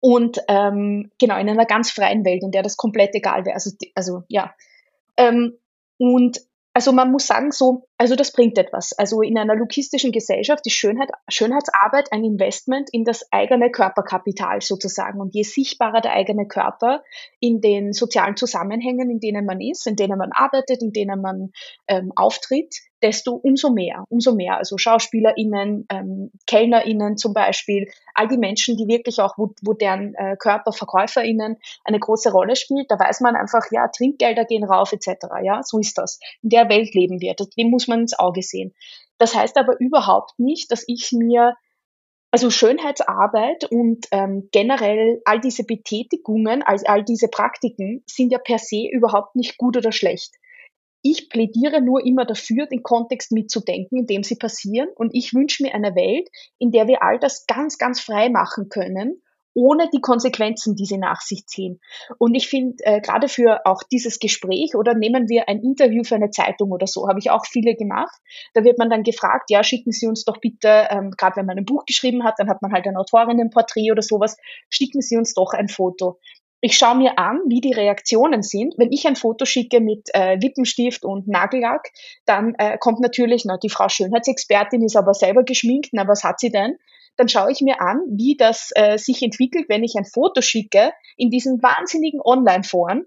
und 0.00 0.38
ähm, 0.48 1.10
genau, 1.18 1.38
in 1.38 1.48
einer 1.48 1.64
ganz 1.64 1.90
freien 1.90 2.24
Welt, 2.24 2.42
in 2.42 2.50
der 2.50 2.62
das 2.62 2.76
komplett 2.76 3.14
egal 3.14 3.44
wäre. 3.46 3.54
Also, 3.54 3.70
also 3.94 4.22
ja. 4.28 4.54
Ähm, 5.16 5.56
und 5.98 6.40
also 6.74 6.92
man 6.92 7.10
muss 7.10 7.26
sagen, 7.26 7.52
so 7.52 7.86
Also 7.96 8.16
das 8.16 8.32
bringt 8.32 8.58
etwas. 8.58 8.92
Also 8.92 9.22
in 9.22 9.38
einer 9.38 9.54
lukistischen 9.54 10.10
Gesellschaft 10.10 10.66
ist 10.66 10.74
Schönheit, 10.74 11.10
Schönheitsarbeit 11.28 12.12
ein 12.12 12.24
Investment 12.24 12.88
in 12.92 13.04
das 13.04 13.30
eigene 13.30 13.70
Körperkapital 13.70 14.60
sozusagen. 14.62 15.20
Und 15.20 15.34
je 15.34 15.44
sichtbarer 15.44 16.00
der 16.00 16.12
eigene 16.12 16.48
Körper 16.48 17.04
in 17.38 17.60
den 17.60 17.92
sozialen 17.92 18.36
Zusammenhängen, 18.36 19.10
in 19.10 19.20
denen 19.20 19.46
man 19.46 19.60
ist, 19.60 19.86
in 19.86 19.94
denen 19.94 20.18
man 20.18 20.32
arbeitet, 20.32 20.82
in 20.82 20.92
denen 20.92 21.20
man 21.20 21.52
ähm, 21.86 22.12
auftritt, 22.16 22.74
desto 23.04 23.34
umso 23.34 23.70
mehr, 23.70 24.04
umso 24.08 24.34
mehr. 24.34 24.56
Also 24.56 24.78
SchauspielerInnen, 24.78 25.86
ähm, 25.90 26.30
KellnerInnen 26.46 27.18
zum 27.18 27.34
Beispiel, 27.34 27.86
all 28.14 28.28
die 28.28 28.38
Menschen, 28.38 28.78
die 28.78 28.88
wirklich 28.88 29.20
auch, 29.20 29.34
wo, 29.36 29.52
wo 29.62 29.74
deren 29.74 30.14
äh, 30.14 30.36
Körper 30.38 30.72
VerkäuferInnen 30.72 31.58
eine 31.84 31.98
große 31.98 32.32
Rolle 32.32 32.56
spielt, 32.56 32.90
da 32.90 32.98
weiß 32.98 33.20
man 33.20 33.36
einfach, 33.36 33.64
ja, 33.70 33.88
Trinkgelder 33.88 34.46
gehen 34.46 34.64
rauf 34.64 34.92
etc. 34.92 35.26
Ja, 35.42 35.62
so 35.62 35.78
ist 35.78 35.98
das. 35.98 36.18
In 36.42 36.48
der 36.48 36.70
Welt 36.70 36.94
leben 36.94 37.20
wir. 37.20 37.34
Dem 37.34 37.68
muss 37.68 37.83
man 37.88 38.00
ins 38.00 38.18
Auge 38.18 38.42
sehen. 38.42 38.74
Das 39.18 39.34
heißt 39.34 39.56
aber 39.56 39.78
überhaupt 39.80 40.38
nicht, 40.38 40.70
dass 40.70 40.84
ich 40.86 41.12
mir 41.12 41.54
also 42.34 42.50
Schönheitsarbeit 42.50 43.64
und 43.70 44.08
ähm, 44.10 44.48
generell 44.50 45.22
all 45.24 45.40
diese 45.40 45.62
Betätigungen, 45.62 46.64
all, 46.64 46.80
all 46.86 47.04
diese 47.04 47.28
Praktiken 47.28 48.02
sind 48.06 48.32
ja 48.32 48.38
per 48.38 48.58
se 48.58 48.88
überhaupt 48.90 49.36
nicht 49.36 49.56
gut 49.56 49.76
oder 49.76 49.92
schlecht. 49.92 50.34
Ich 51.00 51.28
plädiere 51.28 51.80
nur 51.80 52.04
immer 52.04 52.24
dafür, 52.24 52.66
den 52.66 52.82
Kontext 52.82 53.30
mitzudenken, 53.30 53.98
in 53.98 54.06
dem 54.06 54.24
sie 54.24 54.36
passieren. 54.36 54.88
Und 54.96 55.14
ich 55.14 55.32
wünsche 55.32 55.62
mir 55.62 55.74
eine 55.74 55.94
Welt, 55.94 56.28
in 56.58 56.72
der 56.72 56.88
wir 56.88 57.04
all 57.04 57.20
das 57.20 57.46
ganz, 57.46 57.78
ganz 57.78 58.00
frei 58.00 58.30
machen 58.30 58.68
können, 58.68 59.22
ohne 59.54 59.88
die 59.90 60.00
Konsequenzen, 60.00 60.76
die 60.76 60.84
sie 60.84 60.98
nach 60.98 61.20
sich 61.20 61.46
ziehen. 61.46 61.80
Und 62.18 62.34
ich 62.34 62.48
finde, 62.48 62.76
äh, 62.84 63.00
gerade 63.00 63.28
für 63.28 63.64
auch 63.64 63.82
dieses 63.84 64.18
Gespräch 64.18 64.74
oder 64.74 64.94
nehmen 64.94 65.28
wir 65.28 65.48
ein 65.48 65.60
Interview 65.60 66.02
für 66.04 66.16
eine 66.16 66.30
Zeitung 66.30 66.72
oder 66.72 66.86
so, 66.86 67.08
habe 67.08 67.20
ich 67.20 67.30
auch 67.30 67.46
viele 67.46 67.74
gemacht. 67.74 68.14
Da 68.52 68.64
wird 68.64 68.78
man 68.78 68.90
dann 68.90 69.02
gefragt, 69.02 69.50
ja, 69.50 69.62
schicken 69.62 69.92
Sie 69.92 70.06
uns 70.06 70.24
doch 70.24 70.38
bitte, 70.38 70.88
ähm, 70.90 71.12
gerade 71.16 71.36
wenn 71.36 71.46
man 71.46 71.58
ein 71.58 71.64
Buch 71.64 71.84
geschrieben 71.86 72.24
hat, 72.24 72.34
dann 72.38 72.48
hat 72.48 72.62
man 72.62 72.72
halt 72.72 72.86
ein 72.86 72.96
Autorinnenporträt 72.96 73.92
oder 73.92 74.02
sowas, 74.02 74.36
schicken 74.68 75.00
Sie 75.00 75.16
uns 75.16 75.34
doch 75.34 75.52
ein 75.52 75.68
Foto. 75.68 76.18
Ich 76.60 76.78
schaue 76.78 76.96
mir 76.96 77.18
an, 77.18 77.42
wie 77.46 77.60
die 77.60 77.74
Reaktionen 77.74 78.42
sind. 78.42 78.72
Wenn 78.78 78.90
ich 78.90 79.06
ein 79.06 79.16
Foto 79.16 79.44
schicke 79.44 79.80
mit 79.80 80.08
äh, 80.14 80.36
Lippenstift 80.36 81.04
und 81.04 81.28
Nagellack, 81.28 81.90
dann 82.24 82.54
äh, 82.54 82.78
kommt 82.78 83.00
natürlich, 83.00 83.44
na, 83.44 83.58
die 83.58 83.68
Frau 83.68 83.90
Schönheitsexpertin 83.90 84.82
ist 84.82 84.96
aber 84.96 85.12
selber 85.12 85.44
geschminkt, 85.44 85.90
na, 85.92 86.08
was 86.08 86.24
hat 86.24 86.40
sie 86.40 86.50
denn? 86.50 86.78
Dann 87.16 87.28
schaue 87.28 87.52
ich 87.52 87.60
mir 87.60 87.80
an, 87.80 88.00
wie 88.08 88.36
das 88.36 88.70
äh, 88.74 88.98
sich 88.98 89.22
entwickelt, 89.22 89.66
wenn 89.68 89.84
ich 89.84 89.94
ein 89.96 90.04
Foto 90.04 90.40
schicke 90.40 90.92
in 91.16 91.30
diesen 91.30 91.62
wahnsinnigen 91.62 92.20
Online-Foren, 92.22 93.06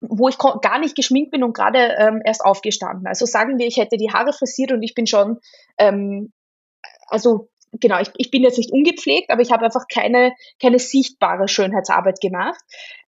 wo 0.00 0.28
ich 0.28 0.38
gar 0.38 0.78
nicht 0.78 0.96
geschminkt 0.96 1.30
bin 1.30 1.42
und 1.42 1.54
gerade 1.54 1.96
ähm, 1.98 2.20
erst 2.24 2.44
aufgestanden. 2.44 3.06
Also 3.06 3.24
sagen 3.24 3.58
wir, 3.58 3.66
ich 3.66 3.76
hätte 3.76 3.96
die 3.96 4.12
Haare 4.12 4.32
frisiert 4.32 4.72
und 4.72 4.82
ich 4.82 4.94
bin 4.94 5.06
schon 5.06 5.38
ähm, 5.78 6.32
also 7.08 7.48
genau, 7.72 8.00
ich, 8.00 8.10
ich 8.16 8.30
bin 8.30 8.42
jetzt 8.42 8.58
nicht 8.58 8.72
ungepflegt, 8.72 9.30
aber 9.30 9.42
ich 9.42 9.50
habe 9.50 9.64
einfach 9.64 9.86
keine, 9.92 10.32
keine 10.60 10.78
sichtbare 10.78 11.48
Schönheitsarbeit 11.48 12.20
gemacht, 12.20 12.60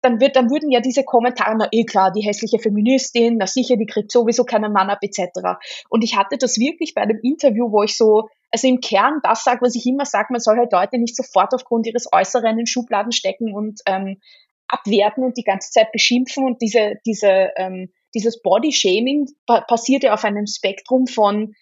dann, 0.03 0.21
wird, 0.21 0.37
dann 0.37 0.51
würden 0.51 0.71
ja 0.71 0.81
diese 0.81 1.05
Kommentare, 1.05 1.57
na 1.57 1.69
eh 1.73 1.85
klar, 1.85 2.13
die 2.13 2.23
hässliche 2.23 2.59
Feministin, 2.59 3.37
na 3.39 3.47
sicher, 3.47 3.77
die 3.77 3.87
kriegt 3.87 4.13
sowieso 4.13 4.45
keinen 4.45 4.73
Mann 4.73 4.91
ab, 4.91 4.99
etc. 5.03 5.59
Und 5.89 6.05
ich 6.05 6.17
hatte 6.17 6.39
das 6.39 6.59
wirklich 6.59 6.95
bei 6.95 7.03
einem 7.03 7.19
Interview, 7.23 7.71
wo 7.73 7.83
ich 7.83 7.97
so, 7.97 8.29
also 8.51 8.67
im 8.69 8.81
Kern 8.81 9.21
das 9.23 9.45
sage, 9.45 9.61
was 9.63 9.75
ich 9.75 9.87
immer 9.87 10.05
sage, 10.05 10.29
man 10.31 10.41
soll 10.41 10.57
halt 10.57 10.73
Leute 10.73 10.99
nicht 10.99 11.17
sofort 11.17 11.53
aufgrund 11.55 11.87
ihres 11.87 12.09
Äußeren 12.13 12.59
in 12.59 12.67
Schubladen 12.67 13.13
stecken 13.13 13.55
und 13.55 13.81
ähm, 13.87 14.21
abwerten 14.69 15.25
und 15.25 15.37
die 15.37 15.45
ganze 15.45 15.71
Zeit 15.71 15.93
beschimpfen 15.93 16.45
und 16.45 16.61
diese, 16.63 16.95
diese, 17.07 17.51
ähm, 17.57 17.91
dieses 18.15 18.41
Body-Shaming 18.43 19.27
passiert 19.47 20.05
ja 20.05 20.15
auf 20.15 20.25
einem 20.25 20.47
Spektrum 20.47 21.07
von 21.07 21.55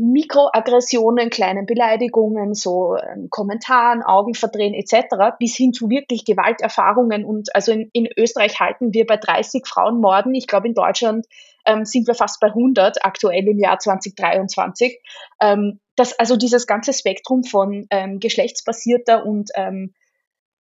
Mikroaggressionen, 0.00 1.28
kleinen 1.28 1.66
Beleidigungen, 1.66 2.54
so 2.54 2.96
ähm, 2.96 3.28
Kommentaren, 3.30 4.02
Augen 4.02 4.34
verdrehen 4.34 4.72
etc., 4.72 5.36
bis 5.40 5.56
hin 5.56 5.72
zu 5.72 5.90
wirklich 5.90 6.24
Gewalterfahrungen. 6.24 7.24
Und 7.24 7.52
also 7.54 7.72
in, 7.72 7.90
in 7.92 8.08
Österreich 8.16 8.60
halten 8.60 8.94
wir 8.94 9.06
bei 9.06 9.16
30 9.16 9.66
Frauenmorden. 9.66 10.36
Ich 10.36 10.46
glaube, 10.46 10.68
in 10.68 10.74
Deutschland 10.74 11.26
ähm, 11.68 11.84
sind 11.84 12.06
wir 12.06 12.14
fast 12.14 12.40
bei 12.40 12.48
100 12.48 13.04
aktuell 13.04 13.46
im 13.46 13.58
Jahr 13.58 13.78
2023. 13.78 15.00
Ähm, 15.40 15.80
das, 15.96 16.18
also 16.18 16.36
dieses 16.36 16.66
ganze 16.66 16.92
Spektrum 16.92 17.44
von 17.44 17.86
ähm, 17.90 18.18
geschlechtsbasierter 18.20 19.26
und 19.26 19.50
ähm, 19.54 19.94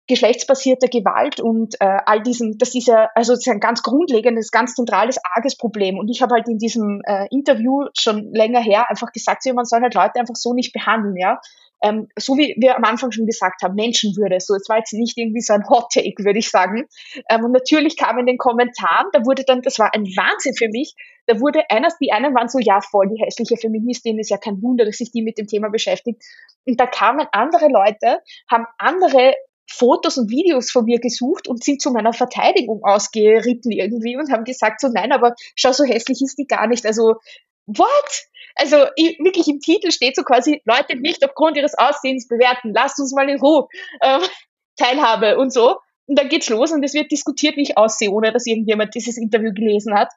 geschlechtsbasierte 0.07 0.87
Gewalt 0.87 1.39
und 1.39 1.75
äh, 1.81 1.97
all 2.05 2.21
diesen, 2.21 2.57
das 2.57 2.73
ist 2.75 2.87
ja, 2.87 3.09
also 3.13 3.33
das 3.33 3.45
ist 3.45 3.51
ein 3.51 3.59
ganz 3.59 3.83
grundlegendes, 3.83 4.51
ganz 4.51 4.73
zentrales, 4.73 5.17
arges 5.35 5.57
Problem. 5.57 5.97
Und 5.99 6.09
ich 6.09 6.21
habe 6.21 6.35
halt 6.35 6.47
in 6.47 6.57
diesem 6.57 7.01
äh, 7.05 7.27
Interview 7.29 7.85
schon 7.97 8.31
länger 8.33 8.61
her 8.61 8.89
einfach 8.89 9.11
gesagt, 9.11 9.43
so, 9.43 9.53
man 9.53 9.65
soll 9.65 9.81
halt 9.81 9.93
Leute 9.93 10.19
einfach 10.19 10.35
so 10.35 10.53
nicht 10.53 10.73
behandeln, 10.73 11.15
ja. 11.17 11.39
Ähm, 11.83 12.07
so 12.17 12.37
wie 12.37 12.55
wir 12.57 12.75
am 12.75 12.83
Anfang 12.85 13.11
schon 13.11 13.27
gesagt 13.27 13.61
haben, 13.61 13.75
Menschenwürde. 13.75 14.39
So, 14.39 14.55
es 14.55 14.67
war 14.67 14.77
jetzt 14.77 14.93
nicht 14.93 15.15
irgendwie 15.17 15.41
so 15.41 15.53
ein 15.53 15.69
Hot 15.69 15.91
Take, 15.93 16.23
würde 16.23 16.39
ich 16.39 16.49
sagen. 16.49 16.87
Ähm, 17.29 17.45
und 17.45 17.51
natürlich 17.51 17.97
kam 17.97 18.17
in 18.17 18.25
den 18.25 18.37
Kommentaren, 18.37 19.07
da 19.13 19.25
wurde 19.25 19.43
dann, 19.45 19.61
das 19.61 19.77
war 19.77 19.93
ein 19.93 20.03
Wahnsinn 20.03 20.55
für 20.55 20.69
mich, 20.69 20.95
da 21.27 21.39
wurde 21.39 21.69
einer, 21.69 21.89
die 22.01 22.11
einen 22.11 22.33
waren 22.33 22.47
so, 22.47 22.57
ja 22.57 22.81
voll, 22.81 23.09
die 23.09 23.21
hässliche 23.23 23.57
Feministin, 23.57 24.17
ist 24.17 24.31
ja 24.31 24.37
kein 24.37 24.61
Wunder, 24.63 24.85
dass 24.85 24.97
sich 24.97 25.11
die 25.11 25.21
mit 25.21 25.37
dem 25.37 25.45
Thema 25.45 25.69
beschäftigt. 25.69 26.23
Und 26.65 26.79
da 26.79 26.87
kamen 26.87 27.27
andere 27.31 27.67
Leute, 27.67 28.21
haben 28.49 28.65
andere 28.77 29.33
Fotos 29.69 30.17
und 30.17 30.29
Videos 30.29 30.71
von 30.71 30.85
mir 30.85 30.99
gesucht 30.99 31.47
und 31.47 31.63
sind 31.63 31.81
zu 31.81 31.91
meiner 31.91 32.13
Verteidigung 32.13 32.83
ausgeritten 32.83 33.71
irgendwie 33.71 34.17
und 34.17 34.31
haben 34.31 34.43
gesagt 34.43 34.81
so, 34.81 34.87
nein, 34.87 35.11
aber 35.11 35.35
schau, 35.55 35.71
so 35.71 35.83
hässlich 35.83 36.21
ist 36.21 36.37
die 36.37 36.47
gar 36.47 36.67
nicht. 36.67 36.85
Also, 36.85 37.15
what? 37.65 38.27
Also 38.55 38.85
ich, 38.95 39.19
wirklich 39.19 39.47
im 39.47 39.59
Titel 39.59 39.91
steht 39.91 40.15
so 40.15 40.23
quasi, 40.23 40.61
Leute 40.65 40.97
nicht 40.97 41.23
aufgrund 41.23 41.57
ihres 41.57 41.77
Aussehens 41.77 42.27
bewerten, 42.27 42.73
lasst 42.73 42.99
uns 42.99 43.13
mal 43.13 43.29
in 43.29 43.39
Ruhe, 43.39 43.67
äh, 43.99 44.19
Teilhabe 44.77 45.37
und 45.37 45.51
so. 45.51 45.77
Und 46.07 46.17
dann 46.17 46.29
geht's 46.29 46.49
los 46.49 46.71
und 46.71 46.83
es 46.83 46.93
wird 46.93 47.11
diskutiert, 47.11 47.57
wie 47.57 47.63
ich 47.63 47.77
aussehe, 47.77 48.09
ohne 48.09 48.31
dass 48.31 48.45
irgendjemand 48.45 48.95
dieses 48.95 49.17
Interview 49.17 49.51
gelesen 49.53 49.93
hat. 49.93 50.09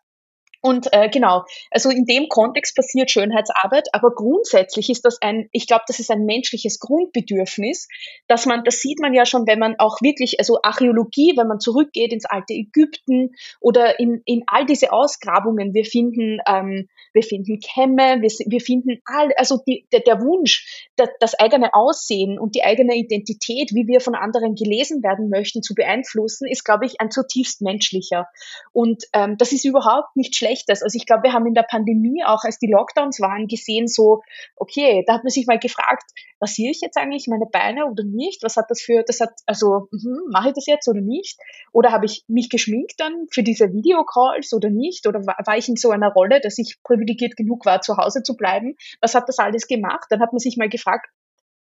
Und 0.62 0.88
äh, 0.92 1.08
genau, 1.08 1.44
also 1.70 1.88
in 1.88 2.04
dem 2.04 2.28
Kontext 2.28 2.76
passiert 2.76 3.10
Schönheitsarbeit, 3.10 3.88
aber 3.92 4.10
grundsätzlich 4.14 4.90
ist 4.90 5.06
das 5.06 5.16
ein, 5.22 5.48
ich 5.52 5.66
glaube, 5.66 5.84
das 5.86 6.00
ist 6.00 6.10
ein 6.10 6.26
menschliches 6.26 6.78
Grundbedürfnis, 6.80 7.88
dass 8.28 8.44
man, 8.44 8.62
das 8.64 8.80
sieht 8.80 9.00
man 9.00 9.14
ja 9.14 9.24
schon, 9.24 9.46
wenn 9.46 9.58
man 9.58 9.76
auch 9.78 10.02
wirklich, 10.02 10.38
also 10.38 10.58
Archäologie, 10.62 11.32
wenn 11.36 11.46
man 11.46 11.60
zurückgeht 11.60 12.12
ins 12.12 12.26
alte 12.26 12.52
Ägypten 12.52 13.30
oder 13.60 13.98
in, 13.98 14.20
in 14.26 14.42
all 14.48 14.66
diese 14.66 14.92
Ausgrabungen, 14.92 15.72
wir 15.72 15.86
finden, 15.86 16.40
ähm, 16.46 16.88
wir 17.14 17.22
finden 17.22 17.58
Kämme, 17.60 18.20
wir, 18.20 18.30
wir 18.46 18.60
finden 18.60 19.00
all, 19.06 19.32
also 19.38 19.62
die, 19.66 19.86
der, 19.92 20.00
der 20.00 20.20
Wunsch, 20.20 20.88
das, 20.96 21.08
das 21.20 21.34
eigene 21.38 21.72
Aussehen 21.72 22.38
und 22.38 22.54
die 22.54 22.64
eigene 22.64 22.96
Identität, 22.96 23.72
wie 23.72 23.86
wir 23.86 24.00
von 24.00 24.14
anderen 24.14 24.56
gelesen 24.56 25.02
werden 25.02 25.30
möchten, 25.30 25.62
zu 25.62 25.74
beeinflussen, 25.74 26.46
ist, 26.46 26.64
glaube 26.64 26.84
ich, 26.84 27.00
ein 27.00 27.10
zutiefst 27.10 27.62
menschlicher. 27.62 28.26
Und 28.72 29.04
ähm, 29.14 29.38
das 29.38 29.52
ist 29.52 29.64
überhaupt 29.64 30.16
nicht 30.16 30.36
schlecht 30.36 30.49
Schlechtes. 30.50 30.82
Also 30.82 30.96
ich 30.96 31.06
glaube, 31.06 31.24
wir 31.24 31.32
haben 31.32 31.46
in 31.46 31.54
der 31.54 31.62
Pandemie 31.62 32.24
auch, 32.24 32.44
als 32.44 32.58
die 32.58 32.70
Lockdowns 32.70 33.20
waren, 33.20 33.46
gesehen, 33.46 33.86
so, 33.86 34.22
okay, 34.56 35.04
da 35.06 35.14
hat 35.14 35.24
man 35.24 35.30
sich 35.30 35.46
mal 35.46 35.58
gefragt, 35.58 36.04
rasiere 36.40 36.70
ich 36.70 36.80
jetzt 36.80 36.96
eigentlich 36.96 37.26
meine 37.28 37.46
Beine 37.50 37.86
oder 37.86 38.04
nicht? 38.04 38.42
Was 38.42 38.56
hat 38.56 38.66
das 38.68 38.80
für, 38.80 39.02
das 39.04 39.20
hat, 39.20 39.30
also, 39.46 39.88
mh, 39.90 40.30
mache 40.30 40.48
ich 40.48 40.54
das 40.54 40.66
jetzt 40.66 40.88
oder 40.88 41.00
nicht? 41.00 41.38
Oder 41.72 41.92
habe 41.92 42.06
ich 42.06 42.24
mich 42.28 42.50
geschminkt 42.50 42.94
dann 42.98 43.26
für 43.30 43.42
diese 43.42 43.72
Videocalls 43.72 44.52
oder 44.52 44.70
nicht? 44.70 45.06
Oder 45.06 45.20
war, 45.26 45.36
war 45.44 45.56
ich 45.56 45.68
in 45.68 45.76
so 45.76 45.90
einer 45.90 46.12
Rolle, 46.12 46.40
dass 46.40 46.58
ich 46.58 46.78
privilegiert 46.82 47.36
genug 47.36 47.66
war, 47.66 47.80
zu 47.80 47.96
Hause 47.96 48.22
zu 48.22 48.36
bleiben? 48.36 48.76
Was 49.00 49.14
hat 49.14 49.28
das 49.28 49.38
alles 49.38 49.66
gemacht? 49.66 50.06
Dann 50.10 50.20
hat 50.20 50.32
man 50.32 50.38
sich 50.38 50.56
mal 50.56 50.68
gefragt, 50.68 51.06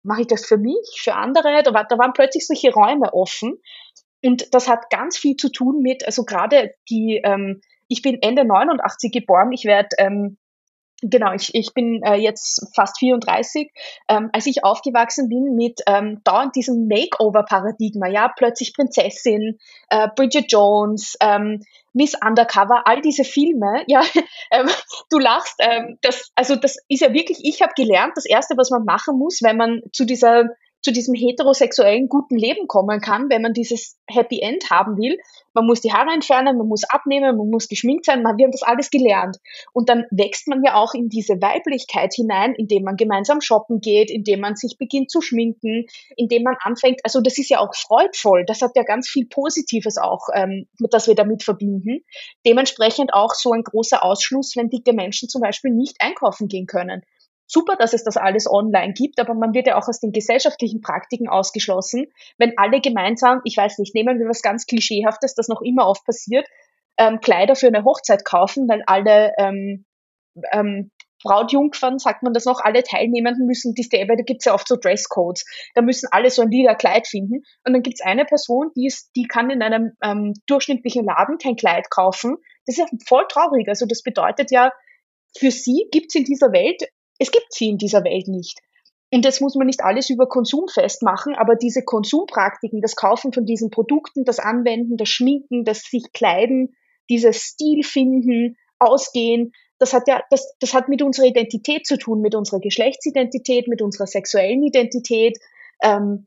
mache 0.02 0.22
ich 0.22 0.26
das 0.26 0.44
für 0.44 0.58
mich, 0.58 1.00
für 1.00 1.14
andere? 1.14 1.62
Da, 1.62 1.72
war, 1.72 1.86
da 1.86 1.98
waren 1.98 2.12
plötzlich 2.12 2.46
solche 2.46 2.72
Räume 2.72 3.12
offen. 3.12 3.58
Und 4.22 4.54
das 4.54 4.68
hat 4.68 4.88
ganz 4.88 5.18
viel 5.18 5.36
zu 5.36 5.50
tun 5.50 5.82
mit, 5.82 6.06
also 6.06 6.24
gerade 6.24 6.74
die, 6.88 7.20
ähm, 7.22 7.60
ich 7.88 8.02
bin 8.02 8.18
Ende 8.22 8.44
89 8.44 9.12
geboren, 9.12 9.52
ich 9.52 9.64
werde 9.64 9.88
ähm, 9.98 10.36
Genau, 11.06 11.34
ich, 11.34 11.54
ich 11.54 11.74
bin 11.74 12.02
äh, 12.02 12.14
jetzt 12.14 12.66
fast 12.74 12.98
34. 12.98 13.70
Ähm, 14.08 14.30
als 14.32 14.46
ich 14.46 14.64
aufgewachsen 14.64 15.28
bin 15.28 15.54
mit 15.54 15.80
ähm, 15.86 16.22
dauernd 16.24 16.56
diesem 16.56 16.86
Makeover-Paradigma, 16.88 18.08
ja, 18.08 18.32
plötzlich 18.34 18.72
Prinzessin, 18.74 19.58
äh, 19.90 20.08
Bridget 20.16 20.50
Jones, 20.50 21.16
ähm, 21.20 21.62
Miss 21.92 22.14
Undercover, 22.14 22.86
all 22.86 23.02
diese 23.02 23.24
Filme, 23.24 23.84
ja, 23.86 24.00
ähm, 24.50 24.68
du 25.10 25.18
lachst, 25.18 25.56
ähm, 25.58 25.98
das, 26.00 26.30
also 26.36 26.56
das 26.56 26.76
ist 26.88 27.02
ja 27.02 27.12
wirklich, 27.12 27.40
ich 27.42 27.60
habe 27.60 27.72
gelernt, 27.76 28.12
das 28.16 28.24
Erste, 28.24 28.56
was 28.56 28.70
man 28.70 28.84
machen 28.84 29.18
muss, 29.18 29.40
wenn 29.42 29.58
man 29.58 29.82
zu 29.92 30.06
dieser 30.06 30.44
zu 30.84 30.92
diesem 30.92 31.14
heterosexuellen 31.14 32.08
guten 32.08 32.36
Leben 32.36 32.68
kommen 32.68 33.00
kann, 33.00 33.30
wenn 33.30 33.40
man 33.40 33.54
dieses 33.54 33.98
Happy 34.06 34.40
End 34.40 34.68
haben 34.70 34.98
will. 34.98 35.16
Man 35.54 35.66
muss 35.66 35.80
die 35.80 35.92
Haare 35.92 36.12
entfernen, 36.12 36.58
man 36.58 36.68
muss 36.68 36.84
abnehmen, 36.84 37.38
man 37.38 37.48
muss 37.48 37.68
geschminkt 37.68 38.04
sein, 38.04 38.22
man, 38.22 38.36
wir 38.36 38.44
haben 38.44 38.52
das 38.52 38.62
alles 38.62 38.90
gelernt. 38.90 39.38
Und 39.72 39.88
dann 39.88 40.04
wächst 40.10 40.46
man 40.46 40.62
ja 40.62 40.74
auch 40.74 40.92
in 40.92 41.08
diese 41.08 41.40
Weiblichkeit 41.40 42.12
hinein, 42.14 42.54
indem 42.54 42.82
man 42.82 42.96
gemeinsam 42.96 43.40
shoppen 43.40 43.80
geht, 43.80 44.10
indem 44.10 44.40
man 44.40 44.56
sich 44.56 44.76
beginnt 44.78 45.10
zu 45.10 45.22
schminken, 45.22 45.86
indem 46.16 46.42
man 46.42 46.56
anfängt, 46.60 47.00
also 47.02 47.22
das 47.22 47.38
ist 47.38 47.48
ja 47.48 47.60
auch 47.60 47.74
freudvoll, 47.74 48.44
das 48.44 48.60
hat 48.60 48.72
ja 48.74 48.82
ganz 48.82 49.08
viel 49.08 49.26
Positives 49.26 49.96
auch, 49.96 50.28
ähm, 50.34 50.66
das 50.90 51.08
wir 51.08 51.14
damit 51.14 51.44
verbinden. 51.44 52.04
Dementsprechend 52.46 53.14
auch 53.14 53.32
so 53.32 53.52
ein 53.52 53.62
großer 53.62 54.04
Ausschluss, 54.04 54.54
wenn 54.54 54.68
dicke 54.68 54.92
Menschen 54.92 55.30
zum 55.30 55.40
Beispiel 55.40 55.70
nicht 55.70 55.96
einkaufen 56.00 56.48
gehen 56.48 56.66
können 56.66 57.02
super, 57.46 57.76
dass 57.76 57.92
es 57.92 58.04
das 58.04 58.16
alles 58.16 58.50
online 58.50 58.92
gibt, 58.92 59.20
aber 59.20 59.34
man 59.34 59.54
wird 59.54 59.66
ja 59.66 59.76
auch 59.76 59.88
aus 59.88 60.00
den 60.00 60.12
gesellschaftlichen 60.12 60.80
Praktiken 60.80 61.28
ausgeschlossen, 61.28 62.06
wenn 62.38 62.56
alle 62.56 62.80
gemeinsam, 62.80 63.40
ich 63.44 63.56
weiß 63.56 63.78
nicht, 63.78 63.94
nehmen 63.94 64.18
wir 64.18 64.28
was 64.28 64.42
ganz 64.42 64.66
Klischeehaftes, 64.66 65.34
das 65.34 65.48
noch 65.48 65.60
immer 65.60 65.86
oft 65.86 66.04
passiert, 66.04 66.46
ähm, 66.96 67.20
Kleider 67.20 67.56
für 67.56 67.66
eine 67.66 67.84
Hochzeit 67.84 68.24
kaufen, 68.24 68.68
weil 68.68 68.82
alle 68.86 69.32
ähm, 69.38 69.84
ähm, 70.52 70.90
Brautjungfern, 71.24 71.98
sagt 71.98 72.22
man 72.22 72.34
das 72.34 72.44
noch, 72.44 72.60
alle 72.60 72.82
Teilnehmenden 72.82 73.46
müssen, 73.46 73.74
die 73.74 73.88
da 73.88 74.14
gibt 74.14 74.42
es 74.42 74.44
ja 74.44 74.54
oft 74.54 74.68
so 74.68 74.76
Dresscodes, 74.76 75.44
da 75.74 75.80
müssen 75.80 76.08
alle 76.12 76.30
so 76.30 76.42
ein 76.42 76.50
lila 76.50 76.74
Kleid 76.74 77.06
finden 77.06 77.42
und 77.64 77.72
dann 77.72 77.82
gibt 77.82 77.98
es 77.98 78.06
eine 78.06 78.26
Person, 78.26 78.70
die, 78.76 78.86
ist, 78.86 79.10
die 79.16 79.24
kann 79.24 79.50
in 79.50 79.62
einem 79.62 79.92
ähm, 80.02 80.34
durchschnittlichen 80.46 81.04
Laden 81.04 81.38
kein 81.38 81.56
Kleid 81.56 81.88
kaufen. 81.90 82.36
Das 82.66 82.76
ist 82.76 82.90
ja 82.90 82.98
voll 83.06 83.24
traurig. 83.28 83.68
Also 83.68 83.86
das 83.86 84.02
bedeutet 84.02 84.50
ja, 84.50 84.70
für 85.36 85.50
sie 85.50 85.88
gibt 85.90 86.06
es 86.10 86.14
in 86.14 86.24
dieser 86.24 86.52
Welt 86.52 86.82
es 87.18 87.30
gibt 87.30 87.52
sie 87.52 87.68
in 87.68 87.78
dieser 87.78 88.04
Welt 88.04 88.28
nicht. 88.28 88.60
Und 89.12 89.24
das 89.24 89.40
muss 89.40 89.54
man 89.54 89.66
nicht 89.66 89.84
alles 89.84 90.10
über 90.10 90.28
Konsum 90.28 90.66
festmachen, 90.66 91.36
aber 91.36 91.54
diese 91.54 91.84
Konsumpraktiken, 91.84 92.80
das 92.80 92.96
Kaufen 92.96 93.32
von 93.32 93.46
diesen 93.46 93.70
Produkten, 93.70 94.24
das 94.24 94.40
Anwenden, 94.40 94.96
das 94.96 95.08
Schminken, 95.08 95.64
das 95.64 95.82
sich 95.82 96.12
kleiden, 96.12 96.74
dieses 97.08 97.36
Stil 97.42 97.84
finden, 97.84 98.56
ausgehen, 98.80 99.52
das 99.78 99.92
hat 99.92 100.08
ja, 100.08 100.22
das, 100.30 100.54
das 100.60 100.74
hat 100.74 100.88
mit 100.88 101.02
unserer 101.02 101.26
Identität 101.26 101.86
zu 101.86 101.98
tun, 101.98 102.20
mit 102.20 102.34
unserer 102.34 102.60
Geschlechtsidentität, 102.60 103.68
mit 103.68 103.82
unserer 103.82 104.06
sexuellen 104.06 104.62
Identität. 104.62 105.38
Ähm, 105.82 106.26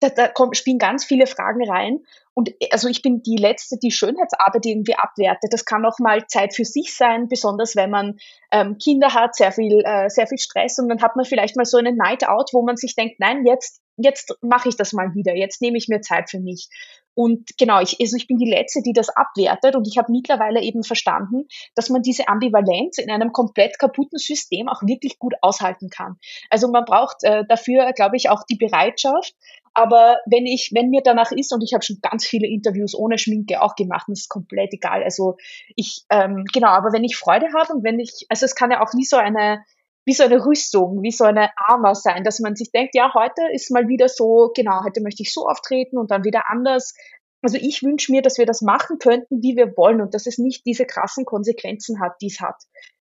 da, 0.00 0.08
da 0.08 0.28
kommt, 0.28 0.56
spielen 0.56 0.78
ganz 0.78 1.04
viele 1.04 1.26
Fragen 1.26 1.68
rein. 1.68 2.00
Und 2.32 2.50
also 2.70 2.88
ich 2.88 3.02
bin 3.02 3.22
die 3.22 3.36
Letzte, 3.36 3.76
die 3.76 3.90
Schönheitsarbeit 3.90 4.64
irgendwie 4.64 4.94
abwertet. 4.94 5.52
Das 5.52 5.64
kann 5.64 5.84
auch 5.84 5.98
mal 5.98 6.26
Zeit 6.26 6.54
für 6.54 6.64
sich 6.64 6.96
sein, 6.96 7.28
besonders 7.28 7.76
wenn 7.76 7.90
man 7.90 8.18
ähm, 8.50 8.78
Kinder 8.78 9.12
hat, 9.14 9.34
sehr 9.34 9.52
viel, 9.52 9.82
äh, 9.84 10.08
sehr 10.08 10.26
viel 10.26 10.38
Stress 10.38 10.78
und 10.78 10.88
dann 10.88 11.02
hat 11.02 11.16
man 11.16 11.24
vielleicht 11.24 11.56
mal 11.56 11.64
so 11.64 11.76
eine 11.76 11.92
Night 11.92 12.26
Out, 12.26 12.50
wo 12.52 12.62
man 12.62 12.76
sich 12.76 12.94
denkt, 12.94 13.16
nein, 13.18 13.44
jetzt, 13.44 13.80
jetzt 13.96 14.34
mache 14.40 14.68
ich 14.68 14.76
das 14.76 14.92
mal 14.92 15.14
wieder, 15.14 15.34
jetzt 15.34 15.60
nehme 15.60 15.76
ich 15.76 15.88
mir 15.88 16.00
Zeit 16.00 16.30
für 16.30 16.40
mich. 16.40 16.68
Und 17.14 17.50
genau, 17.58 17.80
ich, 17.80 17.96
also 18.00 18.16
ich 18.16 18.26
bin 18.26 18.38
die 18.38 18.48
Letzte, 18.50 18.82
die 18.82 18.92
das 18.92 19.08
abwertet 19.08 19.76
und 19.76 19.86
ich 19.86 19.98
habe 19.98 20.12
mittlerweile 20.12 20.62
eben 20.62 20.82
verstanden, 20.82 21.48
dass 21.74 21.90
man 21.90 22.02
diese 22.02 22.28
Ambivalenz 22.28 22.98
in 22.98 23.10
einem 23.10 23.32
komplett 23.32 23.78
kaputten 23.78 24.18
System 24.18 24.68
auch 24.68 24.82
wirklich 24.82 25.18
gut 25.18 25.34
aushalten 25.42 25.90
kann. 25.90 26.16
Also 26.50 26.68
man 26.70 26.84
braucht 26.84 27.22
äh, 27.22 27.44
dafür, 27.48 27.92
glaube 27.92 28.16
ich, 28.16 28.30
auch 28.30 28.44
die 28.48 28.56
Bereitschaft, 28.56 29.34
aber 29.74 30.18
wenn 30.26 30.46
ich, 30.46 30.70
wenn 30.74 30.90
mir 30.90 31.02
danach 31.02 31.30
ist, 31.32 31.52
und 31.52 31.62
ich 31.62 31.74
habe 31.74 31.84
schon 31.84 31.98
ganz 32.02 32.26
viele 32.26 32.48
Interviews 32.48 32.94
ohne 32.94 33.18
Schminke 33.18 33.62
auch 33.62 33.76
gemacht, 33.76 34.08
und 34.08 34.14
ist 34.14 34.28
komplett 34.28 34.72
egal. 34.72 35.02
Also 35.02 35.36
ich, 35.76 36.04
ähm, 36.10 36.44
genau, 36.52 36.68
aber 36.68 36.92
wenn 36.92 37.04
ich 37.04 37.16
Freude 37.16 37.46
habe 37.56 37.72
und 37.74 37.84
wenn 37.84 37.98
ich, 37.98 38.26
also 38.28 38.46
es 38.46 38.54
kann 38.54 38.70
ja 38.70 38.82
auch 38.82 38.92
wie 38.94 39.04
so 39.04 39.16
eine, 39.16 39.64
wie 40.04 40.14
so 40.14 40.24
eine 40.24 40.44
Rüstung, 40.44 41.02
wie 41.02 41.10
so 41.10 41.24
eine 41.24 41.50
Armor 41.56 41.94
sein, 41.94 42.24
dass 42.24 42.40
man 42.40 42.56
sich 42.56 42.70
denkt, 42.72 42.94
ja, 42.94 43.12
heute 43.14 43.42
ist 43.52 43.70
mal 43.70 43.88
wieder 43.88 44.08
so, 44.08 44.50
genau, 44.54 44.82
heute 44.84 45.00
möchte 45.02 45.22
ich 45.22 45.32
so 45.32 45.46
auftreten 45.46 45.98
und 45.98 46.10
dann 46.10 46.24
wieder 46.24 46.50
anders. 46.50 46.94
Also 47.42 47.56
ich 47.56 47.82
wünsche 47.82 48.12
mir, 48.12 48.22
dass 48.22 48.38
wir 48.38 48.46
das 48.46 48.60
machen 48.60 48.98
könnten, 48.98 49.42
wie 49.42 49.56
wir 49.56 49.76
wollen 49.76 50.00
und 50.00 50.14
dass 50.14 50.26
es 50.26 50.38
nicht 50.38 50.66
diese 50.66 50.84
krassen 50.84 51.24
Konsequenzen 51.24 52.00
hat, 52.00 52.12
die 52.20 52.26
es 52.26 52.40
hat. 52.40 52.56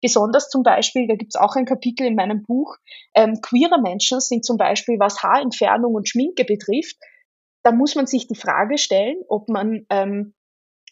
Besonders 0.01 0.49
zum 0.49 0.63
Beispiel, 0.63 1.07
da 1.07 1.15
gibt 1.15 1.35
es 1.35 1.41
auch 1.41 1.57
ein 1.57 1.65
Kapitel 1.67 2.07
in 2.07 2.15
meinem 2.15 2.43
Buch, 2.43 2.77
ähm, 3.15 3.41
queere 3.41 3.81
Menschen 3.81 4.21
sind 4.21 4.45
zum 4.45 4.57
Beispiel, 4.57 4.99
was 4.99 5.23
Haarentfernung 5.23 5.95
und 5.95 6.09
Schminke 6.09 6.45
betrifft, 6.45 6.97
da 7.65 7.73
muss 7.73 7.95
man 7.95 8.07
sich 8.07 8.27
die 8.27 8.37
Frage 8.37 8.77
stellen, 8.77 9.17
ob 9.29 9.49
man, 9.49 9.87
ähm, 9.89 10.35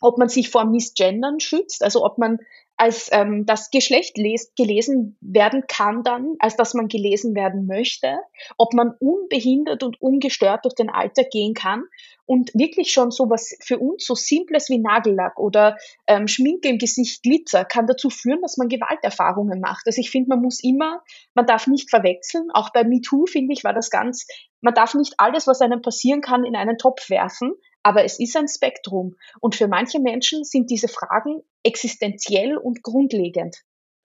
ob 0.01 0.19
man 0.19 0.29
sich 0.29 0.51
vor 0.51 0.65
Missgendern 0.65 1.39
schützt, 1.39 1.85
also 1.85 2.05
ob 2.05 2.19
man 2.19 2.39
als 2.83 3.11
ähm, 3.13 3.47
das 3.47 3.71
Geschlecht 3.71 4.19
les 4.19 4.53
gelesen 4.57 5.17
werden 5.21 5.69
kann 5.69 6.03
dann, 6.03 6.35
als 6.41 6.57
dass 6.57 6.75
man 6.75 6.89
gelesen 6.89 7.37
werden 7.37 7.69
möchte, 7.69 8.19
ob 8.59 8.75
man 8.75 8.97
unbehindert 8.99 9.85
und 9.85 10.03
ungestört 10.03 10.65
durch 10.65 10.75
den 10.75 10.91
Alltag 10.91 11.31
gehen 11.31 11.55
kann 11.55 11.85
und 12.27 12.51
wirklich 12.55 12.91
schon 12.91 13.13
so 13.13 13.31
was 13.31 13.57
für 13.61 13.79
uns 13.79 14.05
so 14.05 14.17
Simples 14.17 14.69
wie 14.69 14.79
Nagellack 14.79 15.39
oder 15.39 15.77
ähm, 16.09 16.27
Schminke 16.27 16.71
im 16.71 16.79
Gesicht, 16.79 17.23
Glitzer, 17.23 17.65
kann 17.65 17.87
dazu 17.87 18.11
führen, 18.11 18.43
dass 18.43 18.57
man 18.57 18.69
Gewalterfahrungen 18.69 19.61
macht. 19.61 19.87
Also 19.87 20.01
ich 20.01 20.11
finde, 20.11 20.31
man 20.31 20.43
muss 20.43 20.59
immer, 20.61 21.05
man 21.35 21.47
darf 21.47 21.69
nicht 21.69 21.89
verwechseln, 21.89 22.51
auch 22.53 22.71
bei 22.71 22.83
MeToo, 22.83 23.27
finde 23.27 23.53
ich, 23.53 23.63
war 23.63 23.75
das 23.75 23.91
ganz, 23.91 24.27
man 24.61 24.75
darf 24.75 24.95
nicht 24.95 25.15
alles, 25.19 25.47
was 25.47 25.61
einem 25.61 25.83
passieren 25.83 26.21
kann, 26.21 26.45
in 26.45 26.57
einen 26.57 26.79
Topf 26.79 27.11
werfen, 27.11 27.53
aber 27.83 28.05
es 28.05 28.19
ist 28.19 28.37
ein 28.37 28.49
Spektrum. 28.49 29.17
Und 29.41 29.55
für 29.55 29.69
manche 29.69 30.01
Menschen 30.01 30.45
sind 30.45 30.71
diese 30.71 30.89
Fragen 30.89 31.43
existenziell 31.63 32.57
und 32.57 32.83
grundlegend. 32.83 33.63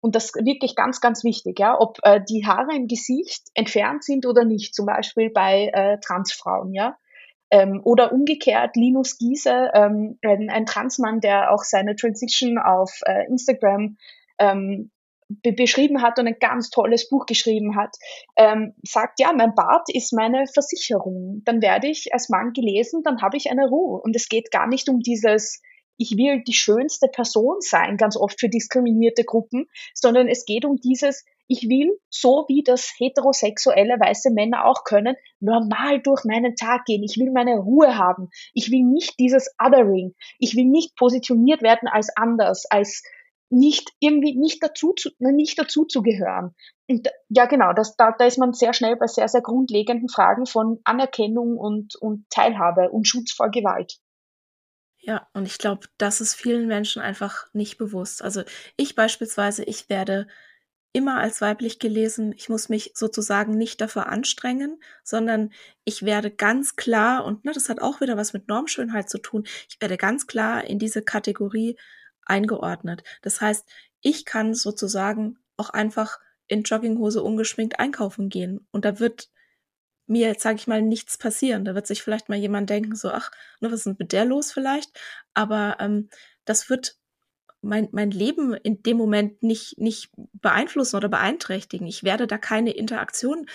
Und 0.01 0.15
das 0.15 0.33
wirklich 0.33 0.75
ganz, 0.75 0.99
ganz 0.99 1.23
wichtig, 1.23 1.59
ja, 1.59 1.79
ob 1.79 1.99
äh, 2.03 2.19
die 2.27 2.45
Haare 2.45 2.75
im 2.75 2.87
Gesicht 2.87 3.49
entfernt 3.53 4.03
sind 4.03 4.25
oder 4.25 4.45
nicht, 4.45 4.73
zum 4.73 4.87
Beispiel 4.87 5.29
bei 5.29 5.69
äh, 5.73 5.99
Transfrauen, 5.99 6.73
ja. 6.73 6.97
Ähm, 7.51 7.81
oder 7.83 8.11
umgekehrt, 8.13 8.75
Linus 8.77 9.17
Giese, 9.17 9.69
ähm, 9.73 10.17
ein, 10.23 10.49
ein 10.49 10.65
Transmann, 10.65 11.19
der 11.19 11.51
auch 11.51 11.63
seine 11.63 11.95
Transition 11.95 12.57
auf 12.57 13.01
äh, 13.05 13.27
Instagram 13.27 13.97
ähm, 14.39 14.89
be 15.43 15.53
beschrieben 15.53 16.01
hat 16.01 16.19
und 16.19 16.27
ein 16.27 16.37
ganz 16.39 16.69
tolles 16.69 17.09
Buch 17.09 17.25
geschrieben 17.25 17.75
hat, 17.75 17.95
ähm, 18.35 18.73
sagt, 18.83 19.19
ja, 19.19 19.33
mein 19.33 19.55
Bart 19.55 19.87
ist 19.93 20.13
meine 20.13 20.45
Versicherung. 20.47 21.41
Dann 21.45 21.61
werde 21.61 21.87
ich 21.87 22.13
als 22.13 22.29
Mann 22.29 22.53
gelesen, 22.53 23.01
dann 23.03 23.21
habe 23.21 23.37
ich 23.37 23.49
eine 23.49 23.67
Ruhe. 23.67 24.01
Und 24.01 24.15
es 24.15 24.29
geht 24.29 24.51
gar 24.51 24.67
nicht 24.67 24.89
um 24.89 24.99
dieses, 24.99 25.61
ich 25.97 26.17
will 26.17 26.43
die 26.43 26.53
schönste 26.53 27.07
Person 27.07 27.57
sein, 27.59 27.97
ganz 27.97 28.17
oft 28.17 28.39
für 28.39 28.49
diskriminierte 28.49 29.23
Gruppen, 29.23 29.67
sondern 29.93 30.27
es 30.27 30.45
geht 30.45 30.65
um 30.65 30.77
dieses, 30.77 31.23
ich 31.47 31.67
will, 31.69 31.99
so 32.09 32.45
wie 32.47 32.63
das 32.63 32.93
heterosexuelle 32.97 33.99
weiße 33.99 34.31
Männer 34.31 34.65
auch 34.65 34.83
können, 34.85 35.15
normal 35.39 36.01
durch 36.01 36.23
meinen 36.23 36.55
Tag 36.55 36.85
gehen. 36.85 37.03
Ich 37.03 37.17
will 37.17 37.31
meine 37.31 37.57
Ruhe 37.57 37.97
haben. 37.97 38.29
Ich 38.53 38.71
will 38.71 38.83
nicht 38.83 39.19
dieses 39.19 39.53
Othering. 39.61 40.15
Ich 40.39 40.55
will 40.55 40.65
nicht 40.65 40.95
positioniert 40.95 41.61
werden 41.61 41.89
als 41.89 42.09
anders, 42.15 42.65
als 42.69 43.03
nicht 43.51 43.91
irgendwie 43.99 44.37
nicht 44.37 44.63
dazu 44.63 44.93
zu, 44.93 45.09
nicht 45.19 45.59
dazu 45.59 45.85
zu 45.85 46.01
gehören. 46.01 46.55
Und 46.87 47.09
ja, 47.29 47.45
genau, 47.45 47.73
das, 47.73 47.95
da, 47.97 48.15
da 48.17 48.25
ist 48.25 48.37
man 48.37 48.53
sehr 48.53 48.73
schnell 48.73 48.95
bei 48.95 49.07
sehr, 49.07 49.27
sehr 49.27 49.41
grundlegenden 49.41 50.09
Fragen 50.09 50.45
von 50.45 50.79
Anerkennung 50.83 51.57
und, 51.57 51.95
und 51.95 52.29
Teilhabe 52.29 52.89
und 52.89 53.07
Schutz 53.07 53.33
vor 53.33 53.49
Gewalt. 53.49 53.99
Ja, 54.99 55.27
und 55.33 55.47
ich 55.47 55.57
glaube, 55.57 55.87
das 55.97 56.21
ist 56.21 56.35
vielen 56.35 56.67
Menschen 56.67 57.01
einfach 57.01 57.47
nicht 57.53 57.77
bewusst. 57.77 58.21
Also 58.21 58.43
ich 58.77 58.95
beispielsweise, 58.95 59.63
ich 59.63 59.89
werde 59.89 60.27
immer 60.93 61.17
als 61.19 61.41
weiblich 61.41 61.79
gelesen. 61.79 62.33
Ich 62.35 62.49
muss 62.49 62.69
mich 62.69 62.91
sozusagen 62.95 63.57
nicht 63.57 63.81
dafür 63.81 64.07
anstrengen, 64.07 64.81
sondern 65.03 65.51
ich 65.85 66.03
werde 66.03 66.31
ganz 66.31 66.75
klar, 66.75 67.25
und 67.25 67.45
ne, 67.45 67.51
das 67.53 67.69
hat 67.69 67.81
auch 67.81 68.01
wieder 68.01 68.17
was 68.17 68.33
mit 68.33 68.47
Normschönheit 68.47 69.09
zu 69.09 69.17
tun, 69.17 69.45
ich 69.69 69.79
werde 69.79 69.97
ganz 69.97 70.27
klar 70.27 70.65
in 70.65 70.79
diese 70.79 71.01
Kategorie 71.01 71.77
eingeordnet. 72.25 73.03
Das 73.21 73.41
heißt, 73.41 73.67
ich 74.01 74.25
kann 74.25 74.53
sozusagen 74.53 75.37
auch 75.57 75.69
einfach 75.69 76.19
in 76.47 76.63
Jogginghose 76.63 77.23
ungeschminkt 77.23 77.79
einkaufen 77.79 78.29
gehen 78.29 78.67
und 78.71 78.85
da 78.85 78.99
wird 78.99 79.29
mir 80.11 80.35
sage 80.37 80.57
ich 80.57 80.67
mal, 80.67 80.81
nichts 80.81 81.17
passieren. 81.17 81.63
Da 81.63 81.73
wird 81.73 81.87
sich 81.87 82.03
vielleicht 82.03 82.27
mal 82.27 82.37
jemand 82.37 82.69
denken, 82.69 82.95
so, 82.95 83.11
ach, 83.11 83.31
ne, 83.61 83.69
was 83.71 83.79
ist 83.79 83.85
denn 83.85 83.95
mit 83.97 84.11
der 84.11 84.25
los 84.25 84.51
vielleicht? 84.51 84.99
Aber 85.33 85.77
ähm, 85.79 86.09
das 86.43 86.69
wird 86.69 86.97
mein, 87.61 87.87
mein 87.91 88.11
Leben 88.11 88.53
in 88.53 88.83
dem 88.83 88.97
Moment 88.97 89.41
nicht, 89.41 89.77
nicht 89.77 90.11
beeinflussen 90.33 90.97
oder 90.97 91.07
beeinträchtigen. 91.07 91.87
Ich 91.87 92.03
werde 92.03 92.27
da 92.27 92.37
keine 92.37 92.71
Interaktion 92.71 93.45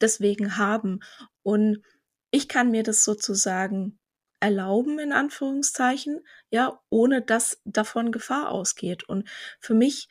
deswegen 0.00 0.56
haben. 0.56 1.00
Und 1.42 1.82
ich 2.30 2.48
kann 2.48 2.70
mir 2.70 2.82
das 2.82 3.04
sozusagen 3.04 3.98
erlauben, 4.40 4.98
in 4.98 5.12
Anführungszeichen, 5.12 6.26
ja, 6.50 6.80
ohne 6.90 7.22
dass 7.22 7.60
davon 7.64 8.12
Gefahr 8.12 8.50
ausgeht. 8.50 9.04
Und 9.04 9.28
für 9.60 9.74
mich 9.74 10.08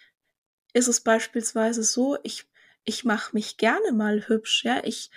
ist 0.74 0.88
es 0.88 1.02
beispielsweise 1.02 1.84
so, 1.84 2.18
ich, 2.24 2.48
ich 2.84 3.06
mache 3.06 3.36
mich 3.36 3.58
gerne 3.58 3.92
mal 3.94 4.28
hübsch, 4.28 4.64
ja, 4.66 4.84
ich 4.84 5.10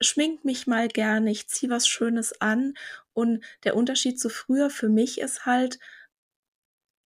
schmink 0.00 0.44
mich 0.44 0.66
mal 0.66 0.88
gerne, 0.88 1.30
ich 1.30 1.48
ziehe 1.48 1.70
was 1.70 1.86
Schönes 1.88 2.40
an. 2.40 2.74
Und 3.12 3.44
der 3.64 3.76
Unterschied 3.76 4.18
zu 4.20 4.28
früher 4.28 4.70
für 4.70 4.88
mich 4.88 5.20
ist 5.20 5.46
halt, 5.46 5.78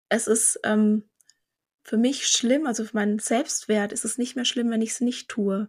es 0.09 0.27
ist 0.27 0.61
ähm, 0.65 1.09
für 1.85 1.97
mich 1.97 2.29
schlimm, 2.29 2.67
also 2.67 2.85
für 2.85 2.97
meinen 2.97 3.19
Selbstwert 3.19 3.93
ist 3.93 4.05
es 4.05 4.19
nicht 4.19 4.37
mehr 4.37 4.45
schlimm, 4.45 4.71
wenn 4.71 4.83
ich 4.83 4.91
es 4.91 5.01
nicht 5.01 5.29
tue. 5.29 5.69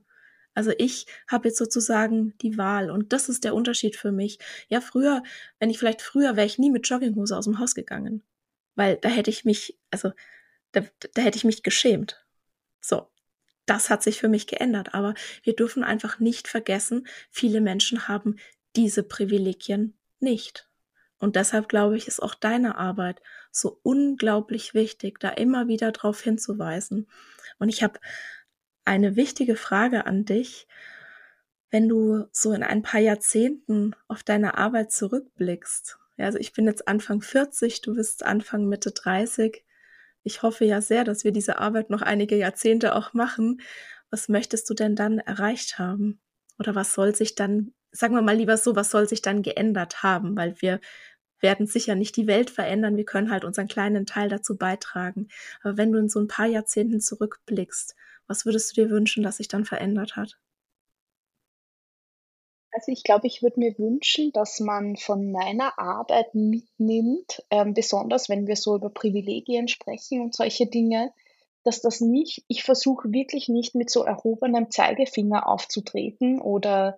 Also 0.57 0.71
ich 0.79 1.05
habe 1.27 1.49
jetzt 1.49 1.59
sozusagen 1.59 2.35
die 2.39 2.57
Wahl 2.57 2.89
und 2.89 3.13
das 3.13 3.29
ist 3.29 3.43
der 3.43 3.53
Unterschied 3.53 3.95
für 3.95 4.11
mich. 4.11 4.39
Ja, 4.69 4.81
früher, 4.81 5.21
wenn 5.59 5.69
ich 5.69 5.77
vielleicht 5.77 6.01
früher 6.01 6.35
wäre 6.35 6.47
ich 6.47 6.57
nie 6.57 6.71
mit 6.71 6.89
Jogginghose 6.89 7.37
aus 7.37 7.45
dem 7.45 7.59
Haus 7.59 7.75
gegangen, 7.75 8.23
weil 8.73 8.97
da 8.97 9.07
hätte 9.07 9.29
ich 9.29 9.45
mich, 9.45 9.77
also 9.91 10.13
da, 10.71 10.81
da 11.13 11.21
hätte 11.21 11.37
ich 11.37 11.43
mich 11.43 11.61
geschämt. 11.61 12.25
So, 12.81 13.07
das 13.67 13.91
hat 13.91 14.01
sich 14.01 14.19
für 14.19 14.29
mich 14.29 14.47
geändert, 14.47 14.95
aber 14.95 15.13
wir 15.43 15.55
dürfen 15.55 15.83
einfach 15.83 16.17
nicht 16.19 16.47
vergessen, 16.47 17.07
viele 17.29 17.61
Menschen 17.61 18.07
haben 18.07 18.37
diese 18.75 19.03
Privilegien 19.03 19.95
nicht. 20.19 20.67
Und 21.19 21.35
deshalb 21.35 21.69
glaube 21.69 21.97
ich, 21.97 22.07
ist 22.07 22.19
auch 22.19 22.33
deine 22.33 22.79
Arbeit 22.79 23.21
so 23.51 23.79
unglaublich 23.83 24.73
wichtig, 24.73 25.19
da 25.19 25.29
immer 25.29 25.67
wieder 25.67 25.91
darauf 25.91 26.19
hinzuweisen. 26.19 27.07
Und 27.59 27.69
ich 27.69 27.83
habe 27.83 27.99
eine 28.87 29.15
wichtige 29.15 29.55
Frage 29.55 30.05
an 30.05 30.25
dich. 30.25 30.67
Wenn 31.69 31.89
du 31.89 32.25
so 32.31 32.53
in 32.53 32.63
ein 32.63 32.81
paar 32.81 33.01
Jahrzehnten 33.01 33.93
auf 34.07 34.23
deine 34.23 34.57
Arbeit 34.57 34.91
zurückblickst, 34.91 35.97
ja, 36.15 36.25
also 36.25 36.39
ich 36.39 36.53
bin 36.53 36.65
jetzt 36.65 36.87
Anfang 36.87 37.21
40, 37.21 37.81
du 37.81 37.95
bist 37.95 38.23
Anfang 38.23 38.65
Mitte 38.67 38.91
30. 38.91 39.63
Ich 40.23 40.41
hoffe 40.41 40.65
ja 40.65 40.81
sehr, 40.81 41.03
dass 41.03 41.23
wir 41.23 41.31
diese 41.31 41.59
Arbeit 41.59 41.89
noch 41.89 42.01
einige 42.01 42.37
Jahrzehnte 42.37 42.95
auch 42.95 43.13
machen. 43.13 43.61
Was 44.09 44.29
möchtest 44.29 44.69
du 44.69 44.73
denn 44.73 44.95
dann 44.95 45.19
erreicht 45.19 45.77
haben? 45.77 46.19
Oder 46.57 46.73
was 46.73 46.93
soll 46.93 47.13
sich 47.13 47.35
dann, 47.35 47.73
sagen 47.91 48.15
wir 48.15 48.21
mal 48.21 48.35
lieber 48.35 48.57
so, 48.57 48.75
was 48.75 48.89
soll 48.89 49.07
sich 49.07 49.21
dann 49.21 49.43
geändert 49.43 50.01
haben? 50.01 50.35
Weil 50.37 50.59
wir 50.61 50.79
werden 51.39 51.67
sicher 51.67 51.93
nicht 51.93 52.15
die 52.15 52.25
Welt 52.25 52.49
verändern, 52.49 52.97
wir 52.97 53.05
können 53.05 53.29
halt 53.29 53.45
unseren 53.45 53.67
kleinen 53.67 54.07
Teil 54.07 54.29
dazu 54.29 54.57
beitragen. 54.57 55.27
Aber 55.61 55.77
wenn 55.77 55.91
du 55.91 55.99
in 55.99 56.09
so 56.09 56.19
ein 56.19 56.27
paar 56.27 56.47
Jahrzehnten 56.47 56.99
zurückblickst, 56.99 57.95
was 58.27 58.45
würdest 58.45 58.71
du 58.71 58.81
dir 58.83 58.89
wünschen, 58.89 59.23
dass 59.23 59.37
sich 59.37 59.47
dann 59.47 59.65
verändert 59.65 60.15
hat? 60.15 60.37
Also 62.71 62.91
ich 62.91 63.03
glaube, 63.03 63.25
ich 63.25 63.41
würde 63.41 63.59
mir 63.59 63.77
wünschen, 63.79 64.31
dass 64.33 64.59
man 64.59 64.97
von 64.97 65.31
meiner 65.31 65.79
Arbeit 65.79 66.35
mitnimmt, 66.35 67.43
ähm, 67.49 67.73
besonders 67.73 68.29
wenn 68.29 68.45
wir 68.45 68.55
so 68.55 68.75
über 68.75 68.89
Privilegien 68.89 69.67
sprechen 69.67 70.21
und 70.21 70.35
solche 70.35 70.67
Dinge, 70.67 71.11
dass 71.63 71.81
das 71.81 72.01
nicht, 72.01 72.45
ich 72.47 72.63
versuche 72.63 73.11
wirklich 73.11 73.49
nicht 73.49 73.73
mit 73.73 73.89
so 73.89 74.03
erhobenem 74.03 74.69
Zeigefinger 74.69 75.47
aufzutreten 75.49 76.39
oder 76.39 76.97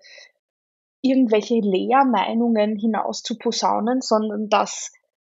irgendwelche 1.02 1.56
Lehrmeinungen 1.56 2.76
hinaus 2.76 3.24
zu 3.24 3.38
posaunen, 3.38 4.02
sondern 4.02 4.50
dass 4.50 4.92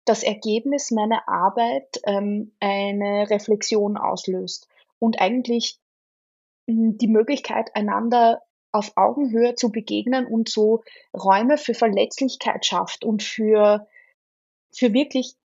das 0.06 0.24
Ergebnis 0.24 0.92
meiner 0.92 1.28
Arbeit 1.28 2.02
ähm, 2.06 2.52
eine 2.60 3.30
Reflexion 3.30 3.96
auslöst 3.96 4.68
und 5.00 5.22
eigentlich 5.22 5.80
die 6.68 7.08
Möglichkeit, 7.08 7.76
einander 7.76 8.42
auf 8.72 8.94
Augenhöhe 8.96 9.56
zu 9.56 9.72
begegnen 9.72 10.26
und 10.26 10.50
so 10.50 10.84
Räume 11.16 11.58
für 11.58 11.74
Verletzlichkeit 11.74 12.66
schafft 12.66 13.06
und 13.06 13.22
für, 13.22 13.88
für 14.76 14.94
wirklich, 14.94 15.36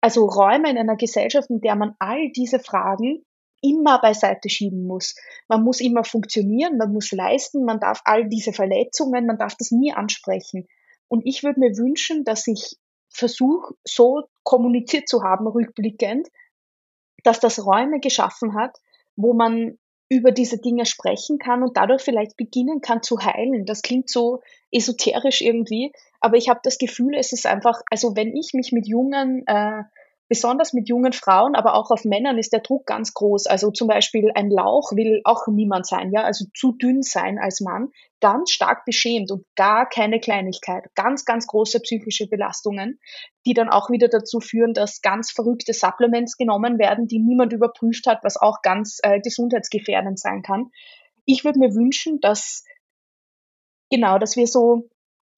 also 0.00 0.26
Räume 0.26 0.70
in 0.70 0.78
einer 0.78 0.96
Gesellschaft, 0.96 1.50
in 1.50 1.60
der 1.60 1.76
man 1.76 1.94
all 1.98 2.30
diese 2.30 2.58
Fragen 2.58 3.24
immer 3.60 4.00
beiseite 4.00 4.48
schieben 4.48 4.86
muss. 4.86 5.14
Man 5.48 5.62
muss 5.62 5.80
immer 5.80 6.04
funktionieren, 6.04 6.76
man 6.76 6.92
muss 6.92 7.12
leisten, 7.12 7.64
man 7.64 7.80
darf 7.80 8.02
all 8.04 8.28
diese 8.28 8.52
Verletzungen, 8.52 9.26
man 9.26 9.38
darf 9.38 9.56
das 9.56 9.70
nie 9.70 9.92
ansprechen. 9.92 10.66
Und 11.08 11.26
ich 11.26 11.42
würde 11.42 11.60
mir 11.60 11.76
wünschen, 11.76 12.24
dass 12.24 12.46
ich 12.46 12.76
versuche, 13.08 13.74
so 13.84 14.24
kommuniziert 14.42 15.08
zu 15.08 15.22
haben, 15.22 15.46
rückblickend, 15.46 16.28
dass 17.22 17.40
das 17.40 17.64
Räume 17.64 18.00
geschaffen 18.00 18.54
hat, 18.54 18.78
wo 19.16 19.32
man 19.32 19.78
über 20.08 20.32
diese 20.32 20.58
Dinge 20.58 20.86
sprechen 20.86 21.38
kann 21.38 21.62
und 21.62 21.76
dadurch 21.76 22.02
vielleicht 22.02 22.36
beginnen 22.36 22.80
kann 22.80 23.02
zu 23.02 23.18
heilen. 23.20 23.64
Das 23.64 23.82
klingt 23.82 24.10
so 24.10 24.42
esoterisch 24.70 25.40
irgendwie, 25.40 25.92
aber 26.20 26.36
ich 26.36 26.48
habe 26.48 26.60
das 26.62 26.78
Gefühl, 26.78 27.14
es 27.14 27.32
ist 27.32 27.46
einfach, 27.46 27.80
also 27.90 28.16
wenn 28.16 28.36
ich 28.36 28.52
mich 28.54 28.72
mit 28.72 28.86
jungen 28.86 29.46
äh, 29.46 29.82
besonders 30.28 30.72
mit 30.72 30.88
jungen 30.88 31.12
Frauen, 31.12 31.54
aber 31.54 31.74
auch 31.74 31.90
auf 31.90 32.04
Männern 32.04 32.38
ist 32.38 32.52
der 32.52 32.60
Druck 32.60 32.86
ganz 32.86 33.12
groß. 33.12 33.46
Also 33.46 33.70
zum 33.70 33.88
Beispiel 33.88 34.30
ein 34.34 34.50
Lauch 34.50 34.92
will 34.92 35.20
auch 35.24 35.46
niemand 35.48 35.86
sein, 35.86 36.10
ja, 36.12 36.22
also 36.22 36.46
zu 36.54 36.72
dünn 36.72 37.02
sein 37.02 37.38
als 37.38 37.60
Mann, 37.60 37.90
ganz 38.20 38.50
stark 38.50 38.84
beschämt 38.86 39.30
und 39.30 39.44
gar 39.54 39.86
keine 39.86 40.20
Kleinigkeit, 40.20 40.84
ganz, 40.94 41.24
ganz 41.24 41.46
große 41.46 41.80
psychische 41.80 42.26
Belastungen, 42.26 42.98
die 43.44 43.52
dann 43.52 43.68
auch 43.68 43.90
wieder 43.90 44.08
dazu 44.08 44.40
führen, 44.40 44.72
dass 44.72 45.02
ganz 45.02 45.30
verrückte 45.30 45.74
Supplements 45.74 46.36
genommen 46.36 46.78
werden, 46.78 47.06
die 47.06 47.18
niemand 47.18 47.52
überprüft 47.52 48.06
hat, 48.06 48.20
was 48.22 48.38
auch 48.38 48.62
ganz 48.62 48.98
äh, 49.02 49.20
gesundheitsgefährdend 49.20 50.18
sein 50.18 50.42
kann. 50.42 50.70
Ich 51.26 51.44
würde 51.44 51.58
mir 51.58 51.74
wünschen, 51.74 52.20
dass 52.20 52.64
genau, 53.90 54.18
dass 54.18 54.36
wir 54.36 54.46
so 54.46 54.88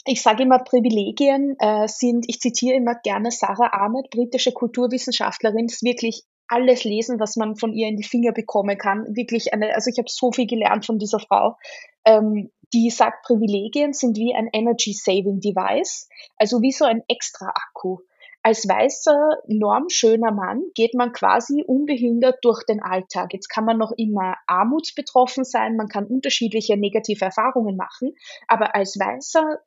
ich 0.06 0.22
sage 0.22 0.44
immer, 0.44 0.60
Privilegien 0.60 1.56
äh, 1.58 1.88
sind, 1.88 2.26
ich 2.28 2.40
zitiere 2.40 2.76
immer 2.76 2.94
gerne 2.94 3.30
Sarah 3.30 3.72
Ahmed, 3.72 4.10
britische 4.10 4.52
Kulturwissenschaftlerin, 4.52 5.66
ist 5.66 5.82
wirklich 5.82 6.22
alles 6.48 6.84
lesen, 6.84 7.18
was 7.18 7.36
man 7.36 7.56
von 7.56 7.72
ihr 7.72 7.88
in 7.88 7.96
die 7.96 8.04
Finger 8.04 8.32
bekommen 8.32 8.78
kann. 8.78 9.04
Wirklich 9.16 9.52
eine, 9.52 9.74
also 9.74 9.90
ich 9.90 9.98
habe 9.98 10.08
so 10.08 10.30
viel 10.30 10.46
gelernt 10.46 10.86
von 10.86 10.98
dieser 10.98 11.18
Frau. 11.18 11.56
Ähm, 12.04 12.50
die 12.72 12.90
sagt, 12.90 13.24
Privilegien 13.24 13.92
sind 13.92 14.16
wie 14.16 14.34
ein 14.34 14.48
Energy 14.52 14.92
Saving 14.92 15.40
Device, 15.40 16.08
also 16.36 16.62
wie 16.62 16.72
so 16.72 16.84
ein 16.84 17.02
extra 17.08 17.48
Akku. 17.48 17.98
Als 18.42 18.68
weißer, 18.68 19.38
normschöner 19.48 20.30
Mann 20.30 20.62
geht 20.74 20.94
man 20.94 21.12
quasi 21.12 21.64
unbehindert 21.66 22.38
durch 22.42 22.64
den 22.64 22.80
Alltag. 22.80 23.32
Jetzt 23.32 23.48
kann 23.48 23.64
man 23.64 23.76
noch 23.76 23.90
immer 23.96 24.36
armutsbetroffen 24.46 25.42
sein, 25.42 25.74
man 25.74 25.88
kann 25.88 26.06
unterschiedliche 26.06 26.76
negative 26.76 27.24
Erfahrungen 27.24 27.76
machen, 27.76 28.14
aber 28.46 28.76
als 28.76 28.96
weißer, 29.00 29.58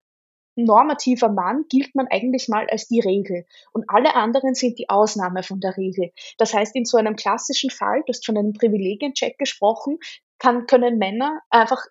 normativer 0.55 1.29
Mann 1.29 1.65
gilt 1.69 1.95
man 1.95 2.07
eigentlich 2.07 2.49
mal 2.49 2.67
als 2.69 2.87
die 2.87 2.99
Regel 2.99 3.45
und 3.71 3.85
alle 3.87 4.15
anderen 4.15 4.55
sind 4.55 4.77
die 4.77 4.89
Ausnahme 4.89 5.43
von 5.43 5.59
der 5.59 5.77
Regel. 5.77 6.11
Das 6.37 6.53
heißt, 6.53 6.75
in 6.75 6.85
so 6.85 6.97
einem 6.97 7.15
klassischen 7.15 7.69
Fall, 7.69 8.01
du 8.05 8.09
hast 8.09 8.25
von 8.25 8.37
einem 8.37 8.53
Privilegiencheck 8.53 9.37
gesprochen, 9.37 9.99
kann, 10.37 10.67
können 10.67 10.97
Männer 10.97 11.41
einfach 11.49 11.83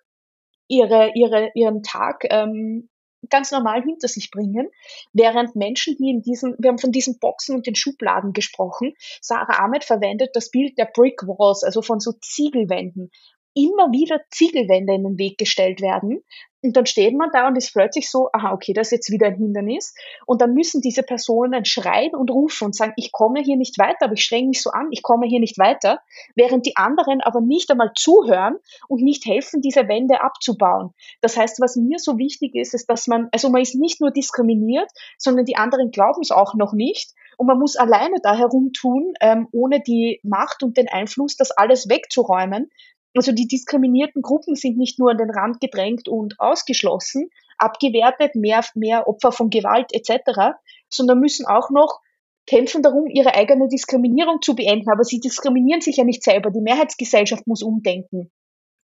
ihre, 0.67 1.11
ihre, 1.15 1.51
ihren 1.55 1.83
Tag 1.83 2.25
ähm, 2.29 2.89
ganz 3.29 3.51
normal 3.51 3.83
hinter 3.83 4.07
sich 4.07 4.31
bringen, 4.31 4.69
während 5.13 5.55
Menschen, 5.55 5.97
die 5.97 6.09
in 6.09 6.21
diesen, 6.21 6.55
wir 6.57 6.69
haben 6.69 6.77
von 6.77 6.91
diesen 6.91 7.19
Boxen 7.19 7.55
und 7.55 7.67
den 7.67 7.75
Schubladen 7.75 8.33
gesprochen, 8.33 8.93
Sarah 9.21 9.63
Ahmed 9.63 9.83
verwendet 9.83 10.31
das 10.33 10.51
Bild 10.51 10.77
der 10.77 10.85
Brick 10.85 11.23
Walls, 11.23 11.63
also 11.63 11.81
von 11.81 11.99
so 11.99 12.13
Ziegelwänden, 12.21 13.11
immer 13.53 13.91
wieder 13.91 14.21
Ziegelwände 14.31 14.93
in 14.93 15.03
den 15.03 15.17
Weg 15.17 15.37
gestellt 15.37 15.81
werden. 15.81 16.23
Und 16.61 16.75
dann 16.75 16.85
steht 16.85 17.15
man 17.15 17.29
da 17.31 17.47
und 17.47 17.55
ist 17.55 17.71
plötzlich 17.71 18.09
so, 18.09 18.29
aha, 18.33 18.51
okay, 18.51 18.73
das 18.73 18.87
ist 18.87 18.91
jetzt 18.91 19.11
wieder 19.11 19.27
ein 19.27 19.35
Hindernis. 19.35 19.93
Und 20.25 20.41
dann 20.41 20.53
müssen 20.53 20.81
diese 20.81 21.03
Personen 21.03 21.63
schreien 21.63 22.13
und 22.13 22.29
rufen 22.29 22.65
und 22.65 22.75
sagen, 22.75 22.93
ich 22.97 23.13
komme 23.13 23.41
hier 23.41 23.55
nicht 23.55 23.77
weiter, 23.79 24.05
aber 24.05 24.13
ich 24.13 24.25
streng 24.25 24.49
mich 24.49 24.61
so 24.61 24.71
an, 24.71 24.89
ich 24.91 25.01
komme 25.01 25.25
hier 25.25 25.39
nicht 25.39 25.57
weiter, 25.57 26.01
während 26.35 26.65
die 26.65 26.75
anderen 26.75 27.21
aber 27.21 27.39
nicht 27.39 27.71
einmal 27.71 27.91
zuhören 27.95 28.57
und 28.89 29.01
nicht 29.01 29.25
helfen, 29.25 29.61
diese 29.61 29.87
Wände 29.87 30.21
abzubauen. 30.21 30.93
Das 31.21 31.37
heißt, 31.37 31.61
was 31.61 31.77
mir 31.77 31.97
so 31.97 32.17
wichtig 32.17 32.55
ist, 32.55 32.73
ist, 32.73 32.89
dass 32.89 33.07
man, 33.07 33.29
also 33.31 33.49
man 33.49 33.61
ist 33.61 33.75
nicht 33.75 34.01
nur 34.01 34.11
diskriminiert, 34.11 34.91
sondern 35.17 35.45
die 35.45 35.55
anderen 35.55 35.91
glauben 35.91 36.21
es 36.21 36.31
auch 36.31 36.55
noch 36.55 36.73
nicht. 36.73 37.13
Und 37.37 37.47
man 37.47 37.57
muss 37.57 37.77
alleine 37.77 38.17
da 38.21 38.35
herumtun, 38.35 39.13
ähm, 39.21 39.47
ohne 39.53 39.79
die 39.79 40.19
Macht 40.23 40.61
und 40.61 40.75
den 40.75 40.89
Einfluss, 40.89 41.37
das 41.37 41.51
alles 41.51 41.87
wegzuräumen, 41.87 42.69
also 43.15 43.31
die 43.31 43.47
diskriminierten 43.47 44.21
Gruppen 44.21 44.55
sind 44.55 44.77
nicht 44.77 44.99
nur 44.99 45.11
an 45.11 45.17
den 45.17 45.31
Rand 45.31 45.59
gedrängt 45.59 46.07
und 46.07 46.39
ausgeschlossen, 46.39 47.29
abgewertet, 47.57 48.35
mehr, 48.35 48.63
mehr 48.75 49.07
Opfer 49.07 49.31
von 49.31 49.49
Gewalt 49.49 49.91
etc., 49.93 50.57
sondern 50.89 51.19
müssen 51.19 51.45
auch 51.45 51.69
noch 51.69 51.99
kämpfen 52.47 52.81
darum, 52.81 53.05
ihre 53.07 53.35
eigene 53.35 53.67
Diskriminierung 53.67 54.41
zu 54.41 54.55
beenden. 54.55 54.89
Aber 54.89 55.03
sie 55.03 55.19
diskriminieren 55.19 55.81
sich 55.81 55.97
ja 55.97 56.03
nicht 56.03 56.23
selber. 56.23 56.49
Die 56.49 56.61
Mehrheitsgesellschaft 56.61 57.45
muss 57.45 57.61
umdenken. 57.61 58.31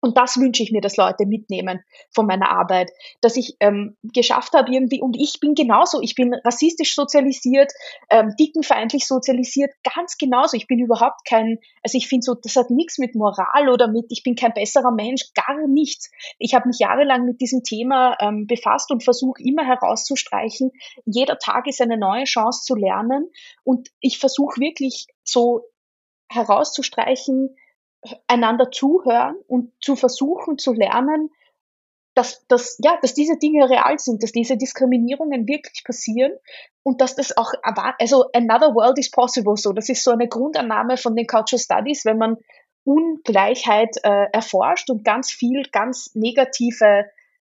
Und 0.04 0.18
das 0.18 0.36
wünsche 0.36 0.62
ich 0.62 0.74
mir, 0.74 0.82
dass 0.82 0.98
Leute 0.98 1.26
mitnehmen 1.26 1.82
von 2.14 2.26
meiner 2.26 2.52
Arbeit, 2.52 2.92
dass 3.22 3.38
ich 3.38 3.56
ähm, 3.62 3.96
geschafft 4.04 4.52
habe 4.52 4.70
irgendwie, 4.70 5.00
und 5.02 5.16
ich 5.18 5.40
bin 5.40 5.56
genauso, 5.56 6.02
ich 6.02 6.14
bin 6.14 6.34
rassistisch 6.34 6.94
sozialisiert, 6.94 7.72
ähm, 8.10 8.34
dickenfeindlich 8.38 9.08
sozialisiert, 9.08 9.72
ganz 9.96 10.18
genauso. 10.18 10.58
Ich 10.58 10.68
bin 10.68 10.80
überhaupt 10.80 11.24
kein, 11.26 11.58
also 11.84 11.98
ich 11.98 12.10
finde 12.10 12.26
so, 12.26 12.34
das 12.36 12.58
hat 12.58 12.70
nichts 12.70 12.98
mit 12.98 13.16
Moral 13.16 13.70
oder 13.70 13.88
mit, 13.88 14.08
ich 14.10 14.24
bin 14.24 14.36
kein 14.36 14.54
besserer 14.54 14.92
Mensch, 14.92 15.32
gar 15.36 15.68
nichts. 15.70 16.12
Ich 16.38 16.54
habe 16.54 16.68
mich 16.68 16.80
jahrelang 16.80 17.24
mit 17.24 17.40
diesem 17.40 17.64
Thema 17.64 18.18
ähm, 18.20 18.46
befasst 18.46 18.92
und 18.92 19.06
versuche 19.06 19.42
immer 19.42 19.66
herauszustreichen, 19.66 20.72
jeder 21.06 21.38
Tag 21.38 21.66
ist 21.66 21.82
eine 21.82 21.98
neue 21.98 22.26
Chance 22.26 22.66
zu 22.66 22.76
lernen 22.76 23.32
und 23.64 23.88
ich 24.02 24.20
versuche 24.20 24.60
wirklich 24.60 25.08
so 25.24 25.62
herauszustreichen, 26.30 27.56
einander 28.28 28.72
zuhören 28.72 29.36
und 29.48 29.72
zu 29.82 29.96
versuchen 29.96 30.58
zu 30.58 30.74
lernen, 30.74 31.30
dass, 32.16 32.46
dass, 32.48 32.78
ja, 32.84 32.98
dass 33.02 33.14
diese 33.14 33.38
Dinge 33.38 33.70
real 33.70 33.98
sind, 33.98 34.22
dass 34.22 34.32
diese 34.32 34.58
Diskriminierungen 34.58 35.48
wirklich 35.48 35.84
passieren 35.84 36.32
und 36.84 37.02
dass 37.02 37.16
das 37.16 37.36
auch, 37.38 37.54
also 37.98 38.26
another 38.34 38.76
world 38.76 39.00
is 39.00 39.10
possible, 39.10 39.58
so, 39.58 39.74
das 39.74 39.90
ist 39.90 40.04
so 40.04 40.12
eine 40.12 40.28
Grundannahme 40.28 40.98
von 40.98 41.16
den 41.16 41.26
Cultural 41.26 41.60
Studies, 41.60 42.06
wenn 42.06 42.18
man 42.18 42.38
Ungleichheit 42.84 43.98
äh, 44.04 44.28
erforscht 44.32 44.90
und 44.90 45.04
ganz 45.04 45.32
viel 45.32 45.64
ganz 45.72 46.12
negative 46.14 47.06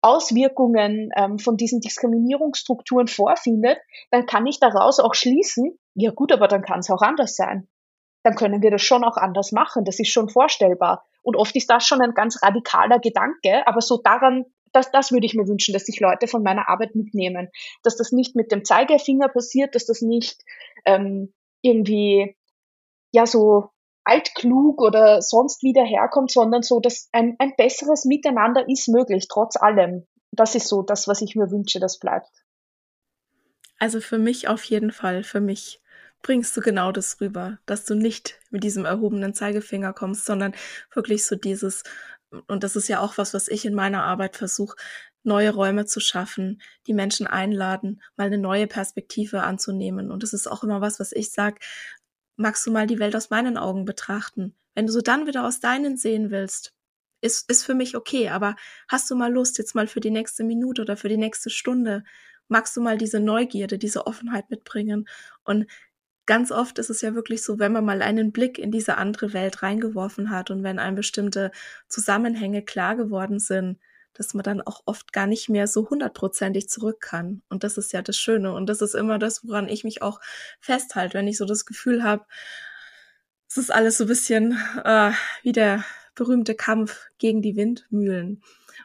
Auswirkungen 0.02 1.12
ähm, 1.16 1.40
von 1.40 1.58
diesen 1.58 1.82
Diskriminierungsstrukturen 1.82 3.08
vorfindet, 3.08 3.78
dann 4.12 4.26
kann 4.26 4.46
ich 4.46 4.60
daraus 4.60 5.00
auch 5.00 5.14
schließen, 5.14 5.78
ja 5.94 6.12
gut, 6.12 6.32
aber 6.32 6.48
dann 6.48 6.64
kann 6.64 6.80
es 6.80 6.90
auch 6.90 7.02
anders 7.02 7.36
sein. 7.36 7.68
Dann 8.24 8.36
können 8.36 8.62
wir 8.62 8.72
das 8.72 8.82
schon 8.82 9.04
auch 9.04 9.18
anders 9.18 9.52
machen. 9.52 9.86
Das 9.86 10.00
ist 10.00 10.10
schon 10.10 10.30
vorstellbar. 10.30 11.06
Und 11.22 11.36
oft 11.36 11.56
ist 11.56 11.70
das 11.70 11.86
schon 11.86 12.02
ein 12.02 12.14
ganz 12.14 12.42
radikaler 12.44 13.00
Gedanke, 13.00 13.66
aber 13.68 13.82
so 13.82 13.98
daran, 13.98 14.46
das, 14.72 14.92
das 14.92 15.12
würde 15.12 15.26
ich 15.26 15.34
mir 15.34 15.48
wünschen, 15.48 15.74
dass 15.74 15.86
sich 15.86 16.00
Leute 16.00 16.28
von 16.28 16.44
meiner 16.44 16.70
Arbeit 16.70 16.96
mitnehmen. 16.96 17.50
Dass 17.84 17.98
das 17.98 18.12
nicht 18.12 18.36
mit 18.36 18.52
dem 18.52 18.66
Zeigefinger 18.66 19.30
passiert, 19.30 19.76
dass 19.76 19.86
das 19.86 20.02
nicht 20.02 20.44
ähm, 20.86 21.34
irgendwie 21.62 22.36
ja 23.12 23.26
so 23.26 23.70
altklug 24.04 24.82
oder 24.82 25.22
sonst 25.22 25.62
wieder 25.64 25.84
herkommt, 25.84 26.32
sondern 26.32 26.64
so, 26.64 26.80
dass 26.80 27.10
ein, 27.12 27.36
ein 27.40 27.54
besseres 27.58 28.06
Miteinander 28.06 28.68
ist 28.68 28.88
möglich, 28.88 29.28
trotz 29.30 29.56
allem. 29.56 30.08
Das 30.32 30.56
ist 30.56 30.68
so 30.68 30.82
das, 30.82 31.08
was 31.08 31.22
ich 31.22 31.36
mir 31.36 31.52
wünsche, 31.52 31.80
das 31.80 32.00
bleibt. 32.00 32.30
Also 33.78 34.02
für 34.02 34.18
mich 34.18 34.48
auf 34.48 34.64
jeden 34.66 34.92
Fall, 34.92 35.24
für 35.24 35.40
mich 35.40 35.82
bringst 36.22 36.56
du 36.56 36.62
genau 36.62 36.92
das 36.92 37.22
rüber, 37.22 37.60
dass 37.66 37.86
du 37.86 37.96
nicht 37.96 38.40
mit 38.50 38.64
diesem 38.64 38.86
erhobenen 38.86 39.34
Zeigefinger 39.34 39.94
kommst, 39.94 40.26
sondern 40.26 40.54
wirklich 40.94 41.26
so 41.26 41.36
dieses, 41.36 41.84
und 42.48 42.64
das 42.64 42.76
ist 42.76 42.88
ja 42.88 43.00
auch 43.00 43.18
was, 43.18 43.34
was 43.34 43.48
ich 43.48 43.66
in 43.66 43.74
meiner 43.74 44.04
Arbeit 44.04 44.36
versuche, 44.36 44.76
neue 45.24 45.54
Räume 45.54 45.86
zu 45.86 46.00
schaffen, 46.00 46.62
die 46.88 46.94
Menschen 46.94 47.28
einladen, 47.28 48.02
mal 48.16 48.28
eine 48.28 48.38
neue 48.38 48.68
Perspektive 48.68 49.44
anzunehmen. 49.44 50.12
Und 50.12 50.24
das 50.24 50.34
ist 50.34 50.48
auch 50.48 50.64
immer 50.64 50.82
was, 50.82 51.00
was 51.00 51.12
ich 51.12 51.32
sage, 51.32 51.60
magst 52.38 52.66
du 52.66 52.72
mal 52.72 52.88
die 52.88 53.00
Welt 53.00 53.16
aus 53.16 53.30
meinen 53.30 53.58
Augen 53.58 53.86
betrachten? 53.86 54.56
Wenn 54.76 54.88
du 54.88 54.94
so 54.94 55.02
dann 55.02 55.28
wieder 55.28 55.46
aus 55.46 55.60
deinen 55.60 55.98
sehen 55.98 56.32
willst, 56.32 56.74
ist, 57.22 57.50
ist 57.50 57.66
für 57.66 57.74
mich 57.74 57.98
okay, 57.98 58.30
aber 58.30 58.56
hast 58.88 59.10
du 59.12 59.16
mal 59.16 59.32
Lust, 59.32 59.58
jetzt 59.58 59.76
mal 59.76 59.88
für 59.88 60.00
die 60.00 60.12
nächste 60.12 60.44
Minute 60.46 60.82
oder 60.82 60.96
für 60.96 61.10
die 61.10 61.18
nächste 61.18 61.50
Stunde, 61.50 62.04
magst 62.48 62.78
du 62.78 62.82
mal 62.82 62.98
diese 62.98 63.20
Neugierde, 63.20 63.78
diese 63.78 64.08
Offenheit 64.08 64.50
mitbringen? 64.50 65.08
Und 65.44 65.68
ganz 66.30 66.52
oft 66.52 66.78
ist 66.78 66.92
es 66.92 67.02
ja 67.02 67.16
wirklich 67.16 67.42
so, 67.42 67.58
wenn 67.58 67.72
man 67.72 67.84
mal 67.84 68.04
einen 68.04 68.32
Blick 68.32 68.60
in 68.60 68.70
diese 68.70 68.98
andere 68.98 69.34
Welt 69.34 69.64
reingeworfen 69.64 70.30
hat 70.30 70.52
und 70.52 70.62
wenn 70.62 70.78
einem 70.78 70.96
bestimmte 70.96 71.50
Zusammenhänge 71.88 72.62
klar 72.62 72.96
geworden 72.96 73.40
sind, 73.40 73.80
dass 74.14 74.36
man 74.36 74.44
dann 74.44 74.62
auch 74.62 74.84
oft 74.86 75.12
gar 75.12 75.26
nicht 75.26 75.50
mehr 75.50 75.66
so 75.66 75.90
hundertprozentig 75.90 76.70
zurück 76.70 77.02
kann. 77.02 77.42
Und 77.50 77.64
das 77.64 77.80
ist 77.80 77.94
ja 77.94 78.04
das 78.04 78.16
Schöne. 78.16 78.54
Und 78.54 78.68
das 78.68 78.82
ist 78.82 78.94
immer 78.94 79.18
das, 79.18 79.48
woran 79.48 79.68
ich 79.68 79.84
mich 79.84 80.04
auch 80.04 80.22
festhalte, 80.60 81.18
wenn 81.18 81.28
ich 81.28 81.38
so 81.38 81.46
das 81.46 81.66
Gefühl 81.66 82.04
habe, 82.04 82.26
es 83.50 83.58
ist 83.58 83.74
alles 83.74 83.98
so 83.98 84.04
ein 84.04 84.10
bisschen 84.10 84.56
äh, 84.86 85.12
wie 85.42 85.52
der 85.52 85.84
berühmte 86.14 86.54
Kampf 86.54 87.08
gegen 87.18 87.42
die 87.42 87.56
Windmühlen. 87.56 88.44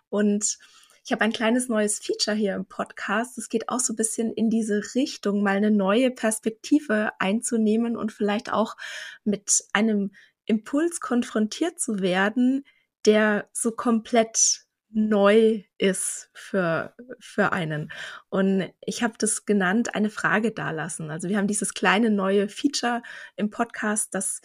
Und 0.08 0.58
ich 1.04 1.12
habe 1.12 1.22
ein 1.22 1.32
kleines 1.32 1.68
neues 1.68 1.98
Feature 1.98 2.34
hier 2.34 2.54
im 2.54 2.64
Podcast. 2.64 3.36
Es 3.36 3.50
geht 3.50 3.68
auch 3.68 3.78
so 3.78 3.92
ein 3.92 3.96
bisschen 3.96 4.32
in 4.32 4.48
diese 4.48 4.82
Richtung, 4.94 5.42
mal 5.42 5.56
eine 5.56 5.70
neue 5.70 6.10
Perspektive 6.10 7.12
einzunehmen 7.18 7.94
und 7.96 8.10
vielleicht 8.10 8.50
auch 8.50 8.76
mit 9.22 9.64
einem 9.74 10.12
Impuls 10.46 11.00
konfrontiert 11.00 11.78
zu 11.78 12.00
werden, 12.00 12.64
der 13.04 13.48
so 13.52 13.72
komplett 13.72 14.64
neu 14.88 15.62
ist 15.78 16.30
für, 16.34 16.94
für 17.18 17.52
einen. 17.52 17.90
Und 18.28 18.72
ich 18.80 19.02
habe 19.02 19.14
das 19.18 19.44
genannt, 19.44 19.94
eine 19.94 20.10
Frage 20.10 20.52
dalassen. 20.52 21.10
Also 21.10 21.28
wir 21.28 21.36
haben 21.36 21.48
dieses 21.48 21.74
kleine 21.74 22.10
neue 22.10 22.48
Feature 22.48 23.02
im 23.36 23.50
Podcast, 23.50 24.14
dass 24.14 24.40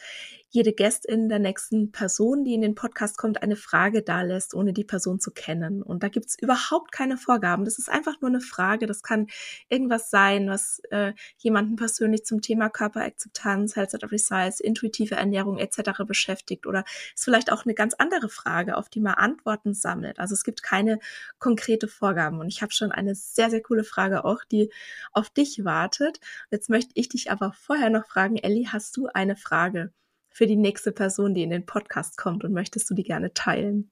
jede 0.51 0.73
Gästin 0.73 1.30
der 1.30 1.38
nächsten 1.38 1.91
Person, 1.91 2.43
die 2.43 2.55
in 2.55 2.61
den 2.61 2.73
Podcast 2.73 3.17
kommt, 3.19 3.43
eine 3.43 3.55
Frage 3.55 4.01
dalässt, 4.01 4.55
ohne 4.55 4.73
die 4.73 4.84
Person 4.84 5.19
zu 5.19 5.30
kennen. 5.30 5.84
Und 5.84 6.01
da 6.01 6.07
gibt's 6.07 6.36
überhaupt 6.41 6.91
keine 6.91 7.17
Vorgaben. 7.17 7.65
Das 7.65 7.77
ist 7.77 7.89
einfach 7.89 8.19
nur 8.21 8.30
eine 8.30 8.41
Frage. 8.41 8.88
Das 8.88 9.03
kann 9.03 9.27
irgendwas 9.69 10.09
sein, 10.09 10.49
was 10.49 10.82
äh, 10.89 11.13
jemanden 11.38 11.75
persönlich 11.75 12.25
zum 12.25 12.41
Thema 12.41 12.69
Körperakzeptanz, 12.69 13.75
Health 13.75 13.93
at 13.93 14.03
Every 14.03 14.17
Size, 14.17 14.63
intuitive 14.63 15.15
Ernährung 15.15 15.59
etc. 15.59 16.03
beschäftigt. 16.07 16.65
Oder 16.65 16.84
ist 17.13 17.23
vielleicht 17.23 17.51
auch 17.51 17.65
eine 17.65 17.75
ganz 17.75 17.93
andere 17.93 18.30
Frage, 18.30 18.75
auf 18.75 18.89
die 18.89 19.01
man 19.01 19.13
Antworten 19.13 19.75
sammelt. 19.75 20.19
Also 20.19 20.34
es 20.34 20.43
gibt 20.43 20.63
keine 20.63 20.99
konkrete 21.39 21.88
Vorgaben. 21.88 22.39
Und 22.39 22.47
ich 22.47 22.61
habe 22.61 22.72
schon 22.72 22.91
eine 22.91 23.15
sehr, 23.15 23.49
sehr 23.49 23.61
coole 23.61 23.84
Frage 23.84 24.26
auch, 24.26 24.43
die 24.43 24.72
auf 25.11 25.30
dich 25.30 25.65
wartet. 25.65 26.20
Jetzt 26.51 26.70
möchte 26.70 26.91
ich 26.95 27.09
dich 27.09 27.32
aber 27.32 27.53
vorher 27.53 27.89
noch 27.89 28.05
fragen, 28.05 28.38
Elli, 28.38 28.67
hast 28.72 28.95
du 28.97 29.07
eine 29.13 29.36
Frage 29.36 29.91
für 30.30 30.47
die 30.47 30.55
nächste 30.55 30.91
Person, 30.91 31.34
die 31.34 31.43
in 31.43 31.49
den 31.49 31.65
Podcast 31.65 32.17
kommt 32.17 32.43
und 32.43 32.53
möchtest 32.53 32.89
du 32.89 32.93
die 32.93 33.03
gerne 33.03 33.34
teilen? 33.34 33.91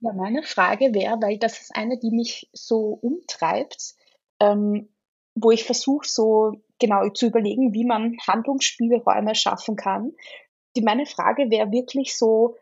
Ja, 0.00 0.12
meine 0.12 0.42
Frage 0.42 0.92
wäre, 0.92 1.16
weil 1.22 1.38
das 1.38 1.60
ist 1.60 1.74
eine, 1.74 1.98
die 1.98 2.10
mich 2.10 2.50
so 2.52 2.98
umtreibt, 3.00 3.94
ähm, 4.38 4.88
wo 5.34 5.50
ich 5.50 5.64
versuche, 5.64 6.06
so 6.06 6.52
genau 6.78 7.08
zu 7.08 7.26
überlegen, 7.26 7.72
wie 7.72 7.84
man 7.84 8.16
Handlungsspielräume 8.26 9.34
schaffen 9.34 9.76
kann. 9.76 10.12
Die, 10.76 10.82
meine 10.82 11.06
Frage 11.06 11.50
wäre 11.50 11.72
wirklich 11.72 12.16
so, 12.16 12.56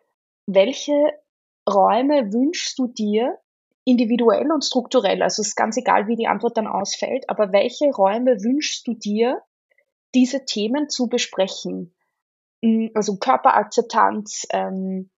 welche 0.46 1.12
Räume 1.68 2.32
wünschst 2.32 2.78
du 2.78 2.86
dir 2.88 3.38
individuell 3.84 4.50
und 4.52 4.64
strukturell? 4.64 5.22
Also 5.22 5.42
es 5.42 5.48
ist 5.48 5.56
ganz 5.56 5.76
egal, 5.76 6.06
wie 6.08 6.16
die 6.16 6.26
Antwort 6.26 6.56
dann 6.56 6.66
ausfällt, 6.66 7.28
aber 7.28 7.52
welche 7.52 7.90
Räume 7.90 8.42
wünschst 8.42 8.86
du 8.86 8.94
dir, 8.94 9.42
diese 10.14 10.44
Themen 10.44 10.88
zu 10.88 11.08
besprechen? 11.08 11.94
Hm, 12.64 12.90
also 12.94 13.16
Körperakzeptanz, 13.16 14.46
ähm, 14.50 15.10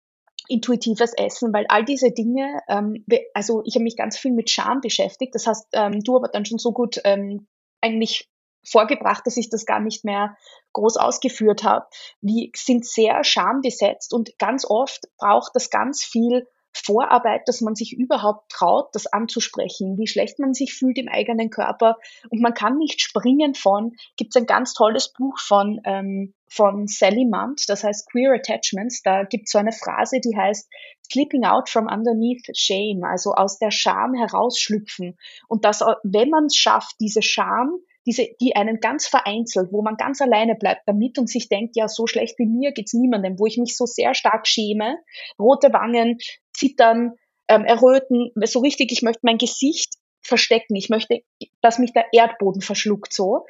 intuitives 0.47 1.13
Essen, 1.13 1.53
weil 1.53 1.65
all 1.69 1.85
diese 1.85 2.11
Dinge, 2.11 2.59
ähm, 2.67 3.05
also 3.33 3.61
ich 3.65 3.75
habe 3.75 3.83
mich 3.83 3.95
ganz 3.95 4.17
viel 4.17 4.31
mit 4.31 4.49
Scham 4.49 4.81
beschäftigt, 4.81 5.35
das 5.35 5.47
hast 5.47 5.67
ähm, 5.73 6.01
du 6.01 6.17
aber 6.17 6.27
dann 6.27 6.45
schon 6.45 6.59
so 6.59 6.73
gut 6.73 6.99
ähm, 7.05 7.47
eigentlich 7.81 8.29
vorgebracht, 8.63 9.25
dass 9.25 9.37
ich 9.37 9.49
das 9.49 9.65
gar 9.65 9.79
nicht 9.79 10.05
mehr 10.05 10.37
groß 10.73 10.97
ausgeführt 10.97 11.63
habe. 11.63 11.85
Wir 12.21 12.49
sind 12.55 12.85
sehr 12.85 13.23
schambesetzt 13.23 14.13
und 14.13 14.37
ganz 14.39 14.65
oft 14.65 15.07
braucht 15.17 15.55
das 15.55 15.69
ganz 15.69 16.03
viel 16.03 16.47
Vorarbeit, 16.75 17.47
dass 17.47 17.61
man 17.61 17.75
sich 17.75 17.93
überhaupt 17.93 18.51
traut, 18.51 18.89
das 18.93 19.05
anzusprechen, 19.05 19.97
wie 19.97 20.07
schlecht 20.07 20.39
man 20.39 20.53
sich 20.55 20.73
fühlt 20.73 20.97
im 20.97 21.07
eigenen 21.07 21.51
Körper. 21.51 21.97
Und 22.29 22.41
man 22.41 22.55
kann 22.55 22.77
nicht 22.77 22.99
springen 22.99 23.53
von, 23.53 23.91
gibt 24.17 24.35
es 24.35 24.41
ein 24.41 24.47
ganz 24.47 24.73
tolles 24.73 25.13
Buch 25.13 25.39
von, 25.39 25.79
ähm, 25.85 26.33
von 26.49 26.87
Sally 26.87 27.25
Munt, 27.25 27.69
das 27.69 27.83
heißt 27.83 28.09
Queer 28.09 28.33
Attachments. 28.33 29.03
Da 29.03 29.23
gibt 29.23 29.45
es 29.45 29.51
so 29.51 29.59
eine 29.59 29.71
Phrase, 29.71 30.19
die 30.19 30.35
heißt 30.35 30.67
Slipping 31.11 31.45
out 31.45 31.69
from 31.69 31.85
underneath 31.85 32.45
shame, 32.57 33.03
also 33.03 33.33
aus 33.33 33.59
der 33.59 33.69
Scham 33.69 34.15
herausschlüpfen. 34.15 35.17
Und 35.47 35.65
dass, 35.65 35.81
wenn 36.01 36.29
man 36.29 36.45
es 36.45 36.55
schafft, 36.55 36.95
diese 36.99 37.21
Scham 37.21 37.77
diese, 38.05 38.27
die 38.41 38.55
einen 38.55 38.79
ganz 38.79 39.07
vereinzelt, 39.07 39.71
wo 39.71 39.81
man 39.81 39.95
ganz 39.95 40.21
alleine 40.21 40.55
bleibt 40.55 40.81
damit 40.87 41.17
und 41.17 41.29
sich 41.29 41.49
denkt, 41.49 41.75
ja, 41.75 41.87
so 41.87 42.07
schlecht 42.07 42.37
wie 42.39 42.45
mir 42.45 42.71
geht's 42.71 42.93
niemandem, 42.93 43.39
wo 43.39 43.45
ich 43.45 43.57
mich 43.57 43.75
so 43.75 43.85
sehr 43.85 44.13
stark 44.13 44.47
schäme, 44.47 44.97
rote 45.39 45.71
Wangen, 45.73 46.17
zittern, 46.53 47.13
ähm, 47.47 47.65
erröten, 47.65 48.31
so 48.45 48.59
richtig, 48.59 48.91
ich 48.91 49.01
möchte 49.01 49.21
mein 49.23 49.37
Gesicht 49.37 49.95
verstecken, 50.21 50.75
ich 50.75 50.89
möchte, 50.89 51.21
dass 51.61 51.79
mich 51.79 51.93
der 51.93 52.05
Erdboden 52.13 52.61
verschluckt 52.61 53.13
so. 53.13 53.45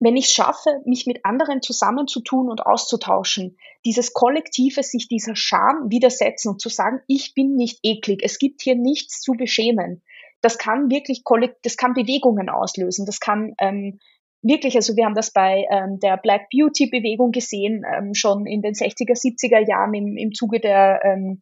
Wenn 0.00 0.16
ich 0.16 0.26
es 0.26 0.32
schaffe, 0.32 0.80
mich 0.84 1.06
mit 1.06 1.24
anderen 1.24 1.62
zusammenzutun 1.62 2.50
und 2.50 2.66
auszutauschen, 2.66 3.56
dieses 3.84 4.12
kollektive 4.12 4.82
sich 4.82 5.08
dieser 5.08 5.36
Scham 5.36 5.90
widersetzen 5.90 6.50
und 6.50 6.60
zu 6.60 6.68
sagen, 6.68 7.00
ich 7.06 7.34
bin 7.34 7.54
nicht 7.56 7.78
eklig, 7.82 8.20
es 8.22 8.38
gibt 8.38 8.62
hier 8.62 8.74
nichts 8.74 9.20
zu 9.20 9.32
beschämen, 9.32 10.02
das 10.44 10.58
kann 10.58 10.90
wirklich 10.90 11.22
das 11.62 11.76
kann 11.78 11.94
Bewegungen 11.94 12.50
auslösen. 12.50 13.06
Das 13.06 13.18
kann 13.18 13.54
ähm, 13.58 13.98
wirklich, 14.42 14.76
also 14.76 14.94
wir 14.94 15.06
haben 15.06 15.14
das 15.14 15.32
bei 15.32 15.64
ähm, 15.70 15.98
der 16.00 16.18
Black 16.18 16.50
Beauty 16.50 16.90
Bewegung 16.90 17.32
gesehen, 17.32 17.82
ähm, 17.90 18.12
schon 18.12 18.44
in 18.44 18.60
den 18.60 18.74
60er, 18.74 19.14
70er 19.14 19.66
Jahren 19.66 19.94
im, 19.94 20.18
im 20.18 20.34
Zuge 20.34 20.60
der 20.60 21.00
ähm, 21.02 21.40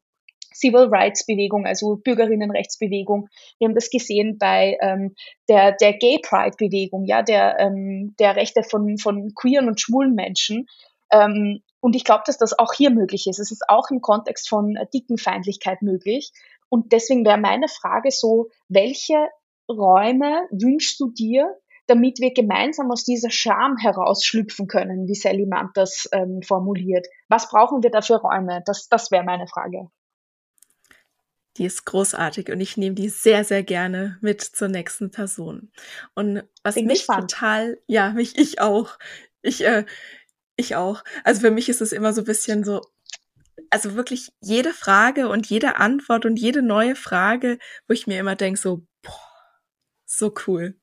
Civil 0.55 0.88
Rights 0.92 1.26
Bewegung, 1.26 1.66
also 1.66 1.96
Bürgerinnenrechtsbewegung. 1.96 3.28
Wir 3.59 3.66
haben 3.66 3.74
das 3.74 3.90
gesehen 3.90 4.38
bei 4.38 4.78
ähm, 4.80 5.16
der, 5.48 5.72
der 5.72 5.94
Gay 5.94 6.20
Pride 6.22 6.57
Bewegung, 6.57 7.05
ja, 7.05 7.22
der, 7.22 7.59
ähm, 7.59 8.14
der 8.20 8.36
Rechte 8.36 8.62
von, 8.62 8.98
von 8.98 9.34
queeren 9.34 9.66
und 9.66 9.80
schwulen 9.80 10.14
Menschen. 10.14 10.66
Ähm, 11.11 11.62
und 11.80 11.96
ich 11.96 12.05
glaube, 12.05 12.22
dass 12.26 12.38
das 12.38 12.57
auch 12.57 12.72
hier 12.72 12.90
möglich 12.90 13.26
ist. 13.26 13.40
Es 13.40 13.50
ist 13.50 13.64
auch 13.68 13.90
im 13.90 14.00
Kontext 14.00 14.48
von 14.48 14.78
Dickenfeindlichkeit 14.94 15.82
möglich. 15.82 16.30
Und 16.73 16.93
deswegen 16.93 17.27
wäre 17.27 17.37
meine 17.37 17.68
Frage 17.68 18.11
so, 18.11 18.49
welche 18.69 19.28
Räume 19.69 20.49
wünschst 20.51 20.99
du 21.01 21.11
dir, 21.11 21.55
damit 21.86 22.19
wir 22.19 22.32
gemeinsam 22.32 22.90
aus 22.90 23.05
dieser 23.05 23.28
Scham 23.28 23.77
herausschlüpfen 23.77 24.69
können, 24.69 25.07
wie 25.07 25.15
Sally 25.15 25.44
Mann 25.44 25.69
das 25.74 26.09
ähm, 26.12 26.40
formuliert? 26.40 27.07
Was 27.28 27.51
brauchen 27.51 27.82
wir 27.82 27.90
da 27.90 28.01
für 28.01 28.15
Räume? 28.15 28.62
Das, 28.65 28.89
das 28.89 29.11
wäre 29.11 29.23
meine 29.23 29.47
Frage. 29.47 29.90
Die 31.59 31.66
ist 31.66 31.85
großartig 31.85 32.51
und 32.51 32.62
ich 32.62 32.78
nehme 32.78 32.94
die 32.94 33.11
sehr, 33.11 33.44
sehr 33.44 33.62
gerne 33.62 34.16
mit 34.23 34.40
zur 34.40 34.69
nächsten 34.69 35.11
Person. 35.11 35.70
Und 36.15 36.43
was 36.62 36.77
Bin 36.77 36.86
mich 36.86 37.01
gespannt. 37.01 37.32
total, 37.32 37.82
ja, 37.86 38.12
mich, 38.12 38.39
ich 38.39 38.62
auch. 38.62 38.99
Ich, 39.43 39.62
äh, 39.62 39.85
ich 40.57 40.74
auch. 40.77 41.05
Also 41.23 41.43
für 41.43 41.51
mich 41.51 41.69
ist 41.69 41.82
es 41.82 41.93
immer 41.93 42.15
so 42.15 42.23
ein 42.23 42.27
bisschen 42.27 42.65
so, 42.65 42.81
also 43.73 43.94
wirklich 43.94 44.32
jede 44.40 44.74
Frage 44.74 45.28
und 45.28 45.49
jede 45.49 45.77
Antwort 45.77 46.27
und 46.27 46.39
jede 46.39 46.62
neue 46.62 46.94
Frage, 46.94 47.59
wo 47.89 47.94
ich 47.94 48.07
mir 48.07 48.20
immer 48.20 48.36
denke, 48.36 48.61
so, 48.61 48.86
boah, 49.03 49.61
so 50.05 50.35
cool. 50.47 50.78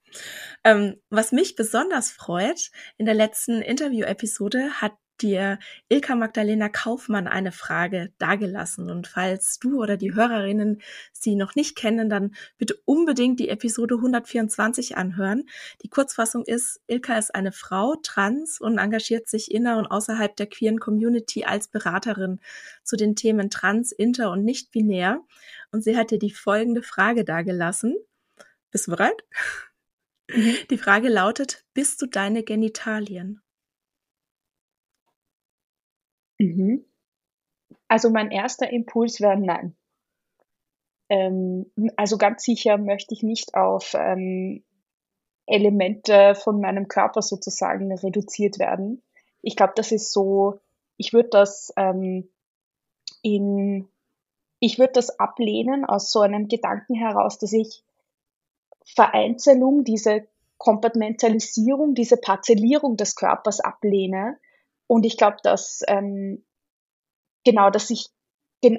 Ähm, 0.63 0.99
was 1.09 1.31
mich 1.31 1.55
besonders 1.55 2.11
freut, 2.11 2.71
in 2.97 3.05
der 3.05 3.13
letzten 3.13 3.61
Interview-Episode 3.61 4.81
hat 4.81 4.93
dir 5.21 5.59
Ilka 5.89 6.15
Magdalena 6.15 6.69
Kaufmann 6.69 7.27
eine 7.27 7.51
Frage 7.51 8.11
dargelassen. 8.17 8.89
Und 8.89 9.07
falls 9.07 9.59
du 9.59 9.81
oder 9.81 9.97
die 9.97 10.13
Hörerinnen 10.13 10.81
sie 11.11 11.35
noch 11.35 11.55
nicht 11.55 11.75
kennen, 11.75 12.09
dann 12.09 12.35
bitte 12.57 12.75
unbedingt 12.85 13.39
die 13.39 13.49
Episode 13.49 13.95
124 13.95 14.97
anhören. 14.97 15.45
Die 15.83 15.89
Kurzfassung 15.89 16.43
ist, 16.45 16.81
Ilka 16.87 17.17
ist 17.17 17.33
eine 17.33 17.51
Frau, 17.51 17.95
trans 18.01 18.59
und 18.59 18.77
engagiert 18.77 19.27
sich 19.27 19.51
inner 19.51 19.77
und 19.77 19.87
außerhalb 19.87 20.35
der 20.35 20.47
queeren 20.47 20.79
Community 20.79 21.45
als 21.45 21.67
Beraterin 21.67 22.39
zu 22.83 22.95
den 22.95 23.15
Themen 23.15 23.49
trans, 23.49 23.91
inter 23.91 24.31
und 24.31 24.43
nicht 24.43 24.71
binär. 24.71 25.21
Und 25.71 25.83
sie 25.83 25.97
hat 25.97 26.11
dir 26.11 26.19
die 26.19 26.31
folgende 26.31 26.81
Frage 26.81 27.23
dargelassen. 27.23 27.95
Bist 28.71 28.87
du 28.87 28.91
bereit? 28.91 29.23
Mhm. 30.29 30.55
Die 30.69 30.77
Frage 30.77 31.09
lautet, 31.09 31.65
bist 31.73 32.01
du 32.01 32.05
deine 32.05 32.43
Genitalien? 32.43 33.41
Mhm. 36.39 36.85
Also 37.87 38.09
mein 38.09 38.31
erster 38.31 38.71
Impuls 38.71 39.21
wäre 39.21 39.37
nein. 39.37 39.75
Ähm, 41.09 41.71
also 41.97 42.17
ganz 42.17 42.43
sicher 42.43 42.77
möchte 42.77 43.13
ich 43.13 43.23
nicht 43.23 43.55
auf 43.55 43.93
ähm, 43.95 44.63
Elemente 45.45 46.35
von 46.35 46.61
meinem 46.61 46.87
Körper 46.87 47.21
sozusagen 47.21 47.91
reduziert 47.91 48.59
werden. 48.59 49.01
Ich 49.41 49.55
glaube, 49.55 49.73
das 49.75 49.91
ist 49.91 50.11
so, 50.11 50.59
ich 50.97 51.13
würde 51.13 51.29
das 51.29 51.73
ähm, 51.75 52.29
in, 53.23 53.87
ich 54.59 54.77
würde 54.77 54.93
das 54.93 55.19
ablehnen 55.19 55.85
aus 55.85 56.11
so 56.11 56.21
einem 56.21 56.47
Gedanken 56.47 56.93
heraus, 56.93 57.39
dass 57.39 57.53
ich 57.53 57.83
Vereinzelung, 58.85 59.83
diese 59.83 60.27
Kompartmentalisierung, 60.57 61.95
diese 61.95 62.17
Parzellierung 62.17 62.97
des 62.97 63.15
Körpers 63.15 63.59
ablehne, 63.59 64.37
und 64.89 65.05
ich 65.05 65.17
glaube, 65.17 65.37
dass 65.43 65.81
ähm, 65.87 66.43
genau, 67.45 67.69
dass 67.69 67.89
ich 67.89 68.07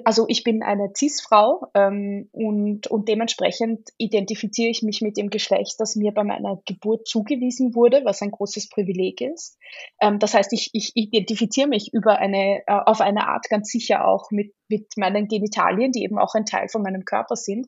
also 0.04 0.26
ich 0.28 0.44
bin 0.44 0.62
eine 0.62 0.90
Cis-Frau 0.94 1.68
ähm, 1.72 2.28
und, 2.32 2.86
und 2.88 3.08
dementsprechend 3.08 3.88
identifiziere 3.96 4.68
ich 4.68 4.82
mich 4.82 5.00
mit 5.00 5.16
dem 5.16 5.30
Geschlecht, 5.30 5.76
das 5.78 5.96
mir 5.96 6.12
bei 6.12 6.22
meiner 6.22 6.60
Geburt 6.66 7.08
zugewiesen 7.08 7.74
wurde, 7.74 8.02
was 8.04 8.20
ein 8.20 8.30
großes 8.30 8.68
Privileg 8.68 9.22
ist. 9.22 9.56
Ähm, 9.98 10.18
das 10.18 10.34
heißt, 10.34 10.52
ich, 10.52 10.68
ich 10.74 10.92
identifiziere 10.96 11.66
mich 11.66 11.94
über 11.94 12.18
eine, 12.18 12.58
äh, 12.66 12.80
auf 12.84 13.00
eine 13.00 13.26
Art 13.28 13.48
ganz 13.48 13.70
sicher 13.70 14.06
auch 14.06 14.30
mit, 14.30 14.52
mit 14.68 14.88
meinen 14.98 15.28
Genitalien, 15.28 15.92
die 15.92 16.02
eben 16.02 16.18
auch 16.18 16.34
ein 16.34 16.44
Teil 16.44 16.68
von 16.68 16.82
meinem 16.82 17.06
Körper 17.06 17.36
sind. 17.36 17.66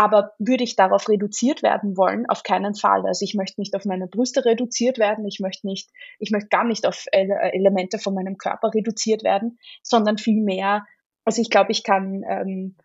Aber 0.00 0.32
würde 0.38 0.64
ich 0.64 0.76
darauf 0.76 1.10
reduziert 1.10 1.62
werden 1.62 1.94
wollen? 1.94 2.24
Auf 2.26 2.42
keinen 2.42 2.74
Fall. 2.74 3.04
Also 3.06 3.22
ich 3.22 3.34
möchte 3.34 3.60
nicht 3.60 3.76
auf 3.76 3.84
meine 3.84 4.06
Brüste 4.06 4.46
reduziert 4.46 4.96
werden. 4.96 5.26
Ich 5.26 5.40
möchte 5.40 5.66
nicht, 5.66 5.90
ich 6.18 6.30
möchte 6.30 6.48
gar 6.48 6.64
nicht 6.64 6.86
auf 6.86 7.04
Elemente 7.12 7.98
von 7.98 8.14
meinem 8.14 8.38
Körper 8.38 8.72
reduziert 8.72 9.24
werden, 9.24 9.58
sondern 9.82 10.16
vielmehr, 10.16 10.86
also 11.26 11.42
ich 11.42 11.50
glaube, 11.50 11.72
ich 11.72 11.82
kann, 11.82 12.24
ähm, 12.26 12.76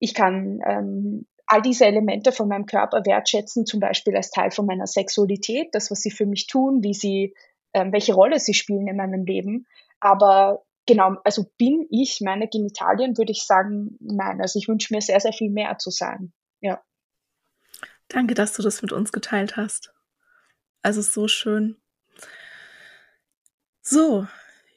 ich 0.00 0.14
kann 0.14 0.60
ähm, 0.66 1.26
all 1.44 1.60
diese 1.60 1.84
Elemente 1.84 2.32
von 2.32 2.48
meinem 2.48 2.64
Körper 2.64 3.04
wertschätzen, 3.04 3.66
zum 3.66 3.80
Beispiel 3.80 4.16
als 4.16 4.30
Teil 4.30 4.50
von 4.50 4.64
meiner 4.64 4.86
Sexualität, 4.86 5.74
das, 5.74 5.90
was 5.90 6.00
sie 6.00 6.10
für 6.10 6.24
mich 6.24 6.46
tun, 6.46 6.82
wie 6.82 6.94
sie, 6.94 7.34
ähm, 7.74 7.92
welche 7.92 8.14
Rolle 8.14 8.40
sie 8.40 8.54
spielen 8.54 8.88
in 8.88 8.96
meinem 8.96 9.26
Leben. 9.26 9.66
Aber 10.00 10.64
genau, 10.86 11.16
also 11.22 11.44
bin 11.58 11.86
ich 11.90 12.22
meine 12.22 12.48
Genitalien, 12.48 13.18
würde 13.18 13.32
ich 13.32 13.42
sagen, 13.42 13.98
nein. 14.00 14.40
Also 14.40 14.58
ich 14.58 14.68
wünsche 14.68 14.94
mir 14.94 15.02
sehr, 15.02 15.20
sehr 15.20 15.34
viel 15.34 15.50
mehr 15.50 15.76
zu 15.76 15.90
sein. 15.90 16.32
Ja. 16.60 16.82
Danke, 18.08 18.34
dass 18.34 18.52
du 18.52 18.62
das 18.62 18.82
mit 18.82 18.92
uns 18.92 19.12
geteilt 19.12 19.56
hast. 19.56 19.92
Also 20.82 21.02
so 21.02 21.28
schön. 21.28 21.76
So, 23.82 24.26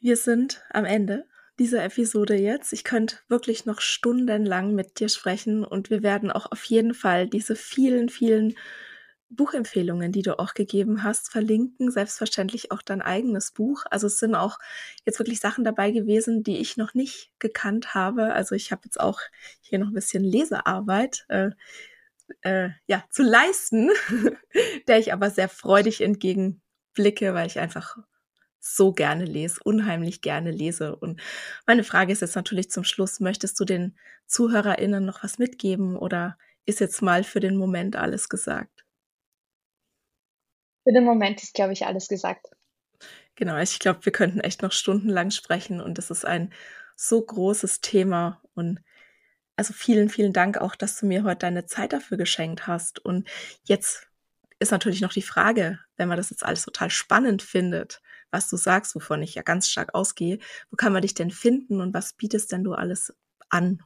wir 0.02 0.18
sind 0.18 0.64
am 0.70 0.86
Ende 0.86 1.26
dieser 1.60 1.84
Episode 1.84 2.36
jetzt. 2.36 2.74
Ich 2.74 2.84
könnte 2.84 3.18
wirklich 3.28 3.66
noch 3.66 3.82
stundenlang 3.82 4.74
mit 4.74 5.00
dir 5.00 5.10
sprechen 5.10 5.64
und 5.66 5.90
wir 5.90 6.04
werden 6.04 6.32
auch 6.32 6.52
auf 6.52 6.64
jeden 6.64 6.94
Fall 6.94 7.28
diese 7.28 7.56
vielen, 7.56 8.10
vielen 8.10 8.56
Buchempfehlungen, 9.30 10.12
die 10.12 10.24
du 10.24 10.40
auch 10.40 10.54
gegeben 10.54 11.04
hast, 11.04 11.32
verlinken. 11.32 11.92
Selbstverständlich 11.92 12.72
auch 12.72 12.82
dein 12.82 13.02
eigenes 13.02 13.52
Buch. 13.52 13.84
Also 13.92 14.08
es 14.08 14.20
sind 14.20 14.36
auch 14.36 14.60
jetzt 15.06 15.20
wirklich 15.20 15.40
Sachen 15.40 15.64
dabei 15.64 15.92
gewesen, 15.92 16.44
die 16.44 16.58
ich 16.58 16.78
noch 16.78 16.94
nicht 16.94 17.32
gekannt 17.40 17.94
habe. 17.94 18.34
Also 18.34 18.56
ich 18.56 18.72
habe 18.72 18.82
jetzt 18.86 19.00
auch 19.00 19.20
hier 19.62 19.80
noch 19.80 19.88
ein 19.88 19.94
bisschen 19.94 20.24
Lesearbeit 20.24 21.26
äh, 21.30 21.52
äh, 22.42 22.70
ja, 22.88 23.04
zu 23.10 23.24
leisten, 23.24 23.90
der 24.88 25.00
ich 25.00 25.14
aber 25.14 25.30
sehr 25.30 25.50
freudig 25.50 26.02
entgegenblicke, 26.02 27.34
weil 27.34 27.48
ich 27.48 27.60
einfach 27.60 27.98
so 28.60 28.92
gerne 28.92 29.26
lese, 29.26 29.60
unheimlich 29.64 30.22
gerne 30.22 30.52
lese. 30.52 30.96
Und 30.96 31.22
meine 31.66 31.84
Frage 31.84 32.12
ist 32.12 32.22
jetzt 32.22 32.36
natürlich 32.36 32.70
zum 32.70 32.84
Schluss, 32.84 33.20
möchtest 33.20 33.60
du 33.60 33.66
den 33.66 33.98
ZuhörerInnen 34.28 35.06
noch 35.06 35.24
was 35.24 35.40
mitgeben 35.40 35.96
oder 35.96 36.38
ist 36.66 36.80
jetzt 36.80 37.02
mal 37.02 37.24
für 37.24 37.40
den 37.40 37.56
Moment 37.56 37.96
alles 37.96 38.28
gesagt? 38.30 38.86
Für 40.90 40.94
den 40.94 41.04
Moment 41.04 41.44
ist, 41.44 41.54
glaube 41.54 41.72
ich, 41.74 41.86
alles 41.86 42.08
gesagt. 42.08 42.48
Genau, 43.36 43.60
ich 43.60 43.78
glaube, 43.78 44.04
wir 44.06 44.12
könnten 44.12 44.40
echt 44.40 44.64
noch 44.64 44.72
stundenlang 44.72 45.30
sprechen 45.30 45.82
und 45.82 46.00
es 46.00 46.10
ist 46.10 46.26
ein 46.26 46.52
so 46.96 47.22
großes 47.22 47.82
Thema 47.82 48.42
und 48.56 48.80
also 49.56 49.72
vielen, 49.72 50.10
vielen 50.10 50.34
Dank 50.34 50.58
auch, 50.58 50.76
dass 50.76 51.00
du 51.00 51.06
mir 51.06 51.24
heute 51.24 51.42
deine 51.42 51.68
Zeit 51.68 51.94
dafür 51.94 52.18
geschenkt 52.18 52.66
hast. 52.66 52.98
Und 52.98 53.30
jetzt 53.66 54.08
ist 54.58 54.72
natürlich 54.72 55.02
noch 55.02 55.14
die 55.14 55.22
Frage, 55.22 55.78
wenn 55.96 56.08
man 56.08 56.18
das 56.18 56.32
jetzt 56.32 56.44
alles 56.44 56.64
total 56.64 56.90
spannend 56.90 57.44
findet, 57.44 58.02
was 58.32 58.50
du 58.50 58.58
sagst, 58.58 58.96
wovon 58.96 59.22
ich 59.22 59.36
ja 59.36 59.44
ganz 59.44 59.70
stark 59.70 59.94
ausgehe, 59.94 60.40
wo 60.72 60.76
kann 60.76 60.92
man 60.92 61.04
dich 61.04 61.14
denn 61.14 61.30
finden 61.30 61.82
und 61.82 61.94
was 61.94 62.14
bietest 62.14 62.52
denn 62.52 62.64
du 62.64 62.74
alles 62.74 63.14
an? 63.50 63.84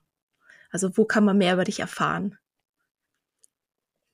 Also 0.70 0.96
wo 0.96 1.04
kann 1.04 1.26
man 1.26 1.38
mehr 1.38 1.56
über 1.56 1.66
dich 1.66 1.82
erfahren? 1.82 2.38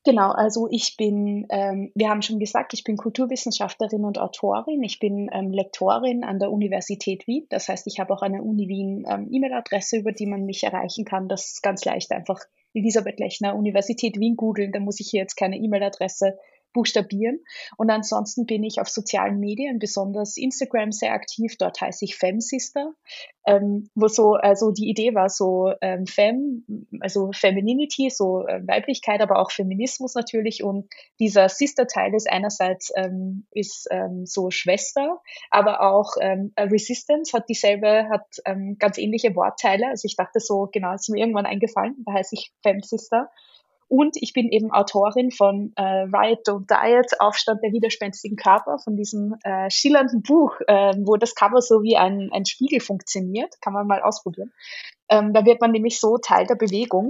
Genau, 0.06 0.32
also 0.32 0.68
ich 0.72 0.96
bin, 0.96 1.46
ähm, 1.50 1.92
wir 1.94 2.10
haben 2.10 2.22
schon 2.22 2.40
gesagt, 2.40 2.74
ich 2.74 2.86
bin 2.86 2.96
Kulturwissenschaftlerin 2.96 4.06
und 4.06 4.18
Autorin. 4.18 4.82
Ich 4.82 5.00
bin 5.00 5.30
ähm, 5.34 5.52
Lektorin 5.52 6.24
an 6.24 6.40
der 6.40 6.52
Universität 6.52 7.28
Wien. 7.28 7.46
Das 7.50 7.68
heißt, 7.68 7.86
ich 7.86 8.00
habe 8.00 8.14
auch 8.14 8.22
eine 8.22 8.42
Uni 8.42 8.70
Wien 8.70 9.06
ähm, 9.10 9.28
E-Mail-Adresse, 9.30 9.98
über 9.98 10.14
die 10.14 10.26
man 10.26 10.46
mich 10.46 10.64
erreichen 10.64 11.04
kann. 11.04 11.28
Das 11.28 11.48
ist 11.48 11.64
ganz 11.64 11.84
leicht 11.84 12.12
einfach 12.12 12.40
Elisabeth 12.74 13.20
Lechner, 13.20 13.56
Universität 13.56 14.18
Wien 14.18 14.38
googeln. 14.38 14.72
Da 14.72 14.80
muss 14.80 15.02
ich 15.02 15.10
hier 15.10 15.22
jetzt 15.22 15.36
keine 15.36 15.58
E-Mail-Adresse 15.58 16.38
buchstabieren. 16.74 17.40
Und 17.78 17.90
ansonsten 17.90 18.46
bin 18.46 18.64
ich 18.64 18.80
auf 18.80 18.90
sozialen 18.90 19.40
Medien, 19.40 19.80
besonders 19.80 20.38
Instagram, 20.38 20.92
sehr 20.92 21.14
aktiv. 21.14 21.58
Dort 21.58 21.82
heiße 21.82 22.06
ich 22.06 22.16
Femsister, 22.16 22.94
ähm, 23.46 23.90
wo 23.96 24.08
so, 24.08 24.34
also 24.34 24.72
die 24.72 24.90
Idee 24.90 25.16
war 25.16 25.30
so 25.30 25.74
ähm, 25.82 26.06
Fem, 26.06 26.88
also 27.02 27.32
Femininity, 27.34 28.10
so 28.10 28.46
äh, 28.46 28.66
Weiblichkeit, 28.68 29.22
aber 29.22 29.40
auch 29.40 29.52
Feminismus 29.52 30.16
natürlich. 30.16 30.64
Und 30.64 30.90
dieser 31.20 31.50
Sister-Teil 31.50 32.14
ist 32.14 32.30
einerseits 32.30 32.92
ähm, 32.96 33.46
ist 33.52 33.88
ähm, 33.92 34.26
so 34.26 34.52
Schwester, 34.52 35.20
aber 35.50 35.82
auch 35.82 36.14
ähm, 36.22 36.54
Resistance 36.58 37.36
hat 37.36 37.50
dieselbe, 37.50 38.10
hat 38.10 38.26
ähm, 38.46 38.78
ganz 38.78 38.98
ähnliche 38.98 39.36
Wortteile. 39.36 39.88
Also 39.88 40.06
ich 40.06 40.16
dachte 40.16 40.40
so, 40.40 40.70
genau, 40.72 40.94
ist 40.94 41.10
mir 41.10 41.20
irgendwann 41.20 41.46
eingefallen, 41.46 41.96
da 42.06 42.14
heiße 42.14 42.36
ich 42.36 42.52
Femsister. 42.62 43.30
Und 43.90 44.16
ich 44.22 44.34
bin 44.34 44.50
eben 44.50 44.72
Autorin 44.72 45.32
von 45.32 45.74
äh, 45.76 45.82
Riot 45.82 46.48
Don't 46.48 46.68
Diet, 46.70 47.20
Aufstand 47.20 47.64
der 47.64 47.74
widerspenstigen 47.74 48.38
Körper, 48.38 48.78
von 48.78 48.96
diesem 48.96 49.36
äh, 49.44 49.70
schillernden 49.72 50.22
Buch, 50.22 50.54
äh, 50.68 50.94
wo 51.04 51.18
das 51.18 51.34
Cover 51.34 51.60
so 51.60 51.82
wie 51.82 51.98
ein, 51.98 52.30
ein 52.32 52.46
Spiegel 52.46 52.82
funktioniert. 52.82 53.60
Kann 53.62 53.74
man 53.74 53.88
mal 53.88 54.02
ausprobieren. 54.04 54.54
Ähm, 55.10 55.34
da 55.34 55.44
wird 55.44 55.60
man 55.60 55.72
nämlich 55.72 56.00
so 56.00 56.18
Teil 56.18 56.46
der 56.46 56.56
Bewegung. 56.56 57.08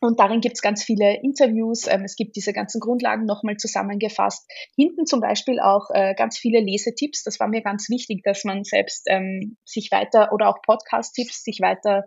Und 0.00 0.20
darin 0.20 0.40
gibt 0.40 0.56
es 0.56 0.62
ganz 0.62 0.84
viele 0.84 1.20
Interviews. 1.22 1.88
Ähm, 1.88 2.04
es 2.04 2.14
gibt 2.14 2.36
diese 2.36 2.52
ganzen 2.52 2.80
Grundlagen 2.80 3.24
nochmal 3.24 3.56
zusammengefasst. 3.56 4.48
Hinten 4.76 5.06
zum 5.06 5.20
Beispiel 5.20 5.58
auch 5.58 5.90
äh, 5.90 6.14
ganz 6.14 6.38
viele 6.38 6.60
Lesetipps. 6.60 7.24
Das 7.24 7.40
war 7.40 7.48
mir 7.48 7.62
ganz 7.62 7.88
wichtig, 7.88 8.22
dass 8.22 8.44
man 8.44 8.62
selbst 8.62 9.06
ähm, 9.08 9.56
sich 9.64 9.90
weiter 9.90 10.32
oder 10.32 10.48
auch 10.48 10.62
Podcast-Tipps 10.62 11.42
sich 11.42 11.60
weiter 11.60 12.04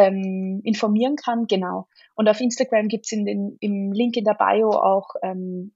ähm, 0.00 0.60
informieren 0.64 1.16
kann. 1.16 1.46
Genau. 1.46 1.88
Und 2.14 2.28
auf 2.28 2.40
Instagram 2.40 2.88
gibt's 2.88 3.12
in 3.12 3.56
im 3.60 3.92
Link 3.92 4.16
in 4.16 4.24
der 4.24 4.34
Bio 4.34 4.70
auch 4.70 5.08
ähm, 5.22 5.74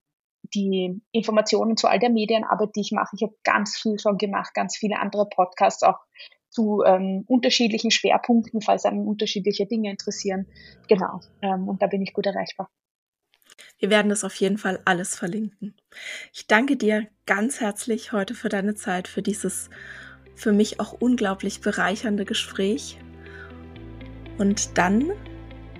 die 0.55 1.01
Informationen 1.10 1.76
zu 1.76 1.88
all 1.88 1.98
der 1.98 2.10
Medienarbeit, 2.10 2.76
die 2.76 2.80
ich 2.80 2.92
mache. 2.92 3.16
Ich 3.16 3.22
habe 3.22 3.34
ganz 3.44 3.76
viel 3.76 3.98
schon 3.98 4.18
gemacht, 4.18 4.55
ganz 4.55 4.76
viele 4.76 4.98
andere 4.98 5.28
Podcasts 5.28 5.82
auch 5.82 5.98
zu 6.48 6.82
ähm, 6.86 7.24
unterschiedlichen 7.26 7.90
Schwerpunkten, 7.90 8.60
falls 8.60 8.84
einen 8.84 9.06
unterschiedliche 9.06 9.66
Dinge 9.66 9.90
interessieren. 9.90 10.46
Genau. 10.88 11.20
Ähm, 11.42 11.68
und 11.68 11.82
da 11.82 11.86
bin 11.86 12.02
ich 12.02 12.12
gut 12.12 12.26
erreichbar. 12.26 12.70
Wir 13.78 13.90
werden 13.90 14.09
das 14.09 14.24
auf 14.24 14.34
jeden 14.36 14.59
Fall 14.59 14.80
alles 14.84 15.16
verlinken. 15.16 15.74
Ich 16.32 16.46
danke 16.46 16.76
dir 16.76 17.09
ganz 17.26 17.60
herzlich 17.60 18.12
heute 18.12 18.34
für 18.34 18.48
deine 18.48 18.74
Zeit, 18.74 19.09
für 19.09 19.22
dieses 19.22 19.68
für 20.36 20.52
mich 20.52 20.80
auch 20.80 20.92
unglaublich 20.92 21.60
bereichernde 21.60 22.24
Gespräch. 22.24 22.98
Und 24.39 24.77
dann 24.77 25.12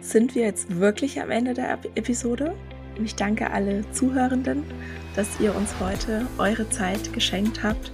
sind 0.01 0.35
wir 0.35 0.43
jetzt 0.43 0.78
wirklich 0.78 1.20
am 1.20 1.31
Ende 1.31 1.55
der 1.55 1.78
Episode. 1.94 2.55
Und 2.97 3.05
ich 3.05 3.16
danke 3.16 3.51
alle 3.51 3.90
Zuhörenden, 3.93 4.62
dass 5.16 5.40
ihr 5.40 5.55
uns 5.55 5.74
heute 5.81 6.26
eure 6.39 6.68
Zeit 6.70 7.12
geschenkt 7.12 7.62
habt. 7.62 7.90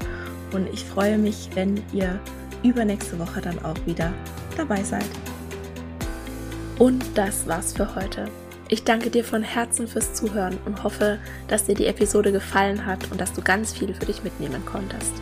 Und 0.52 0.68
ich 0.72 0.84
freue 0.84 1.16
mich, 1.16 1.48
wenn 1.54 1.80
ihr 1.92 2.18
übernächste 2.62 3.18
Woche 3.18 3.40
dann 3.40 3.58
auch 3.64 3.76
wieder 3.86 4.12
dabei 4.56 4.82
seid. 4.82 5.08
Und 6.78 7.04
das 7.14 7.46
war's 7.46 7.72
für 7.72 7.94
heute. 7.94 8.28
Ich 8.68 8.84
danke 8.84 9.10
dir 9.10 9.24
von 9.24 9.42
Herzen 9.42 9.88
fürs 9.88 10.14
Zuhören 10.14 10.56
und 10.64 10.84
hoffe, 10.84 11.18
dass 11.48 11.64
dir 11.64 11.74
die 11.74 11.86
Episode 11.86 12.32
gefallen 12.32 12.86
hat 12.86 13.10
und 13.10 13.20
dass 13.20 13.32
du 13.32 13.42
ganz 13.42 13.72
viel 13.72 13.92
für 13.94 14.06
dich 14.06 14.22
mitnehmen 14.22 14.64
konntest. 14.64 15.12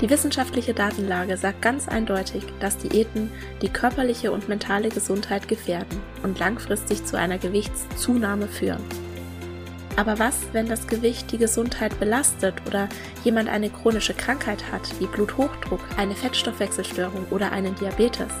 Die 0.00 0.08
wissenschaftliche 0.08 0.72
Datenlage 0.72 1.36
sagt 1.36 1.60
ganz 1.60 1.86
eindeutig, 1.86 2.44
dass 2.58 2.78
Diäten 2.78 3.30
die 3.60 3.68
körperliche 3.68 4.32
und 4.32 4.48
mentale 4.48 4.88
Gesundheit 4.88 5.46
gefährden 5.46 6.00
und 6.22 6.38
langfristig 6.38 7.04
zu 7.04 7.18
einer 7.18 7.36
Gewichtszunahme 7.36 8.48
führen. 8.48 8.82
Aber 9.96 10.18
was, 10.18 10.38
wenn 10.52 10.66
das 10.66 10.86
Gewicht 10.86 11.30
die 11.32 11.36
Gesundheit 11.36 12.00
belastet 12.00 12.54
oder 12.66 12.88
jemand 13.24 13.50
eine 13.50 13.68
chronische 13.68 14.14
Krankheit 14.14 14.72
hat, 14.72 14.98
wie 14.98 15.06
Bluthochdruck, 15.06 15.80
eine 15.98 16.14
Fettstoffwechselstörung 16.14 17.26
oder 17.28 17.52
einen 17.52 17.74
Diabetes? 17.74 18.32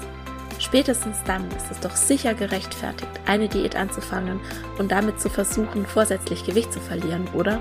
Spätestens 0.58 1.18
dann 1.26 1.46
ist 1.50 1.70
es 1.70 1.80
doch 1.80 1.94
sicher 1.94 2.32
gerechtfertigt, 2.32 3.10
eine 3.26 3.48
Diät 3.48 3.76
anzufangen 3.76 4.40
und 4.78 4.92
damit 4.92 5.20
zu 5.20 5.28
versuchen, 5.28 5.84
vorsätzlich 5.84 6.44
Gewicht 6.44 6.72
zu 6.72 6.80
verlieren, 6.80 7.28
oder? 7.34 7.60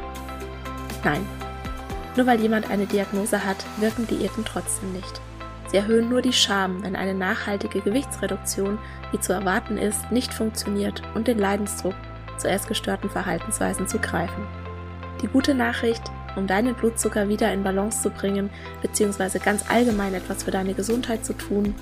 Nein, 1.03 1.25
nur 2.15 2.25
weil 2.25 2.39
jemand 2.39 2.69
eine 2.69 2.85
Diagnose 2.85 3.45
hat, 3.45 3.57
wirken 3.77 4.07
Diäten 4.07 4.45
trotzdem 4.45 4.93
nicht. 4.93 5.21
Sie 5.71 5.77
erhöhen 5.77 6.09
nur 6.09 6.21
die 6.21 6.33
Scham, 6.33 6.83
wenn 6.83 6.95
eine 6.95 7.13
nachhaltige 7.13 7.81
Gewichtsreduktion, 7.81 8.79
wie 9.11 9.19
zu 9.19 9.33
erwarten 9.33 9.77
ist, 9.77 10.11
nicht 10.11 10.33
funktioniert 10.33 11.03
und 11.13 11.27
den 11.27 11.37
Leidensdruck 11.37 11.93
zu 12.37 12.47
erst 12.47 12.67
gestörten 12.67 13.09
Verhaltensweisen 13.09 13.87
zu 13.87 13.99
greifen. 13.99 14.47
Die 15.21 15.27
gute 15.27 15.53
Nachricht, 15.53 16.01
um 16.35 16.47
deinen 16.47 16.73
Blutzucker 16.73 17.29
wieder 17.29 17.51
in 17.53 17.63
Balance 17.63 18.01
zu 18.01 18.09
bringen, 18.09 18.49
bzw. 18.81 19.39
ganz 19.39 19.69
allgemein 19.69 20.13
etwas 20.13 20.43
für 20.43 20.51
deine 20.51 20.73
Gesundheit 20.73 21.23
zu 21.23 21.33
tun, 21.33 21.75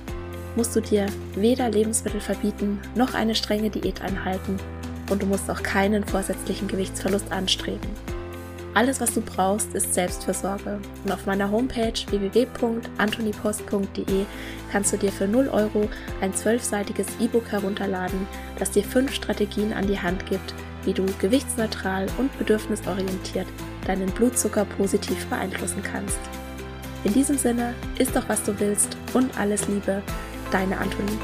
musst 0.56 0.76
du 0.76 0.82
dir 0.82 1.06
weder 1.36 1.70
Lebensmittel 1.70 2.20
verbieten 2.20 2.80
noch 2.96 3.14
eine 3.14 3.36
strenge 3.36 3.70
Diät 3.70 4.02
einhalten 4.02 4.58
und 5.10 5.22
du 5.22 5.28
musst 5.28 5.50
auch 5.50 5.64
keinen 5.64 6.04
vorsätzlichen 6.04 6.68
Gewichtsverlust 6.68 7.32
anstreben. 7.32 8.17
Alles, 8.78 9.02
was 9.02 9.14
du 9.16 9.22
brauchst, 9.22 9.74
ist 9.74 9.96
Selbstversorge. 9.96 10.78
Und 11.04 11.12
auf 11.12 11.26
meiner 11.26 11.50
Homepage 11.50 12.00
www.antonipost.de 12.12 14.26
kannst 14.72 14.94
du 14.94 14.98
dir 14.98 15.12
für 15.12 15.28
0 15.28 15.48
Euro 15.48 15.90
ein 16.22 16.36
zwölfseitiges 16.36 17.08
E-Book 17.20 17.52
herunterladen, 17.52 18.28
das 18.60 18.70
dir 18.70 18.84
fünf 18.84 19.16
Strategien 19.16 19.74
an 19.74 19.88
die 19.88 20.00
Hand 20.00 20.28
gibt, 20.28 20.54
wie 20.84 20.94
du 20.94 21.08
gewichtsneutral 21.18 22.06
und 22.20 22.38
bedürfnisorientiert 22.38 23.48
deinen 23.88 24.12
Blutzucker 24.12 24.66
positiv 24.66 25.26
beeinflussen 25.26 25.82
kannst. 25.82 26.20
In 27.04 27.14
diesem 27.14 27.40
Sinne, 27.40 27.74
isst 27.98 28.16
doch 28.16 28.30
was 28.30 28.44
du 28.44 28.60
willst 28.60 28.96
und 29.16 29.36
alles 29.40 29.68
Liebe, 29.68 30.04
deine 30.52 30.78
Antonie. 30.78 31.18